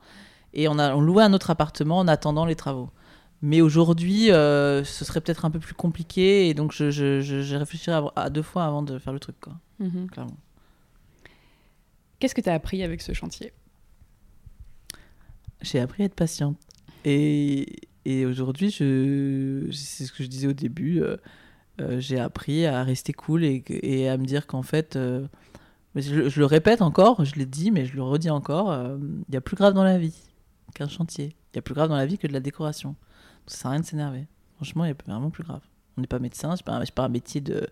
Et 0.54 0.68
on 0.68 0.78
a 0.78 0.94
on 0.94 1.00
louait 1.00 1.22
un 1.24 1.32
autre 1.32 1.50
appartement 1.50 1.98
en 1.98 2.08
attendant 2.08 2.44
les 2.44 2.56
travaux. 2.56 2.90
Mais 3.42 3.60
aujourd'hui, 3.60 4.30
euh, 4.30 4.84
ce 4.84 5.04
serait 5.04 5.20
peut-être 5.20 5.44
un 5.44 5.50
peu 5.50 5.58
plus 5.58 5.74
compliqué. 5.74 6.48
Et 6.48 6.54
donc, 6.54 6.72
je, 6.72 6.90
je, 6.90 7.20
je, 7.20 7.56
réfléchirais 7.56 7.96
à, 7.96 8.22
à 8.22 8.30
deux 8.30 8.42
fois 8.42 8.64
avant 8.64 8.82
de 8.82 8.98
faire 8.98 9.12
le 9.12 9.18
truc, 9.18 9.36
quoi, 9.40 9.54
mhm. 9.80 10.08
clairement. 10.08 10.36
Qu'est-ce 12.20 12.36
que 12.36 12.40
tu 12.40 12.48
as 12.48 12.54
appris 12.54 12.84
avec 12.84 13.02
ce 13.02 13.12
chantier? 13.12 13.52
J'ai 15.60 15.80
appris 15.80 16.04
à 16.04 16.06
être 16.06 16.14
patiente. 16.14 16.56
Et, 17.04 17.80
et 18.04 18.26
aujourd'hui, 18.26 18.70
je, 18.70 19.68
c'est 19.72 20.04
ce 20.04 20.12
que 20.12 20.22
je 20.22 20.28
disais 20.28 20.46
au 20.46 20.52
début, 20.52 21.02
euh, 21.02 21.16
euh, 21.80 21.98
j'ai 21.98 22.20
appris 22.20 22.64
à 22.64 22.84
rester 22.84 23.12
cool 23.12 23.42
et, 23.42 24.08
à 24.08 24.16
me 24.18 24.24
dire 24.24 24.46
qu'en 24.46 24.62
fait, 24.62 24.96
je, 24.96 26.28
je 26.28 26.38
le 26.38 26.46
répète 26.46 26.80
encore, 26.80 27.24
je 27.24 27.34
l'ai 27.34 27.46
dit, 27.46 27.72
mais 27.72 27.86
je 27.86 27.96
le 27.96 28.04
redis 28.04 28.30
encore, 28.30 28.72
il 29.28 29.34
y 29.34 29.36
a 29.36 29.40
plus 29.40 29.56
grave 29.56 29.74
dans 29.74 29.82
la 29.82 29.98
vie 29.98 30.31
qu'un 30.74 30.88
chantier. 30.88 31.36
Il 31.52 31.56
y 31.56 31.58
a 31.58 31.62
plus 31.62 31.74
grave 31.74 31.88
dans 31.88 31.96
la 31.96 32.06
vie 32.06 32.18
que 32.18 32.26
de 32.26 32.32
la 32.32 32.40
décoration. 32.40 32.94
Ça 33.46 33.56
sert 33.56 33.66
à 33.68 33.70
rien 33.72 33.80
de 33.80 33.86
s'énerver. 33.86 34.26
Franchement, 34.56 34.84
il 34.84 34.88
y 34.88 34.90
a 34.92 34.96
vraiment 35.06 35.30
plus 35.30 35.44
grave. 35.44 35.60
On 35.96 36.00
n'est 36.00 36.06
pas 36.06 36.18
médecin, 36.18 36.54
je 36.56 36.70
n'ai 36.70 36.86
pas 36.94 37.02
un 37.04 37.08
métier 37.08 37.40
de... 37.40 37.68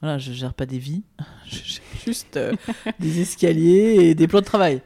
Voilà, 0.00 0.16
je 0.18 0.32
gère 0.32 0.54
pas 0.54 0.64
des 0.64 0.78
vies, 0.78 1.02
je 1.48 1.56
gère 1.64 1.82
juste 2.06 2.36
euh, 2.36 2.52
des 3.00 3.20
escaliers 3.20 3.96
et 4.00 4.14
des 4.14 4.28
plans 4.28 4.40
de 4.40 4.44
travail. 4.44 4.80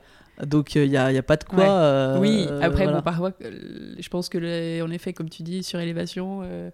Donc 0.46 0.74
il 0.74 0.88
n'y 0.88 0.96
a, 0.96 1.12
y 1.12 1.18
a 1.18 1.22
pas 1.22 1.36
de 1.36 1.44
quoi... 1.44 1.58
Ouais. 1.58 1.68
euh, 1.68 2.18
Oui, 2.18 2.46
après, 2.62 2.84
voilà. 2.84 2.92
bon, 2.98 3.02
parfois, 3.02 3.32
euh, 3.44 3.94
je 3.98 4.08
pense 4.08 4.28
que, 4.30 4.82
en 4.82 4.90
effet, 4.90 5.12
comme 5.12 5.28
tu 5.28 5.42
dis, 5.42 5.62
sur 5.62 5.78
élévation, 5.80 6.40
euh, 6.44 6.70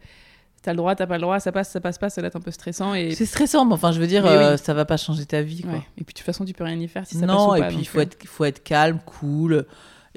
t'as 0.62 0.70
le 0.72 0.76
droit, 0.76 0.95
t'as 0.95 1.07
pas 1.09 1.16
le 1.16 1.22
droit, 1.22 1.41
ça 1.41 1.51
passe, 1.53 1.70
ça 1.70 1.80
passe 1.80 1.99
pas, 1.99 2.11
ça 2.11 2.20
doit 2.20 2.28
être 2.28 2.36
un 2.36 2.41
peu 2.41 2.53
stressant. 2.53 2.95
Et, 2.95 3.11
C'est 3.14 3.26
stressant, 3.26 3.64
mais 3.64 3.74
enfin, 3.74 3.91
je 3.93 4.01
veux 4.01 4.07
dire, 4.07 4.22
Mais 4.22 4.30
euh, 4.30 4.53
oui. 4.53 4.59
ça 4.62 4.72
va 4.72 4.84
pas 4.84 4.97
changer 4.97 5.26
ta 5.26 5.43
vie, 5.43 5.62
quoi. 5.62 5.72
ouais. 5.72 5.82
et 5.99 6.05
puis, 6.05 6.14
de 6.14 6.18
toute 6.18 6.20
façon, 6.26 6.45
tu 6.45 6.55
peux 6.55 6.64
rien 6.64 6.78
y 6.78 6.89
faire 6.89 7.07
si 7.07 7.16
ça 7.16 7.26
passe 7.26 7.36
non, 7.36 7.51
ou 7.51 7.55
et 7.57 7.61
pas. 7.61 7.66
puis 7.66 7.76
il 7.76 7.80
donc, 7.80 7.89
faut 7.89 7.99
euh, 7.99 8.03
être, 8.03 8.26
faut 8.26 8.45
être 8.45 8.62
calme, 8.62 9.01
cool. 9.05 9.66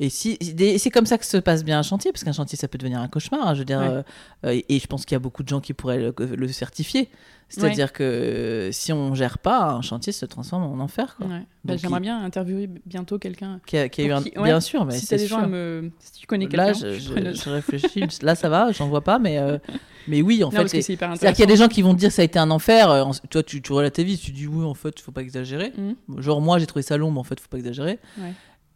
Et 0.04 0.10
si, 0.10 0.38
c'est 0.80 0.90
comme 0.90 1.06
ça 1.06 1.18
que 1.20 1.26
se 1.26 1.38
passe 1.38 1.64
bien 1.64 1.78
un 1.78 1.84
chantier, 1.84 2.12
parce 2.12 2.24
qu'un 2.24 2.32
chantier, 2.34 2.58
ça 2.58 2.68
peut 2.68 2.80
devenir 2.80 3.00
un 3.00 3.08
cauchemar. 3.08 3.48
hein, 3.48 3.54
je 3.54 3.60
veux 3.60 3.66
dire, 3.66 3.80
Ouais. 3.80 3.88
euh, 3.88 4.04
euh, 4.48 4.62
et 4.68 4.80
je 4.80 4.88
pense 4.88 5.06
qu'il 5.06 5.14
y 5.14 5.18
a 5.18 5.20
beaucoup 5.20 5.44
de 5.44 5.48
gens 5.48 5.60
qui 5.62 5.74
pourraient 5.74 6.00
le, 6.00 6.14
le 6.36 6.48
certifier. 6.48 7.08
C'est-à-dire 7.50 7.92
que 7.94 8.02
euh, 8.02 8.72
si 8.72 8.94
on 8.94 9.14
gère 9.14 9.38
pas, 9.38 9.72
un 9.74 9.82
chantier 9.82 10.14
se 10.14 10.26
transforme 10.26 10.64
en 10.64 10.82
enfer. 10.82 11.18
Ouais. 11.20 11.46
Bah, 11.66 11.76
J'aimerais 11.78 12.00
il- 12.00 12.04
bien 12.04 12.24
interviewer 12.24 12.70
bientôt 12.86 13.20
quelqu'un. 13.20 13.60
Qui 13.68 13.78
a, 13.78 13.90
qui 13.90 14.02
a 14.02 14.06
eu 14.06 14.12
un... 14.12 14.24
qui-. 14.24 14.32
Bien 14.42 14.60
sûr, 14.62 14.86
mais 14.86 14.98
si 14.98 15.06
c'est 15.06 15.28
gens 15.28 15.40
sûr. 15.42 15.48
me. 15.50 15.92
Si 16.00 16.14
tu 16.22 16.26
connais 16.28 16.48
quelqu'un, 16.48 16.68
Là, 16.68 16.74
je, 16.74 17.50
réfléchis. 17.50 18.06
Là, 18.24 18.36
ça 18.36 18.48
va, 18.50 18.72
j'en 18.72 18.88
vois 18.88 19.02
pas, 19.04 19.20
mais, 19.20 19.38
euh, 19.38 19.58
mais 20.08 20.22
oui, 20.22 20.44
en 20.46 20.50
non, 20.50 20.66
fait. 20.66 20.82
C'est-à-dire 20.82 21.32
qu'il 21.34 21.40
y 21.42 21.44
a 21.44 21.46
des 21.46 21.58
gens 21.58 21.68
qui 21.68 21.82
vont 21.82 21.94
te 21.94 22.00
dire 22.00 22.12
ça 22.12 22.22
a 22.22 22.26
été 22.26 22.40
un 22.40 22.50
enfer. 22.52 22.90
euh, 22.90 23.04
en- 23.04 23.12
Toi, 23.30 23.44
tu, 23.44 23.62
tu 23.62 23.74
relativises, 23.74 24.22
tu 24.22 24.32
dis 24.32 24.48
oui, 24.48 24.64
en 24.66 24.74
fait, 24.74 24.94
il 24.98 25.02
faut 25.02 25.12
pas 25.12 25.22
exagérer. 25.22 25.74
Mhm. 25.78 26.22
Genre, 26.22 26.40
moi, 26.42 26.58
j'ai 26.58 26.66
trouvé 26.66 26.82
ça 26.84 26.96
long, 26.98 27.12
mais 27.12 27.20
en 27.20 27.24
fait, 27.26 27.40
faut 27.40 27.50
pas 27.50 27.58
exagérer. 27.60 28.00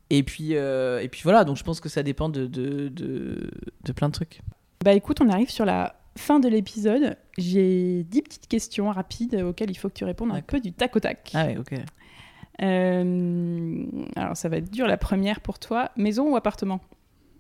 Et 0.10 0.24
puis, 0.24 0.56
euh, 0.56 1.02
et 1.02 1.10
puis 1.10 1.22
voilà, 1.24 1.44
donc 1.46 1.58
je 1.58 1.64
pense 1.64 1.80
que 1.80 1.90
ça 1.90 2.04
dépend 2.04 2.30
de, 2.30 2.46
de, 2.46 2.90
de, 2.90 3.50
de 3.84 3.92
plein 3.92 4.08
de 4.10 4.14
trucs. 4.14 4.42
Bah 4.84 4.94
écoute, 4.94 5.20
on 5.22 5.30
arrive 5.30 5.50
sur 5.50 5.66
la 5.66 5.96
fin 6.18 6.40
de 6.40 6.48
l'épisode. 6.48 7.18
J'ai 7.38 8.04
10 8.04 8.22
petites 8.22 8.48
questions 8.48 8.90
rapides 8.92 9.36
auxquelles 9.36 9.72
il 9.72 9.76
faut 9.76 9.90
que 9.90 9.96
tu 9.96 10.06
répondes 10.06 10.32
un 10.32 10.42
peu 10.42 10.60
du 10.60 10.72
tac 10.74 10.96
au 10.96 11.00
tac. 11.00 11.32
Ah 11.34 11.48
ouais, 11.48 11.58
ok. 11.58 11.74
Euh, 12.62 13.84
alors 14.16 14.38
ça 14.38 14.48
va 14.48 14.58
être 14.58 14.72
dur 14.72 14.88
la 14.88 14.98
première 14.98 15.42
pour 15.42 15.60
toi. 15.60 15.92
Maison 15.98 16.32
ou 16.32 16.36
appartement? 16.36 16.80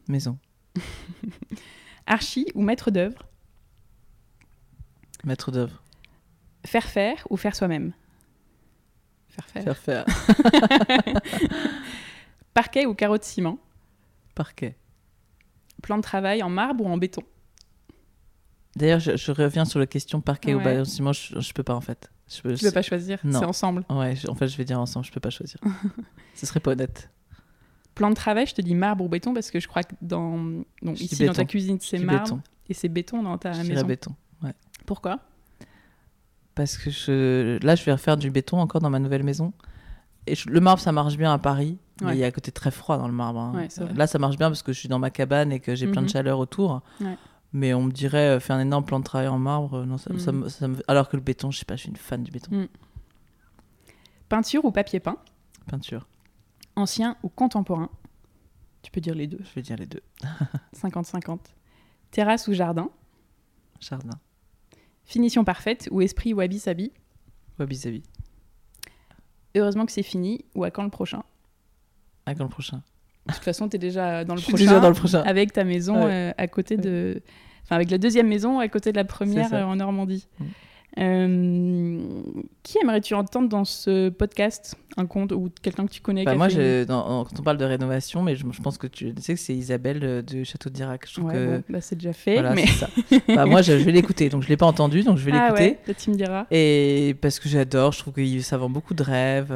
Maison. 0.09 0.38
Archi 2.07 2.47
ou 2.55 2.61
maître 2.61 2.91
d'œuvre? 2.91 3.28
Maître 5.24 5.51
d'œuvre. 5.51 5.82
Faire 6.66 6.86
faire 6.86 7.26
ou 7.30 7.38
faire 7.38 7.55
soi-même? 7.55 7.93
Faire 9.30 9.45
faire. 9.47 9.63
Faire 9.63 9.78
faire. 9.78 10.05
Parquet 12.56 12.88
ou 12.88 12.95
carreau 12.95 13.20
de 13.20 13.24
ciment 13.24 13.60
Parquet. 14.34 14.76
Plan 15.84 15.97
de 15.97 16.01
travail 16.01 16.41
en 16.41 16.49
marbre 16.49 16.84
ou 16.84 16.88
en 16.88 16.97
béton 16.97 17.22
D'ailleurs, 18.76 18.99
je, 18.99 19.16
je 19.16 19.32
reviens 19.32 19.64
sur 19.66 19.80
la 19.80 19.86
question 19.88 20.20
parquet 20.22 20.53
ou 20.53 20.58
Ouais. 20.58 20.64
bâtiment. 20.64 21.14
Je, 21.14 21.39
je 21.39 21.53
peux 21.53 21.64
pas 21.64 21.76
en 21.76 21.82
fait. 21.82 22.10
Je 22.28 22.41
peux, 22.41 22.56
Tu 22.56 22.66
peux 22.66 22.72
pas 22.72 22.82
choisir, 22.82 23.20
Non. 23.24 23.39
c'est 23.39 23.45
ensemble. 23.45 23.86
Ouais, 23.89 24.16
je- 24.16 24.28
en 24.28 24.36
fait, 24.36 24.47
je 24.47 24.58
vais 24.58 24.66
dire 24.66 24.80
ensemble. 24.80 25.06
Je 25.06 25.12
peux 25.12 25.20
pas 25.20 25.30
choisir. 25.30 25.60
Ce 26.34 26.45
serait 26.47 26.60
pas 26.60 26.72
honnête. 26.72 27.10
Plan 27.93 28.10
de 28.10 28.16
travail, 28.16 28.47
je 28.47 28.56
te 28.56 28.62
dis 28.62 28.74
marbre 28.76 29.06
ou 29.06 29.08
béton 29.10 29.34
parce 29.34 29.51
que 29.51 29.60
je 29.60 29.68
crois 29.68 29.84
que 29.84 29.93
dans 30.01 30.38
donc 30.82 30.99
ici 30.99 31.26
dans 31.26 31.34
ta 31.34 31.43
béton. 31.43 31.45
cuisine 31.51 31.78
c'est 31.80 31.99
marbre 31.99 32.24
béton. 32.24 32.41
et 32.68 32.74
c'est 32.74 32.89
béton 32.89 33.22
dans 33.24 33.38
ta 33.38 33.51
maison. 33.64 33.86
béton. 33.86 34.16
Ouais. 34.43 34.53
Pourquoi? 34.86 35.20
Parce 36.56 36.78
que 36.78 36.89
je... 36.89 37.58
là, 37.66 37.76
je 37.76 37.84
vais 37.84 37.91
refaire 37.93 38.18
du 38.18 38.32
béton 38.32 38.60
encore 38.60 38.82
dans 38.82 38.89
ma 38.89 38.99
nouvelle 38.99 39.24
maison. 39.24 39.53
Et 40.28 40.36
je- 40.36 40.49
le 40.49 40.60
marbre, 40.60 40.82
ça 40.82 40.91
marche 40.91 41.16
bien 41.16 41.32
à 41.34 41.38
Paris. 41.38 41.78
Ouais. 42.02 42.16
il 42.16 42.20
y 42.20 42.24
a 42.24 42.28
un 42.28 42.32
côté 42.32 42.52
très 42.52 42.72
froid 42.72 42.98
dans 42.98 43.08
le 43.08 43.14
marbre. 43.14 43.39
hein. 43.39 43.54
Ouais, 43.56 43.70
là, 43.96 44.06
ça 44.08 44.20
marche 44.20 44.38
bien 44.38 44.50
parce 44.50 44.64
que 44.64 44.74
je 44.74 44.80
suis 44.80 44.89
dans 44.89 45.00
ma 45.00 45.10
cabane 45.12 45.52
et 45.54 45.60
que 45.62 45.76
j'ai 45.76 45.88
plein 45.88 46.02
de 46.02 46.08
Mhm. 46.08 46.12
chaleur 46.14 46.39
autour. 46.39 46.82
Ouais. 47.00 47.18
Mais 47.54 47.74
on 47.74 47.84
me 47.84 47.91
dirait 47.91 48.36
euh, 48.36 48.39
faire 48.41 48.58
un 48.58 48.60
énorme 48.62 48.84
plan 48.84 49.00
de 49.00 49.06
travail 49.06 49.30
en 49.30 49.39
marbre. 49.39 49.76
euh, 49.78 49.86
Non, 49.86 49.98
ça, 49.98 50.12
ça 50.20 50.32
Mhm. 50.34 50.39
me- 50.39 50.50
ça 50.50 50.68
me- 50.68 50.82
Alors 50.89 51.08
que 51.08 51.16
le 51.16 51.22
béton, 51.22 51.52
je 51.52 51.60
sais 51.60 51.66
pas, 51.66 51.76
je 51.78 51.82
suis 51.84 51.89
une 51.89 51.96
fan 51.96 52.22
du 52.24 52.32
béton. 52.32 52.68
Peinture 54.28 54.66
ou 54.66 54.72
papier 54.72 55.00
peint? 55.00 55.18
Peinture, 55.68 56.08
Ancien 56.76 57.16
ou 57.24 57.30
contemporain? 57.30 57.89
Tu 58.82 58.91
peux 58.91 59.00
dire 59.02 59.16
les 59.16 59.28
deux. 59.28 59.39
je 59.43 59.54
vais 59.56 59.62
dire 59.62 59.78
les 59.78 59.86
deux. 59.86 60.02
50-50. 60.74 61.39
Terrasse 62.12 62.48
ou 62.48 62.54
jardin? 62.54 62.89
Jardin, 63.80 64.18
Finition 65.06 65.43
parfaite 65.46 65.88
ou 65.91 66.02
esprit 66.02 66.34
wabi-sabi? 66.34 66.91
Wabi-sabi. 67.60 68.04
Heureusement 69.56 69.86
que 69.86 69.91
c'est 69.91 70.04
fini 70.04 70.43
ou 70.56 70.64
à 70.66 70.72
quand 70.72 70.84
le 70.84 70.89
prochain? 70.89 71.24
Quand 72.34 72.43
le 72.43 72.49
prochain 72.49 72.82
De 73.28 73.34
toute 73.34 73.43
façon, 73.43 73.69
tu 73.69 73.76
es 73.76 73.80
déjà 73.80 74.23
dans 74.26 74.34
le 74.36 74.39
Je 74.39 74.45
suis 74.45 74.53
prochain. 74.53 74.65
déjà 74.65 74.80
dans 74.80 74.89
le 74.89 74.95
prochain. 74.95 75.21
Avec 75.26 75.53
ta 75.53 75.63
maison 75.63 75.95
Ouais. 76.05 76.11
euh, 76.11 76.32
à 76.38 76.47
côté 76.47 76.78
de. 76.78 77.21
Enfin, 77.63 77.76
avec 77.78 77.89
la 77.91 77.97
deuxième 77.97 78.28
maison 78.28 78.59
à 78.59 78.67
côté 78.67 78.91
de 78.91 78.97
la 78.97 79.05
première 79.05 79.53
euh, 79.53 79.63
en 79.63 79.76
Normandie. 79.78 80.28
Mm. 80.39 80.43
Euh, 80.97 81.99
qui 82.63 82.78
aimerais-tu 82.82 83.13
entendre 83.15 83.49
dans 83.49 83.65
ce 83.65 84.07
podcast? 84.09 84.76
Un 84.97 85.05
compte 85.07 85.34
ou 85.34 85.49
quelqu'un 85.61 85.86
que 85.86 85.91
tu 85.91 85.99
connais 85.99 86.23
Bah, 86.23 86.36
moi, 86.36 86.47
je- 86.47 86.86
dans- 86.86 87.26
quand 87.26 87.38
on 87.39 87.43
parle 87.43 87.57
de 87.57 87.65
rénovation, 87.65 88.21
mais 88.21 88.36
je, 88.36 88.45
je 88.49 88.61
pense 88.61 88.78
que 88.78 88.88
tu 88.88 89.13
sais 89.19 89.34
que 89.34 89.39
c'est 89.39 89.53
Isabelle 89.55 90.23
de 90.23 90.43
Château 90.45 90.69
d'Irac. 90.69 91.05
Je 91.07 91.13
trouve 91.15 91.26
Ouais, 91.26 91.34
que 91.34 91.57
bon, 91.57 91.63
bah, 91.69 91.82
c'est 91.82 91.95
déjà 91.97 92.13
fait. 92.13 92.36
voilà, 92.36 92.53
mais... 92.53 92.65
ça. 92.67 92.88
Bah, 93.28 93.45
moi, 93.45 93.61
je, 93.61 93.78
je 93.78 93.84
vais 93.84 93.91
l'écouter, 93.91 94.30
donc 94.30 94.43
je 94.43 94.47
l'ai 94.47 94.55
pas 94.57 94.67
entendu, 94.67 95.03
donc 95.03 95.17
je 95.17 95.26
vais 95.26 95.34
ah 95.34 95.47
l'écouter. 95.47 95.63
ouais, 95.63 95.80
là, 95.86 95.93
tu 95.95 96.09
me 96.11 96.15
diras. 96.15 96.45
Et 96.51 97.15
parce 97.21 97.39
que 97.39 97.49
j'adore, 97.49 97.91
je 97.91 97.99
trouve 97.99 98.13
que 98.13 98.39
ça 98.41 98.57
vend 98.57 98.69
beaucoup 98.69 98.93
de 98.93 99.03
rêves. 99.03 99.51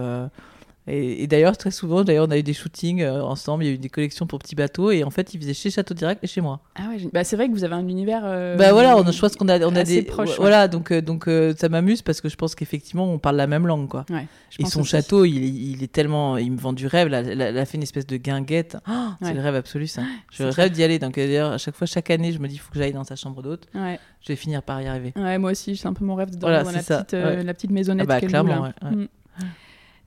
Et, 0.90 1.24
et 1.24 1.28
d'ailleurs, 1.28 1.56
très 1.58 1.72
souvent, 1.72 2.04
d'ailleurs, 2.04 2.28
on 2.28 2.32
a 2.32 2.38
eu 2.38 2.44
des 2.44 2.54
shootings 2.54 3.02
euh, 3.02 3.22
ensemble, 3.22 3.64
il 3.64 3.68
y 3.68 3.70
a 3.70 3.74
eu 3.74 3.78
des 3.78 3.90
collections 3.90 4.26
pour 4.28 4.40
petits 4.40 4.56
bateaux, 4.56 4.92
et 4.92 5.04
en 5.04 5.10
fait, 5.10 5.34
ils 5.34 5.40
faisaient 5.40 5.54
chez 5.54 5.70
Château 5.70 5.94
Direct 5.94 6.24
et 6.24 6.28
chez 6.28 6.42
moi. 6.42 6.60
Ah 6.76 6.90
ouais, 6.90 6.98
bah, 7.14 7.24
c'est 7.24 7.36
vrai 7.36 7.48
que 7.48 7.54
vous 7.54 7.64
avez 7.64 7.76
un 7.76 7.88
univers. 7.88 8.22
euh, 8.26 8.56
bah 8.58 8.74
voilà, 8.74 8.98
on, 8.98 9.12
je 9.12 9.20
pense 9.20 9.36
qu'on 9.36 9.48
a, 9.50 9.60
on 9.66 9.76
a 9.76 9.82
assez 9.82 10.02
des. 10.02 10.04
proche, 10.04 10.30
ouais. 10.30 10.36
Voilà, 10.38 10.68
donc, 10.68 10.92
euh, 10.92 11.02
donc 11.02 11.28
euh, 11.28 11.54
ça 11.58 11.70
m'amuse 11.70 12.02
parce 12.02 12.22
que 12.22 12.30
je 12.30 12.36
pense 12.36 12.56
qu'effectivement, 12.56 13.06
on 13.12 13.20
parle 13.20 13.36
la 13.38 13.48
même 13.48 13.68
langue, 13.68 13.88
quoi. 13.88 14.06
Ouais, 14.10 14.26
je 14.50 14.64
Et 14.64 14.66
son 14.66 14.84
château, 14.84 15.26
il, 15.26 15.36
il 15.38 15.84
est 15.84 15.92
tellement. 15.92 16.38
Il 16.38 16.52
me 16.52 16.58
vend 16.58 16.74
du 16.74 16.88
rêve. 16.88 17.14
Elle 17.14 17.42
a 17.58 17.66
fait 17.66 17.78
une 17.78 17.84
espèce 17.84 18.08
de 18.08 18.18
guinguette. 18.18 18.78
Ah, 18.86 19.18
c'est 19.22 19.28
Ouais. 19.30 19.34
le 19.34 19.42
rêve 19.42 19.56
absolu, 19.56 19.88
ça. 19.88 20.02
Je 20.32 20.38
C'est 20.38 20.50
rêve 20.50 20.72
d'y 20.72 20.84
aller. 20.84 21.00
Donc, 21.00 21.16
d'ailleurs, 21.16 21.52
à 21.52 21.58
chaque 21.58 21.76
fois, 21.76 21.86
chaque 21.88 22.10
année, 22.10 22.32
je 22.32 22.40
me 22.40 22.48
dis, 22.48 22.56
il 22.56 22.60
faut 22.60 22.72
que 22.72 22.78
j'aille 22.80 22.94
dans 22.94 23.04
sa 23.04 23.16
chambre 23.16 23.42
d'hôte. 23.42 23.68
Ouais. 23.76 24.00
Je 24.22 24.30
vais 24.30 24.36
finir 24.36 24.64
par 24.64 24.82
y 24.82 24.88
arriver. 24.88 25.14
Ouais, 25.16 25.38
moi 25.38 25.52
aussi, 25.52 25.78
c'est 25.78 25.88
un 25.88 25.94
peu 25.94 26.04
mon 26.04 26.16
rêve 26.16 26.32
de 26.32 26.38
dormir 26.38 26.62
Voilà, 26.64 26.72
dans 26.72 26.78
la 26.78 26.84
ça, 26.84 26.98
petite, 27.04 27.14
euh, 27.14 27.44
la 27.44 27.54
petite 27.54 27.72
maisonnette 27.72 28.06
Ah 28.10 28.20
bah, 28.20 28.28
clairement, 28.28 28.56
loue, 28.56 28.64
là. 28.82 28.92
Mm. 28.92 29.08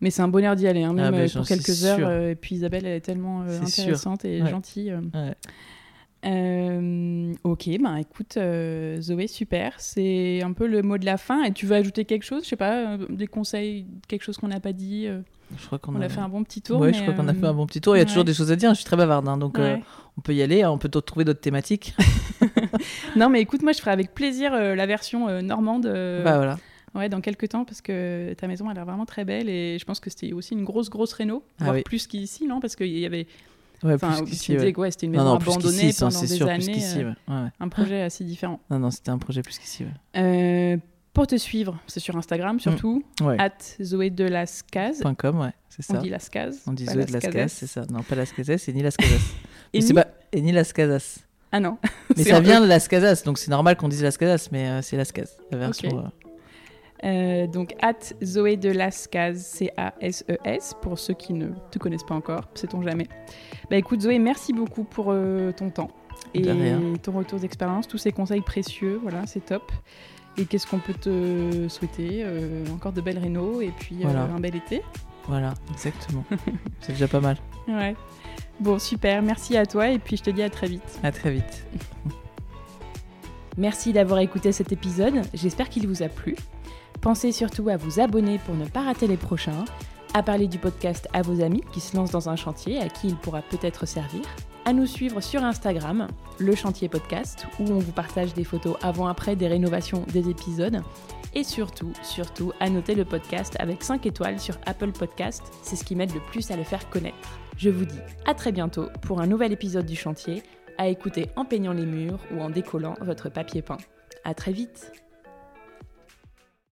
Mais 0.03 0.11
c'est 0.11 0.20
un 0.20 0.28
bonheur 0.28 0.55
d'y 0.57 0.66
aller, 0.66 0.82
hein, 0.82 0.92
même 0.92 1.07
Ah 1.07 1.11
bah, 1.12 1.18
euh, 1.18 1.28
pour 1.32 1.46
quelques 1.46 1.84
heures. 1.84 1.98
euh, 2.03 2.32
et 2.32 2.34
puis 2.34 2.57
Isabelle, 2.57 2.84
elle 2.84 2.96
est 2.96 3.00
tellement 3.00 3.42
euh, 3.42 3.64
sûr. 3.66 3.84
intéressante 3.84 4.24
et 4.26 4.42
Ouais. 4.42 4.50
gentille. 4.50 4.90
euh. 4.90 5.00
Ouais. 5.14 5.34
Ok, 7.44 7.68
ben 7.80 7.96
écoute, 7.96 8.38
Zoé, 9.00 9.26
super. 9.26 9.74
C'est 9.78 10.42
un 10.42 10.53
peu 10.53 10.66
le 10.66 10.82
mot 10.82 10.98
de 10.98 11.05
la 11.07 11.16
fin. 11.16 11.42
Et 11.44 11.53
tu 11.53 11.66
veux 11.66 11.76
ajouter 11.76 12.05
quelque 12.05 12.24
chose? 12.24 12.44
Je 12.44 12.48
sais 12.50 12.57
pas, 12.57 12.96
des 13.09 13.26
conseils, 13.26 13.86
quelque 14.09 14.22
chose 14.22 14.36
qu'on 14.38 14.48
n'a 14.48 14.61
pas 14.61 14.72
dit 14.72 15.09
Je 15.57 15.66
crois 15.66 15.78
qu'on 15.78 15.94
On 15.96 16.00
a 16.00 16.09
fait 16.09 16.20
un 16.20 16.28
bon 16.28 16.42
petit 16.44 16.62
tour. 16.62 16.80
Ouais, 16.80 16.92
je 16.92 17.00
crois 17.03 17.14
qu'on 17.14 17.28
a 17.28 17.34
fait 17.34 17.46
un 17.46 17.55
bon 17.55 17.66
petit 17.66 17.80
tour. 17.80 17.96
Il 17.96 17.98
y 17.98 18.03
a 18.03 18.05
ouais. 18.05 18.09
toujours 18.09 18.24
des 18.24 18.34
choses 18.34 18.50
à 18.53 18.57
dire. 18.57 18.70
Je 18.70 18.76
suis 18.76 18.84
très 18.84 18.96
bavarde, 18.96 19.28
hein, 19.28 19.36
donc 19.36 19.59
on 19.59 20.20
peut 20.20 20.34
y 20.34 20.42
aller. 20.42 20.62
hein, 20.62 20.70
On 20.70 20.78
peut 20.78 20.88
trouver 20.88 21.24
d'autres 21.24 21.40
thématiques. 21.40 21.94
Non, 23.16 23.28
mais 23.28 23.40
écoute, 23.40 23.62
moi, 23.62 23.72
je 23.72 23.78
ferai 23.78 23.90
avec 23.92 24.14
plaisir 24.14 24.53
la 24.53 24.86
version 24.86 25.40
normande. 25.42 25.84
bah 25.86 26.36
voilà. 26.36 26.57
Ouais, 26.95 27.09
dans 27.09 27.20
quelques 27.22 27.49
temps, 27.49 27.64
parce 27.64 27.80
que 27.80 28.34
ta 28.34 28.47
maison 28.47 28.68
a 28.68 28.74
l'air 28.74 28.84
vraiment 28.84 29.07
très 29.07 29.24
belle 29.24 29.49
et 29.49 29.78
je 29.78 29.84
pense 29.84 29.99
que 29.99 30.11
c'était 30.11 30.32
aussi 30.32 30.53
une 30.55 30.64
grosse, 30.64 30.90
grosse 30.90 31.12
réno, 31.14 31.43
Ah 31.59 31.64
voire 31.64 31.76
oui. 31.76 31.82
plus 31.82 32.07
qu'ici, 32.07 32.47
non? 32.47 32.61
Parce 32.61 32.76
qu'il 32.76 32.99
y 32.99 33.07
avait. 33.07 33.26
Ouais, 33.82 33.95
Enfin, 33.95 34.22
plus 34.22 34.38
tu 34.38 34.57
ouais. 34.57 34.76
ouais, 34.76 34.90
c'était 34.93 35.07
une 35.07 35.12
Non, 35.12 35.18
maison 35.18 35.32
non, 35.32 35.38
plus 35.38 35.51
abandonnée 35.53 35.93
pendant 35.99 36.20
des 36.20 36.26
sûr, 36.28 36.49
années. 36.49 37.14
euh, 37.30 37.47
un 37.59 37.68
projet 37.68 38.03
assez 38.03 38.22
différent. 38.24 38.61
Non, 38.70 38.78
non, 38.78 38.90
c'était 38.90 39.11
un 39.11 39.18
projet 39.18 39.43
plus 39.43 39.59
qu'ici. 39.59 39.84
Euh, 40.16 40.76
pour 41.12 41.26
te 41.26 41.36
suivre, 41.36 41.78
c'est 41.88 41.99
sur 41.99 42.16
Instagram 42.16 42.61
surtout, 42.61 43.03
Ouais. 43.22 43.36
at 43.40 43.51
Zoé 43.82 44.11
de 44.11 44.24
Lascaz. 44.24 45.01
Point 45.01 45.14
.com, 45.14 45.40
ouais, 45.40 45.53
c'est 45.68 45.82
On 45.90 45.95
ça. 45.95 46.01
dit 46.01 46.11
Lascaz. 46.11 46.61
On 46.66 46.72
dit 46.74 46.86
Zoé 46.86 47.05
de 47.07 47.49
c'est 47.49 47.66
ça. 47.66 47.82
Non, 47.90 48.03
pas 48.03 48.14
Lascazes, 48.14 48.57
c'est 48.59 48.72
ni 48.72 48.82
Lascazes. 48.82 49.09
Et 49.72 49.80
ni- 49.80 49.93
pas... 49.95 50.07
Et 50.30 50.40
ni 50.43 50.53
Lascazas. 50.53 51.18
Ah 51.51 51.59
non. 51.61 51.78
Mais 52.16 52.22
ça 52.24 52.40
vient 52.40 52.61
de 52.61 52.66
Lascazas, 52.66 53.22
donc 53.24 53.36
c'est 53.38 53.51
normal 53.51 53.76
qu'on 53.76 53.88
dise 53.88 54.03
Lascazas, 54.03 54.49
mais 54.53 54.68
euh, 54.68 54.80
c'est 54.82 54.97
Lascaz, 54.97 55.36
la 55.51 55.59
version. 55.59 56.12
Euh, 57.05 57.46
donc, 57.46 57.74
at 57.82 57.94
Zoé 58.22 58.57
de 58.57 58.70
Lascaz, 58.70 59.34
C-A-S-E-S, 59.36 60.74
pour 60.82 60.98
ceux 60.98 61.14
qui 61.14 61.32
ne 61.32 61.48
te 61.70 61.78
connaissent 61.78 62.05
pas 62.05 62.14
encore, 62.14 62.48
sait-on 62.55 62.82
jamais. 62.82 63.09
Bah 63.70 63.76
écoute, 63.76 64.00
Zoé, 64.03 64.18
merci 64.18 64.53
beaucoup 64.53 64.84
pour 64.84 65.07
euh, 65.09 65.50
ton 65.53 65.70
temps 65.70 65.90
et 66.34 66.42
ton 67.03 67.12
retour 67.12 67.40
d'expérience, 67.40 67.88
tous 67.88 67.98
ces 67.98 68.12
conseils 68.12 68.40
précieux, 68.42 68.98
voilà, 69.03 69.26
c'est 69.26 69.44
top. 69.44 69.70
Et 70.38 70.46
qu'est-ce 70.46 70.66
qu'on 70.66 70.78
peut 70.78 70.94
te 70.94 71.68
souhaiter 71.68 72.22
Euh, 72.24 72.64
Encore 72.72 72.92
de 72.92 73.00
belles 73.03 73.18
rénaux 73.18 73.61
et 73.61 73.70
puis 73.78 73.96
Voilà. 74.00 74.22
un 74.22 74.40
bel 74.40 74.55
été. 74.57 74.82
Voilà, 75.28 75.53
exactement. 75.72 76.24
c'est 76.80 76.92
déjà 76.92 77.07
pas 77.09 77.20
mal. 77.20 77.36
Ouais. 77.68 77.94
Bon, 78.61 78.78
super, 78.78 79.20
merci 79.22 79.57
à 79.57 79.66
toi 79.66 79.88
et 79.88 79.98
puis 79.98 80.16
je 80.16 80.22
te 80.22 80.30
dis 80.30 80.42
à 80.42 80.48
très 80.50 80.68
vite. 80.68 81.00
À 81.03 81.12
très 81.12 81.32
vite. 81.32 81.66
Merci 83.59 83.92
d'avoir 83.92 84.20
écouté 84.20 84.53
cet 84.53 84.72
épisode, 84.72 85.20
j'espère 85.34 85.68
qu'il 85.68 85.86
vous 85.86 86.03
a 86.03 86.09
plu. 86.09 86.34
Pensez 87.03 87.32
surtout 87.32 87.68
à 87.68 87.76
vous 87.76 87.98
abonner 87.98 88.38
pour 88.38 88.55
ne 88.55 88.64
pas 88.64 88.82
rater 88.82 89.09
les 89.09 89.16
prochains, 89.16 89.64
à 90.14 90.22
parler 90.22 90.46
du 90.46 90.59
podcast 90.59 91.09
à 91.12 91.22
vos 91.22 91.42
amis 91.42 91.64
qui 91.72 91.80
se 91.80 91.96
lancent 91.96 92.12
dans 92.12 92.28
un 92.28 92.36
chantier 92.36 92.78
à 92.78 92.88
qui 92.88 93.09
il 93.09 93.16
pourra 93.16 93.42
peut-être 93.42 93.86
servir, 93.86 94.22
à 94.64 94.72
nous 94.72 94.86
suivre 94.86 95.20
sur 95.20 95.42
Instagram, 95.42 96.07
le 96.38 96.55
chantier 96.55 96.88
podcast, 96.88 97.48
où 97.59 97.64
on 97.64 97.80
vous 97.80 97.90
partage 97.90 98.34
des 98.34 98.44
photos 98.44 98.76
avant-après 98.82 99.34
des 99.34 99.48
rénovations 99.48 100.05
des 100.12 100.30
épisodes, 100.30 100.80
et 101.34 101.42
surtout, 101.42 101.92
surtout, 102.05 102.53
à 102.61 102.70
noter 102.70 102.94
le 102.94 103.05
podcast 103.05 103.57
avec 103.59 103.82
5 103.82 104.07
étoiles 104.07 104.38
sur 104.38 104.57
Apple 104.66 104.92
Podcast, 104.92 105.42
c'est 105.64 105.74
ce 105.74 105.82
qui 105.82 105.96
m'aide 105.96 106.14
le 106.14 106.20
plus 106.20 106.53
à 106.53 106.57
le 106.57 106.62
faire 106.62 106.88
connaître. 106.88 107.40
Je 107.57 107.70
vous 107.70 107.84
dis 107.84 107.98
à 108.26 108.34
très 108.34 108.53
bientôt 108.53 108.86
pour 109.00 109.20
un 109.20 109.26
nouvel 109.26 109.50
épisode 109.50 109.86
du 109.86 109.96
chantier, 109.96 110.44
à 110.78 110.86
écouter 110.86 111.30
en 111.34 111.44
peignant 111.44 111.72
les 111.72 111.84
murs 111.86 112.20
ou 112.32 112.40
en 112.40 112.48
décollant 112.48 112.94
votre 113.00 113.28
papier 113.28 113.61
peint. 113.61 113.78
À 114.24 114.34
très 114.34 114.53
vite 114.53 114.92